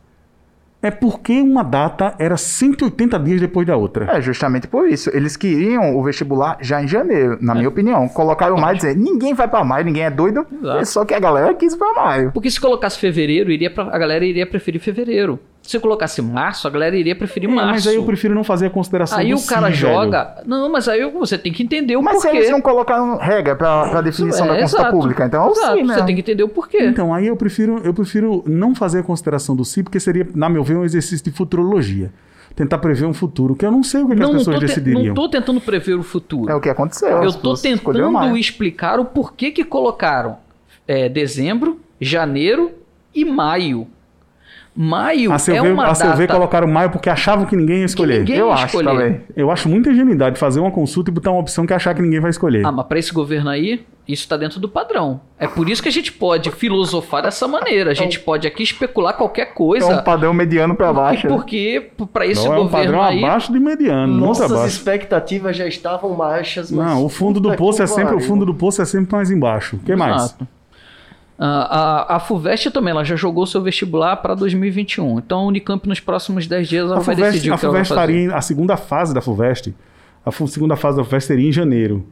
É 0.82 0.90
porque 0.90 1.40
uma 1.40 1.62
data 1.62 2.14
era 2.18 2.36
180 2.36 3.18
dias 3.20 3.40
depois 3.40 3.66
da 3.66 3.76
outra. 3.76 4.06
É 4.16 4.20
justamente 4.20 4.66
por 4.66 4.88
isso. 4.88 5.10
Eles 5.14 5.36
queriam 5.36 5.96
o 5.96 6.02
vestibular 6.02 6.58
já 6.60 6.82
em 6.82 6.88
janeiro, 6.88 7.38
na 7.40 7.54
minha 7.54 7.68
opinião. 7.68 8.08
Colocaram 8.08 8.56
maio 8.56 8.74
e 8.74 8.76
dizer, 8.78 8.96
ninguém 8.96 9.32
vai 9.34 9.46
pra 9.48 9.62
maio, 9.64 9.84
ninguém 9.84 10.02
é 10.04 10.10
doido. 10.10 10.44
Exato. 10.52 10.86
Só 10.86 11.04
que 11.04 11.14
a 11.14 11.20
galera 11.20 11.54
quis 11.54 11.76
pra 11.76 11.92
maio. 11.94 12.32
Porque 12.32 12.50
se 12.50 12.60
colocasse 12.60 12.98
fevereiro, 12.98 13.50
iria 13.50 13.70
pra- 13.70 13.84
a 13.94 13.98
galera 13.98 14.24
iria 14.24 14.46
preferir 14.46 14.80
fevereiro. 14.80 15.38
Se 15.62 15.78
colocasse 15.78 16.20
março, 16.20 16.66
a 16.66 16.70
galera 16.70 16.96
iria 16.96 17.14
preferir 17.14 17.48
É, 17.48 17.52
março. 17.54 17.70
mas 17.70 17.86
aí 17.86 17.94
eu 17.94 18.02
prefiro 18.04 18.34
não 18.34 18.42
fazer 18.42 18.66
a 18.66 18.70
consideração 18.70 19.16
Aí 19.18 19.30
do 19.30 19.38
o 19.38 19.46
cara 19.46 19.72
si, 19.72 19.80
velho. 19.80 19.94
joga. 19.94 20.42
Não, 20.44 20.68
mas 20.70 20.88
aí 20.88 21.08
você 21.10 21.38
tem 21.38 21.52
que 21.52 21.62
entender 21.62 21.96
o 21.96 22.02
Mas 22.02 22.20
porquê. 22.20 22.36
eles 22.36 22.50
não 22.50 22.60
colocaram 22.60 23.16
regra 23.16 23.54
pra, 23.54 23.88
pra 23.88 24.00
definição 24.00 24.46
da 24.48 24.56
É, 24.56 24.62
consulta 24.62 24.82
exato. 24.82 24.96
pública, 24.98 25.24
então 25.24 25.50
Exato, 25.52 25.76
sim, 25.78 25.84
né? 25.84 25.94
Você 25.94 26.04
tem 26.04 26.14
que 26.16 26.20
entender 26.20 26.42
o 26.42 26.48
porquê. 26.48 26.84
Então, 26.84 27.14
aí 27.14 27.28
eu 27.28 27.36
prefiro, 27.36 27.80
eu 27.84 27.94
prefiro 27.94 28.42
não 28.44 28.74
fazer 28.74 28.98
a 28.98 29.02
consideração 29.04 29.54
do 29.54 29.64
si, 29.64 29.84
porque 29.84 30.00
seria, 30.00 30.26
na 30.34 30.48
meu 30.48 30.64
ver, 30.64 30.76
um 30.76 30.84
exercício 30.84 31.24
de 31.24 31.30
futurologia. 31.30 32.12
Tentar 32.56 32.78
prever 32.78 33.06
um 33.06 33.14
futuro, 33.14 33.54
que 33.54 33.64
eu 33.64 33.70
não 33.70 33.82
sei 33.84 34.02
o 34.02 34.08
que, 34.08 34.14
que 34.14 34.20
não, 34.20 34.26
as 34.26 34.32
não 34.32 34.38
pessoas 34.40 34.58
te- 34.58 34.66
decidiriam. 34.66 35.06
não 35.06 35.14
tô 35.14 35.28
tentando 35.28 35.60
prever 35.60 35.94
o 35.94 36.02
futuro. 36.02 36.50
É 36.50 36.54
o 36.54 36.60
que 36.60 36.68
aconteceu. 36.68 37.08
Eu 37.08 37.18
as 37.22 37.36
escolheram 37.36 38.12
tentando 38.12 38.36
explicar 38.36 38.98
o 39.00 39.04
porquê 39.06 39.50
que 39.52 39.64
colocaram 39.64 40.36
é, 40.86 41.08
dezembro, 41.08 41.80
janeiro 42.00 42.72
e 43.14 43.24
maio. 43.24 43.86
Maio 44.74 45.30
A 45.32 45.38
seu, 45.38 45.54
é 45.54 45.60
ver, 45.60 45.72
uma 45.72 45.86
a 45.86 45.94
seu 45.94 46.14
ver, 46.16 46.26
colocaram 46.28 46.66
maio 46.66 46.88
porque 46.88 47.10
achavam 47.10 47.44
que 47.44 47.54
ninguém 47.54 47.80
ia 47.80 47.84
escolher. 47.84 48.20
ninguém 48.20 48.36
Eu 48.36 48.48
ia 48.48 48.54
acho 48.54 48.66
escolher. 48.66 48.88
também. 48.90 49.20
Eu 49.36 49.50
acho 49.50 49.68
muita 49.68 49.90
ingenuidade 49.90 50.38
fazer 50.38 50.60
uma 50.60 50.70
consulta 50.70 51.10
e 51.10 51.12
botar 51.12 51.30
uma 51.30 51.40
opção 51.40 51.66
que 51.66 51.74
achar 51.74 51.94
que 51.94 52.00
ninguém 52.00 52.20
vai 52.20 52.30
escolher. 52.30 52.64
Ah, 52.64 52.72
mas 52.72 52.86
para 52.86 52.98
esse 52.98 53.12
governo 53.12 53.50
aí, 53.50 53.84
isso 54.08 54.22
está 54.22 54.34
dentro 54.36 54.58
do 54.58 54.70
padrão. 54.70 55.20
É 55.38 55.46
por 55.46 55.68
isso 55.68 55.82
que 55.82 55.90
a 55.90 55.92
gente 55.92 56.10
pode 56.10 56.50
filosofar 56.50 57.22
dessa 57.22 57.46
maneira. 57.46 57.90
A 57.90 57.94
gente 57.94 58.18
pode 58.18 58.46
aqui 58.46 58.62
especular 58.62 59.12
qualquer 59.14 59.48
É 59.48 59.50
um 59.50 59.54
coisa. 59.54 60.02
padrão 60.02 60.32
mediano 60.32 60.74
pra 60.74 60.90
baixo. 60.90 61.28
né? 61.28 61.34
Porque 61.34 61.90
para 62.10 62.26
esse 62.26 62.42
não 62.46 62.54
é 62.54 62.58
um 62.58 62.62
governo 62.62 62.92
padrão 62.98 63.02
aí. 63.02 63.22
abaixo 63.22 63.52
de 63.52 63.60
mediano, 63.60 64.14
Nossas 64.14 64.50
expectativas 64.72 65.54
já 65.54 65.66
estavam 65.66 66.14
baixas, 66.14 66.70
mas... 66.70 66.86
Não, 66.86 67.04
o 67.04 67.10
fundo 67.10 67.38
do 67.40 67.54
poço 67.56 67.82
é 67.82 67.86
sempre 67.86 68.14
o 68.14 68.20
fundo 68.20 68.46
do 68.46 68.54
poço 68.54 68.80
é 68.80 68.86
sempre 68.86 69.14
mais 69.14 69.30
embaixo. 69.30 69.76
O 69.76 69.80
que 69.80 69.94
mais? 69.94 70.16
Exato. 70.16 70.48
Ah, 71.38 72.06
a, 72.10 72.16
a 72.16 72.20
FUVEST 72.20 72.70
também, 72.70 72.90
ela 72.92 73.04
já 73.04 73.16
jogou 73.16 73.46
seu 73.46 73.60
vestibular 73.62 74.16
para 74.16 74.34
2021. 74.34 75.18
Então 75.18 75.40
a 75.40 75.46
Unicamp 75.46 75.88
nos 75.88 75.98
próximos 76.00 76.46
10 76.46 76.68
dias 76.68 76.84
ela 76.84 76.96
A 76.96 77.00
vai 77.00 77.14
FUVEST, 77.16 77.32
decidir 77.32 77.50
a 77.50 77.54
o 77.54 77.58
que 77.58 77.64
ela 77.64 77.72
vai 77.72 77.84
FUVEST 77.84 77.94
fazer. 77.94 78.00
faria 78.12 78.36
a 78.36 78.40
segunda 78.40 78.76
fase 78.76 79.12
da 79.14 79.20
FUVEST. 79.20 79.74
A 80.24 80.30
fu- 80.30 80.46
segunda 80.46 80.76
fase 80.76 80.96
da 80.98 81.04
FUVEST 81.04 81.26
seria 81.26 81.48
em 81.48 81.52
janeiro. 81.52 82.06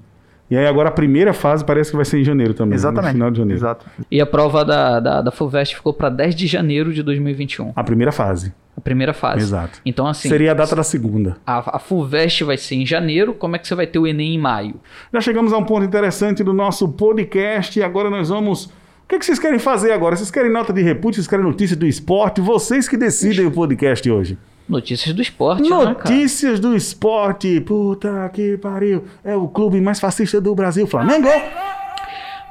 E 0.50 0.56
aí 0.56 0.66
agora 0.66 0.88
a 0.88 0.92
primeira 0.92 1.32
fase 1.32 1.64
parece 1.64 1.90
que 1.92 1.96
vai 1.96 2.04
ser 2.04 2.18
em 2.20 2.24
janeiro 2.24 2.54
também. 2.54 2.74
Exatamente. 2.74 3.06
No 3.08 3.12
final 3.12 3.30
de 3.30 3.38
janeiro. 3.38 3.58
Exato. 3.60 3.86
E 4.10 4.20
a 4.20 4.26
prova 4.26 4.64
da, 4.64 4.98
da, 4.98 5.22
da 5.22 5.30
FUVEST 5.30 5.76
ficou 5.76 5.92
para 5.94 6.08
10 6.08 6.34
de 6.34 6.48
janeiro 6.48 6.92
de 6.92 7.04
2021. 7.04 7.72
A 7.76 7.84
primeira 7.84 8.10
fase. 8.10 8.52
A 8.76 8.80
primeira 8.80 9.12
fase. 9.12 9.42
Exato. 9.42 9.78
Então 9.86 10.08
assim, 10.08 10.28
Seria 10.28 10.50
a 10.50 10.54
data 10.54 10.74
da 10.74 10.82
segunda. 10.82 11.36
a, 11.46 11.76
a 11.76 11.78
FUVEST 11.78 12.42
vai 12.42 12.56
ser 12.56 12.74
em 12.76 12.86
janeiro. 12.86 13.32
Como 13.32 13.54
é 13.54 13.60
que 13.60 13.68
você 13.68 13.76
vai 13.76 13.86
ter 13.86 14.00
o 14.00 14.06
Enem 14.08 14.34
em 14.34 14.38
maio? 14.38 14.74
Já 15.14 15.20
chegamos 15.20 15.52
a 15.52 15.58
um 15.58 15.64
ponto 15.64 15.84
interessante 15.84 16.42
do 16.42 16.52
nosso 16.52 16.88
podcast 16.88 17.78
e 17.78 17.82
agora 17.84 18.10
nós 18.10 18.28
vamos. 18.30 18.70
O 19.10 19.12
que, 19.12 19.18
que 19.18 19.26
vocês 19.26 19.40
querem 19.40 19.58
fazer 19.58 19.90
agora? 19.90 20.14
Vocês 20.14 20.30
querem 20.30 20.52
nota 20.52 20.72
de 20.72 20.82
repúdio? 20.82 21.16
Vocês 21.16 21.26
querem 21.26 21.44
notícias 21.44 21.76
do 21.76 21.84
esporte? 21.84 22.40
Vocês 22.40 22.88
que 22.88 22.96
decidem 22.96 23.44
o 23.44 23.50
podcast 23.50 24.08
hoje. 24.08 24.38
Notícias 24.68 25.12
do 25.12 25.20
esporte, 25.20 25.62
né, 25.62 25.68
cara? 25.68 25.84
Notícias 25.90 26.60
do 26.60 26.76
esporte. 26.76 27.60
Puta 27.62 28.30
que 28.32 28.56
pariu. 28.58 29.02
É 29.24 29.34
o 29.34 29.48
clube 29.48 29.80
mais 29.80 29.98
fascista 29.98 30.40
do 30.40 30.54
Brasil, 30.54 30.86
Flamengo. 30.86 31.26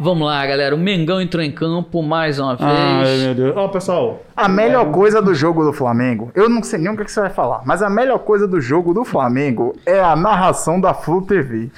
Vamos 0.01 0.27
lá, 0.27 0.45
galera. 0.45 0.75
O 0.75 0.77
Mengão 0.77 1.21
entrou 1.21 1.41
em 1.41 1.51
campo 1.51 2.03
mais 2.03 2.39
uma 2.39 2.57
vez. 2.57 2.69
Ai, 2.69 3.17
meu 3.19 3.35
Deus. 3.35 3.55
Ó, 3.55 3.69
pessoal. 3.69 4.21
A 4.35 4.49
melhor 4.49 4.91
coisa 4.91 5.21
do 5.21 5.33
jogo 5.33 5.63
do 5.63 5.71
Flamengo, 5.71 6.29
eu 6.35 6.49
não 6.49 6.61
sei 6.61 6.79
nem 6.79 6.91
o 6.91 6.97
que 6.97 7.05
que 7.05 7.11
você 7.11 7.21
vai 7.21 7.29
falar, 7.29 7.61
mas 7.65 7.81
a 7.81 7.89
melhor 7.89 8.19
coisa 8.19 8.45
do 8.45 8.59
jogo 8.59 8.93
do 8.93 9.05
Flamengo 9.05 9.73
é 9.85 10.01
a 10.01 10.13
narração 10.13 10.79
da 10.79 10.93
Flu 10.93 11.21
TV. 11.21 11.71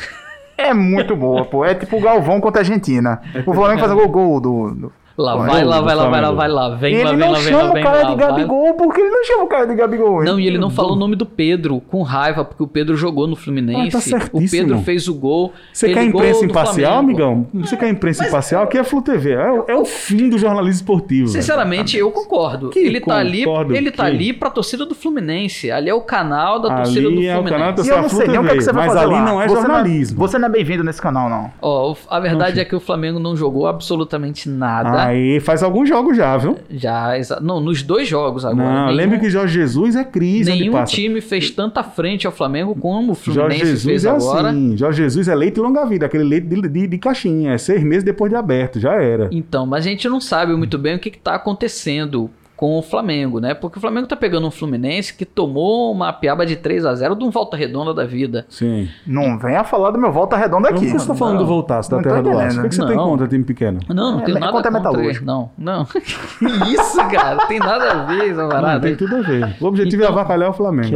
É 0.62 0.74
muito 0.74 1.16
boa, 1.16 1.46
pô. 1.46 1.66
É 1.66 1.74
tipo 1.74 1.98
o 1.98 2.02
Galvão 2.02 2.40
contra 2.40 2.62
a 2.62 2.64
Argentina. 2.64 3.22
O 3.46 3.54
Flamengo 3.54 3.80
fazendo 3.80 4.02
o 4.04 4.08
gol 4.08 4.40
do. 4.40 4.72
do- 4.72 4.94
Lá 5.18 5.34
Pô, 5.34 5.44
vai, 5.44 5.62
é 5.62 5.66
lá 5.66 5.80
o 5.82 5.84
vai, 5.84 5.96
lá 5.96 6.10
vai, 6.10 6.22
lá 6.22 6.32
vai, 6.32 6.48
lá. 6.48 6.70
Vem, 6.76 6.94
ele 6.96 7.04
lá 7.04 7.10
vem, 7.12 7.20
não 7.20 7.32
lá 7.32 7.40
vem, 7.40 7.48
chama 7.54 7.64
lá 7.64 7.74
vem, 7.74 7.82
o 7.84 7.86
cara 7.86 7.98
lá 8.04 8.10
de 8.10 8.16
vai. 8.16 8.28
Gabigol, 8.30 8.74
porque 8.76 9.02
ele 9.02 9.10
não 9.10 9.24
chama 9.26 9.44
o 9.44 9.48
cara 9.48 9.66
de 9.68 9.76
Gabigol. 9.76 10.24
Não, 10.24 10.40
e 10.40 10.48
ele 10.48 10.58
não 10.58 10.70
falou 10.70 10.94
o 10.94 10.96
nome 10.96 11.16
do 11.16 11.26
Pedro, 11.26 11.82
com 11.82 12.02
raiva, 12.02 12.46
porque 12.46 12.64
o 12.64 12.68
Pedro 12.68 12.96
jogou 12.96 13.28
no 13.28 13.36
Fluminense. 13.36 13.88
Ah, 13.90 13.92
tá 13.92 13.98
o 13.98 14.02
certíssimo. 14.02 14.50
Pedro 14.50 14.80
fez 14.84 15.08
o 15.08 15.14
gol. 15.14 15.54
Você 15.74 15.88
ele 15.88 15.94
quer 15.96 16.04
imprensa 16.06 16.46
imparcial, 16.46 16.98
amigão? 17.00 17.48
Você 17.54 17.76
quer 17.78 17.90
imprensa 17.90 18.26
imparcial? 18.26 18.64
Aqui 18.64 18.78
é 18.78 18.84
Flu 18.84 19.02
TV. 19.02 19.34
É, 19.34 19.52
o- 19.52 19.66
é 19.68 19.76
o 19.76 19.86
fim 19.86 20.30
do 20.30 20.38
jornalismo 20.38 20.76
esportivo. 20.82 21.28
velho. 21.28 21.42
Sinceramente, 21.42 21.98
eu 21.98 22.10
concordo. 22.12 22.70
Que 22.70 22.80
ele 22.80 23.00
tá 23.02 23.18
ali, 23.18 23.44
concordo 23.44 23.76
ele 23.76 23.92
tá 23.92 24.06
ali 24.06 24.32
pra 24.34 24.50
torcida 24.50 24.86
do 24.86 24.96
Fluminense. 24.96 25.70
Ali 25.72 25.90
é 25.90 25.94
o 25.94 26.02
canal 26.02 26.60
da 26.60 26.78
torcida 26.78 27.02
do 27.02 27.08
Ali 27.10 27.28
é 27.28 27.34
o 27.34 27.44
Fluminense. 27.44 27.60
canal 27.60 27.74
da 27.74 27.84
E 27.84 27.88
eu 27.90 28.02
não 28.02 28.10
sei 28.10 28.28
nem 28.28 28.40
o 28.40 28.44
que, 28.44 28.56
que 28.56 28.62
você 28.62 28.72
vai 28.74 28.88
mas 28.88 28.94
fazer 28.96 29.06
ali 29.06 29.16
lá. 29.16 29.26
não 29.26 29.42
é 29.42 29.50
jornalismo. 29.50 30.18
Você 30.20 30.38
não 30.40 30.48
é 30.48 30.52
bem-vindo 30.52 30.84
nesse 30.84 31.02
canal, 31.02 31.30
não. 31.30 31.52
Ó, 31.62 31.92
o- 31.92 31.98
a 32.10 32.20
verdade 32.20 32.60
é 32.60 32.66
que 32.66 32.76
o 32.76 32.80
Flamengo 32.80 33.20
não 33.20 33.36
jogou 33.36 33.68
absolutamente 33.68 34.48
nada. 34.50 35.01
Aí 35.08 35.40
faz 35.40 35.64
alguns 35.64 35.88
jogos 35.90 36.16
já, 36.18 36.36
viu? 36.38 36.58
Já, 36.70 37.14
não, 37.42 37.60
nos 37.60 37.82
dois 37.84 38.08
jogos 38.08 38.46
agora. 38.46 38.64
Não, 38.70 38.86
Nenhum- 38.86 38.96
lembre 38.98 39.20
que 39.20 39.30
Jorge 39.30 39.54
Jesus 39.54 39.96
é 39.96 40.04
crise 40.04 40.52
Nenhum 40.52 40.84
time 40.86 41.22
fez 41.22 41.50
tanta 41.52 41.84
frente 41.84 42.26
ao 42.28 42.34
Flamengo 42.34 42.76
como 42.76 43.14
o 43.14 43.16
Jorge 43.16 43.32
Fluminense 43.34 43.66
Jesus 43.66 43.84
fez 43.84 44.06
é 44.06 44.10
agora. 44.10 44.50
assim. 44.50 44.78
Jorge 44.78 45.04
Jesus 45.04 45.28
é 45.28 45.36
leite 45.36 45.60
longa 45.60 45.86
vida, 45.86 46.06
aquele 46.06 46.24
leite 46.24 46.48
de, 46.48 46.62
de, 46.68 46.88
de 46.88 46.98
caixinha. 46.98 47.54
É 47.54 47.58
seis 47.58 47.84
meses 47.84 48.04
depois 48.04 48.30
de 48.32 48.36
aberto, 48.36 48.80
já 48.80 48.94
era. 48.94 49.30
Então, 49.32 49.66
mas 49.66 49.86
a 49.86 49.90
gente 49.90 50.08
não 50.10 50.20
sabe 50.22 50.56
muito 50.56 50.78
bem 50.78 50.96
o 50.96 51.00
que 51.00 51.10
está 51.10 51.36
acontecendo 51.36 52.30
com 52.62 52.78
o 52.78 52.82
Flamengo, 52.84 53.40
né? 53.40 53.56
Porque 53.56 53.80
o 53.80 53.82
Flamengo 53.82 54.06
tá 54.06 54.16
pegando 54.16 54.46
um 54.46 54.52
Fluminense 54.52 55.16
que 55.16 55.26
tomou 55.26 55.92
uma 55.92 56.14
piaba 56.14 56.46
de 56.46 56.56
3 56.56 56.86
a 56.86 56.94
0 56.94 57.16
de 57.16 57.24
um 57.24 57.32
volta 57.32 57.58
redonda 57.58 57.92
da 57.92 58.06
vida. 58.06 58.46
Sim. 58.50 58.88
Não 59.08 59.40
venha 59.40 59.64
falar 59.64 59.90
do 59.90 59.98
meu 59.98 60.12
volta 60.12 60.38
redonda 60.38 60.68
Por 60.68 60.78
aqui. 60.78 60.86
que 60.86 60.92
você 61.00 61.08
tá 61.08 61.16
falando 61.16 61.38
Não. 61.38 61.42
do 61.42 61.48
voltaço 61.48 61.90
da 61.90 61.96
Não 61.98 62.04
Terra 62.04 62.22
do 62.22 62.30
Aço? 62.38 62.60
O 62.60 62.62
que, 62.62 62.70
que 62.70 62.76
você 62.76 62.86
tem 62.86 62.96
Não. 62.96 63.10
contra 63.10 63.28
time 63.28 63.44
pequeno? 63.44 63.80
Não, 63.90 64.12
não 64.12 64.20
É, 64.20 64.26
tem 64.26 64.36
é 64.36 64.40
nada 64.40 64.52
contra 64.52 64.72
contra, 64.72 65.04
ele. 65.04 65.20
Não, 65.22 65.50
não. 65.58 65.86
Que 66.38 66.72
isso, 66.72 66.98
cara? 67.10 67.48
Tem 67.48 67.58
nada 67.58 67.92
a 67.94 68.06
ver 68.06 68.30
essa 68.30 68.44
Não, 68.44 68.50
parada. 68.50 68.80
tem 68.88 68.96
tudo 68.96 69.16
a 69.16 69.22
ver. 69.22 69.56
O 69.60 69.66
objetivo 69.66 70.04
é 70.04 70.06
Então- 70.06 70.20
avacalhar 70.20 70.52
o 70.52 70.54
Flamengo. 70.54 70.96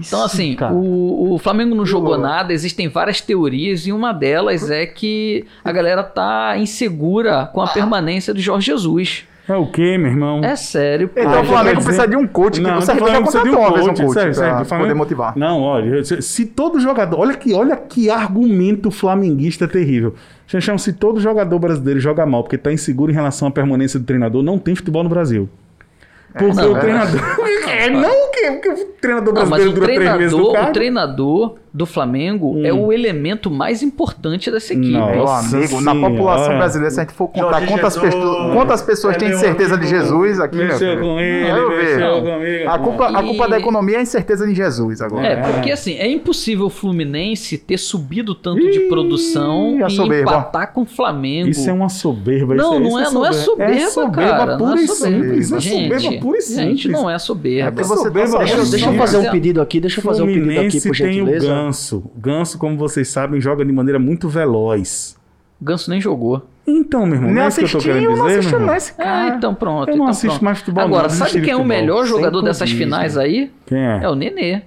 Então, 0.00 0.24
assim, 0.24 0.56
o, 0.72 1.34
o 1.34 1.38
Flamengo 1.38 1.74
não 1.74 1.84
jogou 1.84 2.16
nada, 2.16 2.54
existem 2.54 2.88
várias 2.88 3.20
teorias, 3.20 3.86
e 3.86 3.92
uma 3.92 4.14
delas 4.14 4.70
é 4.70 4.86
que 4.86 5.44
a 5.62 5.70
galera 5.72 6.02
tá 6.02 6.56
insegura 6.56 7.50
com 7.52 7.60
a 7.60 7.66
permanência 7.68 8.32
do 8.32 8.40
Jorge 8.40 8.64
Jesus. 8.72 9.26
É 9.48 9.54
o 9.54 9.66
quê, 9.66 9.96
meu 9.96 10.10
irmão? 10.10 10.40
É 10.42 10.56
sério. 10.56 11.08
pô. 11.08 11.20
Então 11.20 11.34
Ah, 11.34 11.40
o 11.40 11.44
Flamengo 11.44 11.76
dizer- 11.76 11.84
precisa 11.88 12.08
de 12.08 12.16
um 12.16 12.26
coach 12.26 12.54
que 12.60 12.66
Não, 12.66 12.80
você 12.80 12.90
o 12.92 12.94
já 12.94 13.00
Flamengo 13.00 13.22
precisa 13.22 13.44
de 13.44 13.50
contratou 13.50 13.68
uma 13.68 13.74
vez 13.76 13.84
um 13.84 13.88
coach, 13.88 14.02
coach 14.02 14.14
sério, 14.14 14.30
o 14.32 14.64
Flamengo- 14.64 14.88
poder 14.88 14.94
motivar. 14.94 15.36
Não, 15.36 15.60
olha, 15.62 16.04
se, 16.04 16.20
se 16.20 16.46
todo 16.46 16.80
jogador. 16.80 17.20
Olha 17.20 17.34
que, 17.34 17.54
olha 17.54 17.76
que 17.76 18.10
argumento 18.10 18.90
flamenguista 18.90 19.68
terrível. 19.68 20.14
Xanchão, 20.48 20.76
se 20.76 20.92
todo 20.92 21.20
jogador 21.20 21.58
brasileiro 21.60 22.00
joga 22.00 22.26
mal 22.26 22.42
porque 22.42 22.58
tá 22.58 22.72
inseguro 22.72 23.12
em 23.12 23.14
relação 23.14 23.46
à 23.46 23.50
permanência 23.52 24.00
do 24.00 24.04
treinador, 24.06 24.42
não 24.42 24.58
tem 24.58 24.74
futebol 24.74 25.02
no 25.04 25.08
Brasil. 25.08 25.48
Porque 26.32 26.52
não, 26.52 26.72
o 26.72 26.76
é. 26.76 26.80
treinador. 26.80 27.20
É, 27.68 27.90
não, 27.90 28.25
que, 28.52 28.68
porque 28.68 28.82
o 28.82 28.86
treinador 29.00 29.34
Não, 29.34 29.40
mas 29.42 29.48
brasileiro 29.50 29.70
o 29.70 29.74
dura 29.74 29.86
três 29.86 30.16
meses 30.18 30.32
no 30.32 30.38
treinador, 30.44 30.68
o 30.68 30.72
treinador 30.72 31.54
do 31.74 31.84
Flamengo 31.84 32.64
é 32.64 32.72
o 32.72 32.90
elemento 32.90 33.50
mais 33.50 33.82
importante 33.82 34.50
dessa 34.50 34.72
equipe. 34.72 34.92
Nossa 34.92 35.56
amigo, 35.58 35.78
na 35.82 35.94
população 35.94 36.56
brasileira, 36.56 36.90
se 36.90 37.00
a 37.00 37.02
gente 37.02 37.12
for 37.12 37.28
contar 37.28 37.50
Jorge 37.60 37.66
quantas, 37.66 37.94
Jesus, 37.94 38.14
pessoas, 38.14 38.52
quantas 38.54 38.82
pessoas 38.82 39.14
é 39.16 39.18
têm 39.18 39.32
certeza 39.36 39.76
de 39.76 39.86
Jesus 39.86 40.40
aqui, 40.40 40.56
meu 40.56 40.68
mexeu 40.68 40.98
com 41.00 41.20
ele, 41.20 41.50
Eu 41.50 41.68
mexeu 41.68 42.22
vejo. 42.22 42.32
comigo. 42.38 42.70
A 42.70 42.78
culpa, 42.78 43.18
a 43.18 43.22
E- 43.22 43.26
culpa 43.26 43.48
da 43.48 43.58
economia 43.58 43.96
é 43.96 43.98
a 43.98 44.02
incerteza 44.02 44.46
de 44.46 44.54
Jesus 44.54 45.02
agora. 45.02 45.26
É, 45.26 45.36
porque 45.52 45.70
assim, 45.70 45.96
é 45.98 46.10
impossível 46.10 46.64
o 46.66 46.70
Fluminense 46.70 47.58
ter 47.58 47.76
subido 47.76 48.34
tanto 48.34 48.70
de 48.70 48.80
produção 48.88 49.78
e 49.86 49.90
soberba. 49.90 50.30
empatar 50.30 50.72
com 50.72 50.82
o 50.82 50.86
Flamengo. 50.86 51.50
Isso 51.50 51.68
é 51.68 51.72
uma 51.74 51.90
soberba. 51.90 52.54
Não, 52.54 52.80
não 52.80 52.98
é, 52.98 53.10
não 53.10 53.26
é 53.26 53.32
soberba, 53.32 53.74
É 53.74 53.86
soberba 53.88 54.30
cara. 54.30 54.56
pura 54.56 54.70
não 54.70 54.78
é 54.78 54.82
e 54.82 54.88
soberba. 54.88 55.24
simples. 55.24 55.52
É 55.52 55.60
soberba 55.60 56.20
pura 56.22 56.38
e 56.38 56.40
simples. 56.42 56.56
Gente, 56.56 56.88
não 56.88 57.10
é 57.10 57.18
soberba. 57.18 57.68
É 57.68 57.70
porque 57.70 57.84
você 57.86 58.02
soberba 58.02 58.35
e 58.42 58.46
Deixa, 58.46 58.70
deixa 58.70 58.90
eu 58.90 58.94
fazer 58.94 59.16
um 59.18 59.30
pedido 59.30 59.60
aqui, 59.60 59.80
deixa 59.80 60.00
eu 60.00 60.04
fazer 60.04 60.22
um 60.22 60.26
pedido 60.26 60.60
aqui, 60.60 60.80
por 60.80 60.96
tem 60.96 61.10
o 61.22 61.26
gentileza. 61.26 61.46
Ganso. 61.46 61.98
O 62.14 62.20
Ganso, 62.20 62.58
como 62.58 62.76
vocês 62.76 63.08
sabem, 63.08 63.40
joga 63.40 63.64
de 63.64 63.72
maneira 63.72 63.98
muito 63.98 64.28
veloz. 64.28 65.16
Ganso 65.60 65.90
nem 65.90 66.00
jogou. 66.00 66.46
Então, 66.66 67.06
meu 67.06 67.14
irmão, 67.14 67.28
não 67.28 67.34
Nem 67.34 67.44
é 67.44 67.48
isso 67.48 67.58
que 67.58 67.64
eu 67.64 67.68
tô 67.70 67.76
assistiu, 67.78 67.94
querendo 67.94 68.16
não 68.16 68.26
dizer, 68.26 68.50
meu 68.50 68.60
não 68.60 68.74
esse 68.74 68.92
Ah, 68.98 69.04
cara. 69.04 69.36
então 69.36 69.54
pronto. 69.54 69.88
Eu 69.88 69.96
não 69.96 70.04
então 70.04 70.08
assisto 70.08 70.28
pronto. 70.30 70.44
mais 70.44 70.58
futebol, 70.58 70.84
Agora, 70.84 71.02
não, 71.04 71.10
sabe 71.10 71.40
quem 71.40 71.50
é 71.52 71.56
o 71.56 71.64
melhor 71.64 72.04
jogador 72.04 72.42
dessas 72.42 72.70
finais 72.70 73.16
aí? 73.16 73.50
Quem 73.66 73.78
é? 73.78 74.00
É 74.02 74.08
o 74.08 74.14
Nenê. 74.14 74.62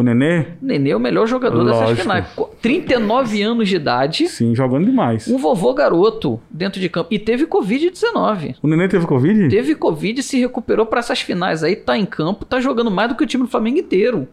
O 0.00 0.02
Nenê? 0.02 0.40
O 0.62 0.66
Nenê 0.66 0.90
é 0.90 0.96
o 0.96 1.00
melhor 1.00 1.26
jogador 1.26 1.62
dessas 1.64 1.80
Lógico. 1.82 2.02
finais. 2.02 2.26
Co- 2.34 2.50
39 2.62 3.42
anos 3.42 3.68
de 3.68 3.76
idade, 3.76 4.28
Sim, 4.28 4.54
jogando 4.54 4.86
demais. 4.86 5.28
um 5.28 5.36
vovô 5.36 5.74
garoto 5.74 6.40
dentro 6.50 6.80
de 6.80 6.88
campo. 6.88 7.08
E 7.12 7.18
teve 7.18 7.46
Covid-19. 7.46 8.56
O 8.62 8.68
Nenê 8.68 8.88
teve 8.88 9.06
Covid? 9.06 9.48
Teve 9.48 9.74
Covid 9.74 10.20
e 10.20 10.22
se 10.22 10.38
recuperou 10.40 10.86
para 10.86 11.00
essas 11.00 11.20
finais 11.20 11.62
aí, 11.62 11.76
tá 11.76 11.96
em 11.96 12.06
campo, 12.06 12.44
tá 12.44 12.60
jogando 12.60 12.90
mais 12.90 13.08
do 13.10 13.14
que 13.14 13.24
o 13.24 13.26
time 13.26 13.44
do 13.44 13.50
Flamengo 13.50 13.78
inteiro. 13.78 14.26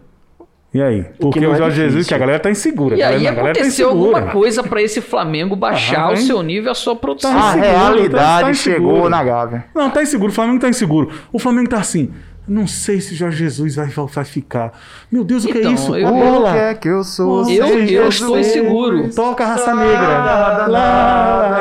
E 0.74 0.82
aí? 0.82 1.05
Porque 1.20 1.39
o 1.39 1.53
é 1.53 1.57
Jorge 1.57 1.76
Jesus, 1.78 1.91
difícil. 1.93 2.07
que 2.09 2.13
a 2.13 2.18
galera 2.18 2.39
tá 2.39 2.51
insegura. 2.51 2.95
E 2.97 3.01
aí 3.01 3.13
galera, 3.13 3.30
a 3.32 3.36
galera 3.36 3.53
tá 3.55 3.59
aconteceu 3.61 3.88
insegura. 3.89 4.18
alguma 4.20 4.32
coisa 4.34 4.63
para 4.63 4.82
esse 4.82 4.99
Flamengo 5.01 5.55
baixar 5.55 6.09
Ah, 6.09 6.11
o 6.11 6.18
seu 6.18 6.43
nível, 6.43 6.72
a 6.72 6.76
sua 6.76 6.95
produção. 6.95 7.32
Tá 7.32 7.38
A 7.38 7.57
inseguro, 7.57 7.72
tá- 7.74 7.89
realidade 7.89 8.47
tá 8.47 8.53
chegou 8.53 9.09
na 9.09 9.24
Gávea. 9.24 9.65
Não, 9.74 9.89
tá 9.89 10.03
inseguro. 10.03 10.32
O 10.32 10.36
Flamengo 10.36 10.59
tá 10.59 10.70
inseguro. 10.70 11.10
O 11.31 11.39
Flamengo 11.39 11.69
tá 11.69 11.77
assim. 11.77 12.11
Não 12.48 12.65
sei 12.65 13.02
se 13.02 13.14
Jorge 13.14 13.38
Jesus 13.40 13.76
vai, 13.76 13.88
vai 13.88 14.24
ficar. 14.24 14.72
Meu 15.11 15.24
Deus, 15.24 15.44
o 15.44 15.48
que 15.49 15.57
é 15.57 15.61
Então, 15.61 15.74
isso? 15.74 15.95
eu- 15.95 16.07
a 16.07 16.11
O 16.11 16.15
bola. 16.15 16.52
que 16.53 16.57
é 16.57 16.74
que 16.74 16.88
eu 16.88 17.03
sou? 17.03 17.49
Eu- 17.49 17.65
eu 17.68 18.07
estou 18.07 18.40
inseguro. 18.40 19.10
Toca 19.14 19.44
a 19.44 19.48
raça 19.48 19.76
negra. 19.76 20.68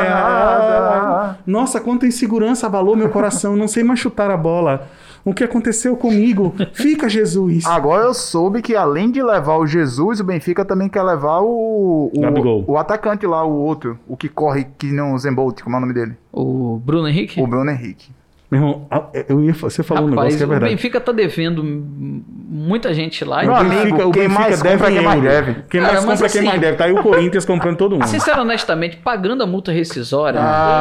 Lá. 0.07 1.39
Nossa, 1.47 1.81
quanta 1.81 2.07
insegurança 2.07 2.67
abalou 2.67 2.95
meu 2.97 3.09
coração. 3.09 3.57
Não 3.57 3.67
sei 3.69 3.83
mais 3.83 3.99
chutar 4.01 4.31
a 4.31 4.37
bola. 4.37 4.89
O 5.25 5.35
que 5.35 5.43
aconteceu 5.43 5.97
comigo? 5.97 6.55
Fica, 6.73 7.09
Jesus. 7.09 7.67
Agora 7.67 8.05
eu 8.05 8.15
soube 8.15 8.63
que 8.63 8.77
além 8.77 9.11
de 9.11 9.21
levar 9.21 9.57
o 9.57 9.67
Jesus, 9.67 10.21
o 10.21 10.25
Benfica 10.25 10.65
também 10.65 10.89
quer 10.89 11.03
levar 11.03 11.41
o, 11.41 12.13
Gabigol. 12.17 12.65
o, 12.65 12.73
o 12.75 12.79
atacante 12.79 13.27
lá, 13.27 13.45
o 13.45 13.53
outro, 13.53 13.99
o 14.07 14.17
que 14.17 14.29
corre 14.29 14.69
que 14.79 14.87
não 14.93 15.15
o 15.15 15.19
Zembolt, 15.19 15.63
como 15.63 15.75
é 15.75 15.79
o 15.79 15.81
nome 15.81 15.93
dele? 15.95 16.13
O 16.33 16.81
Bruno 16.85 17.09
Henrique? 17.09 17.41
O 17.41 17.47
Bruno 17.49 17.69
Henrique. 17.73 18.13
Meu 18.51 18.61
irmão, 18.61 18.87
eu 19.29 19.43
ia, 19.43 19.53
você 19.53 19.83
falou 19.83 20.05
um 20.05 20.11
negócio 20.11 20.23
Rapaz, 20.31 20.37
que 20.37 20.43
é 20.43 20.47
o 20.47 20.49
verdade. 20.49 20.73
Benfica 20.73 21.01
tá 21.01 21.11
devendo 21.11 21.65
muita 21.65 22.95
gente 22.95 23.25
lá. 23.25 23.43
Meu 23.43 23.53
O 23.53 23.65
Benfica, 23.65 24.07
o 24.07 24.13
quem 24.13 24.23
Benfica 24.23 24.41
mais 24.41 24.63
deve 24.63 24.77
compra, 24.79 24.91
em 24.91 24.95
quem 24.95 25.05
mais 25.05 25.25
euro. 25.25 25.29
deve. 25.29 25.53
Quem 25.69 25.81
Cara, 25.81 25.93
mais 25.93 26.05
mas 26.05 26.15
compra, 26.21 26.33
quem 26.33 26.41
assim- 26.41 26.49
mais 26.49 26.61
deve. 26.61 26.77
Tá 26.77 26.85
aí 26.85 26.93
o 26.93 27.03
Corinthians 27.03 27.45
comprando 27.45 27.77
todo 27.77 27.93
mundo. 27.97 28.07
Sincero, 28.07 28.43
honestamente, 28.43 28.97
pagando 28.99 29.43
a 29.43 29.47
multa 29.47 29.73
rescisória, 29.73 30.41
Ah, 30.41 30.79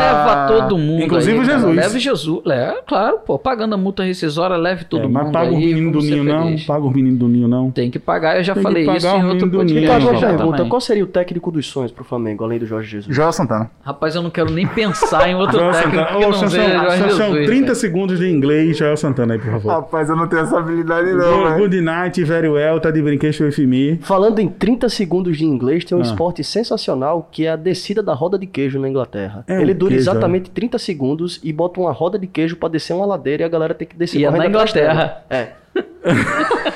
leva 0.47 0.59
todo 0.59 0.77
mundo. 0.77 1.03
inclusive 1.03 1.37
aí, 1.37 1.41
o. 1.41 1.43
Jesus. 1.45 1.75
Leve 1.75 1.99
Jesus. 1.99 2.41
É, 2.47 2.75
claro, 2.85 3.17
pô. 3.25 3.39
Pagando 3.39 3.73
a 3.73 3.77
multa 3.77 4.03
rescisória, 4.03 4.55
leve 4.57 4.85
todo 4.85 5.05
É, 5.05 5.07
mas 5.07 5.23
mundo. 5.23 5.33
paga 5.33 5.51
o 5.51 5.55
aí, 5.57 5.65
menino 5.65 5.91
do 5.91 5.99
Ninho, 6.01 6.23
não. 6.23 6.55
Paga 6.67 6.85
o 6.85 6.91
menino 6.91 7.17
do 7.17 7.27
Ninho, 7.27 7.47
não. 7.47 7.71
Tem 7.71 7.89
que 7.89 7.97
pagar, 7.97 8.37
eu 8.37 8.43
já 8.43 8.53
Tem 8.53 8.61
que 8.63 8.69
falei 8.69 8.85
pagar 8.85 8.97
isso 8.99 9.07
o 9.07 9.17
em 9.17 9.25
outro 9.25 9.49
podcast. 9.49 10.05
Uma 10.07 10.15
já 10.17 10.27
pergunta: 10.27 10.65
qual 10.65 10.81
seria 10.81 11.03
o 11.03 11.07
técnico 11.07 11.51
dos 11.51 11.65
sonhos 11.65 11.91
pro 11.91 12.03
Flamengo, 12.03 12.43
além 12.43 12.59
do 12.59 12.65
Jorge 12.67 12.89
Jesus? 12.91 13.15
Joel 13.15 13.31
Santana. 13.31 13.71
Rapaz, 13.83 14.13
eu 14.15 14.21
não 14.21 14.29
quero 14.29 14.51
nem 14.51 14.67
pensar 14.67 15.27
em 15.27 15.33
outro 15.35 15.57
técnico 15.71 16.33
Santana. 16.35 16.89
Jorge 16.91 17.03
Jesus. 17.09 17.55
30 17.65 17.73
velho. 17.73 17.75
segundos 17.75 18.19
de 18.19 18.29
inglês, 18.29 18.77
Joel 18.77 18.95
Santana 18.97 19.33
aí, 19.33 19.39
por 19.39 19.51
favor. 19.51 19.69
Rapaz, 19.69 20.09
eu 20.09 20.15
não 20.15 20.27
tenho 20.27 20.41
essa 20.43 20.57
habilidade 20.57 21.11
Good, 21.11 21.59
good 21.59 21.81
night, 21.81 22.23
very 22.23 22.47
well, 22.49 22.79
tá 22.79 22.91
de 22.91 23.01
brinquedo 23.01 23.41
with 23.41 23.65
me. 23.65 23.97
Falando 24.01 24.39
em 24.39 24.47
30 24.47 24.87
segundos 24.89 25.37
de 25.37 25.45
inglês, 25.45 25.83
tem 25.83 25.97
um 25.97 26.01
Ah. 26.01 26.03
esporte 26.03 26.43
sensacional 26.43 27.27
que 27.31 27.45
é 27.45 27.51
a 27.51 27.55
descida 27.55 28.01
da 28.01 28.13
roda 28.13 28.37
de 28.37 28.45
queijo 28.45 28.79
na 28.79 28.87
Inglaterra. 28.89 29.43
É 29.47 29.61
Ele 29.61 29.73
dura 29.73 29.89
queijo, 29.91 30.03
exatamente 30.09 30.49
30 30.49 30.77
segundos 30.77 31.39
e 31.43 31.51
bota 31.51 31.79
uma 31.79 31.91
roda 31.91 32.17
de 32.19 32.27
queijo 32.27 32.55
pra 32.57 32.69
descer 32.69 32.93
uma 32.93 33.05
ladeira 33.05 33.43
e 33.43 33.45
a 33.45 33.49
galera 33.49 33.73
tem 33.73 33.87
que 33.87 33.95
descer 33.95 34.19
E 34.19 34.25
é 34.25 34.31
na. 34.31 34.45
Inglaterra. 34.47 35.23
É. 35.29 35.49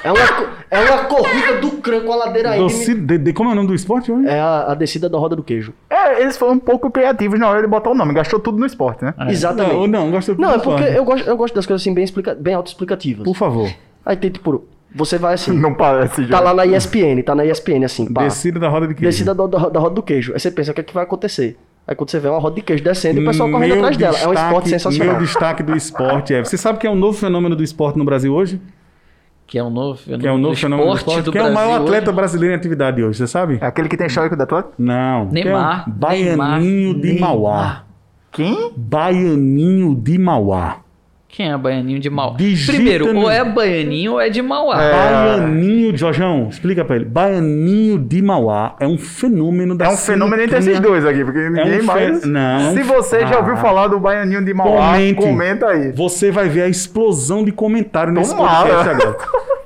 é, 0.04 0.12
uma, 0.12 0.50
é 0.72 0.80
uma 0.92 1.06
corrida 1.06 1.58
do 1.62 1.72
crânio 1.78 2.06
com 2.06 2.14
a 2.14 2.16
ladeira 2.16 2.52
aí. 2.52 2.60
Doci- 2.60 2.96
de- 2.96 3.18
de- 3.18 3.34
como 3.34 3.50
é 3.50 3.54
o 3.54 3.56
nome 3.56 3.68
do 3.68 3.76
esporte? 3.76 4.12
hoje? 4.12 4.28
É 4.28 4.40
a, 4.40 4.72
a 4.72 4.76
descida 4.76 5.08
da 5.10 5.18
roda 5.18 5.36
do 5.36 5.44
queijo. 5.44 5.74
É, 5.90 6.22
eles 6.22 6.38
foram 6.38 6.54
um 6.54 6.60
pouco 6.60 6.90
criativos 6.92 7.40
na 7.40 7.48
hora 7.50 7.62
de 7.62 7.68
botar 7.68 7.90
o 7.92 7.96
nome. 7.96 8.14
Gastou 8.14 8.40
tudo 8.40 8.58
no 8.58 8.66
esporte, 8.66 9.04
né? 9.06 9.14
Exatamente. 9.30 9.76
Não, 9.76 9.88
não, 9.88 10.12
gosto 10.12 10.36
Não, 10.40 10.52
é 10.54 10.60
porque 10.60 10.84
eu 10.84 11.04
gosto, 11.06 11.28
eu 11.28 11.38
gosto 11.38 11.54
das 11.56 11.66
coisas 11.66 11.82
assim 11.82 11.94
bem, 11.94 12.04
explica, 12.04 12.36
bem 12.36 12.54
autoexplicativas. 12.54 13.24
Por 13.24 13.36
favor. 13.36 13.70
Aí 14.06 14.16
tem 14.16 14.30
tipo, 14.32 14.64
você 14.94 15.18
vai 15.18 15.36
assim, 15.36 15.52
Não 15.52 15.74
parece, 15.74 16.24
tá 16.24 16.38
Joel. 16.38 16.44
lá 16.44 16.54
na 16.54 16.66
ESPN, 16.66 17.22
tá 17.24 17.36
na 17.36 17.46
ESPN 17.46 17.86
assim, 17.86 18.12
pá. 18.12 18.24
Descida 18.24 18.60
da 18.60 18.68
roda 18.70 18.88
de 18.88 18.96
queijo. 18.96 19.10
Descida 19.10 19.36
da, 19.36 19.46
da, 19.46 19.70
da 19.70 19.80
roda 19.80 19.96
do 19.96 20.02
queijo. 20.04 20.34
Aí 20.34 20.40
você 20.40 20.50
pensa, 20.52 20.72
o 20.72 20.74
que 20.74 20.82
é 20.82 20.84
que 20.84 20.94
vai 20.94 21.04
acontecer? 21.04 21.58
Aí 21.88 21.96
quando 21.96 22.10
você 22.12 22.20
vê 22.20 22.28
uma 22.28 22.40
roda 22.40 22.56
de 22.56 22.62
queijo 22.62 22.84
descendo 22.84 23.20
e 23.20 23.24
o 23.24 23.26
pessoal 23.26 23.50
correndo 23.50 23.74
atrás 23.76 23.98
dela. 23.98 24.16
É 24.18 24.28
um 24.28 24.30
destaque- 24.32 24.46
esporte 24.48 24.70
sensacional. 24.70 25.14
Meu 25.16 25.24
destaque 25.26 25.64
do 25.64 25.76
esporte 25.76 26.34
é... 26.36 26.44
Você 26.44 26.56
sabe 26.58 26.78
que 26.78 26.86
é 26.86 26.90
um 26.92 26.96
novo 26.96 27.18
fenômeno 27.18 27.56
do 27.56 27.64
esporte 27.64 27.98
no 27.98 28.06
Brasil 28.06 28.32
hoje? 28.34 28.62
Que 29.50 29.58
é 29.58 29.64
um 29.64 29.70
novo 29.72 29.98
fenômeno, 29.98 30.22
Que 30.22 30.28
é 30.28 30.32
um 30.32 30.38
novo 30.38 30.56
fenômeno 30.56 30.90
do 30.92 30.96
esporte 30.96 31.10
esporte? 31.20 31.26
do 31.26 31.32
que 31.32 31.38
é 31.40 31.42
o 31.42 31.54
maior 31.54 31.70
Brasil 31.70 31.84
atleta 31.86 32.10
hoje. 32.12 32.16
brasileiro 32.16 32.54
em 32.54 32.58
atividade 32.58 33.04
hoje, 33.04 33.18
você 33.18 33.28
sabe? 33.28 33.58
É 33.60 33.66
aquele 33.66 33.90
que 33.90 33.98
tem 33.98 34.06
histórico 34.06 34.36
do 34.38 34.44
atleta? 34.44 34.70
Não. 34.78 35.26
que 35.28 35.34
Neymar, 35.34 35.86
é 35.88 35.90
o 35.90 35.94
Baianinho 35.94 36.94
Neymar, 36.94 37.02
de 37.02 37.20
Mauá. 37.20 37.84
Quem? 38.32 38.72
Baianinho 38.78 39.96
de 39.96 40.18
Mauá. 40.20 40.78
Quem 41.32 41.52
é 41.52 41.56
Baianinho 41.58 42.00
de 42.00 42.10
Mauá? 42.10 42.36
Digita 42.36 42.74
Primeiro, 42.74 43.14
no- 43.14 43.22
ou 43.22 43.30
é 43.32 43.46
Baianinho 43.46 44.14
ou 44.14 44.20
é 44.20 44.30
de 44.30 44.42
Mauá. 44.42 44.82
É. 44.84 44.92
Baianinho, 44.92 45.96
Jorjão, 45.96 46.48
explica 46.50 46.84
pra 46.84 46.96
ele. 46.96 47.06
Baianinho 47.06 48.00
de 48.00 48.20
Mauá 48.22 48.76
é 48.80 48.88
um 48.88 48.98
fenômeno 48.98 49.76
da 49.78 49.86
É 49.86 49.90
um 49.90 49.96
fenômeno 49.96 50.42
entre 50.42 50.58
esses 50.58 50.80
dois 50.80 51.06
aqui, 51.06 51.24
porque 51.24 51.48
ninguém 51.50 51.82
um 51.82 51.86
mais. 51.86 52.22
fe- 52.22 52.28
não, 52.28 52.74
Se 52.74 52.82
você 52.82 53.22
já 53.28 53.36
ah. 53.36 53.40
ouviu 53.40 53.56
falar 53.58 53.88
do 53.88 54.00
Baianinho 54.00 54.44
de 54.44 54.54
Mauá, 54.56 54.94
Comente. 54.94 55.22
comenta 55.22 55.68
aí. 55.68 55.92
Você 55.92 56.32
vai 56.32 56.50
ver 56.50 56.64
a 56.64 56.68
explosão 56.68 57.46
de 57.46 57.52
comentário 57.52 58.12
nesse 58.12 58.36
Tomara. 58.36 58.68
podcast 58.68 58.90
agora. 58.90 59.18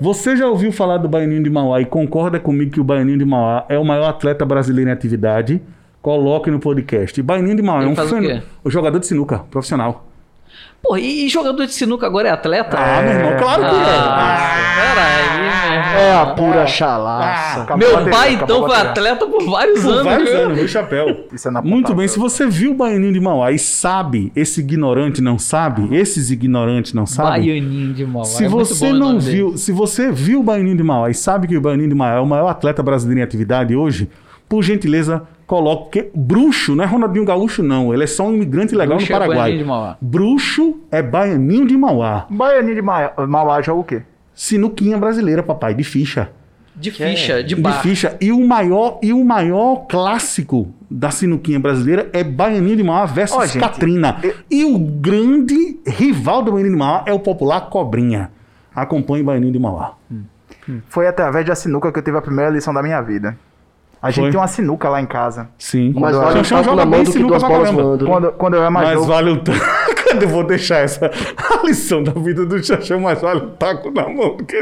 Você 0.02 0.36
já 0.36 0.48
ouviu 0.48 0.72
falar 0.72 0.98
do 0.98 1.08
Baianinho 1.08 1.44
de 1.44 1.50
Mauá 1.50 1.80
e 1.80 1.86
concorda 1.86 2.40
comigo 2.42 2.72
que 2.72 2.82
o 2.82 2.84
Baianinho 2.84 3.18
de 3.20 3.26
Mauá 3.26 3.66
é 3.70 3.80
o 3.80 3.86
maior 3.86 4.10
atleta 4.10 4.46
brasileiro 4.46 4.90
em 4.90 4.94
atividade? 4.94 5.62
Coloque 6.02 6.52
no 6.52 6.60
podcast. 6.60 7.22
Baianinho 7.22 7.56
de 7.56 7.62
Mauá 7.62 7.80
é 7.80 7.84
Ele 7.84 7.92
um 7.94 7.96
faz 7.96 8.12
o 8.12 8.16
fenômeno. 8.16 8.42
quê? 8.42 8.48
O 8.66 8.70
jogador 8.70 9.00
de 9.00 9.08
sinuca, 9.08 9.40
profissional. 9.50 10.06
Pô, 10.86 10.98
e, 10.98 11.26
e 11.26 11.30
jogador 11.30 11.66
de 11.66 11.74
sinuca 11.74 12.06
agora 12.06 12.28
é 12.28 12.32
atleta? 12.32 12.78
Ah, 12.78 13.02
meu 13.02 13.14
irmão, 13.14 13.38
claro 13.40 13.62
que 13.62 13.76
é. 13.76 13.96
Ah, 13.96 14.50
peraí, 14.76 15.38
meu 15.38 15.46
irmão. 15.46 15.94
É 15.94 16.14
a 16.18 16.26
pura 16.26 16.68
chalaça. 16.68 17.62
Acabou 17.62 17.76
a 17.76 17.78
Meu 17.78 17.92
bateria, 17.98 18.12
pai, 18.20 18.34
então, 18.34 18.68
foi 18.68 18.76
atleta 18.76 19.26
por 19.26 19.46
vários 19.50 19.82
Por 19.82 19.92
anos. 19.94 20.04
vários 20.04 20.30
viu? 20.30 20.40
anos, 20.42 20.58
meu 20.58 20.68
chapéu. 20.68 21.26
Isso 21.32 21.48
é 21.48 21.52
na 21.52 21.62
Muito 21.62 21.96
bem, 21.96 22.06
se 22.10 22.20
você 22.20 22.46
viu 22.48 22.72
o 22.72 22.74
Baianinho 22.74 23.14
de 23.14 23.20
Mauá 23.22 23.54
e 23.54 23.60
sabe, 23.60 24.30
esse 24.36 24.60
ignorante 24.60 25.22
não 25.22 25.40
sabe, 25.40 25.88
esses 25.96 26.30
ignorantes 26.32 26.94
não 26.94 27.06
sabem. 27.06 27.32
Baianinho 27.32 27.94
de 27.94 28.06
Mauá. 28.06 28.26
Se 28.26 28.44
é 28.44 28.50
muito 28.50 28.66
você 28.66 28.92
não 28.92 29.00
nome 29.00 29.20
dele. 29.20 29.32
viu, 29.38 29.58
se 29.58 29.72
você 29.72 30.12
viu 30.12 30.42
o 30.42 30.44
Baianinho 30.44 30.76
de 30.76 30.84
Mauá 30.84 31.10
e 31.10 31.14
sabe 31.14 31.48
que 31.48 31.56
o 31.56 31.62
Baianinho 31.62 31.90
de 31.90 31.96
Mauá 31.96 32.16
é 32.16 32.20
o 32.20 32.26
maior 32.26 32.50
atleta 32.50 32.84
brasileiro 32.84 33.22
em 33.22 33.24
atividade 33.24 33.74
hoje, 33.74 34.10
por 34.50 34.62
gentileza, 34.62 35.24
coloque. 35.48 35.84
Porque 36.04 36.12
bruxo 36.14 36.76
não 36.76 36.84
é 36.84 36.88
Ronaldinho 36.88 37.26
Gaúcho, 37.26 37.62
não. 37.64 37.94
Ele 37.94 38.04
é 38.04 38.08
só 38.08 38.28
um 38.28 38.34
imigrante 38.34 38.76
legal 38.76 38.98
Bruxo 38.98 39.12
no 39.12 39.16
é 39.16 39.20
Paraguai. 39.20 39.38
Baianinho 39.38 39.64
de 39.64 39.70
Mauá. 39.70 39.98
Bruxo 40.02 40.80
é 40.92 41.02
Baianinho 41.02 41.68
de 41.68 41.78
Mauá. 41.78 42.26
Baianinho 42.30 42.76
de 42.76 42.82
Ma- 42.82 43.12
Mauá 43.28 43.62
joga 43.62 43.80
o 43.80 43.84
quê? 43.84 44.02
Sinuquinha 44.34 44.98
brasileira, 44.98 45.44
papai, 45.44 45.74
de 45.74 45.84
ficha. 45.84 46.30
De 46.76 46.90
ficha, 46.90 47.44
de 47.44 47.54
De 47.54 47.62
bar. 47.62 47.82
ficha. 47.84 48.18
E 48.20 48.32
o 48.32 48.48
maior 48.48 48.98
e 49.04 49.14
o 49.14 49.24
maior 49.24 49.86
clássico 49.88 50.70
da 50.90 51.12
sinuquinha 51.12 51.60
brasileira 51.60 52.10
é 52.12 52.24
Baianinho 52.24 52.76
de 52.78 52.84
Mauá 52.84 53.06
versus 53.06 53.38
Ó, 53.38 53.46
gente, 53.46 53.60
Catrina. 53.60 54.18
eu- 54.24 54.34
E 54.50 54.66
o 54.66 54.80
grande 54.80 55.80
rival 55.86 56.42
do 56.42 56.52
Baianinho 56.52 56.74
de 56.76 56.80
Mauá 56.80 57.04
é 57.06 57.14
o 57.14 57.20
popular 57.20 57.70
Cobrinha. 57.70 58.32
Acompanhe 58.74 59.24
Baianinho 59.24 59.54
de 59.54 59.60
Mauá. 59.60 59.94
Foi 60.88 61.06
através 61.08 61.46
da 61.46 61.54
sinuca 61.54 61.92
que 61.92 62.00
eu 62.00 62.04
tive 62.04 62.18
a 62.18 62.22
primeira 62.22 62.50
lição 62.50 62.74
da 62.74 62.82
minha 62.82 63.00
vida. 63.02 63.38
A 64.04 64.12
gente 64.12 64.24
Foi? 64.26 64.32
tem 64.32 64.40
uma 64.40 64.48
sinuca 64.48 64.90
lá 64.90 65.02
em 65.02 65.06
casa. 65.06 65.48
Sim. 65.58 65.94
Mas 65.96 66.14
Quando 66.16 66.24
vale 66.26 66.40
um 66.40 66.44
Xaxão 66.44 66.58
taco 66.58 66.70
joga 66.72 66.76
na 66.76 66.86
mão 66.86 66.92
bem 66.92 67.04
do 67.04 67.06
que 67.08 67.12
sinuca 67.14 67.40
duas 67.40 67.44
bolas 67.52 67.72
voando. 67.72 68.06
Quando, 68.06 68.32
quando 68.34 68.54
eu 68.56 68.60
era 68.62 68.70
mais 68.70 68.88
Mas 68.90 68.96
novo. 68.98 69.08
vale 69.08 69.30
o 69.32 69.38
taco. 69.42 69.60
eu 70.22 70.28
vou 70.30 70.44
deixar 70.44 70.78
essa 70.80 71.08
a 71.10 71.66
lição 71.66 72.04
da 72.04 72.12
vida 72.12 72.46
do 72.46 72.62
Xaxão, 72.64 73.00
mas 73.00 73.20
vale 73.22 73.40
o 73.40 73.48
taco 73.52 73.90
na 73.92 74.08
mão 74.08 74.36
do 74.38 74.44
que 74.46 74.58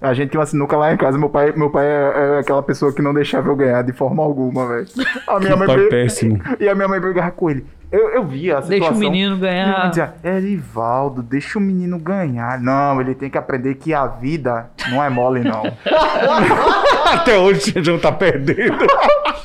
A 0.00 0.12
gente 0.14 0.30
tinha 0.30 0.40
uma 0.40 0.46
sinuca 0.46 0.76
lá 0.76 0.92
em 0.92 0.96
casa. 0.96 1.18
Meu 1.18 1.28
pai, 1.28 1.52
meu 1.56 1.70
pai 1.70 1.86
é, 1.86 2.12
é 2.36 2.38
aquela 2.40 2.62
pessoa 2.62 2.92
que 2.92 3.02
não 3.02 3.12
deixava 3.14 3.48
eu 3.48 3.56
ganhar 3.56 3.82
de 3.82 3.92
forma 3.92 4.22
alguma, 4.22 4.68
velho. 4.68 4.86
A 5.26 5.38
minha 5.40 5.52
Que 5.52 5.58
mãe 5.58 5.66
pai 5.66 5.76
bri- 5.76 5.88
péssimo. 5.88 6.40
E 6.60 6.68
a 6.68 6.74
minha 6.74 6.86
mãe 6.86 7.00
brigava 7.00 7.30
com 7.30 7.50
ele. 7.50 7.66
Eu, 7.90 8.10
eu 8.10 8.24
via 8.24 8.58
a 8.58 8.62
situação. 8.62 8.90
Deixa 8.90 8.94
o 8.94 8.98
menino 8.98 9.36
ganhar. 9.38 9.88
dizia, 9.88 10.14
Erivaldo, 10.22 11.22
deixa 11.22 11.58
o 11.58 11.62
menino 11.62 11.98
ganhar. 11.98 12.60
Não, 12.60 13.00
ele 13.00 13.14
tem 13.14 13.30
que 13.30 13.38
aprender 13.38 13.76
que 13.76 13.94
a 13.94 14.06
vida 14.06 14.70
não 14.90 15.02
é 15.02 15.08
mole, 15.08 15.40
não. 15.40 15.62
Até 17.12 17.38
hoje 17.38 17.70
o 17.70 17.72
Xaxão 17.72 17.98
tá 17.98 18.12
perdendo. 18.12 18.86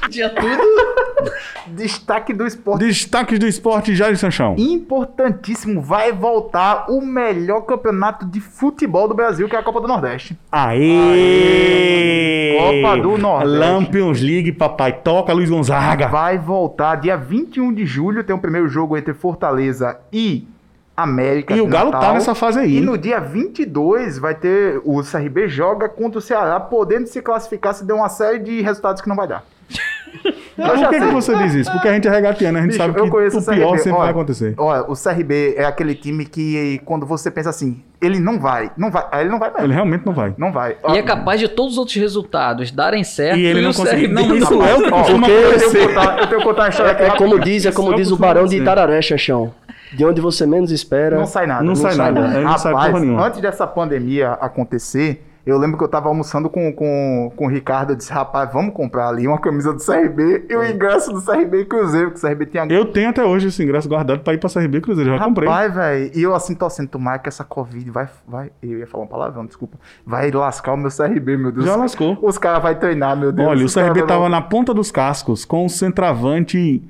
Tinha 0.10 0.30
tudo. 0.30 1.03
Destaque 1.68 2.34
do 2.34 2.46
esporte. 2.46 2.86
Destaques 2.86 3.40
do 3.40 3.48
esporte, 3.48 3.96
Jair 3.96 4.18
Sanchão. 4.18 4.56
Importantíssimo, 4.58 5.82
vai 5.82 6.12
voltar 6.12 6.86
o 6.90 7.02
melhor 7.02 7.62
campeonato 7.62 8.26
de 8.26 8.40
futebol 8.40 9.08
do 9.08 9.14
Brasil, 9.14 9.48
que 9.48 9.56
é 9.56 9.60
a 9.60 9.64
Copa 9.64 9.82
do 9.82 9.88
Nordeste. 9.88 10.38
Aê! 10.52 12.58
Copa 12.58 13.02
do 13.02 13.18
Nordeste. 13.18 13.58
Lampions 13.58 14.22
League, 14.22 14.52
papai. 14.52 14.94
Toca 14.94 15.34
Luiz 15.34 15.50
Gonzaga. 15.50 16.08
Vai 16.08 16.38
voltar 16.38 16.96
dia 16.96 17.18
21 17.18 17.74
de 17.74 17.86
julho, 17.86 18.24
tem 18.24 18.36
o 18.36 18.40
primeiro 18.40 18.68
jogo 18.68 18.98
entre 18.98 19.14
Fortaleza 19.14 19.98
e 20.12 20.48
América. 20.96 21.56
E 21.56 21.62
o 21.62 21.68
Galo 21.68 21.92
Natal. 21.92 22.10
tá 22.10 22.14
nessa 22.14 22.36
fase 22.36 22.60
aí. 22.60 22.78
E 22.78 22.82
no 22.82 22.98
dia 22.98 23.20
22 23.20 24.20
vai 24.20 24.36
ter 24.36 24.80
o 24.84 25.02
CRB 25.02 25.48
joga 25.48 25.90
contra 25.90 26.20
o 26.20 26.22
Ceará, 26.22 26.60
podendo 26.60 27.08
se 27.08 27.22
classificar 27.22 27.74
se 27.74 27.84
der 27.84 27.94
uma 27.94 28.10
série 28.10 28.40
de 28.40 28.62
resultados 28.62 29.02
que 29.02 29.10
não 29.10 29.16
vai 29.16 29.28
dar. 29.28 29.44
Por 30.56 30.90
que, 30.90 31.00
que 31.00 31.06
você 31.08 31.36
diz 31.38 31.54
isso? 31.56 31.72
Porque 31.72 31.88
a 31.88 31.94
gente 31.94 32.08
é 32.08 32.12
regatiano, 32.12 32.58
a 32.58 32.62
gente 32.62 32.72
Bicho, 32.72 32.84
sabe 32.84 33.00
eu 33.00 33.06
que 33.06 33.10
conheço 33.10 33.38
o 33.38 33.42
o 33.42 33.44
pior 33.46 33.56
CRB. 33.72 33.78
sempre 33.78 33.92
vai 33.92 34.02
Olha, 34.02 34.12
acontecer. 34.12 34.54
Olha, 34.58 34.82
o 34.84 34.94
CRB 34.96 35.56
é 35.58 35.66
aquele 35.66 35.96
time 35.96 36.26
que 36.26 36.80
quando 36.86 37.06
você 37.06 37.32
pensa 37.32 37.50
assim, 37.50 37.82
ele 38.02 38.20
não 38.20 38.40
vai, 38.40 38.72
não 38.78 38.92
vai, 38.92 39.04
ele 39.22 39.30
não 39.30 39.40
vai 39.40 39.50
mesmo. 39.50 39.66
Ele 39.66 39.74
realmente 39.74 40.06
não 40.06 40.14
vai. 40.14 40.34
Não 40.38 40.52
vai. 40.52 40.78
E 40.90 40.98
é 40.98 41.02
capaz 41.02 41.40
de 41.40 41.48
todos 41.48 41.74
os 41.74 41.78
outros 41.80 41.98
resultados 41.98 42.72
darem 42.72 43.04
certo. 43.04 43.40
E 43.40 43.46
ele 43.46 43.62
não 43.62 43.72
o 43.72 43.74
consegue- 43.74 44.08
CRB 44.08 44.14
não, 44.14 44.36
isso 44.36 44.54
é 44.54 44.76
o 44.76 44.82
que 44.84 44.92
Ó, 44.92 45.00
eu, 45.00 45.22
tenho 45.24 45.72
que 45.72 45.88
contar, 45.88 46.20
eu 46.20 46.28
tenho 46.28 46.40
que 46.40 46.46
contar 46.48 46.62
uma 46.64 46.70
história 46.70 46.92
aqui. 46.92 47.04
É 47.04 47.10
como 47.18 47.40
diz, 47.40 47.66
é 47.66 47.72
como 47.72 47.90
Só 47.92 47.96
diz 47.96 48.12
o 48.12 48.18
Barão 48.18 48.46
de. 48.46 48.58
Itararé, 48.58 49.02
Xaxão. 49.02 49.54
De 49.94 50.04
onde 50.06 50.20
você 50.22 50.46
menos 50.46 50.72
espera. 50.72 51.18
Não 51.18 51.26
sai 51.28 51.46
nada. 51.46 51.64
Não 51.64 51.76
sai 51.76 51.96
nada, 51.96 52.20
não 52.28 52.54
porra 52.54 53.00
nenhuma. 53.00 53.28
Antes 53.28 53.40
dessa 53.42 53.66
pandemia 53.68 54.32
acontecer, 54.42 55.24
Eu 55.46 55.58
lembro 55.58 55.78
que 55.78 55.84
eu 55.84 55.88
tava 55.90 56.08
almoçando 56.08 56.50
com, 56.50 56.72
com, 56.72 57.32
com 57.36 57.46
o 57.46 57.50
Ricardo, 57.50 57.92
eu 57.92 57.96
disse, 57.98 58.14
rapaz, 58.14 58.52
vamos 58.54 58.74
comprar 58.74 59.10
ali 59.10 59.28
uma 59.28 59.40
camisa 59.40 59.74
do 59.74 59.84
CRB 59.84 60.46
e 60.50 60.56
o 60.56 60.64
ingresso 60.64 61.12
do 61.12 61.22
CRB 61.22 61.62
e 61.62 61.66
Cruzeiro, 61.66 62.12
que 62.12 62.18
o 62.18 62.22
CRB 62.22 62.46
tinha... 62.46 62.66
Eu 62.70 62.86
tenho 62.86 63.10
até 63.10 63.26
hoje 63.26 63.48
esse 63.48 63.62
ingresso 63.62 63.90
guardado 63.90 64.22
pra 64.22 64.34
ir 64.34 64.38
pra 64.38 64.50
CRB 64.50 64.80
Cruzeiro, 64.80 65.10
já 65.10 65.24
comprei. 65.24 65.50
Rapaz, 65.50 65.76
velho, 65.76 66.12
e 66.16 66.24
eu 66.24 66.34
assim 66.34 66.56
torcendo, 66.56 66.88
tomar 66.88 67.20
que 67.20 67.28
essa 67.28 67.44
Covid 67.44 67.92
vai, 67.92 68.08
vai... 68.26 68.52
Eu 68.62 68.80
ia 68.80 68.88
falar 68.88 69.04
um 69.04 69.08
palavrão, 69.08 69.46
desculpa. 69.46 69.78
Vai 70.06 70.32
lascar 70.32 70.74
o 70.74 70.78
meu 70.78 70.90
CRB, 70.90 71.36
meu 71.36 71.52
Deus. 71.52 71.66
Já 71.66 71.76
lascou. 71.76 72.18
Os 72.22 72.38
caras 72.38 72.64
vão 72.64 72.74
treinar, 72.76 73.18
meu 73.18 73.34
Deus. 73.34 73.48
Olha, 73.48 73.66
o 73.66 73.72
CRB 73.72 74.04
tava 74.04 74.30
na 74.30 74.42
ponta 74.42 74.74
dos 74.74 74.92
cascos 74.92 75.44
com 75.44 75.66
o 75.66 75.70
centroavante 75.70 76.82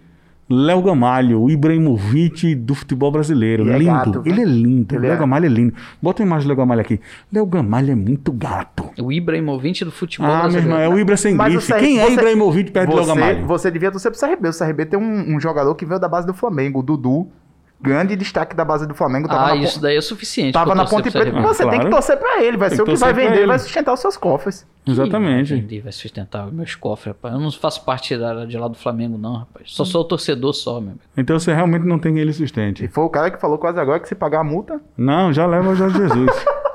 Léo 0.54 0.82
Gamalho, 0.82 1.42
o 1.42 1.50
Ibrahimovic 1.50 2.56
do 2.56 2.76
futebol 2.76 3.12
brasileiro. 3.12 3.64
Ele 3.64 3.72
é 3.74 3.78
lindo. 3.80 3.92
gato, 3.92 4.22
viu? 4.22 4.32
ele 4.34 4.42
é 4.42 4.46
lindo. 4.46 4.96
Ele 4.96 5.08
Léo 5.08 5.16
é. 5.16 5.18
Gamalho 5.20 5.46
é 5.46 5.50
lindo. 5.50 5.74
Bota 6.02 6.22
a 6.22 6.26
imagem 6.26 6.46
do 6.46 6.50
Léo 6.50 6.58
Gamalho 6.58 6.82
aqui. 6.82 7.00
Léo 7.32 7.46
Gamalho 7.46 7.92
é 7.92 7.96
muito 7.96 8.32
gato. 8.32 8.90
O 9.02 9.12
Ibrahimovic 9.12 9.84
do 9.86 9.92
futebol 9.92 10.28
Ah, 10.30 10.34
meu 10.34 10.42
brasileiro. 10.44 10.70
irmão, 10.72 10.82
é 10.84 10.90
o 10.90 11.00
Ibra 11.00 11.18
sem 11.18 11.36
grife. 11.36 11.68
CR 11.74 11.80
Quem 11.80 12.00
é 12.00 12.06
você- 12.06 12.14
Ibrahimovic 12.14 12.72
perto 12.72 12.90
do 12.90 12.96
Léo 12.96 13.06
Você, 13.06 13.14
Gamalho? 13.20 13.46
você 13.48 13.72
devia 13.72 13.92
torcer 13.92 14.12
pro 14.12 14.20
CRB. 14.20 14.50
O 14.50 14.54
CRB 14.54 14.86
tem 14.86 15.00
um, 15.00 15.36
um 15.36 15.40
jogador 15.40 15.74
que 15.76 15.86
veio 15.86 16.00
da 16.00 16.08
base 16.08 16.28
do 16.28 16.34
Flamengo, 16.34 16.80
o 16.80 16.84
Dudu. 16.84 17.28
Grande 17.84 18.16
destaque 18.16 18.56
da 18.56 18.64
base 18.64 18.88
do 18.88 18.94
Flamengo. 18.96 19.28
Tava 19.28 19.52
Ah, 19.52 19.56
na, 19.56 19.62
isso 19.62 19.80
daí 19.82 19.98
é 19.98 20.02
suficiente. 20.02 20.54
tava 20.54 20.74
na 20.74 20.86
Ponte 20.86 21.12
Preta. 21.12 21.32
Você 21.42 21.64
tem 21.64 21.72
que 21.72 21.76
claro. 21.80 21.90
torcer 21.92 22.18
pra 22.18 22.42
ele. 22.42 22.56
Vai 22.56 22.70
Tem 22.70 22.78
ser 22.78 22.82
o 22.84 22.86
que 22.86 22.96
vai 22.96 23.12
vender, 23.14 23.38
ele. 23.40 23.48
vai 23.48 23.60
sustentar 23.60 23.94
os 23.94 24.00
seus 24.00 24.16
cofres. 24.16 24.66
Exatamente. 24.88 25.50
Vai 25.52 25.60
vender, 25.62 25.82
vai 25.82 25.92
sustentar 25.92 26.50
meus 26.52 26.76
cofres, 26.76 27.08
rapaz. 27.16 27.34
Eu 27.34 27.42
não 27.42 27.52
faço 27.52 27.84
parte 27.84 28.18
da- 28.18 28.46
de 28.46 28.58
lá 28.58 28.68
do 28.70 28.78
Flamengo, 28.78 29.18
não, 29.18 29.36
rapaz. 29.40 29.66
Só 29.74 29.84
sou 29.84 30.04
torcedor 30.06 30.54
só, 30.54 30.80
meu 30.80 30.92
amigo. 30.92 31.00
Então 31.18 31.38
você 31.38 31.54
realmente 31.54 31.86
não 31.86 32.00
tem 32.00 32.18
ele 32.20 32.32
E 32.32 32.34
sustente. 32.34 32.88
foi 32.88 33.04
o 33.04 33.10
cara 33.10 33.30
que 33.30 33.40
falou 33.40 33.58
quase 33.58 33.80
agora 33.80 34.00
que 34.00 34.08
se 34.08 34.16
pagar 34.16 34.40
a 34.40 34.44
multa. 34.46 34.80
Não, 34.98 35.34
já 35.34 35.46
leva 35.46 35.70
o 35.70 35.76
Jorge 35.76 35.98
Jesus. 35.98 36.32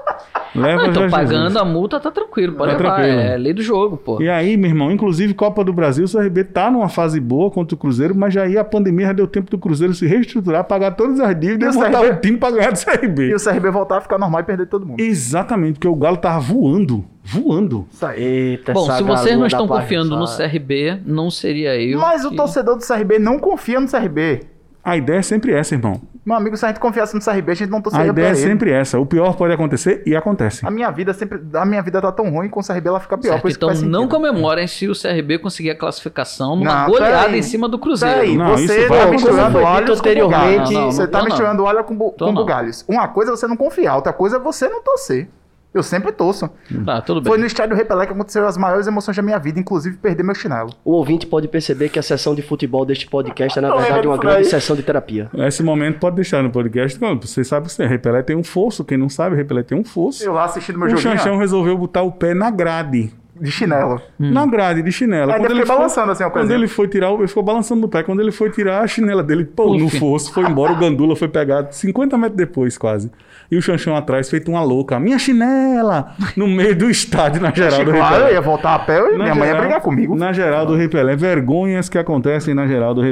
leva 0.54 0.82
Ah, 0.82 0.86
o 0.86 0.90
então 0.90 0.94
Jorge 1.02 1.10
pagando 1.10 1.42
Jesus. 1.44 1.56
a 1.56 1.64
multa 1.64 2.00
tá 2.00 2.10
tranquilo, 2.10 2.54
pode 2.54 2.72
Tá 2.72 2.78
levar. 2.78 2.94
tranquilo. 2.96 3.20
É 3.20 3.36
lei 3.36 3.52
do 3.52 3.62
jogo, 3.62 3.96
pô. 3.96 4.20
E 4.22 4.28
aí, 4.28 4.56
meu 4.56 4.70
irmão, 4.70 4.90
inclusive 4.90 5.34
Copa 5.34 5.62
do 5.64 5.72
Brasil, 5.72 6.04
o 6.04 6.08
CRB 6.10 6.44
tá 6.44 6.70
numa 6.70 6.88
fase 6.88 7.20
boa 7.20 7.50
contra 7.50 7.74
o 7.74 7.78
Cruzeiro, 7.78 8.14
mas 8.14 8.32
já 8.34 8.42
aí 8.42 8.56
a 8.58 8.64
pandemia 8.64 9.06
já 9.08 9.12
deu 9.12 9.26
tempo 9.26 9.50
do 9.50 9.58
Cruzeiro 9.58 9.94
se 9.94 10.06
reestruturar, 10.06 10.64
pagar 10.64 10.92
todas 10.92 11.18
as 11.20 11.38
dívidas 11.38 11.74
E 11.74 11.78
e 11.78 11.82
o 11.82 11.84
CRB? 11.90 12.10
o 12.10 12.20
time 12.20 12.36
pra 12.38 12.50
ganhar 12.50 12.70
do 12.72 12.78
E 12.78 12.84
CRB. 12.84 13.34
o 13.34 13.38
CRB 13.38 13.70
voltar 13.70 13.98
a 13.98 14.00
ficar 14.00 14.18
normal 14.18 14.40
e 14.40 14.44
perder 14.44 14.66
todo 14.66 14.84
mundo. 14.86 15.00
Exatamente, 15.00 15.74
porque 15.74 15.88
o 15.88 15.94
Galo 15.96 16.16
tava 16.16 16.40
voando, 16.40 17.04
voando. 17.24 17.86
Isso 17.92 18.06
aí. 18.06 18.22
Eita, 18.22 18.72
Bom, 18.72 18.90
se 18.90 19.02
vocês 19.02 19.38
não 19.38 19.46
estão 19.46 19.66
confiando 19.66 20.16
no. 20.16 20.26
CRB, 20.26 20.98
não 21.06 21.30
seria 21.30 21.80
eu. 21.80 21.98
Mas 22.00 22.24
o 22.24 22.30
que- 22.30 22.36
torcedor 22.36 22.76
do 22.76 22.82
CRB 22.86 23.18
não 23.18 23.38
confia 23.38 23.80
no 23.80 23.88
CRB. 23.88 24.40
A 24.84 24.96
ideia 24.96 25.18
é 25.18 25.22
sempre 25.22 25.52
essa, 25.52 25.74
irmão. 25.74 26.00
Meu 26.28 26.36
amigo, 26.36 26.58
se 26.58 26.64
a 26.66 26.68
gente 26.68 26.78
confiasse 26.78 27.14
no 27.14 27.22
CRB, 27.22 27.52
a 27.52 27.54
gente 27.54 27.70
não 27.70 27.78
A 27.78 27.82
torceria 27.82 28.12
pra 28.12 28.22
ideia 28.22 28.32
é 28.32 28.34
sempre 28.34 28.70
essa. 28.70 28.98
O 29.00 29.06
pior 29.06 29.34
pode 29.34 29.54
acontecer 29.54 30.02
e 30.04 30.14
acontece. 30.14 30.66
A 30.66 30.70
minha 30.70 30.90
vida 30.90 31.14
sempre. 31.14 31.40
A 31.54 31.64
minha 31.64 31.80
vida 31.80 32.02
tá 32.02 32.12
tão 32.12 32.28
ruim 32.28 32.50
com 32.50 32.60
o 32.60 32.62
CRB 32.62 32.86
ela 32.86 33.00
fica 33.00 33.16
pior. 33.16 33.40
Certo, 33.40 33.48
então 33.48 33.68
não 33.70 33.76
sentido. 33.76 34.08
comemorem 34.08 34.66
se 34.66 34.86
o 34.90 34.92
CRB 34.92 35.38
conseguir 35.38 35.70
a 35.70 35.74
classificação 35.74 36.54
numa 36.54 36.82
Não, 36.82 36.90
goleada 36.90 37.34
em 37.34 37.40
cima 37.40 37.66
do 37.66 37.78
Cruzeiro. 37.78 38.14
Peraí, 38.14 38.36
Não, 38.36 38.50
você 38.50 38.80
isso 38.80 38.88
tá 38.88 39.06
misturando 39.06 39.58
dito 39.58 39.86
com 39.86 39.92
anteriormente, 39.92 40.42
bugalhos. 40.42 40.70
Não, 40.70 40.80
não, 40.82 40.92
Você 40.92 41.00
não 41.00 41.10
tá 41.10 41.22
misturando 41.22 41.64
óleo 41.64 41.84
com, 41.84 41.98
com 41.98 42.34
bugalhos. 42.34 42.84
Uma 42.86 43.08
coisa 43.08 43.32
é 43.32 43.34
você 43.34 43.46
não 43.46 43.56
confiar, 43.56 43.96
outra 43.96 44.12
coisa 44.12 44.36
é 44.36 44.38
você 44.38 44.68
não 44.68 44.82
torcer. 44.82 45.30
Eu 45.72 45.82
sempre 45.82 46.12
torço. 46.12 46.48
Tá, 46.84 47.00
tudo 47.02 47.20
bem. 47.20 47.30
Foi 47.30 47.38
no 47.38 47.44
estádio 47.46 47.76
Repelé 47.76 48.06
que 48.06 48.12
aconteceram 48.12 48.46
as 48.46 48.56
maiores 48.56 48.86
emoções 48.86 49.16
da 49.16 49.22
minha 49.22 49.38
vida, 49.38 49.60
inclusive 49.60 49.96
perder 49.98 50.22
meu 50.22 50.34
chinelo. 50.34 50.70
O 50.84 50.92
ouvinte 50.92 51.26
pode 51.26 51.46
perceber 51.46 51.90
que 51.90 51.98
a 51.98 52.02
sessão 52.02 52.34
de 52.34 52.40
futebol 52.42 52.84
deste 52.86 53.06
podcast 53.06 53.58
é, 53.58 53.62
na 53.62 53.76
verdade, 53.76 54.06
uma 54.06 54.16
grande 54.16 54.46
sessão 54.46 54.74
de 54.74 54.82
terapia. 54.82 55.30
Esse 55.34 55.62
momento 55.62 55.98
pode 56.00 56.16
deixar 56.16 56.42
no 56.42 56.50
podcast. 56.50 57.00
Não, 57.00 57.18
Você 57.20 57.44
sabe 57.44 57.68
que 57.68 57.86
Repelé 57.86 58.22
tem 58.22 58.36
um 58.36 58.44
fosso. 58.44 58.84
Quem 58.84 58.96
não 58.96 59.08
sabe, 59.08 59.36
Repelé 59.36 59.62
tem 59.62 59.78
um 59.78 59.84
fosso. 59.84 60.24
Eu 60.24 60.32
lá 60.32 60.44
assistindo 60.44 60.78
meu 60.78 60.86
O 60.86 60.90
joguinho 60.90 61.16
Xanchão 61.18 61.36
ó, 61.36 61.38
resolveu 61.38 61.76
botar 61.76 62.02
o 62.02 62.12
pé 62.12 62.32
na 62.34 62.50
grade. 62.50 63.12
De 63.40 63.50
chinelo. 63.50 64.00
Na 64.18 64.46
grade 64.46 64.82
de 64.82 64.90
chinela. 64.92 65.34
Ainda 65.34 65.48
fiquei 65.48 65.64
balançando 65.64 66.12
assim, 66.12 66.24
ó, 66.24 66.30
Quando 66.30 66.50
ele 66.50 66.66
foi 66.68 66.88
tirar, 66.88 67.12
ele 67.12 67.26
ficou 67.28 67.42
balançando 67.42 67.80
no 67.80 67.88
pé. 67.88 68.02
Quando 68.02 68.20
ele 68.20 68.32
foi 68.32 68.50
tirar 68.50 68.80
a 68.82 68.86
chinela 68.86 69.22
dele, 69.22 69.44
pô, 69.44 69.76
no 69.76 69.88
fosso, 69.88 70.32
foi 70.32 70.44
embora. 70.44 70.72
O 70.72 70.76
Gandula 70.76 71.14
foi 71.16 71.28
pegado 71.28 71.74
50 71.74 72.16
metros 72.18 72.36
depois, 72.36 72.76
quase. 72.76 73.10
E 73.50 73.56
o 73.56 73.62
Xanchão 73.62 73.96
atrás, 73.96 74.28
feito 74.28 74.50
uma 74.50 74.62
louca. 74.62 75.00
Minha 75.00 75.18
chinela! 75.18 76.14
No 76.36 76.46
meio 76.46 76.76
do 76.76 76.90
estádio, 76.90 77.40
na 77.40 77.50
geral 77.50 77.84
do 77.84 77.92
Claro, 77.92 78.24
eu 78.24 78.32
ia 78.34 78.40
voltar 78.40 78.74
a 78.74 78.78
pé 78.78 78.98
e 78.98 79.16
minha 79.16 79.34
mãe 79.34 79.38
ia 79.38 79.46
geral- 79.46 79.60
brigar 79.62 79.80
comigo. 79.80 80.14
Na 80.14 80.32
geral 80.32 80.66
do 80.66 80.74
Repelé. 80.74 81.16
Vergonhas 81.16 81.88
que 81.88 81.96
acontecem 81.98 82.54
na 82.54 82.66
geral 82.66 82.94
do. 82.94 83.02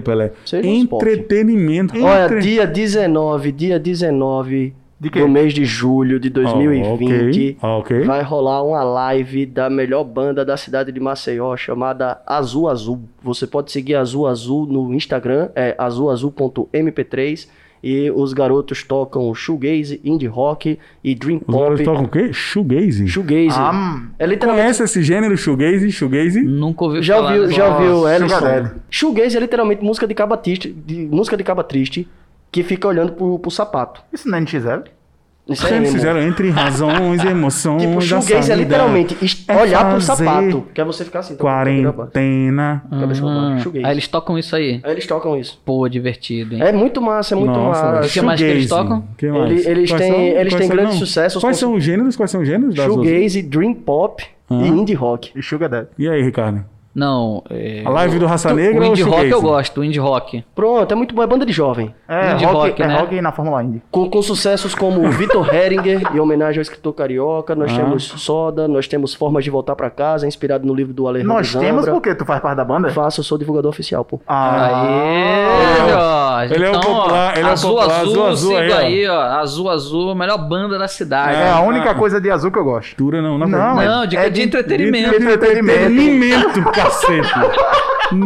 Seja 0.44 0.68
um 0.68 0.74
esporte. 0.74 1.08
Entretenimento. 1.08 1.94
Olha, 2.04 2.24
Entre- 2.26 2.40
dia 2.40 2.66
19, 2.66 3.52
dia 3.52 3.78
19 3.78 4.56
De 4.56 4.70
quê? 4.70 4.85
Do 4.98 5.28
mês 5.28 5.52
de 5.52 5.64
julho 5.64 6.18
de 6.18 6.30
2020, 6.30 7.58
ok, 7.60 7.68
ok. 7.78 8.00
vai 8.04 8.22
rolar 8.22 8.62
uma 8.62 8.82
live 8.82 9.44
da 9.44 9.68
melhor 9.68 10.04
banda 10.04 10.44
da 10.44 10.56
cidade 10.56 10.90
de 10.90 10.98
Maceió, 10.98 11.54
chamada 11.56 12.20
Azul 12.26 12.68
Azul. 12.68 13.02
Você 13.22 13.46
pode 13.46 13.70
seguir 13.70 13.94
Azul 13.96 14.26
Azul 14.26 14.66
no 14.66 14.94
Instagram, 14.94 15.50
é 15.54 15.74
azulazul.mp3, 15.78 17.46
e 17.82 18.10
os 18.10 18.32
garotos 18.32 18.82
tocam 18.82 19.32
shoegaze, 19.34 20.00
indie 20.02 20.26
rock 20.26 20.78
e 21.04 21.14
dream 21.14 21.40
Os 21.46 21.54
caras 21.54 21.78
pop. 21.80 21.84
tocam 21.84 22.04
o 22.04 22.08
quê? 22.08 22.32
Shoegaze. 22.32 23.06
Shoegaze. 23.06 23.56
Ah. 23.58 24.02
É 24.18 24.26
literalmente 24.26 24.64
Conhece 24.64 24.82
esse 24.82 25.02
gênero 25.02 25.36
shoegaze? 25.36 25.92
Shoegaze? 25.92 26.42
Nunca 26.42 26.84
ouvi 26.84 27.02
Já 27.02 27.16
falar. 27.16 27.34
ouviu, 27.34 27.50
já 27.52 27.68
ouviu, 27.68 27.96
Sugar 27.96 28.16
Ellison? 28.16 28.40
Daddy. 28.40 28.70
Shoegaze 28.90 29.36
é 29.36 29.40
literalmente 29.40 29.84
música 29.84 30.06
de 30.06 30.14
caba 30.14 30.36
triste, 30.36 30.72
de, 30.72 31.06
música 31.06 31.36
de 31.36 31.44
caba 31.44 31.62
triste 31.62 32.08
que 32.56 32.62
fica 32.62 32.88
olhando 32.88 33.12
pro, 33.12 33.38
pro 33.38 33.50
sapato. 33.50 34.00
Isso 34.12 34.26
não 34.30 34.38
é 34.38 34.40
NX0? 34.40 34.84
Isso 35.48 35.64
Eles 35.68 35.88
emo. 35.90 35.92
fizeram 35.96 36.20
entre 36.22 36.48
razões 36.50 37.22
e 37.22 37.26
emoções. 37.28 37.82
Tipo, 37.82 38.00
shoegaze 38.00 38.50
é 38.50 38.56
literalmente 38.56 39.14
É 39.46 39.56
olhar 39.56 39.90
pro 39.90 40.00
sapato. 40.00 40.66
Que 40.74 40.80
é 40.80 40.84
você 40.84 41.04
ficar 41.04 41.18
assim. 41.20 41.34
baixo, 41.36 41.42
Quarentena. 41.92 42.82
Cabeça 42.90 43.22
aí 43.84 43.92
eles 43.92 44.08
tocam 44.08 44.38
isso 44.38 44.56
aí. 44.56 44.80
Aí 44.82 44.90
eles 44.92 45.06
tocam 45.06 45.38
isso. 45.38 45.60
Pô, 45.64 45.86
divertido, 45.88 46.54
hein? 46.54 46.62
É 46.62 46.72
muito 46.72 47.00
massa, 47.00 47.34
é 47.34 47.38
muito 47.38 47.52
Nossa, 47.52 47.82
massa. 47.92 48.08
O 48.08 48.10
que 48.10 48.20
mais 48.22 48.40
que 48.40 48.46
eles 48.46 48.68
tocam? 48.68 49.04
Que 49.18 49.28
mais? 49.28 49.50
Ele- 49.50 49.70
eles 49.80 49.90
Quais 49.90 50.02
têm- 50.02 50.12
são- 50.12 50.20
eles 50.20 50.34
quais 50.52 50.54
têm 50.54 50.66
são- 50.66 50.76
grandes 50.76 50.94
não. 50.94 50.98
sucessos 51.06 51.40
Quais 51.42 51.56
são 51.58 51.74
os 51.74 51.84
gêneros? 51.84 52.16
Quais 52.16 52.30
são 52.30 52.40
os 52.40 52.48
gêneros? 52.48 52.74
Shoegaze, 52.74 53.42
dream 53.42 53.74
pop 53.74 54.24
Ah. 54.50 54.54
e 54.62 54.68
indie 54.68 54.94
rock. 54.94 55.30
E 55.36 55.42
Sugar 55.42 55.68
Daddy. 55.68 55.88
E 55.98 56.08
aí, 56.08 56.22
Ricardo? 56.22 56.64
Não, 56.96 57.42
é... 57.50 57.82
A 57.84 57.90
live 57.90 58.18
do 58.18 58.24
Raça 58.24 58.50
o 58.50 58.56
Negra 58.56 58.82
ou 58.86 58.90
indie 58.90 59.02
rock 59.02 59.28
eu 59.28 59.42
gosto, 59.42 59.80
o 59.80 59.84
indie 59.84 59.98
rock. 60.00 60.42
Pronto, 60.54 60.90
é 60.90 60.94
muito 60.94 61.14
bom, 61.14 61.22
é 61.22 61.26
banda 61.26 61.44
de 61.44 61.52
jovem. 61.52 61.94
É, 62.08 62.32
Indie 62.32 62.46
rock, 62.46 62.56
rock, 62.70 62.82
é 62.82 62.86
né? 62.86 62.98
rock 62.98 63.20
na 63.20 63.32
Fórmula 63.32 63.62
Indy. 63.62 63.82
Com, 63.90 64.08
com 64.08 64.22
sucessos 64.22 64.74
como 64.74 65.06
Vitor 65.10 65.46
Heringer, 65.54 66.00
em 66.14 66.18
homenagem 66.18 66.58
ao 66.58 66.62
escritor 66.62 66.94
carioca. 66.94 67.54
Nós 67.54 67.70
Ah. 67.72 67.76
temos 67.76 68.04
Soda, 68.04 68.66
nós 68.66 68.88
temos 68.88 69.12
Formas 69.12 69.44
de 69.44 69.50
Voltar 69.50 69.76
pra 69.76 69.90
Casa, 69.90 70.26
inspirado 70.26 70.66
no 70.66 70.72
livro 70.74 70.94
do 70.94 71.06
Alejandro 71.06 71.34
Nós 71.34 71.52
temos 71.52 71.84
Zambra. 71.84 71.92
porque 71.92 72.14
tu 72.14 72.24
faz 72.24 72.40
parte 72.40 72.56
da 72.56 72.64
banda? 72.64 72.88
Faço, 72.90 73.20
eu 73.20 73.24
sou 73.24 73.36
divulgador 73.36 73.68
oficial, 73.68 74.02
pô. 74.02 74.18
Ah, 74.26 74.82
Aê, 74.86 75.90
Jorge. 75.90 76.54
Ele 76.54 76.64
é 76.64 76.70
o 76.70 76.76
então, 76.76 76.94
popular, 76.94 77.36
ele 77.36 77.46
é 77.46 77.50
o 77.50 77.52
azul, 77.52 77.74
popular, 77.74 78.00
azul, 78.00 78.26
azul, 78.26 78.26
azul 78.26 78.56
aí, 78.56 78.70
ó. 78.72 78.76
aí, 78.78 79.06
ó. 79.08 79.20
Azul, 79.40 79.70
azul, 79.70 80.10
a 80.10 80.14
melhor 80.14 80.38
banda 80.48 80.78
da 80.78 80.88
cidade. 80.88 81.34
é 81.36 81.48
a 81.50 81.56
Ah, 81.56 81.60
única 81.60 81.90
ah. 81.90 81.94
coisa 81.94 82.20
de 82.20 82.30
azul 82.30 82.50
que 82.50 82.58
eu 82.58 82.64
gosto. 82.64 82.96
Dura 82.96 83.20
não, 83.20 83.36
não. 83.36 83.46
Não, 83.46 83.80
é- 83.82 83.86
Não, 83.86 84.06
de, 84.06 84.16
é 84.16 84.24
de 84.28 84.36
de- 84.36 84.42
entretenimento. 84.42 85.10
de- 85.10 85.16
entretenimento. 85.16 85.78
Entretenimento, 85.92 86.62
cacete. 86.86 87.28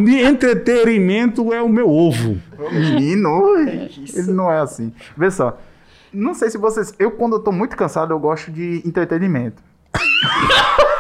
De 0.05 0.20
entretenimento 0.20 1.53
é 1.53 1.62
o 1.62 1.69
meu 1.69 1.89
ovo. 1.89 2.41
Menino, 2.70 3.57
ele 3.57 4.32
não 4.32 4.53
é 4.53 4.61
assim. 4.61 4.93
Vê 5.16 5.31
só. 5.31 5.59
Não 6.12 6.35
sei 6.35 6.51
se 6.51 6.59
vocês. 6.59 6.93
Eu, 6.99 7.12
quando 7.12 7.37
eu 7.37 7.41
tô 7.41 7.53
muito 7.53 7.77
cansado, 7.77 8.12
eu 8.12 8.19
gosto 8.19 8.51
de 8.51 8.82
entretenimento. 8.85 9.62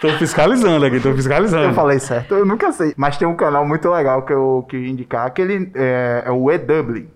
Tô 0.00 0.08
fiscalizando 0.14 0.84
aqui, 0.84 0.98
tô 0.98 1.14
fiscalizando. 1.14 1.62
Eu 1.62 1.74
falei 1.74 2.00
certo, 2.00 2.34
eu 2.34 2.44
nunca 2.44 2.72
sei. 2.72 2.92
Mas 2.96 3.16
tem 3.16 3.28
um 3.28 3.36
canal 3.36 3.64
muito 3.64 3.88
legal 3.88 4.22
que 4.22 4.32
eu 4.32 4.66
queria 4.68 4.90
indicar, 4.90 5.32
que 5.32 5.40
ele 5.40 5.70
é, 5.76 6.24
é 6.26 6.30
o 6.32 6.50
EW. 6.50 7.06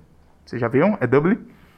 Vocês 0.44 0.60
já 0.60 0.68
viram? 0.68 0.96
EW? 1.00 1.36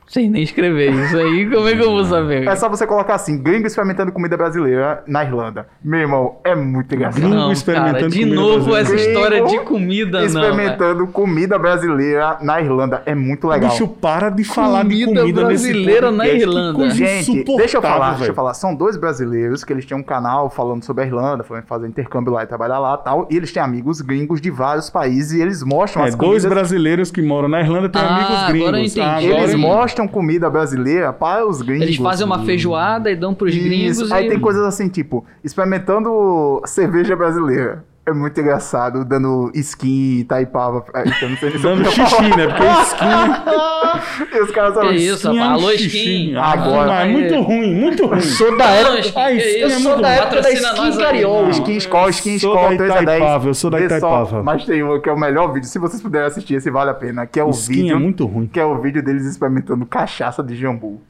Sem 0.09 0.31
nem 0.31 0.43
escrever 0.43 0.91
isso 0.93 1.17
aí, 1.19 1.49
como 1.51 1.69
é 1.69 1.75
que 1.77 1.83
eu 1.83 1.91
vou 1.91 2.05
saber? 2.05 2.47
É 2.49 2.57
só 2.57 2.69
você 2.69 2.87
colocar 2.87 3.15
assim, 3.15 3.37
gringo 3.43 3.67
experimentando 3.67 4.11
comida 4.11 4.37
brasileira 4.39 5.03
na 5.07 5.23
Irlanda. 5.23 5.67
Meu 5.85 6.01
irmão, 6.01 6.37
é 6.45 6.55
muito 6.55 6.95
engraçado. 6.95 7.21
Gringo 7.21 7.35
Não, 7.35 7.53
experimentando 7.53 7.95
cara, 7.99 8.09
de 8.09 8.19
comida 8.21 8.35
novo 8.35 8.75
essa 8.77 8.89
brasileira. 8.91 9.11
história 9.13 9.43
de 9.45 9.49
Gringo 9.51 9.65
comida, 9.65 10.21
não. 10.23 10.27
velho. 10.29 10.39
experimentando 10.45 11.07
comida 11.09 11.59
brasileira 11.59 12.39
na 12.41 12.61
Irlanda. 12.61 13.03
É 13.05 13.15
muito 13.15 13.47
legal. 13.49 13.71
Bicho, 13.71 13.87
para 13.87 14.31
de 14.31 14.45
falar 14.45 14.83
de 14.85 15.05
Comida 15.05 15.21
comida 15.21 15.45
nesse 15.49 15.65
brasileira 15.73 16.11
na 16.11 16.27
Irlanda. 16.27 16.91
Gente, 16.91 17.45
deixa 17.45 17.77
eu 17.77 17.83
falar, 17.83 18.15
deixa 18.17 18.31
eu 18.31 18.35
falar. 18.35 18.55
São 18.55 18.75
dois 18.75 18.97
brasileiros 18.97 19.63
que 19.63 19.73
eles 19.73 19.85
têm 19.85 19.97
um 19.97 20.03
canal 20.03 20.49
falando 20.49 20.83
sobre 20.85 21.05
a 21.05 21.07
Irlanda, 21.07 21.45
foram 21.45 21.63
fazer 21.65 21.87
intercâmbio 21.87 22.33
lá 22.33 22.43
e 22.45 22.47
trabalhar 22.47 22.79
lá 22.79 22.99
e 23.01 23.05
tal. 23.05 23.29
E 23.31 23.37
eles 23.37 23.53
têm 23.53 23.63
amigos 23.63 24.01
gringos 24.01 24.41
de 24.41 24.51
vários 24.51 24.89
países 24.89 25.33
e 25.33 25.43
eles 25.43 25.63
mostram 25.63 26.03
É, 26.05 26.09
as 26.09 26.15
dois 26.15 26.43
comidas. 26.43 26.47
brasileiros 26.47 27.11
que 27.11 27.21
moram 27.21 27.49
na 27.49 27.61
Irlanda 27.61 27.89
têm 27.91 28.01
Ah, 28.01 28.17
amigos 28.17 28.31
agora 28.37 28.73
gringos. 28.73 28.97
eu 28.97 29.03
entendi. 29.05 29.27
Eles 29.27 29.55
agora 29.55 29.98
mostram 29.99 30.07
comida 30.07 30.49
brasileira 30.49 31.13
para 31.13 31.47
os 31.47 31.61
gringos. 31.61 31.87
Eles 31.87 31.97
fazem 31.97 32.25
uma 32.25 32.45
feijoada 32.45 33.11
e 33.11 33.17
dão 33.17 33.35
pros 33.35 33.55
gringos 33.55 33.99
Isso. 33.99 34.15
Aí 34.15 34.27
e... 34.27 34.29
tem 34.29 34.39
coisas 34.39 34.63
assim, 34.63 34.89
tipo, 34.89 35.25
experimentando 35.43 36.63
cerveja 36.65 37.17
brasileira. 37.17 37.85
É 38.09 38.13
muito 38.13 38.41
engraçado, 38.41 39.05
dando 39.05 39.51
skin, 39.55 40.25
taipava. 40.27 40.83
Então, 41.05 41.29
não 41.29 41.37
sei 41.37 41.51
se 41.51 41.59
Dando 41.59 41.85
xixi, 41.91 42.15
falar. 42.17 42.37
né? 42.37 42.47
Porque 42.47 42.65
skin. 42.83 44.29
E 44.39 44.43
os 44.43 44.51
caras 44.51 44.71
Que 44.73 44.79
falam, 44.79 44.93
isso, 44.95 45.15
Skin 45.29 45.39
é 45.39 45.43
Alô. 45.43 45.71
Skin. 45.73 46.37
Agora. 46.37 46.93
Ah, 46.93 47.07
é 47.07 47.09
muito 47.13 47.41
ruim, 47.41 47.75
muito 47.75 48.07
ruim. 48.07 48.21
Sou 48.21 48.57
da 48.57 48.65
Ai, 48.65 49.01
que 49.01 49.09
Skin 49.09 49.21
Eu 49.21 49.27
é 49.27 49.35
isso? 49.37 49.71
sou 49.81 49.91
muito 49.91 50.03
da 50.03 50.09
época 50.11 50.37
da 50.37 50.43
Patrocina 50.43 50.89
Skin. 50.89 50.99
Carioca. 51.03 51.51
Skin 51.51 51.77
Skol, 51.77 52.09
Skin 52.11 52.35
Skol, 52.37 52.55
da 52.71 52.77
3 52.77 52.81
a 52.81 52.95
10. 52.95 53.03
Itaipava, 53.03 53.49
eu 53.49 53.55
sou 53.55 53.71
da 53.71 53.81
Itaipava. 53.81 54.43
Mas 54.43 54.65
tem 54.65 54.83
um 54.83 55.01
que 55.01 55.09
é 55.09 55.13
o 55.13 55.19
melhor 55.19 55.53
vídeo, 55.53 55.69
se 55.69 55.79
vocês 55.79 56.01
puderem 56.03 56.27
assistir, 56.27 56.55
esse 56.55 56.71
vale 56.71 56.91
a 56.91 56.95
pena, 56.95 57.27
que 57.27 57.39
é 57.39 57.45
o 57.45 57.51
Skin 57.51 57.73
vídeo... 57.75 57.97
é 57.97 57.99
muito 57.99 58.27
ruim. 58.27 58.47
Que 58.47 58.61
é 58.61 58.65
o 58.65 58.81
vídeo 58.81 59.03
deles 59.03 59.25
experimentando 59.25 59.85
cachaça 59.87 60.43
de 60.43 60.55
jambu. 60.57 61.01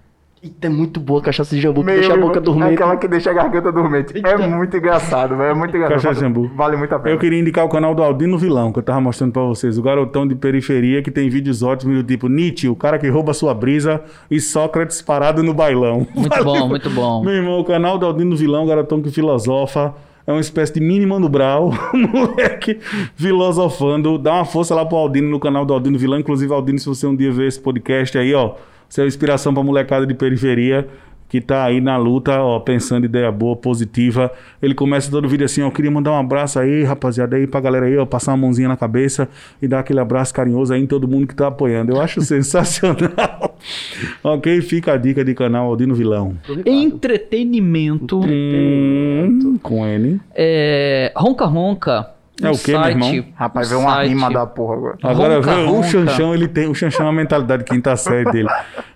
Eita, 0.40 0.68
é 0.68 0.70
muito 0.70 1.00
boa 1.00 1.18
a 1.20 1.22
cachaça 1.24 1.54
de 1.54 1.60
jambu 1.60 1.80
que 1.80 1.86
Meu 1.86 1.96
deixa 1.96 2.14
a 2.14 2.16
boca 2.16 2.40
dormente. 2.40 2.74
Aquela 2.74 2.96
que 2.96 3.08
deixa 3.08 3.30
a 3.30 3.34
garganta 3.34 3.72
dormente. 3.72 4.14
É 4.24 4.36
muito 4.36 4.76
engraçado, 4.76 5.36
velho. 5.36 5.50
É 5.50 5.54
muito 5.54 5.76
engraçado. 5.76 5.96
Cachaça 5.96 6.14
de 6.14 6.20
jambu. 6.20 6.48
Vale 6.54 6.76
muito 6.76 6.94
a 6.94 6.98
pena. 6.98 7.14
Eu 7.14 7.18
queria 7.18 7.40
indicar 7.40 7.64
o 7.64 7.68
canal 7.68 7.92
do 7.92 8.02
Aldino 8.02 8.38
Vilão, 8.38 8.72
que 8.72 8.78
eu 8.78 8.82
tava 8.82 9.00
mostrando 9.00 9.32
pra 9.32 9.42
vocês. 9.42 9.76
O 9.78 9.82
garotão 9.82 10.28
de 10.28 10.36
periferia 10.36 11.02
que 11.02 11.10
tem 11.10 11.28
vídeos 11.28 11.62
ótimos 11.62 11.96
do 11.96 12.04
tipo 12.04 12.28
Nietzsche, 12.28 12.68
o 12.68 12.76
cara 12.76 12.98
que 12.98 13.08
rouba 13.08 13.34
sua 13.34 13.52
brisa, 13.52 14.00
e 14.30 14.40
Sócrates 14.40 15.02
parado 15.02 15.42
no 15.42 15.52
bailão. 15.52 16.06
Muito 16.14 16.44
bom, 16.44 16.68
muito 16.68 16.90
bom. 16.90 17.24
Meu 17.24 17.34
irmão, 17.34 17.58
o 17.58 17.64
canal 17.64 17.98
do 17.98 18.06
Aldino 18.06 18.36
Vilão, 18.36 18.64
garotão 18.66 19.02
que 19.02 19.10
filosofa. 19.10 19.94
É 20.24 20.30
uma 20.30 20.42
espécie 20.42 20.74
de 20.74 20.80
mini 20.80 21.06
Mano 21.06 21.26
Brau, 21.26 21.72
moleque 21.94 22.78
filosofando. 23.16 24.18
Dá 24.18 24.34
uma 24.34 24.44
força 24.44 24.74
lá 24.74 24.84
pro 24.84 24.98
Aldino 24.98 25.30
no 25.30 25.40
canal 25.40 25.64
do 25.64 25.72
Aldino 25.72 25.98
Vilão. 25.98 26.18
Inclusive, 26.20 26.52
Aldino, 26.52 26.78
se 26.78 26.86
você 26.86 27.06
um 27.06 27.16
dia 27.16 27.32
ver 27.32 27.48
esse 27.48 27.58
podcast 27.58 28.18
aí, 28.18 28.34
ó, 28.34 28.52
você 28.88 29.00
é 29.00 29.04
uma 29.04 29.08
inspiração 29.08 29.52
pra 29.52 29.62
molecada 29.62 30.06
de 30.06 30.14
periferia 30.14 30.88
que 31.28 31.40
tá 31.40 31.64
aí 31.64 31.80
na 31.80 31.96
luta, 31.96 32.40
ó, 32.40 32.58
pensando 32.58 33.04
ideia 33.04 33.30
boa, 33.30 33.54
positiva. 33.54 34.32
Ele 34.62 34.74
começa 34.74 35.10
todo 35.10 35.26
o 35.26 35.28
vídeo 35.28 35.44
assim, 35.44 35.62
ó, 35.62 35.70
queria 35.70 35.90
mandar 35.90 36.12
um 36.12 36.18
abraço 36.18 36.58
aí, 36.58 36.82
rapaziada, 36.82 37.36
aí 37.36 37.46
pra 37.46 37.60
galera 37.60 37.86
aí, 37.86 37.96
ó, 37.98 38.06
passar 38.06 38.32
uma 38.32 38.38
mãozinha 38.38 38.68
na 38.68 38.76
cabeça 38.76 39.28
e 39.60 39.68
dar 39.68 39.80
aquele 39.80 40.00
abraço 40.00 40.32
carinhoso 40.32 40.72
aí 40.72 40.80
em 40.80 40.86
todo 40.86 41.06
mundo 41.06 41.26
que 41.26 41.34
tá 41.34 41.48
apoiando. 41.48 41.92
Eu 41.92 42.00
acho 42.00 42.20
sensacional. 42.22 43.58
ok, 44.24 44.60
fica 44.62 44.94
a 44.94 44.96
dica 44.96 45.22
de 45.22 45.34
canal 45.34 45.66
Aldino 45.66 45.94
Vilão. 45.94 46.36
Entretenimento. 46.64 48.20
Hum, 48.24 49.58
com 49.62 49.86
N. 49.86 50.20
É, 50.34 51.12
ronca 51.14 51.44
Ronca. 51.44 52.17
É 52.42 52.50
o 52.50 52.58
quê, 52.58 52.72
meu 52.72 52.88
irmão? 52.88 53.24
Rapaz, 53.34 53.68
veio 53.68 53.80
uma 53.80 54.02
rima 54.02 54.30
da 54.30 54.46
porra 54.46 54.74
agora. 54.74 54.98
Agora 55.02 55.36
Ronca, 55.36 55.54
vê, 55.54 55.62
o 55.62 55.70
ronca. 55.70 55.88
Xanchão, 55.88 56.34
ele 56.34 56.48
tem. 56.48 56.68
O 56.68 56.74
Xanchão 56.74 57.06
é 57.06 57.08
a 57.08 57.12
mentalidade 57.12 57.64
de 57.64 57.70
quinta 57.70 57.96
série 57.96 58.30
dele. 58.30 58.48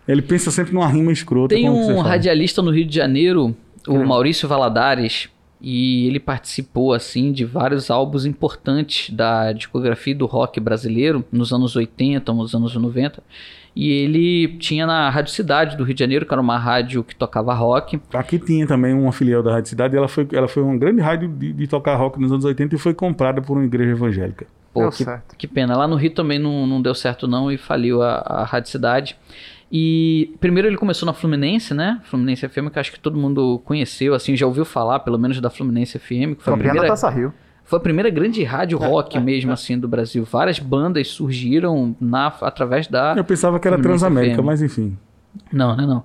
Ele 0.07 0.23
pensa 0.23 0.51
sempre 0.51 0.73
numa 0.73 0.87
rima 0.87 1.13
escrota. 1.13 1.55
Tem 1.55 1.67
como 1.67 1.79
que 1.79 1.85
você 1.87 1.93
um 1.93 1.97
fala? 1.97 2.09
radialista 2.09 2.63
no 2.63 2.71
Rio 2.71 2.87
de 2.87 2.95
Janeiro, 2.95 3.55
o 3.87 4.05
Maurício 4.05 4.49
Valadares, 4.49 5.29
e 5.61 6.07
ele 6.07 6.19
participou 6.19 6.93
assim 6.93 7.33
de 7.33 7.45
vários 7.45 7.91
álbuns 7.91 8.27
importantes 8.27 9.11
da 9.11 9.53
discografia 9.53 10.15
do 10.15 10.27
rock 10.27 10.59
brasileiro 10.59 11.25
nos 11.31 11.53
anos 11.53 11.77
80, 11.77 12.33
nos 12.33 12.55
anos 12.55 12.75
90. 12.75 13.23
E 13.75 13.91
ele 13.91 14.59
tinha 14.59 14.87
na 14.87 15.09
Rádio 15.09 15.33
Cidade 15.33 15.77
do 15.77 15.85
Rio 15.85 15.95
de 15.95 16.01
Janeiro, 16.01 16.27
que 16.27 16.33
era 16.33 16.41
uma 16.41 16.59
rádio 16.59 17.03
que 17.03 17.15
tocava 17.17 17.55
rock. 17.55 18.01
Aqui 18.13 18.39
tinha 18.39 18.67
também 18.67 18.93
uma 18.93 19.13
filial 19.13 19.43
da 19.43 19.53
Rádio 19.53 19.71
Cidade. 19.71 19.95
e 19.95 19.99
Ela 19.99 20.09
foi, 20.09 20.29
ela 20.33 20.47
foi 20.47 20.63
uma 20.63 20.77
grande 20.77 21.01
rádio 21.01 21.29
de, 21.29 21.53
de 21.53 21.67
tocar 21.67 21.97
rock 21.97 22.21
nos 22.21 22.31
anos 22.31 22.45
80 22.45 22.75
e 22.75 22.79
foi 22.79 22.93
comprada 22.93 23.41
por 23.41 23.57
uma 23.57 23.65
igreja 23.65 23.93
evangélica. 23.93 24.47
Pô, 24.75 24.81
Deu 24.81 24.91
que, 24.91 25.05
certo. 25.05 25.37
que 25.37 25.47
pena. 25.47 25.77
Lá 25.77 25.89
no 25.89 25.97
Rio 25.97 26.11
também 26.11 26.39
não, 26.39 26.67
não 26.67 26.83
deu 26.83 26.95
certo 26.95 27.27
não 27.27 27.51
e 27.51 27.57
faliu 27.57 28.03
a, 28.03 28.17
a 28.17 28.45
Rádio 28.45 28.71
Cidade. 28.71 29.17
E 29.71 30.35
primeiro 30.39 30.69
ele 30.69 30.77
começou 30.77 31.07
na 31.07 31.15
Fluminense, 31.15 31.73
né? 31.73 31.99
Fluminense 32.05 32.47
FM, 32.47 32.69
que 32.71 32.79
acho 32.79 32.93
que 32.93 33.01
todo 33.01 33.19
mundo 33.19 33.59
conheceu, 33.65 34.13
assim, 34.13 34.37
já 34.37 34.47
ouviu 34.47 34.67
falar, 34.67 35.01
pelo 35.01 35.19
menos 35.19 35.41
da 35.41 35.49
Fluminense 35.49 35.99
FM, 35.99 36.37
que 36.37 36.43
foi 36.43 36.53
a 36.53 36.57
primeira, 36.59 36.89
Taça 36.89 37.09
Rio. 37.09 37.33
Foi 37.73 37.79
a 37.79 37.81
primeira 37.81 38.11
grande 38.11 38.45
rádio 38.45 38.77
rock 38.77 39.19
mesmo, 39.19 39.51
assim, 39.51 39.79
do 39.79 39.89
Brasil. 39.89 40.25
Várias 40.31 40.59
bandas 40.59 41.09
surgiram 41.09 41.97
na, 41.99 42.27
através 42.43 42.87
da... 42.87 43.15
Eu 43.17 43.25
pensava 43.25 43.59
que 43.59 43.67
era 43.67 43.81
Transamérica, 43.81 44.43
FM. 44.43 44.45
mas 44.45 44.61
enfim. 44.61 44.95
Não, 45.51 45.75
né, 45.75 45.87
não. 45.87 46.05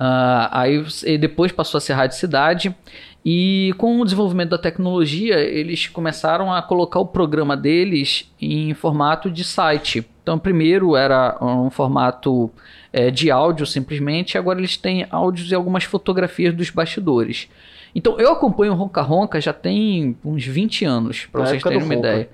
Ah, 0.00 0.48
aí 0.50 0.82
e 1.04 1.18
depois 1.18 1.52
passou 1.52 1.76
a 1.76 1.82
ser 1.82 1.92
Rádio 1.92 2.16
Cidade 2.16 2.74
e 3.22 3.74
com 3.76 4.00
o 4.00 4.04
desenvolvimento 4.04 4.48
da 4.48 4.58
tecnologia 4.58 5.38
eles 5.38 5.86
começaram 5.86 6.50
a 6.50 6.62
colocar 6.62 7.00
o 7.00 7.06
programa 7.06 7.58
deles 7.58 8.32
em 8.40 8.72
formato 8.72 9.30
de 9.30 9.44
site. 9.44 10.08
Então 10.22 10.38
primeiro 10.38 10.96
era 10.96 11.36
um 11.42 11.68
formato 11.68 12.50
eh, 12.90 13.10
de 13.10 13.30
áudio 13.30 13.66
simplesmente, 13.66 14.38
agora 14.38 14.58
eles 14.58 14.78
têm 14.78 15.06
áudios 15.10 15.50
e 15.50 15.54
algumas 15.54 15.84
fotografias 15.84 16.54
dos 16.54 16.70
bastidores. 16.70 17.50
Então 17.94 18.18
eu 18.18 18.32
acompanho 18.32 18.72
o 18.72 18.76
Ronca 18.76 19.02
Ronca 19.02 19.40
já 19.40 19.52
tem 19.52 20.16
uns 20.24 20.44
20 20.44 20.84
anos, 20.84 21.26
para 21.30 21.46
vocês 21.46 21.62
terem 21.62 21.78
uma 21.78 21.94
Ronca. 21.94 22.08
ideia. 22.08 22.30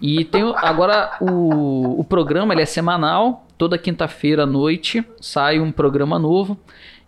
E 0.00 0.24
tem 0.24 0.42
agora 0.56 1.16
o, 1.20 2.00
o 2.00 2.04
programa 2.04 2.52
ele 2.52 2.62
é 2.62 2.66
semanal, 2.66 3.46
toda 3.56 3.78
quinta-feira 3.78 4.42
à 4.42 4.46
noite 4.46 5.04
sai 5.20 5.60
um 5.60 5.70
programa 5.70 6.18
novo 6.18 6.58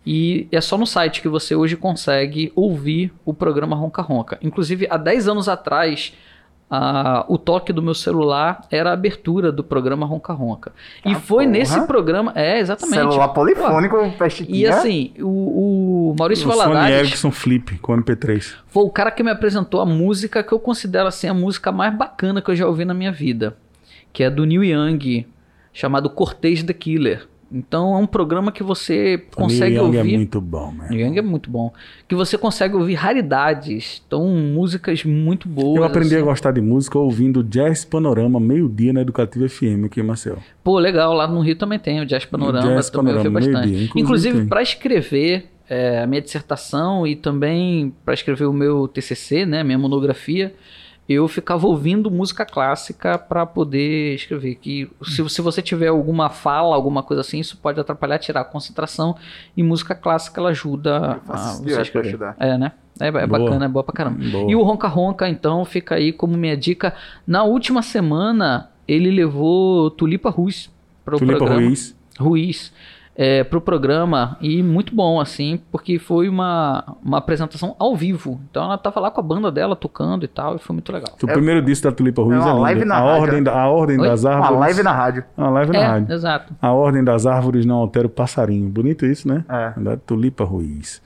e 0.07 0.47
é 0.53 0.61
só 0.61 0.77
no 0.77 0.87
site 0.87 1.23
que 1.23 1.29
você 1.29 1.57
hoje 1.57 1.77
consegue 1.77 2.53
ouvir 2.55 3.13
o 3.25 3.33
programa 3.33 3.75
Ronca 3.75 4.03
Ronca. 4.03 4.39
Inclusive 4.43 4.87
há 4.89 4.97
10 4.97 5.29
anos 5.29 5.49
atrás 5.49 6.13
a- 6.71 7.25
o 7.29 7.37
toque 7.39 7.73
do 7.73 7.83
meu 7.83 7.95
celular 7.95 8.67
era 8.71 8.91
a 8.91 8.93
abertura 8.95 9.53
do 9.53 9.63
programa 9.63 10.07
Ronca 10.07 10.33
Ronca. 10.33 10.73
e 11.05 11.13
Ah, 11.13 11.21
foi 11.21 11.45
porra. 11.45 11.59
nesse 11.59 11.87
programa, 11.87 12.33
é 12.35 12.59
exatamente. 12.59 12.97
Celular 12.99 13.29
polifônico, 13.29 13.97
E 14.49 14.67
assim, 14.67 15.13
o, 15.21 16.11
o 16.13 16.17
Maurício 16.19 16.49
o 16.49 16.53
Sony 16.53 16.65
Valadares 16.65 16.99
Ericsson 17.09 17.31
Flip 17.31 17.79
com 17.79 17.93
MP3. 17.97 18.55
foi 18.67 18.83
o 18.83 18.91
cara 18.91 19.11
que 19.11 19.23
me 19.23 19.31
apresentou 19.31 19.81
a 19.81 19.87
música 19.87 20.43
que 20.43 20.53
eu 20.53 20.59
considero 20.59 21.07
assim 21.09 21.29
a 21.29 21.35
música 21.35 21.71
mais 21.71 21.95
bacana 21.97 22.41
que 22.43 22.51
eu 22.51 22.57
já 22.57 22.67
ouvi 22.67 22.85
na 22.85 22.95
minha 22.95 23.13
vida, 23.13 23.57
que 24.13 24.23
é 24.25 24.31
do 24.31 24.45
Neil 24.45 24.65
Young, 24.65 25.27
chamado 25.73 26.09
Cortez 26.11 26.63
the 26.63 26.73
Killer. 26.73 27.27
Então 27.55 27.95
é 27.95 27.99
um 27.99 28.07
programa 28.07 28.51
que 28.51 28.63
você 28.63 29.23
consegue 29.35 29.77
Neil 29.77 29.87
Young 29.87 29.97
ouvir. 29.99 30.15
é 30.15 30.17
muito 30.17 30.41
bom, 30.41 30.73
né? 30.73 30.89
Neil 30.91 31.07
Young 31.07 31.19
é 31.19 31.23
muito 31.23 31.49
bom. 31.49 31.73
Que 32.09 32.15
você 32.15 32.37
consegue 32.37 32.75
ouvir 32.75 32.95
raridades. 32.95 34.03
Então, 34.07 34.27
músicas 34.27 35.05
muito 35.05 35.49
boas. 35.49 35.77
Eu 35.77 35.85
aprendi 35.85 36.15
a 36.15 36.19
assim. 36.19 36.27
gostar 36.27 36.51
de 36.51 36.61
música 36.61 36.99
ouvindo 36.99 37.45
Jazz 37.45 37.85
Panorama, 37.85 38.41
meio-dia 38.41 38.93
na 38.93 39.03
Educativa 39.03 39.49
FM 39.49 39.85
aqui 39.87 40.03
Marcel. 40.03 40.39
Pô, 40.65 40.79
legal. 40.79 41.15
Lá 41.15 41.29
no 41.29 41.41
Rio 41.41 41.57
também 41.57 41.79
tem 41.79 42.01
o 42.01 42.07
Jazz 42.07 42.25
Panorama. 42.25 42.75
Jazz 42.75 42.91
também 42.91 43.13
eu 43.13 43.19
ouvi 43.19 43.31
Panorama, 43.31 43.61
bastante. 43.61 43.85
inclusive 43.99 44.15
Inclusive, 44.15 44.47
para 44.47 44.63
escrever 44.63 45.51
é, 45.69 46.03
a 46.03 46.07
minha 46.07 46.21
dissertação 46.21 47.07
e 47.07 47.17
também 47.17 47.93
para 48.05 48.15
escrever 48.15 48.47
o 48.47 48.53
meu 48.53 48.89
TCC, 48.89 49.47
né, 49.47 49.63
minha 49.63 49.79
monografia, 49.79 50.55
eu 51.09 51.29
ficava 51.29 51.67
ouvindo 51.67 52.11
música 52.11 52.47
clássica 52.47 53.19
para 53.19 53.45
poder 53.45 54.15
escrever. 54.15 54.55
Que 54.55 54.91
se, 55.03 55.29
se 55.29 55.43
você 55.43 55.61
tiver 55.61 55.89
alguma 55.89 56.31
fala, 56.31 56.75
alguma 56.75 57.03
coisa 57.03 57.21
assim, 57.21 57.41
isso 57.41 57.59
pode 57.59 57.79
atrapalhar, 57.79 58.19
tirar 58.19 58.41
a 58.41 58.45
concentração. 58.45 59.15
E 59.57 59.63
música 59.63 59.95
clássica 59.95 60.41
ela 60.41 60.51
ajuda 60.51 61.21
a 61.29 61.35
isso 61.37 61.63
você 61.63 61.83
escrever. 61.83 62.35
É, 62.39 62.57
né? 62.57 62.73
É, 63.01 63.09
é 63.09 63.11
Boa. 63.11 63.27
bacana, 63.27 63.65
é 63.65 63.69
boa 63.69 63.83
pra 63.83 63.93
caramba. 63.93 64.25
Boa. 64.25 64.51
E 64.51 64.55
o 64.55 64.63
Ronca 64.63 64.89
Ronca, 64.89 65.29
então, 65.29 65.65
fica 65.65 65.97
aí 65.97 66.13
como 66.13 66.37
minha 66.37 66.57
dica. 66.57 66.95
Na 67.27 67.43
última 67.43 67.83
semana, 67.83 68.71
ele 68.87 69.11
levou 69.11 69.91
Tulipa 69.91 70.31
Ruiz 70.31 70.71
para 71.05 71.17
o 71.17 71.19
Tulipa 71.19 71.39
programa. 71.39 71.67
Ruiz. 71.67 71.97
Ruiz. 72.19 72.73
É, 73.17 73.45
pro 73.45 73.61
programa 73.61 74.37
e 74.41 74.61
muito 74.61 74.93
bom, 74.93 75.21
assim, 75.21 75.61
porque 75.71 76.01
foi 76.01 76.29
uma, 76.29 76.97
uma 77.01 77.19
apresentação 77.19 77.77
ao 77.79 77.95
vivo. 77.95 78.41
Então 78.51 78.65
ela 78.65 78.77
tava 78.77 78.99
lá 78.99 79.09
com 79.09 79.21
a 79.21 79.23
banda 79.23 79.53
dela 79.53 79.77
tocando 79.77 80.25
e 80.25 80.29
tal, 80.29 80.57
e 80.57 80.59
foi 80.59 80.75
muito 80.75 80.93
legal. 80.93 81.15
O 81.23 81.27
primeiro 81.29 81.63
disco 81.63 81.89
da 81.89 81.93
Tulipa 81.95 82.23
Ruiz 82.23 82.41
É 82.45 82.51
uma 82.51 82.59
é, 82.59 82.61
live 82.63 82.85
na 82.85 82.97
a, 82.97 83.01
rádio, 83.01 83.23
ordem 83.23 83.41
né? 83.41 83.51
a 83.53 83.69
Ordem 83.69 84.01
Oi? 84.01 84.09
das 84.09 84.25
Uma 84.25 84.33
Árvores. 84.35 84.59
live 84.61 84.83
na 84.83 84.93
rádio. 84.93 85.25
Uma 85.37 85.51
live 85.51 85.73
na 85.73 85.79
É, 85.79 85.87
rádio. 85.87 86.13
exato. 86.13 86.55
A 86.61 86.73
Ordem 86.73 87.05
das 87.05 87.25
Árvores 87.25 87.65
não 87.65 87.77
altera 87.77 88.07
o 88.09 88.11
passarinho. 88.11 88.69
Bonito 88.69 89.07
isso, 89.07 89.29
né? 89.29 89.45
É. 89.49 89.73
Da 89.81 89.97
Tulipa 89.97 90.43
Ruiz. 90.43 91.01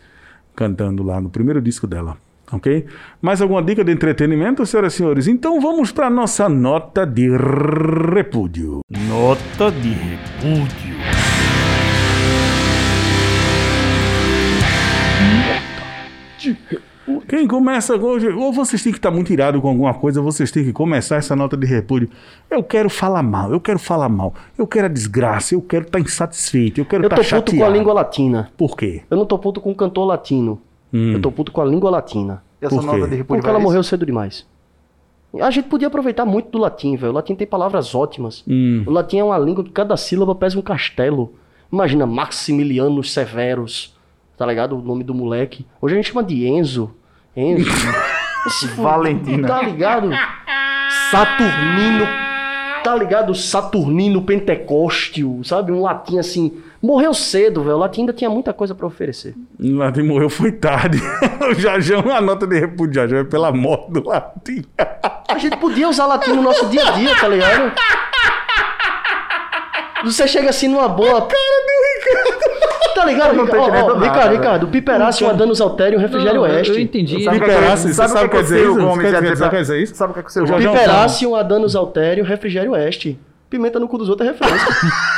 Cantando 0.56 1.02
lá 1.02 1.20
no 1.20 1.28
primeiro 1.28 1.60
disco 1.60 1.86
dela. 1.86 2.16
Ok? 2.50 2.86
Mais 3.20 3.42
alguma 3.42 3.62
dica 3.62 3.84
de 3.84 3.92
entretenimento, 3.92 4.64
senhoras 4.64 4.94
e 4.94 4.96
senhores? 4.96 5.28
Então 5.28 5.60
vamos 5.60 5.92
para 5.92 6.08
nossa 6.08 6.48
nota 6.48 7.04
de 7.06 7.28
repúdio. 8.14 8.80
Nota 8.90 9.70
de 9.70 9.90
repúdio. 9.90 11.17
Quem 17.26 17.46
começa 17.48 17.96
hoje, 17.96 18.28
ou 18.28 18.52
vocês 18.52 18.82
têm 18.82 18.92
que 18.92 18.98
estar 18.98 19.10
muito 19.10 19.32
irado 19.32 19.60
com 19.62 19.68
alguma 19.68 19.94
coisa, 19.94 20.20
ou 20.20 20.24
vocês 20.30 20.50
têm 20.50 20.64
que 20.64 20.72
começar 20.72 21.16
essa 21.16 21.34
nota 21.34 21.56
de 21.56 21.66
repúdio. 21.66 22.10
Eu 22.50 22.62
quero 22.62 22.90
falar 22.90 23.22
mal, 23.22 23.50
eu 23.50 23.60
quero 23.60 23.78
falar 23.78 24.08
mal, 24.10 24.34
eu 24.58 24.66
quero 24.66 24.86
a 24.86 24.88
desgraça, 24.88 25.54
eu 25.54 25.62
quero 25.62 25.86
estar 25.86 25.98
insatisfeito, 26.00 26.80
eu 26.80 26.84
quero 26.84 27.04
Eu 27.04 27.06
estar 27.06 27.16
tô 27.16 27.22
chateado. 27.22 27.44
puto 27.46 27.56
com 27.56 27.64
a 27.64 27.68
língua 27.68 27.92
latina. 27.94 28.50
Por 28.56 28.76
quê? 28.76 29.02
Eu 29.10 29.16
não 29.16 29.24
tô 29.24 29.38
puto 29.38 29.60
com 29.60 29.70
o 29.70 29.74
cantor 29.74 30.06
latino. 30.06 30.60
Hum. 30.92 31.12
Eu 31.12 31.20
tô 31.20 31.32
puto 31.32 31.50
com 31.50 31.62
a 31.62 31.64
língua 31.64 31.90
latina. 31.90 32.42
E 32.60 32.66
essa 32.66 32.74
Por 32.74 32.80
quê? 32.82 32.86
nota 32.86 32.98
de 32.98 33.16
repúdio 33.16 33.24
Porque 33.26 33.46
ela 33.46 33.58
vai 33.58 33.62
morreu 33.62 33.82
cedo 33.82 34.04
demais. 34.04 34.46
A 35.40 35.50
gente 35.50 35.68
podia 35.68 35.88
aproveitar 35.88 36.24
muito 36.24 36.50
do 36.50 36.58
latim, 36.58 36.96
velho. 36.96 37.12
O 37.12 37.14
latim 37.14 37.34
tem 37.34 37.46
palavras 37.46 37.94
ótimas. 37.94 38.42
Hum. 38.48 38.82
O 38.86 38.90
latim 38.90 39.18
é 39.18 39.24
uma 39.24 39.38
língua 39.38 39.62
que 39.64 39.70
cada 39.70 39.96
sílaba 39.96 40.34
pesa 40.34 40.58
um 40.58 40.62
castelo. 40.62 41.34
Imagina 41.70 42.06
Maximiliano 42.06 43.02
Severus, 43.04 43.94
tá 44.38 44.46
ligado? 44.46 44.78
O 44.78 44.82
nome 44.82 45.02
do 45.02 45.12
moleque. 45.12 45.66
Hoje 45.82 45.94
a 45.94 45.96
gente 45.96 46.12
chama 46.12 46.22
de 46.22 46.46
Enzo. 46.46 46.94
Enzo. 47.36 47.68
Valentina. 48.76 49.48
Tá 49.48 49.62
ligado? 49.62 50.10
Saturnino. 51.10 52.06
Tá 52.84 52.94
ligado? 52.94 53.34
Saturnino 53.34 54.22
Pentecostil, 54.22 55.40
sabe? 55.44 55.72
Um 55.72 55.82
latim 55.82 56.18
assim. 56.18 56.62
Morreu 56.80 57.12
cedo, 57.12 57.64
velho. 57.64 57.74
O 57.74 57.78
latim 57.80 58.02
ainda 58.02 58.12
tinha 58.12 58.30
muita 58.30 58.52
coisa 58.52 58.72
pra 58.72 58.86
oferecer. 58.86 59.34
O 59.58 59.78
Latim 59.78 60.02
morreu 60.02 60.30
foi 60.30 60.52
tarde. 60.52 61.00
o 61.50 61.54
Jajão, 61.54 62.08
a 62.08 62.20
nota 62.20 62.46
de 62.46 62.56
repúdio 62.56 62.94
Jajão 62.94 63.18
é 63.18 63.24
pela 63.24 63.50
morte 63.50 63.90
do 63.90 64.08
Latim. 64.08 64.64
A 65.28 65.36
gente 65.38 65.56
podia 65.56 65.88
usar 65.88 66.06
latim 66.06 66.30
no 66.30 66.42
nosso 66.42 66.66
dia 66.66 66.86
a 66.86 66.92
dia, 66.92 67.16
tá 67.16 67.26
ligado? 67.26 67.72
Você 70.04 70.28
chega 70.28 70.50
assim 70.50 70.68
numa 70.68 70.88
boa. 70.88 71.22
Cara 71.22 71.66
do 71.66 72.12
Ricardo. 72.12 72.57
Tá 72.94 73.04
ligado? 73.04 73.32
não 73.34 73.44
Ó, 73.44 73.46
ó, 73.46 73.48
entendendo 73.48 73.94
nada, 73.94 74.04
Ricardo. 74.06 74.32
Ricardo, 74.32 74.66
Piperácio, 74.68 75.28
um 75.28 75.36
Danos 75.36 75.60
Altério, 75.60 75.98
Refrigério 76.00 76.34
Não, 76.34 76.42
Oeste. 76.42 76.72
Eu 76.72 76.80
entendi. 76.80 77.22
Sabe 77.22 77.36
o 77.36 77.40
que 77.40 77.46
é 77.50 77.54
Piperácio, 77.54 77.88
você 77.88 77.94
sabe 77.94 78.12
o 78.12 78.28
que 78.28 78.36
quer 78.36 78.42
dizer 78.42 78.56
o 78.56 78.72
isso? 78.72 78.80
Gomes 78.80 79.10
Quer 79.10 79.20
dizer- 79.22 79.36
sabe 79.36 79.50
quer 79.50 79.60
isso? 79.82 79.94
Sabe 79.94 80.10
o 80.10 80.14
que 80.14 80.20
é 80.20 80.22
que. 80.24 80.32
Jajão- 80.46 80.72
Piperácio, 80.72 81.36
Adanos 81.36 81.76
Altério, 81.76 82.24
Refrigério 82.24 82.72
Oeste. 82.72 83.18
Pimenta 83.48 83.78
no 83.78 83.86
cu 83.88 83.98
dos 83.98 84.08
outros 84.08 84.28
é 84.28 84.32
refresco. 84.32 84.72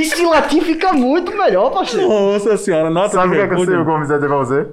Isso 0.00 0.20
em 0.22 0.26
latim 0.26 0.60
fica 0.60 0.92
muito 0.92 1.30
melhor, 1.36 1.70
parceiro. 1.70 2.08
Nossa 2.08 2.56
senhora, 2.56 2.90
nota 2.90 3.10
Sabe 3.14 3.28
o 3.28 3.30
de 3.30 3.36
que 3.36 3.42
é 3.42 3.48
que 3.48 3.54
o 3.54 3.58
repúdio. 3.58 3.84
Gomes 3.84 4.08
ia 4.10 4.16
dizer 4.16 4.28
pra 4.28 4.36
você? 4.36 4.66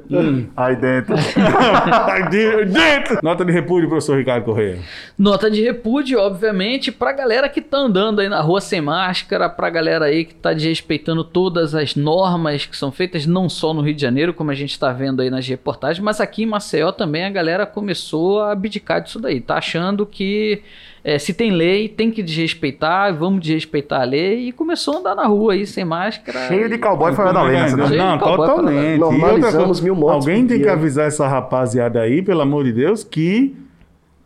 Aí 0.55 0.75
dentro. 0.75 1.15
De- 2.29 2.65
dentro. 2.65 3.19
Nota 3.23 3.43
de 3.45 3.51
repúdio, 3.51 3.87
professor 3.89 4.17
Ricardo 4.17 4.43
Correia. 4.45 4.79
Nota 5.17 5.49
de 5.49 5.61
repúdio, 5.61 6.19
obviamente, 6.19 6.91
pra 6.91 7.11
galera 7.11 7.49
que 7.49 7.61
tá 7.61 7.77
andando 7.77 8.19
aí 8.21 8.29
na 8.29 8.41
rua 8.41 8.61
sem 8.61 8.81
máscara, 8.81 9.49
pra 9.49 9.69
galera 9.69 10.05
aí 10.05 10.25
que 10.25 10.35
tá 10.35 10.53
desrespeitando 10.53 11.23
todas 11.23 11.73
as 11.75 11.95
normas 11.95 12.65
que 12.65 12.75
são 12.77 12.91
feitas, 12.91 13.25
não 13.25 13.49
só 13.49 13.73
no 13.73 13.81
Rio 13.81 13.93
de 13.93 14.01
Janeiro, 14.01 14.33
como 14.33 14.51
a 14.51 14.55
gente 14.55 14.77
tá 14.79 14.91
vendo 14.91 15.21
aí 15.21 15.29
nas 15.29 15.47
reportagens, 15.47 16.03
mas 16.03 16.19
aqui 16.21 16.43
em 16.43 16.47
Maceió 16.47 16.91
também 16.91 17.25
a 17.25 17.29
galera 17.29 17.65
começou 17.65 18.41
a 18.41 18.51
abdicar 18.51 19.01
disso 19.01 19.19
daí. 19.19 19.39
Tá 19.41 19.55
achando 19.57 20.05
que 20.05 20.61
é, 21.07 21.17
se 21.17 21.34
tem 21.34 21.51
lei, 21.51 21.88
tem 21.88 22.11
que 22.11 22.21
desrespeitar, 22.21 23.15
vamos 23.15 23.39
desrespeitar 23.39 24.01
a 24.01 24.03
lei, 24.03 24.49
e 24.49 24.51
começou 24.51 24.95
a 24.95 24.97
andar 24.97 25.15
na 25.15 25.25
rua 25.25 25.53
aí 25.53 25.65
sem 25.65 25.85
máscara. 25.85 26.49
Cheio 26.49 26.67
de 26.67 26.77
cowboy 26.77 27.13
fora 27.13 27.31
da 27.31 27.43
lei, 27.43 27.55
que 27.55 27.61
é? 27.61 27.85
de 27.85 27.95
Não, 27.95 28.17
totalmente. 28.17 28.95
E 28.95 28.97
Normalizamos 28.97 29.79
mil 29.79 29.95
mortes 29.95 30.27
Alguém 30.27 30.45
tem 30.45 30.57
que 30.57 30.63
dia. 30.63 30.73
avisar 30.73 31.07
essa 31.07 31.25
rapaziada 31.25 32.01
aí, 32.01 32.21
pelo 32.21 32.41
amor 32.41 32.65
de 32.65 32.73
Deus, 32.73 33.05
que 33.05 33.55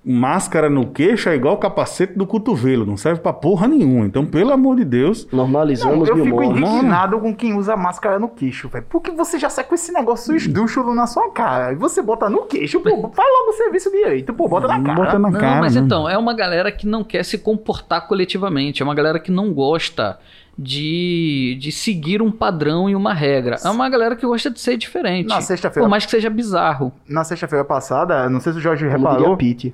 máscara 0.03 0.67
no 0.69 0.87
queixo 0.87 1.29
é 1.29 1.35
igual 1.35 1.57
capacete 1.57 2.13
do 2.17 2.25
cotovelo. 2.25 2.85
Não 2.85 2.97
serve 2.97 3.21
pra 3.21 3.31
porra 3.31 3.67
nenhuma. 3.67 4.05
Então, 4.05 4.25
pelo 4.25 4.51
amor 4.51 4.75
de 4.77 4.83
Deus. 4.83 5.27
Normalizamos 5.31 6.09
eu 6.09 6.15
mil 6.15 6.25
fico 6.25 6.41
mortes. 6.43 6.61
indignado 6.61 7.19
com 7.19 7.35
quem 7.35 7.53
usa 7.53 7.77
máscara 7.77 8.17
no 8.17 8.27
queixo, 8.27 8.67
velho. 8.67 8.85
Porque 8.89 9.11
você 9.11 9.37
já 9.37 9.49
sai 9.49 9.63
com 9.63 9.75
esse 9.75 9.91
negócio 9.91 10.35
esdrúxulo 10.35 10.95
na 10.95 11.05
sua 11.05 11.29
cara. 11.31 11.73
E 11.73 11.75
você 11.75 12.01
bota 12.01 12.29
no 12.29 12.43
queixo, 12.47 12.79
pô, 12.79 12.89
faz 13.13 13.29
logo 13.39 13.51
o 13.51 13.53
serviço 13.53 13.91
direito, 13.91 14.33
pô, 14.33 14.47
bota 14.47 14.67
na 14.67 14.81
cara. 14.81 14.95
Bota 14.95 15.19
na 15.19 15.29
Não, 15.29 15.39
cara. 15.39 15.59
mas 15.59 15.75
né? 15.75 15.81
então, 15.83 16.09
é 16.09 16.17
uma 16.17 16.33
galera 16.33 16.71
que 16.71 16.87
não 16.87 17.03
quer 17.03 17.23
se 17.23 17.37
comportar 17.37 18.07
coletivamente, 18.07 18.81
é 18.81 18.85
uma 18.85 18.95
galera 18.95 19.19
que 19.19 19.31
não 19.31 19.53
gosta 19.53 20.17
de, 20.57 21.57
de 21.59 21.71
seguir 21.71 22.21
um 22.21 22.31
padrão 22.31 22.89
e 22.89 22.95
uma 22.95 23.13
regra. 23.13 23.57
É 23.63 23.69
uma 23.69 23.89
galera 23.89 24.15
que 24.15 24.25
gosta 24.25 24.49
de 24.49 24.59
ser 24.59 24.77
diferente. 24.77 25.27
Na 25.27 25.41
sexta-feira- 25.41 25.85
Por 25.85 25.89
mais 25.89 26.05
que 26.05 26.11
seja 26.11 26.29
bizarro. 26.29 26.91
Na 27.07 27.23
sexta-feira 27.23 27.63
passada, 27.63 28.29
não 28.29 28.39
sei 28.39 28.53
se 28.53 28.59
o 28.59 28.61
Jorge 28.61 28.85
Como 28.85 28.97
diria 28.97 29.11
reparou. 29.13 29.37
Pete. 29.37 29.73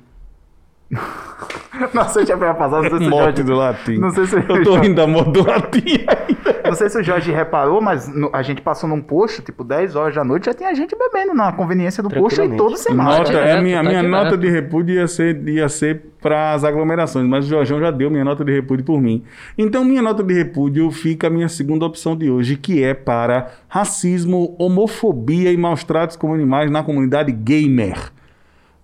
Na 1.94 2.04
sexta-feira 2.08 2.54
passada, 2.54 2.88
não 2.88 2.98
sei 2.98 2.98
se 2.98 3.06
o 3.06 3.10
Jorge. 3.18 3.42
do 3.42 3.54
latim. 3.54 3.98
Não 3.98 4.10
sei 4.10 4.26
se 4.26 4.36
Eu 4.36 4.62
tô 4.64 4.76
rindo 4.76 4.94
da 4.96 5.06
morte 5.06 5.30
do 5.32 5.46
latim 5.46 5.84
ainda. 6.08 6.60
Não 6.64 6.74
sei 6.74 6.88
se 6.88 6.98
o 6.98 7.02
Jorge 7.04 7.30
reparou, 7.30 7.80
mas 7.80 8.08
no- 8.08 8.30
a 8.32 8.42
gente 8.42 8.60
passou 8.62 8.88
num 8.88 9.00
posto, 9.00 9.42
tipo, 9.42 9.62
10 9.62 9.94
horas 9.94 10.14
da 10.14 10.24
noite, 10.24 10.46
já 10.46 10.54
tinha 10.54 10.74
gente 10.74 10.96
bebendo 10.96 11.34
na 11.34 11.52
conveniência 11.52 12.02
do 12.02 12.08
posto 12.10 12.42
e 12.42 12.56
todos 12.56 12.80
sem 12.80 12.94
Nota, 12.94 13.18
máscara. 13.20 13.38
é 13.48 13.60
minha, 13.62 13.82
tá 13.82 13.88
minha 13.88 14.02
nota 14.02 14.36
de 14.36 14.48
repúdio 14.50 14.94
ia 14.96 15.06
ser, 15.06 15.46
ia 15.48 15.68
ser 15.68 16.02
para 16.20 16.52
as 16.52 16.64
aglomerações, 16.64 17.26
mas 17.28 17.44
o 17.46 17.48
Jorjão 17.48 17.78
já 17.80 17.90
deu 17.90 18.10
minha 18.10 18.24
nota 18.24 18.44
de 18.44 18.52
repúdio 18.52 18.84
por 18.84 19.00
mim. 19.00 19.22
Então, 19.56 19.84
minha 19.84 20.02
nota 20.02 20.22
de 20.22 20.34
repúdio 20.34 20.90
fica 20.90 21.28
a 21.28 21.30
minha 21.30 21.48
segunda 21.48 21.84
opção 21.86 22.16
de 22.16 22.28
hoje, 22.30 22.56
que 22.56 22.82
é 22.82 22.92
para 22.92 23.48
racismo, 23.68 24.56
homofobia 24.58 25.52
e 25.52 25.56
maus 25.56 25.84
tratos 25.84 26.16
com 26.16 26.34
animais 26.34 26.70
na 26.70 26.82
comunidade 26.82 27.30
gamer. 27.30 28.10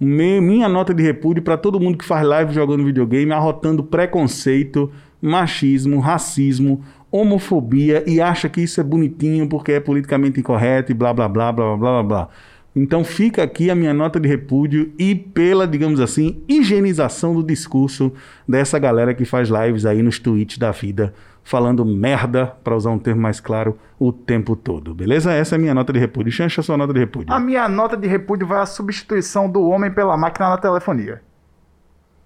Minha 0.00 0.68
nota 0.68 0.92
de 0.92 1.02
repúdio 1.02 1.42
para 1.42 1.56
todo 1.56 1.78
mundo 1.80 1.98
que 1.98 2.04
faz 2.04 2.26
live 2.26 2.52
jogando 2.52 2.84
videogame, 2.84 3.32
arrotando 3.32 3.82
preconceito, 3.82 4.90
machismo, 5.22 6.00
racismo, 6.00 6.82
homofobia 7.10 8.02
e 8.06 8.20
acha 8.20 8.48
que 8.48 8.60
isso 8.60 8.80
é 8.80 8.84
bonitinho 8.84 9.48
porque 9.48 9.72
é 9.72 9.80
politicamente 9.80 10.40
incorreto 10.40 10.90
e 10.90 10.94
blá 10.94 11.14
blá 11.14 11.28
blá 11.28 11.52
blá 11.52 11.76
blá 11.76 11.76
blá 11.76 12.02
blá. 12.02 12.28
Então 12.76 13.04
fica 13.04 13.44
aqui 13.44 13.70
a 13.70 13.74
minha 13.74 13.94
nota 13.94 14.18
de 14.18 14.28
repúdio 14.28 14.92
e 14.98 15.14
pela, 15.14 15.64
digamos 15.64 16.00
assim, 16.00 16.42
higienização 16.48 17.32
do 17.32 17.42
discurso 17.44 18.12
dessa 18.48 18.80
galera 18.80 19.14
que 19.14 19.24
faz 19.24 19.48
lives 19.48 19.86
aí 19.86 20.02
nos 20.02 20.18
tweets 20.18 20.58
da 20.58 20.72
vida, 20.72 21.14
falando 21.44 21.84
merda, 21.84 22.46
para 22.64 22.74
usar 22.74 22.90
um 22.90 22.98
termo 22.98 23.20
mais 23.20 23.38
claro, 23.38 23.78
o 23.98 24.10
tempo 24.10 24.56
todo. 24.56 24.94
Beleza? 24.94 25.32
Essa 25.32 25.54
é 25.54 25.56
a 25.56 25.60
minha 25.60 25.74
nota 25.74 25.92
de 25.92 25.98
repúdio. 25.98 26.32
Chancha 26.32 26.62
sua 26.62 26.76
nota 26.76 26.92
de 26.92 26.98
repúdio. 27.00 27.32
A 27.32 27.38
minha 27.38 27.68
nota 27.68 27.96
de 27.96 28.08
repúdio 28.08 28.46
vai 28.46 28.60
à 28.60 28.66
substituição 28.66 29.48
do 29.48 29.62
homem 29.68 29.90
pela 29.90 30.16
máquina 30.16 30.48
na 30.48 30.56
telefonia. 30.56 31.20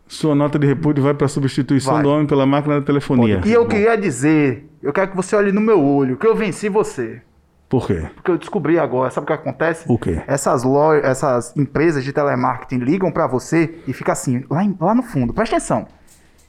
Sua 0.06 0.34
nota 0.34 0.58
de 0.58 0.66
repúdio 0.66 1.04
vai 1.04 1.12
para 1.12 1.26
a 1.26 1.28
substituição 1.28 1.94
Vai. 1.94 2.02
do 2.02 2.08
homem 2.08 2.26
pela 2.26 2.46
máquina 2.46 2.80
da 2.80 2.86
telefonia. 2.86 3.42
E 3.44 3.52
eu 3.52 3.66
queria 3.66 3.94
dizer, 3.94 4.66
eu 4.82 4.90
quero 4.90 5.10
que 5.10 5.16
você 5.16 5.36
olhe 5.36 5.52
no 5.52 5.60
meu 5.60 5.84
olho, 5.84 6.16
que 6.16 6.26
eu 6.26 6.34
venci 6.34 6.70
você. 6.70 7.20
Por 7.68 7.86
quê? 7.86 8.08
Porque 8.14 8.30
eu 8.30 8.38
descobri 8.38 8.78
agora, 8.78 9.10
sabe 9.10 9.24
o 9.24 9.26
que 9.26 9.32
acontece? 9.34 9.84
O 9.86 9.98
quê? 9.98 10.22
Essas 10.26 10.62
lojas, 10.64 11.04
essas 11.04 11.54
empresas 11.54 12.02
de 12.02 12.10
telemarketing 12.14 12.78
ligam 12.82 13.12
pra 13.12 13.26
você 13.26 13.80
e 13.86 13.92
fica 13.92 14.12
assim, 14.12 14.42
lá, 14.48 14.64
em- 14.64 14.74
lá 14.80 14.94
no 14.94 15.02
fundo, 15.02 15.34
presta 15.34 15.56
atenção. 15.56 15.86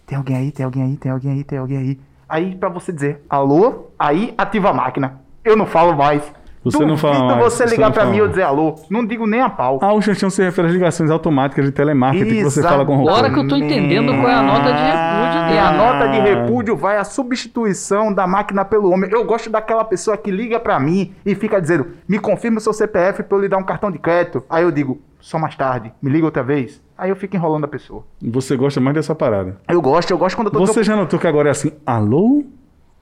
Tem 0.05 0.17
alguém 0.17 0.37
aí, 0.37 0.51
tem 0.53 0.63
alguém 0.65 0.83
aí, 0.83 0.95
tem 0.95 1.11
alguém 1.11 1.31
aí, 1.33 1.43
tem 1.43 1.59
alguém 1.59 1.77
aí. 1.77 1.99
Aí 2.29 2.55
pra 2.55 2.69
você 2.69 2.93
dizer, 2.93 3.23
alô, 3.27 3.87
aí 3.97 4.33
ativa 4.37 4.69
a 4.69 4.73
máquina. 4.73 5.21
Eu 5.43 5.57
não 5.57 5.65
falo 5.65 5.97
mais. 5.97 6.21
Você 6.63 6.85
não 6.85 6.97
fala 6.97 7.23
mais, 7.23 7.53
você 7.53 7.63
você 7.65 7.75
ligar 7.75 7.93
fala 7.93 8.09
mim 8.09 8.17
e 8.17 8.19
eu 8.19 8.27
dizer 8.27 8.43
alô. 8.43 8.75
Não 8.89 9.05
digo 9.05 9.25
nem 9.25 9.41
a 9.41 9.49
pau. 9.49 9.79
Ah, 9.81 9.93
o 9.93 10.01
Chanchão 10.01 10.29
se 10.29 10.43
refere 10.43 10.67
às 10.67 10.73
ligações 10.73 11.09
automáticas 11.09 11.65
de 11.65 11.71
telemarketing 11.71 12.29
que 12.29 12.43
você 12.43 12.61
fala 12.61 12.85
com 12.85 12.93
o 12.93 12.97
robô. 12.97 13.09
Agora 13.09 13.31
que 13.33 13.39
eu 13.39 13.47
tô 13.47 13.55
entendendo 13.55 14.13
qual 14.13 14.27
é 14.27 14.33
a 14.33 14.43
nota 14.43 14.73
de 14.73 14.81
repúdio 14.81 15.39
E 15.39 15.47
dele. 15.47 15.57
a 15.59 15.71
nota 15.71 16.07
de 16.09 16.19
repúdio 16.19 16.75
vai 16.75 16.97
à 16.97 17.03
substituição 17.05 18.13
da 18.13 18.27
máquina 18.27 18.65
pelo 18.65 18.91
homem. 18.91 19.09
Eu 19.09 19.23
gosto 19.23 19.49
daquela 19.49 19.85
pessoa 19.85 20.17
que 20.17 20.29
liga 20.29 20.59
pra 20.59 20.79
mim 20.79 21.13
e 21.25 21.33
fica 21.33 21.61
dizendo: 21.61 21.87
me 22.07 22.19
confirma 22.19 22.57
o 22.57 22.61
seu 22.61 22.73
CPF 22.73 23.23
pra 23.23 23.37
eu 23.37 23.41
lhe 23.41 23.47
dar 23.49 23.57
um 23.57 23.63
cartão 23.63 23.89
de 23.89 23.97
crédito. 23.97 24.43
Aí 24.49 24.63
eu 24.63 24.71
digo: 24.71 24.99
só 25.19 25.37
mais 25.37 25.55
tarde, 25.55 25.93
me 26.01 26.09
liga 26.09 26.25
outra 26.25 26.43
vez. 26.43 26.81
Aí 26.97 27.09
eu 27.09 27.15
fico 27.15 27.35
enrolando 27.35 27.65
a 27.65 27.67
pessoa. 27.67 28.05
Você 28.21 28.55
gosta 28.55 28.79
mais 28.79 28.95
dessa 28.95 29.15
parada. 29.15 29.59
Eu 29.67 29.81
gosto, 29.81 30.11
eu 30.11 30.17
gosto 30.17 30.35
quando 30.35 30.47
eu 30.47 30.53
tô. 30.53 30.59
Você 30.65 30.83
já 30.83 30.95
notou 30.95 31.19
que 31.19 31.27
agora 31.27 31.49
é 31.49 31.51
assim, 31.51 31.71
alô? 31.85 32.43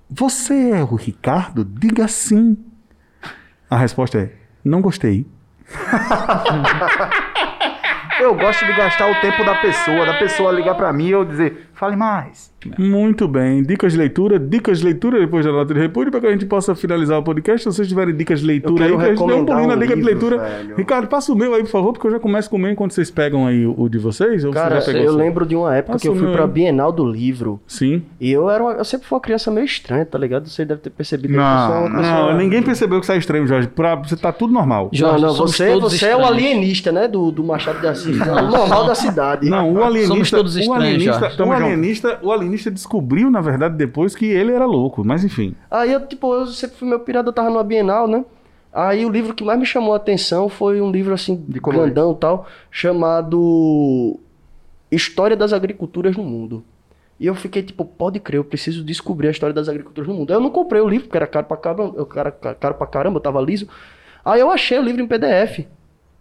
Você 0.10 0.72
é 0.72 0.84
o 0.84 0.96
Ricardo? 0.96 1.66
Diga 1.66 2.08
sim. 2.08 2.58
A 3.70 3.78
resposta 3.78 4.20
é, 4.20 4.34
não 4.64 4.82
gostei. 4.82 5.26
Eu 8.20 8.34
gosto 8.36 8.66
de 8.66 8.74
gastar 8.74 9.12
o 9.12 9.22
tempo 9.22 9.46
da 9.46 9.56
pessoa, 9.62 10.06
da 10.06 10.16
pessoa 10.16 10.52
ligar 10.52 10.74
pra 10.74 10.92
mim 10.92 11.06
e 11.06 11.12
eu 11.12 11.24
dizer: 11.24 11.67
fale 11.78 11.96
mais. 11.96 12.56
Muito 12.78 13.28
bem. 13.30 13.64
Dicas 13.64 13.94
de 13.94 13.98
leitura, 13.98 14.38
dicas 14.38 14.80
de 14.80 14.86
leitura 14.86 15.20
depois 15.20 15.46
da 15.46 15.52
nota 15.54 15.74
de 15.74 15.80
repúdio, 15.80 16.12
para 16.12 16.20
que 16.22 16.28
a 16.28 16.32
gente 16.32 16.46
possa 16.46 16.76
finalizar 16.76 17.18
o 17.20 17.24
podcast. 17.24 17.64
Se 17.64 17.74
vocês 17.78 17.88
tiverem 17.88 18.14
dicas 18.16 18.42
de 18.42 18.46
leitura 18.48 18.86
aí, 18.86 18.90
quero 18.92 19.00
que 19.00 19.06
a 19.06 19.16
gente 19.16 19.26
dê 19.28 19.34
um 19.34 19.46
pulinho 19.46 19.68
na 19.68 19.76
dica 19.76 19.96
de 19.96 20.02
leitura. 20.02 20.38
velho. 20.40 20.76
Ricardo, 20.76 21.08
passa 21.08 21.32
o 21.32 21.36
meu 21.36 21.54
aí, 21.54 21.62
por 21.62 21.70
favor, 21.70 21.94
porque 21.94 22.08
eu 22.08 22.12
já 22.12 22.20
começo 22.20 22.50
com 22.50 22.58
o 22.58 22.60
meu 22.60 22.72
enquanto 22.72 22.92
vocês 22.92 23.10
pegam 23.10 23.48
aí 23.48 23.66
o, 23.66 23.88
de 23.88 23.98
vocês. 23.98 24.44
Ou 24.44 24.52
Cara, 24.52 24.82
você 24.82 24.92
já 24.92 24.98
pegou 25.00 25.14
eu 25.14 25.18
lembro 25.18 25.46
de 25.46 25.56
uma 25.56 25.74
época 25.76 25.94
Passa 25.94 26.02
que 26.02 26.10
eu 26.10 26.16
fui 26.16 26.30
pra 26.32 26.44
aí. 26.44 26.50
Bienal 26.50 26.92
do 26.92 27.06
Livro. 27.06 27.62
Sim. 27.68 28.02
E 28.20 28.32
eu 28.32 28.50
era 28.50 28.62
uma- 28.64 28.74
eu 28.74 28.84
sempre 28.86 29.08
fui 29.08 29.16
uma 29.16 29.22
criança 29.22 29.50
meio 29.50 29.66
estranha, 29.66 30.06
tá 30.06 30.18
ligado? 30.18 30.50
Você 30.50 30.66
deve 30.66 30.82
ter 30.82 30.90
percebido 30.90 31.40
aí 31.40 31.40
que 31.40 31.44
eu 31.46 31.68
sou 31.68 31.78
uma 31.78 31.90
Não, 31.90 32.02
pessoa- 32.02 32.32
Não, 32.34 32.38
ninguém 32.38 32.62
percebeu 32.64 33.00
que 33.00 33.06
sai 33.06 33.18
estranho, 33.20 33.48
Jorge. 33.48 33.68
Pra, 33.70 33.96
você 33.96 34.18
tá 34.18 34.32
tudo 34.34 34.52
normal. 34.54 34.90
Jorge, 34.92 35.22
não, 35.22 35.28
não, 35.30 35.36
somos 35.36 35.52
você, 35.56 35.72
todos 35.72 35.94
você 35.98 36.08
é 36.08 36.18
o 36.18 36.26
alienista, 36.26 36.92
né? 36.92 37.08
Do, 37.08 37.32
do 37.32 37.44
Machado 37.44 37.80
de 37.80 37.88
Assis. 37.88 38.20
o 38.20 38.26
normal 38.26 38.86
da 38.88 38.96
cidade. 38.96 39.50
Não, 39.50 39.70
o 39.72 39.74
Somos 39.76 39.88
alienista, 39.88 40.38
todos 40.38 40.56
o 40.56 40.60
estranhos, 40.60 40.84
alienista, 40.84 41.20
Jorge. 41.20 41.36
o 41.42 41.46
junto. 41.46 41.67
Alienista, 41.68 42.20
o 42.22 42.32
alienista 42.32 42.72
descobriu, 42.72 43.30
na 43.30 43.42
verdade, 43.42 43.76
depois 43.76 44.16
que 44.16 44.26
ele 44.26 44.52
era 44.52 44.66
louco, 44.66 45.04
mas 45.06 45.24
enfim. 45.24 45.56
Aí 45.70 45.92
eu, 45.92 46.06
tipo, 46.06 46.34
eu 46.34 46.48
sempre 46.48 46.78
fui 46.78 46.88
meu 46.88 47.00
pirata, 47.00 47.30
eu 47.30 47.34
tava 47.34 47.50
numa 47.50 47.64
Bienal, 47.64 48.08
né? 48.08 48.26
Aí 48.74 49.06
o 49.06 49.10
livro 49.10 49.34
que 49.34 49.44
mais 49.44 49.60
me 49.60 49.66
chamou 49.66 49.94
a 49.94 49.98
atenção 49.98 50.50
foi 50.50 50.82
um 50.82 50.92
livro 50.92 51.14
assim, 51.14 51.44
de 51.48 51.60
grandão 51.60 52.12
e 52.12 52.16
tal, 52.16 52.48
chamado 52.70 54.20
História 54.92 55.36
das 55.36 55.54
Agriculturas 55.54 56.16
no 56.16 56.24
Mundo. 56.24 56.64
E 57.20 57.26
eu 57.26 57.34
fiquei 57.34 57.64
tipo, 57.64 57.84
pode 57.84 58.20
crer, 58.20 58.38
eu 58.38 58.44
preciso 58.44 58.84
descobrir 58.84 59.28
a 59.28 59.32
história 59.32 59.54
das 59.54 59.68
agriculturas 59.68 60.08
no 60.08 60.14
mundo. 60.14 60.32
Aí 60.32 60.38
eu 60.38 60.42
não 60.42 60.52
comprei 60.52 60.82
o 60.82 60.88
livro, 60.88 61.08
porque 61.08 61.18
era 61.18 61.26
caro 61.26 61.48
pra 61.48 61.58
caramba, 61.58 61.94
eu, 61.98 62.06
cara, 62.06 62.32
caro 62.32 62.76
pra 62.76 62.86
caramba, 62.86 63.18
eu 63.18 63.22
tava 63.22 63.42
liso. 63.42 63.68
Aí 64.24 64.40
eu 64.40 64.52
achei 64.52 64.78
o 64.78 64.84
livro 64.84 65.02
em 65.02 65.08
PDF. 65.08 65.66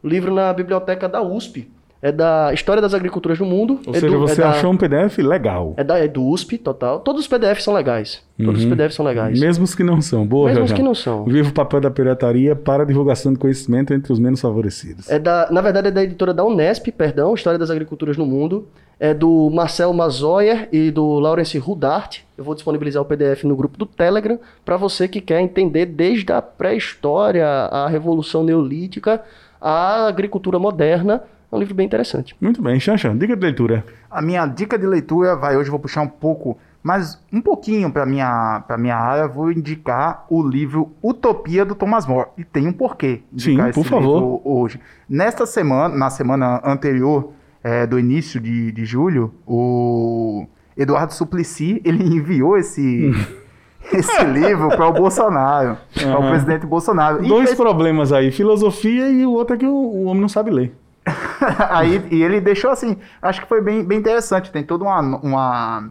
O 0.02 0.08
livro 0.08 0.32
na 0.32 0.52
biblioteca 0.52 1.08
da 1.08 1.20
USP. 1.20 1.70
É 2.02 2.12
da 2.12 2.50
História 2.52 2.80
das 2.82 2.92
Agriculturas 2.94 3.38
no 3.38 3.46
Mundo. 3.46 3.80
Ou 3.86 3.92
é 3.94 3.98
seja, 3.98 4.06
do- 4.08 4.14
é 4.14 4.18
você 4.28 4.40
da- 4.42 4.50
achou 4.50 4.70
um 4.70 4.76
PDF 4.76 5.18
legal. 5.18 5.72
É, 5.76 5.82
da, 5.82 5.98
é 5.98 6.06
do 6.06 6.22
USP, 6.24 6.58
total. 6.58 7.00
Todos 7.00 7.22
os 7.22 7.26
PDFs 7.28 7.64
são 7.64 7.72
legais. 7.74 8.22
Todos 8.42 8.62
os 8.62 8.66
PDFs 8.68 8.94
são 8.94 9.04
legais. 9.04 9.40
Mesmo 9.40 9.64
os 9.64 9.74
que 9.74 9.82
não 9.82 10.00
são. 10.02 10.26
Boa, 10.26 10.48
Mesmo 10.50 10.64
os 10.64 10.72
que 10.72 10.82
não 10.82 10.94
são. 10.94 11.24
Viva 11.24 11.48
o 11.48 11.52
papel 11.52 11.80
da 11.80 11.90
pirataria 11.90 12.54
para 12.54 12.84
divulgação 12.84 13.32
do 13.32 13.38
conhecimento 13.38 13.94
entre 13.94 14.12
os 14.12 14.18
menos 14.18 14.40
favorecidos. 14.42 15.08
É 15.10 15.18
da, 15.18 15.48
na 15.50 15.60
verdade, 15.62 15.88
é 15.88 15.90
da 15.90 16.02
editora 16.04 16.34
da 16.34 16.44
Unesp, 16.44 16.88
perdão, 16.92 17.34
História 17.34 17.58
das 17.58 17.70
Agriculturas 17.70 18.16
no 18.16 18.26
Mundo. 18.26 18.68
é 18.98 19.12
do 19.12 19.50
Marcel 19.50 19.92
Mazoyer 19.92 20.68
e 20.72 20.90
do 20.90 21.18
Lawrence 21.18 21.58
Rudart. 21.58 22.20
Eu 22.36 22.42
vou 22.44 22.54
disponibilizar 22.54 23.02
o 23.02 23.04
PDF 23.04 23.44
no 23.44 23.54
grupo 23.54 23.76
do 23.76 23.84
Telegram 23.84 24.38
para 24.64 24.76
você 24.78 25.06
que 25.06 25.20
quer 25.20 25.40
entender 25.40 25.84
desde 25.84 26.32
a 26.32 26.40
pré-história, 26.40 27.46
a 27.46 27.88
Revolução 27.88 28.42
Neolítica, 28.44 29.22
a 29.60 30.06
agricultura 30.06 30.58
moderna. 30.58 31.22
É 31.50 31.54
um 31.56 31.58
livro 31.58 31.74
bem 31.74 31.86
interessante. 31.86 32.34
Muito 32.40 32.60
bem, 32.60 32.78
Xanxa, 32.80 33.14
dica 33.14 33.36
de 33.36 33.42
leitura. 33.42 33.84
A 34.10 34.20
minha 34.20 34.46
dica 34.46 34.78
de 34.78 34.86
leitura 34.86 35.36
vai 35.36 35.56
hoje, 35.56 35.70
vou 35.70 35.78
puxar 35.78 36.02
um 36.02 36.08
pouco, 36.08 36.58
mas 36.82 37.20
um 37.32 37.40
pouquinho 37.40 37.90
para 37.90 38.04
minha 38.04 38.62
para 38.66 38.76
minha 38.76 38.96
área, 38.96 39.28
vou 39.28 39.50
indicar 39.52 40.24
o 40.28 40.42
livro 40.42 40.90
Utopia 41.02 41.64
do 41.64 41.74
Thomas 41.74 42.04
More. 42.06 42.28
E 42.36 42.44
tem 42.44 42.66
um 42.66 42.72
porquê. 42.72 43.22
Sim, 43.36 43.52
indicar 43.52 43.72
por 43.72 43.80
esse 43.80 43.90
favor. 43.90 44.14
livro 44.14 44.40
Hoje. 44.44 44.80
Nesta 45.08 45.46
semana, 45.46 45.94
na 45.96 46.10
semana 46.10 46.60
anterior 46.64 47.32
é, 47.62 47.86
do 47.86 47.98
início 47.98 48.40
de, 48.40 48.72
de 48.72 48.84
julho, 48.84 49.32
o 49.46 50.46
Eduardo 50.76 51.12
Suplicy, 51.14 51.80
ele 51.86 52.02
enviou 52.04 52.56
esse 52.58 53.12
esse 53.92 54.24
livro 54.24 54.68
para 54.68 54.88
o 54.88 54.92
Bolsonaro, 54.92 55.76
para 55.94 56.18
o 56.18 56.28
presidente 56.28 56.66
Bolsonaro. 56.66 57.24
E 57.24 57.28
Dois 57.28 57.50
fez- 57.50 57.56
problemas 57.56 58.12
aí, 58.12 58.32
filosofia 58.32 59.08
e 59.10 59.24
o 59.24 59.30
outro 59.32 59.54
é 59.54 59.58
que 59.58 59.66
o, 59.66 59.70
o 59.72 60.04
homem 60.06 60.20
não 60.20 60.28
sabe 60.28 60.50
ler. 60.50 60.74
Aí, 61.70 62.04
e 62.10 62.22
ele 62.22 62.40
deixou 62.40 62.70
assim, 62.70 62.96
acho 63.22 63.40
que 63.40 63.48
foi 63.48 63.60
bem, 63.60 63.84
bem 63.84 63.98
interessante. 63.98 64.50
Tem 64.50 64.64
toda 64.64 64.84
uma, 64.84 65.00
uma, 65.00 65.88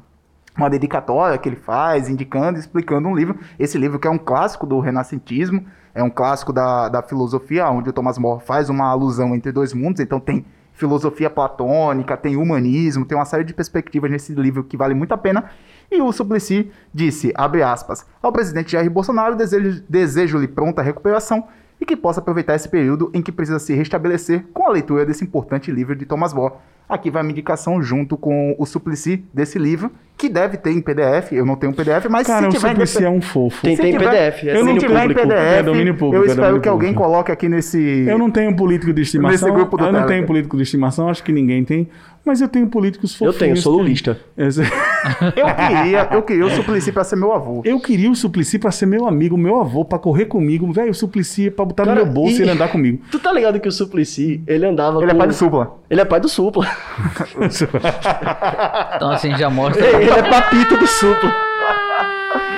uma 0.58 0.70
dedicatória 0.70 1.38
que 1.38 1.48
ele 1.48 1.56
faz, 1.56 2.10
indicando, 2.10 2.60
explicando 2.60 3.08
um 3.08 3.16
livro. 3.16 3.40
Esse 3.58 3.78
livro 3.78 3.98
que 3.98 4.08
é 4.08 4.12
um 4.12 4.18
clássico 4.18 4.66
do 4.66 4.80
renascentismo, 4.80 5.66
é 5.94 6.04
um 6.04 6.10
clássico 6.10 6.52
da, 6.52 6.90
da 6.90 7.02
filosofia, 7.02 7.70
onde 7.70 7.90
o 7.90 7.94
Thomas 7.94 8.18
More 8.18 8.44
faz 8.44 8.70
uma 8.70 8.90
alusão 8.90 9.34
entre 9.34 9.52
dois 9.52 9.74
mundos. 9.74 10.02
Então 10.02 10.20
tem 10.20 10.46
filosofia 10.74 11.30
platônica, 11.30 12.18
tem 12.18 12.36
humanismo, 12.36 13.06
tem 13.06 13.18
uma 13.18 13.24
série 13.24 13.46
de 13.46 13.54
perspectivas 13.54 14.12
nesse 14.12 14.34
livro 14.34 14.64
que 14.66 14.76
vale 14.76 14.94
muito 14.94 15.14
a 15.14 15.18
pena. 15.18 15.46
E 15.90 16.02
o 16.02 16.12
Suplicy 16.12 16.70
disse, 16.94 17.32
abre 17.36 17.64
aspas, 17.64 18.06
ao 18.22 18.32
presidente 18.34 18.74
Jair 18.74 18.90
Bolsonaro 18.92 19.36
desejo- 19.38 19.82
desejo-lhe 19.88 20.50
pronta 20.50 20.82
recuperação 20.82 21.48
e 21.86 21.88
que 21.88 21.96
possa 21.96 22.20
aproveitar 22.20 22.56
esse 22.56 22.68
período 22.68 23.12
em 23.14 23.22
que 23.22 23.32
precisa 23.32 23.60
se 23.60 23.74
restabelecer 23.74 24.44
com 24.52 24.68
a 24.68 24.72
leitura 24.72 25.06
desse 25.06 25.24
importante 25.24 25.72
livro 25.72 25.96
de 25.96 26.06
Thomas 26.06 26.34
More. 26.34 26.54
Aqui 26.88 27.10
vai 27.10 27.22
a 27.22 27.24
minha 27.24 27.32
indicação 27.34 27.82
junto 27.82 28.16
com 28.16 28.56
o 28.60 28.66
Suplicy 28.66 29.24
desse 29.34 29.58
livro, 29.58 29.92
que 30.16 30.30
deve 30.30 30.56
ter 30.56 30.70
em 30.72 30.80
PDF, 30.82 31.32
eu 31.32 31.44
não 31.44 31.56
tenho 31.56 31.72
um 31.72 31.76
PDF, 31.76 32.06
mas 32.10 32.28
Cara, 32.28 32.48
o 32.48 32.52
se 32.52 32.58
tiver 32.58 32.68
em 32.68 32.72
Suplicy 32.74 33.04
é 33.04 33.10
um 33.10 33.22
fofo. 33.22 33.62
Tem, 33.64 33.76
tem 33.76 33.92
tiver- 33.92 34.08
PDF, 34.12 34.44
é 34.48 34.56
eu 34.58 34.64
não 34.66 34.78
tiver 34.78 34.94
em 34.96 35.08
público. 35.08 35.22
PDF, 35.22 35.40
É 35.60 35.64
domínio 35.64 35.96
público, 35.96 36.16
eu 36.18 36.24
é 36.24 36.28
espero 36.28 36.42
domínio 36.48 36.62
que 36.62 36.70
alguém 36.70 36.90
público. 36.94 37.10
coloque 37.12 37.32
aqui 37.32 37.50
nesse... 37.50 38.06
Eu 38.08 38.18
não 38.20 38.30
tenho 38.30 38.56
político 38.56 38.94
de 38.94 39.02
estimação. 39.02 39.32
Nesse 39.32 39.52
grupo 39.52 39.78
do 39.78 39.82
eu 39.84 39.86
não 39.88 39.94
Telegram. 39.94 40.08
tenho 40.16 40.28
político 40.28 40.56
de 40.58 40.64
estimação, 40.64 41.10
acho 41.10 41.24
que 41.24 41.32
ninguém 41.32 41.64
tem. 41.66 41.90
Mas 42.24 42.40
eu 42.40 42.48
tenho 42.48 42.68
políticos 42.68 43.14
Eu 43.14 43.18
fofinhos. 43.34 43.38
tenho, 43.40 43.58
sou 43.58 43.74
que- 43.78 43.82
lulista. 43.82 44.20
Esse- 44.38 44.62
Eu 45.36 45.56
queria, 45.56 46.10
eu 46.12 46.22
queria 46.24 46.46
o 46.46 46.50
Suplicy 46.50 46.92
para 46.92 47.04
ser 47.04 47.16
meu 47.16 47.34
avô. 47.34 47.62
Eu 47.64 47.80
queria 47.80 48.10
o 48.10 48.16
Suplicy 48.16 48.60
pra 48.60 48.72
ser 48.72 48.86
meu 48.86 49.08
amigo, 49.08 49.38
meu 49.38 49.60
avô, 49.60 49.86
pra 49.86 50.00
correr 50.00 50.26
comigo. 50.26 50.72
Velho, 50.72 50.92
o 50.92 50.94
Suplicy 50.94 51.48
é 51.48 51.52
pra 51.52 51.66
botar 51.66 51.86
Cara, 51.86 52.00
no 52.00 52.06
meu 52.06 52.14
bolso 52.14 52.40
e 52.40 52.42
ele 52.42 52.52
andar 52.52 52.70
comigo. 52.70 53.02
Tu 53.12 53.20
tá 53.20 53.32
ligado 53.32 53.60
que 53.60 53.68
o 53.68 53.72
Suplicy, 53.72 54.42
ele 54.48 54.66
andava 54.66 55.02
Ele 55.02 55.12
é 55.12 55.14
com... 55.14 55.18
pai 55.20 55.28
do 55.28 55.34
Supla. 55.34 55.76
Ele 55.90 56.02
é 56.02 56.06
pai 56.06 56.20
do 56.20 56.30
Supla. 56.30 56.68
Então, 58.96 59.12
assim, 59.12 59.36
já 59.38 59.50
mostra. 59.50 59.86
ele 59.86 60.10
é 60.10 60.24
papito 60.30 60.78
do 60.78 60.88
Supla. 60.88 61.45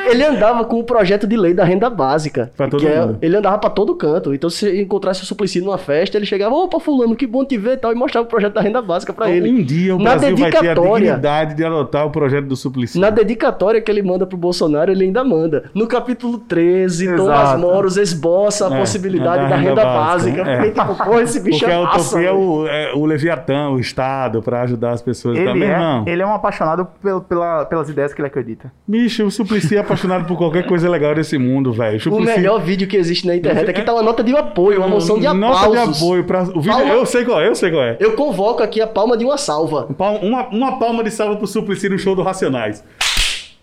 Ele 0.09 0.23
andava 0.23 0.63
com 0.65 0.79
o 0.79 0.84
projeto 0.84 1.27
de 1.27 1.35
lei 1.38 1.53
da 1.53 1.63
renda 1.63 1.89
básica. 1.89 2.51
Pra 2.55 2.67
todo 2.67 2.79
que 2.81 2.88
é- 2.88 3.01
mundo. 3.01 3.17
ele 3.21 3.35
andava 3.35 3.57
pra 3.57 3.69
todo 3.69 3.95
canto. 3.95 4.34
Então, 4.34 4.49
se 4.49 4.59
você 4.59 4.81
encontrasse 4.81 5.23
o 5.23 5.25
Suplicy 5.25 5.61
numa 5.61 5.77
festa, 5.77 6.17
ele 6.17 6.25
chegava, 6.25 6.53
opa, 6.55 6.79
fulano, 6.79 7.15
que 7.15 7.27
bom 7.27 7.43
te 7.45 7.57
ver 7.57 7.73
e 7.73 7.77
tal, 7.77 7.91
e 7.91 7.95
mostrava 7.95 8.25
o 8.25 8.29
projeto 8.29 8.53
da 8.53 8.61
renda 8.61 8.81
básica 8.81 9.13
pra 9.13 9.29
ele. 9.29 9.49
Um 9.49 9.63
dia 9.63 9.95
o 9.95 9.99
Na 9.99 10.15
Brasil 10.15 10.38
vai 10.38 10.51
ter 10.51 10.57
a 10.57 10.61
dedicatória- 10.61 11.05
dignidade 11.07 11.55
de 11.55 11.63
adotar 11.65 12.05
o 12.05 12.09
projeto 12.11 12.45
do 12.45 12.55
Suplicy. 12.55 12.99
Na 12.99 13.09
dedicatória 13.09 13.81
que 13.81 13.89
ele 13.91 14.01
manda 14.01 14.25
pro 14.25 14.38
Bolsonaro, 14.38 14.91
ele 14.91 15.05
ainda 15.05 15.23
manda. 15.23 15.69
No 15.73 15.88
capítulo 15.88 16.38
13, 16.39 17.15
Thomas 17.15 17.41
Exato. 17.41 17.59
Moros 17.59 17.97
esboça 17.97 18.67
a 18.67 18.75
É, 18.75 18.79
possibilidade 18.79 19.43
da 19.43 19.49
da, 19.49 19.55
renda 19.55 19.69
renda 19.69 19.84
básica, 19.85 20.43
básica. 20.43 20.51
é. 20.51 20.55
Porque, 20.71 20.71
tipo, 20.95 21.05
pô, 21.05 21.19
esse 21.19 21.39
bicho 21.39 21.59
Porque 21.59 21.73
é 21.73 21.77
massa, 21.84 21.99
utopia 22.09 22.29
é 22.29 22.31
o, 22.31 22.67
é 22.67 22.93
o 22.95 23.05
Leviatã, 23.05 23.69
o 23.69 23.79
Estado, 23.79 24.41
pra 24.41 24.61
ajudar 24.61 24.91
as 24.91 25.01
pessoas. 25.01 25.38
Ele 25.38 25.45
também 25.45 25.69
é, 25.69 25.77
não. 25.77 26.03
ele 26.07 26.21
é 26.21 26.25
um 26.25 26.34
apaixonado 26.34 26.88
pelo- 27.01 27.21
pela- 27.21 27.65
pelas 27.65 27.89
ideias 27.89 28.13
que 28.13 28.21
ele 28.21 28.27
acredita. 28.27 28.71
Bicho, 28.88 29.25
o 29.25 29.31
Suplicy 29.31 29.75
é 29.75 29.79
apaixonado 29.79 29.96
por 30.27 30.37
qualquer 30.37 30.65
coisa 30.65 30.89
legal 30.89 31.13
desse 31.15 31.37
mundo, 31.37 31.71
velho. 31.73 31.99
O 32.11 32.19
melhor 32.19 32.59
vídeo 32.61 32.87
que 32.87 32.95
existe 32.97 33.25
na 33.27 33.35
internet. 33.35 33.69
Aqui 33.69 33.81
tá 33.81 33.93
uma 33.93 34.03
nota 34.03 34.23
de 34.23 34.35
apoio, 34.35 34.79
uma 34.79 34.87
moção 34.87 35.17
de 35.19 35.27
Nota 35.27 35.65
aplausos. 35.65 35.97
de 35.97 36.03
apoio 36.03 36.23
pra. 36.23 36.43
O 36.43 36.61
vídeo, 36.61 36.71
Palma- 36.71 36.93
eu 36.93 37.05
sei 37.05 37.25
qual 37.25 37.41
é, 37.41 37.47
eu 37.47 37.55
sei 37.55 37.71
qual 37.71 37.83
é. 37.83 37.97
Eu 37.99 38.13
convoco 38.13 38.61
aqui 38.63 38.81
a 38.81 38.87
palma 38.87 39.17
de 39.17 39.25
uma 39.25 39.37
salva. 39.37 39.87
Uma, 40.21 40.47
uma 40.49 40.79
palma 40.79 41.03
de 41.03 41.11
salva 41.11 41.35
pro 41.37 41.47
Suplicy 41.47 41.89
no 41.89 41.97
show 41.97 42.15
do 42.15 42.21
Racionais. 42.23 42.83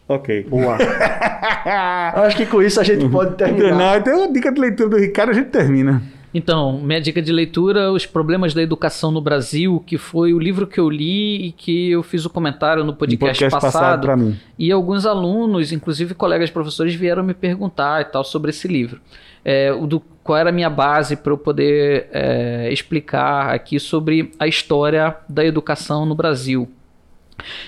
Ok. 0.09 0.47
Boa. 0.49 0.77
Acho 2.15 2.37
que 2.37 2.47
com 2.47 2.63
isso 2.63 2.81
a 2.81 2.85
gente 2.85 3.09
pode 3.09 3.37
terminar. 3.37 3.75
Não, 3.77 3.97
então 3.97 4.25
a 4.25 4.27
dica 4.27 4.53
de 4.53 4.61
leitura 4.61 4.89
do 4.91 4.97
Ricardo 4.97 5.31
a 5.31 5.33
gente 5.33 5.49
termina. 5.49 6.03
Então, 6.35 6.81
minha 6.81 7.01
dica 7.01 7.23
de 7.23 7.33
leitura, 7.33 7.93
Os 7.93 8.07
Problemas 8.07 8.53
da 8.53 8.61
Educação 8.61 9.13
no 9.13 9.21
Brasil, 9.21 9.83
que 9.87 9.97
foi 9.97 10.35
o 10.35 10.39
livro 10.39 10.67
que 10.67 10.81
eu 10.81 10.91
li 10.91 11.47
e 11.47 11.53
que 11.53 11.93
eu 11.93 12.03
fiz 12.03 12.25
o 12.25 12.31
comentário 12.31 12.83
no 12.83 12.91
Um 12.91 12.97
podcast, 12.97 13.49
passado. 13.49 14.09
passado. 14.09 14.37
E 14.59 14.73
alguns 14.73 15.07
alunos, 15.07 15.71
inclusive 15.71 16.13
colegas 16.13 16.51
professores, 16.51 16.93
vieram 16.93 17.23
me 17.23 17.35
perguntar 17.35 18.03
e 18.03 18.07
tal 18.07 18.25
sobre 18.25 18.51
esse 18.51 18.67
livro. 18.67 19.01
É, 19.45 19.73
o 19.73 19.87
do, 19.87 20.01
qual 20.25 20.37
era 20.37 20.49
a 20.51 20.53
minha 20.53 20.71
base 20.71 21.15
para 21.15 21.33
eu 21.33 21.39
poder 21.39 22.09
é, 22.11 22.69
explicar 22.73 23.55
aqui 23.55 23.79
sobre 23.79 24.33
a 24.37 24.49
história 24.49 25.17
da 25.29 25.45
educação 25.45 26.05
no 26.05 26.17
Brasil. 26.17 26.69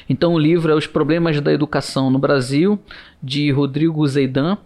Então 0.08 0.34
o 0.34 0.38
livro 0.38 0.72
é 0.72 0.74
Os 0.74 0.86
Problemas 0.86 1.40
da 1.40 1.52
Educação 1.52 2.10
no 2.10 2.18
Brasil, 2.18 2.78
de 3.22 3.50
Rodrigo 3.52 4.06
Zeidan. 4.08 4.58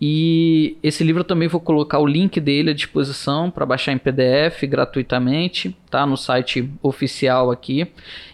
E 0.00 0.78
esse 0.82 1.04
livro 1.04 1.20
eu 1.20 1.24
também 1.24 1.46
vou 1.46 1.60
colocar 1.60 1.98
o 1.98 2.06
link 2.06 2.40
dele 2.40 2.70
à 2.70 2.72
disposição 2.72 3.50
para 3.50 3.66
baixar 3.66 3.92
em 3.92 3.98
PDF 3.98 4.64
gratuitamente, 4.64 5.76
tá? 5.90 6.06
No 6.06 6.16
site 6.16 6.70
oficial 6.82 7.50
aqui. 7.50 7.86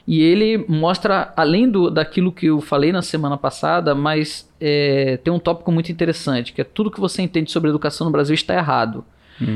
E 0.07 0.23
ele 0.23 0.65
mostra, 0.69 1.33
além 1.37 1.69
do, 1.69 1.91
daquilo 1.91 2.31
que 2.31 2.47
eu 2.47 2.61
falei 2.61 2.93
na 2.93 3.03
semana 3.03 3.37
passada, 3.37 3.97
mas 3.97 4.49
é, 4.61 5.17
tem 5.25 5.33
um 5.33 5.41
tópico 5.41 5.73
muito 5.73 5.91
interessante, 5.91 6.53
que 6.53 6.61
é 6.61 6.65
tudo 6.65 6.91
que 6.91 7.01
você 7.01 7.23
entende 7.23 7.51
sobre 7.51 7.69
educação 7.69 8.05
no 8.05 8.13
Brasil 8.13 8.35
está 8.35 8.55
errado. 8.55 9.05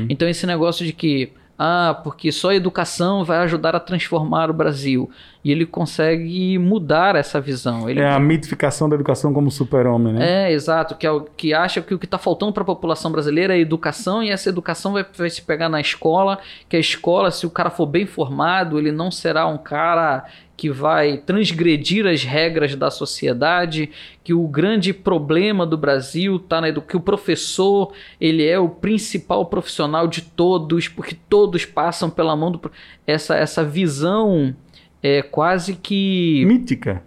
Então 0.09 0.27
esse 0.27 0.45
negócio 0.45 0.85
de 0.85 0.93
que 0.93 1.31
ah, 1.63 1.93
porque 1.93 2.31
só 2.31 2.49
a 2.49 2.55
educação 2.55 3.23
vai 3.23 3.37
ajudar 3.37 3.75
a 3.75 3.79
transformar 3.79 4.49
o 4.49 4.53
Brasil. 4.53 5.11
E 5.43 5.51
ele 5.51 5.63
consegue 5.63 6.57
mudar 6.57 7.15
essa 7.15 7.39
visão. 7.39 7.87
Ele 7.87 7.99
É 7.99 8.09
a 8.09 8.19
mitificação 8.19 8.89
da 8.89 8.95
educação 8.95 9.31
como 9.31 9.51
super-homem, 9.51 10.11
né? 10.11 10.47
é, 10.47 10.51
exato, 10.51 10.95
que, 10.95 11.05
é 11.05 11.11
o, 11.11 11.21
que 11.21 11.53
acha 11.53 11.79
que 11.79 11.93
o 11.93 11.99
que 11.99 12.05
está 12.05 12.17
faltando 12.17 12.51
para 12.51 12.63
a 12.63 12.65
população 12.65 13.11
brasileira 13.11 13.55
é 13.55 13.59
educação, 13.59 14.23
e 14.23 14.31
essa 14.31 14.49
educação 14.49 14.93
vai, 14.93 15.05
vai 15.15 15.29
se 15.29 15.43
pegar 15.43 15.69
na 15.69 15.79
escola, 15.79 16.39
que 16.67 16.75
a 16.75 16.79
escola, 16.79 17.29
se 17.29 17.45
o 17.45 17.51
cara 17.51 17.69
for 17.69 17.85
bem 17.85 18.07
formado, 18.07 18.79
ele 18.79 18.91
não 18.91 19.11
será 19.11 19.45
um 19.45 19.57
cara 19.59 20.25
que 20.61 20.69
vai 20.69 21.17
transgredir 21.17 22.05
as 22.05 22.23
regras 22.23 22.75
da 22.75 22.91
sociedade, 22.91 23.89
que 24.23 24.31
o 24.31 24.47
grande 24.47 24.93
problema 24.93 25.65
do 25.65 25.75
Brasil 25.75 26.35
está 26.35 26.61
na 26.61 26.69
edu- 26.69 26.83
que 26.83 26.95
o 26.95 26.99
professor, 26.99 27.91
ele 28.19 28.45
é 28.45 28.59
o 28.59 28.69
principal 28.69 29.47
profissional 29.47 30.07
de 30.07 30.21
todos, 30.21 30.87
porque 30.87 31.17
todos 31.27 31.65
passam 31.65 32.11
pela 32.11 32.35
mão 32.35 32.51
do 32.51 32.61
essa 33.07 33.35
essa 33.35 33.63
visão 33.63 34.55
é 35.01 35.23
quase 35.23 35.73
que 35.73 36.45
Mítica. 36.45 37.01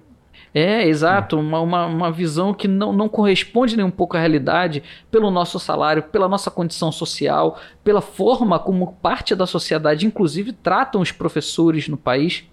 é, 0.52 0.88
exato, 0.88 1.38
uma, 1.38 1.60
uma, 1.60 1.86
uma 1.86 2.10
visão 2.10 2.52
que 2.52 2.66
não, 2.66 2.92
não 2.92 3.08
corresponde 3.08 3.76
nem 3.76 3.86
um 3.86 3.90
pouco 3.90 4.16
à 4.16 4.20
realidade 4.20 4.82
pelo 5.12 5.30
nosso 5.30 5.60
salário, 5.60 6.02
pela 6.02 6.28
nossa 6.28 6.50
condição 6.50 6.90
social, 6.90 7.56
pela 7.84 8.00
forma 8.00 8.58
como 8.58 8.94
parte 8.94 9.32
da 9.32 9.46
sociedade, 9.46 10.06
inclusive, 10.08 10.50
tratam 10.50 11.00
os 11.00 11.12
professores 11.12 11.86
no 11.86 11.96
país. 11.96 12.44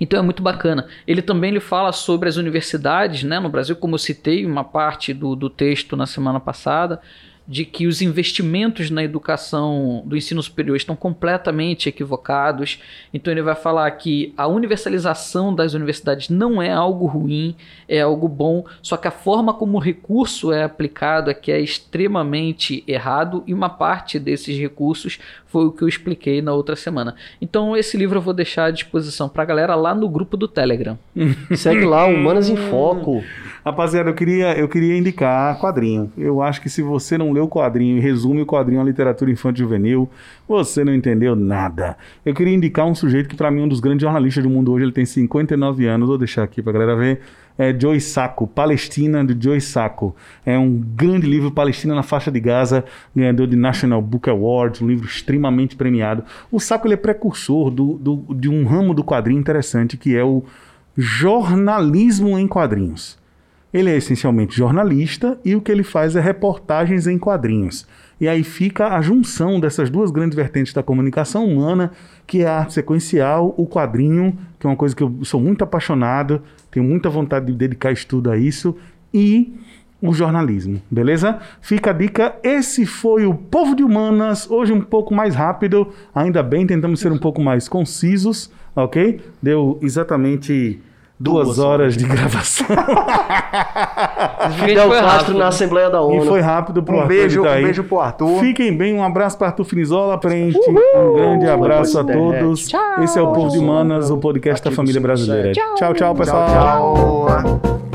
Então 0.00 0.18
é 0.18 0.22
muito 0.22 0.42
bacana. 0.42 0.86
Ele 1.06 1.22
também 1.22 1.50
ele 1.50 1.60
fala 1.60 1.92
sobre 1.92 2.28
as 2.28 2.36
universidades 2.36 3.22
né, 3.22 3.38
no 3.40 3.48
Brasil, 3.48 3.76
como 3.76 3.94
eu 3.94 3.98
citei 3.98 4.44
uma 4.44 4.64
parte 4.64 5.12
do, 5.12 5.34
do 5.34 5.50
texto 5.50 5.96
na 5.96 6.06
semana 6.06 6.40
passada, 6.40 7.00
de 7.48 7.64
que 7.64 7.86
os 7.86 8.02
investimentos 8.02 8.90
na 8.90 9.02
educação 9.02 10.02
do 10.04 10.14
ensino 10.14 10.42
superior 10.42 10.76
estão 10.76 10.94
completamente 10.94 11.88
equivocados. 11.88 12.78
Então 13.12 13.32
ele 13.32 13.40
vai 13.40 13.54
falar 13.54 13.90
que 13.92 14.34
a 14.36 14.46
universalização 14.46 15.54
das 15.54 15.72
universidades 15.72 16.28
não 16.28 16.60
é 16.60 16.70
algo 16.70 17.06
ruim, 17.06 17.56
é 17.88 18.02
algo 18.02 18.28
bom, 18.28 18.66
só 18.82 18.98
que 18.98 19.08
a 19.08 19.10
forma 19.10 19.54
como 19.54 19.78
o 19.78 19.80
recurso 19.80 20.52
é 20.52 20.62
aplicado 20.62 21.30
é 21.30 21.34
que 21.34 21.50
é 21.50 21.58
extremamente 21.58 22.84
errado 22.86 23.42
e 23.46 23.54
uma 23.54 23.70
parte 23.70 24.18
desses 24.18 24.58
recursos 24.58 25.18
foi 25.46 25.64
o 25.64 25.72
que 25.72 25.82
eu 25.82 25.88
expliquei 25.88 26.42
na 26.42 26.52
outra 26.52 26.76
semana. 26.76 27.14
Então 27.40 27.74
esse 27.74 27.96
livro 27.96 28.18
eu 28.18 28.22
vou 28.22 28.34
deixar 28.34 28.66
à 28.66 28.70
disposição 28.70 29.26
para 29.26 29.42
a 29.42 29.46
galera 29.46 29.74
lá 29.74 29.94
no 29.94 30.08
grupo 30.08 30.36
do 30.36 30.46
Telegram. 30.46 30.98
Segue 31.56 31.86
lá, 31.86 32.04
Humanas 32.04 32.50
em 32.50 32.56
Foco. 32.56 33.22
Rapaziada, 33.64 34.10
eu 34.10 34.14
queria, 34.14 34.58
eu 34.58 34.68
queria 34.68 34.96
indicar 34.96 35.58
quadrinho. 35.58 36.12
Eu 36.16 36.42
acho 36.42 36.60
que 36.60 36.70
se 36.70 36.82
você 36.82 37.18
não 37.18 37.32
leu 37.32 37.37
lê 37.38 37.40
o 37.40 37.48
quadrinho 37.48 37.96
e 37.96 38.00
resume 38.00 38.42
o 38.42 38.46
quadrinho 38.46 38.80
à 38.80 38.84
literatura 38.84 39.30
infantil 39.30 39.64
juvenil, 39.64 40.08
você 40.46 40.84
não 40.84 40.94
entendeu 40.94 41.36
nada. 41.36 41.96
Eu 42.24 42.34
queria 42.34 42.54
indicar 42.54 42.86
um 42.86 42.94
sujeito 42.94 43.28
que 43.28 43.36
para 43.36 43.50
mim 43.50 43.62
é 43.62 43.64
um 43.64 43.68
dos 43.68 43.80
grandes 43.80 44.02
jornalistas 44.02 44.42
do 44.42 44.50
mundo 44.50 44.72
hoje, 44.72 44.84
ele 44.84 44.92
tem 44.92 45.04
59 45.04 45.86
anos, 45.86 46.08
vou 46.08 46.18
deixar 46.18 46.42
aqui 46.42 46.60
pra 46.60 46.72
galera 46.72 46.96
ver. 46.96 47.20
É 47.56 47.76
Joy 47.76 47.98
Sacco, 47.98 48.46
Palestina 48.46 49.24
de 49.24 49.36
Joy 49.42 49.60
Sacco. 49.60 50.14
É 50.46 50.56
um 50.56 50.80
grande 50.94 51.26
livro, 51.26 51.50
Palestina 51.50 51.92
na 51.92 52.04
faixa 52.04 52.30
de 52.30 52.38
Gaza, 52.38 52.84
ganhador 53.14 53.48
de 53.48 53.56
National 53.56 54.00
Book 54.00 54.30
Award, 54.30 54.84
um 54.84 54.86
livro 54.86 55.06
extremamente 55.06 55.74
premiado. 55.74 56.22
O 56.52 56.60
Sacco 56.60 56.86
ele 56.86 56.94
é 56.94 56.96
precursor 56.96 57.70
do, 57.70 57.94
do, 57.94 58.34
de 58.34 58.48
um 58.48 58.64
ramo 58.64 58.94
do 58.94 59.02
quadrinho 59.02 59.40
interessante 59.40 59.96
que 59.96 60.16
é 60.16 60.22
o 60.22 60.44
jornalismo 60.96 62.38
em 62.38 62.46
quadrinhos. 62.46 63.18
Ele 63.72 63.90
é 63.90 63.96
essencialmente 63.96 64.56
jornalista 64.56 65.38
e 65.44 65.54
o 65.54 65.60
que 65.60 65.70
ele 65.70 65.82
faz 65.82 66.16
é 66.16 66.20
reportagens 66.20 67.06
em 67.06 67.18
quadrinhos. 67.18 67.86
E 68.20 68.26
aí 68.26 68.42
fica 68.42 68.94
a 68.94 69.00
junção 69.00 69.60
dessas 69.60 69.90
duas 69.90 70.10
grandes 70.10 70.34
vertentes 70.34 70.72
da 70.72 70.82
comunicação 70.82 71.46
humana, 71.46 71.92
que 72.26 72.42
é 72.42 72.46
a 72.46 72.58
arte 72.58 72.74
sequencial, 72.74 73.54
o 73.56 73.66
quadrinho, 73.66 74.36
que 74.58 74.66
é 74.66 74.70
uma 74.70 74.76
coisa 74.76 74.96
que 74.96 75.02
eu 75.02 75.18
sou 75.22 75.40
muito 75.40 75.62
apaixonado, 75.62 76.42
tenho 76.70 76.84
muita 76.84 77.08
vontade 77.08 77.46
de 77.46 77.52
dedicar 77.52 77.92
estudo 77.92 78.30
a 78.30 78.36
isso, 78.36 78.76
e 79.14 79.54
o 80.00 80.12
jornalismo, 80.12 80.80
beleza? 80.90 81.38
Fica 81.60 81.90
a 81.90 81.92
dica. 81.92 82.36
Esse 82.42 82.86
foi 82.86 83.26
o 83.26 83.34
Povo 83.34 83.74
de 83.74 83.82
Humanas, 83.82 84.50
hoje 84.50 84.72
um 84.72 84.80
pouco 84.80 85.14
mais 85.14 85.34
rápido, 85.34 85.92
ainda 86.14 86.42
bem, 86.42 86.66
tentamos 86.66 87.00
ser 87.00 87.12
um 87.12 87.18
pouco 87.18 87.40
mais 87.42 87.68
concisos, 87.68 88.50
ok? 88.74 89.20
Deu 89.42 89.78
exatamente 89.82 90.80
duas, 91.18 91.46
Duas 91.46 91.58
horas 91.58 91.96
de 91.96 92.04
gravação. 92.06 92.66
Fidel 94.64 94.88
Castro 94.90 95.06
rápido. 95.06 95.38
na 95.38 95.48
Assembleia 95.48 95.90
da 95.90 95.98
e 95.98 96.00
ONU. 96.00 96.24
foi 96.26 96.40
rápido 96.40 96.82
pro 96.82 96.96
Um 96.96 97.00
Arthur 97.00 97.08
beijo, 97.08 97.40
editar 97.40 97.50
um 97.50 97.56
aí. 97.58 97.64
beijo 97.64 97.84
pro 97.84 98.00
Arthur. 98.00 98.40
Fiquem 98.40 98.76
bem, 98.76 98.94
um 98.94 99.02
abraço 99.02 99.36
para 99.38 99.48
Arthur 99.48 99.64
Finizola, 99.64 100.18
frente. 100.20 100.58
Um 100.96 101.14
grande 101.14 101.46
abraço 101.48 101.98
a 101.98 102.04
todos. 102.04 102.68
Esse 103.02 103.18
é 103.18 103.22
o 103.22 103.32
Povo 103.32 103.50
de 103.50 103.58
Humanas, 103.58 104.10
o 104.10 104.18
podcast 104.18 104.64
da 104.64 104.70
família 104.70 105.00
brasileira. 105.00 105.52
57. 105.54 105.76
Tchau, 105.78 105.94
tchau, 105.94 106.14
pessoal. 106.14 106.46
Tchau, 106.48 107.26
tchau. 107.60 107.87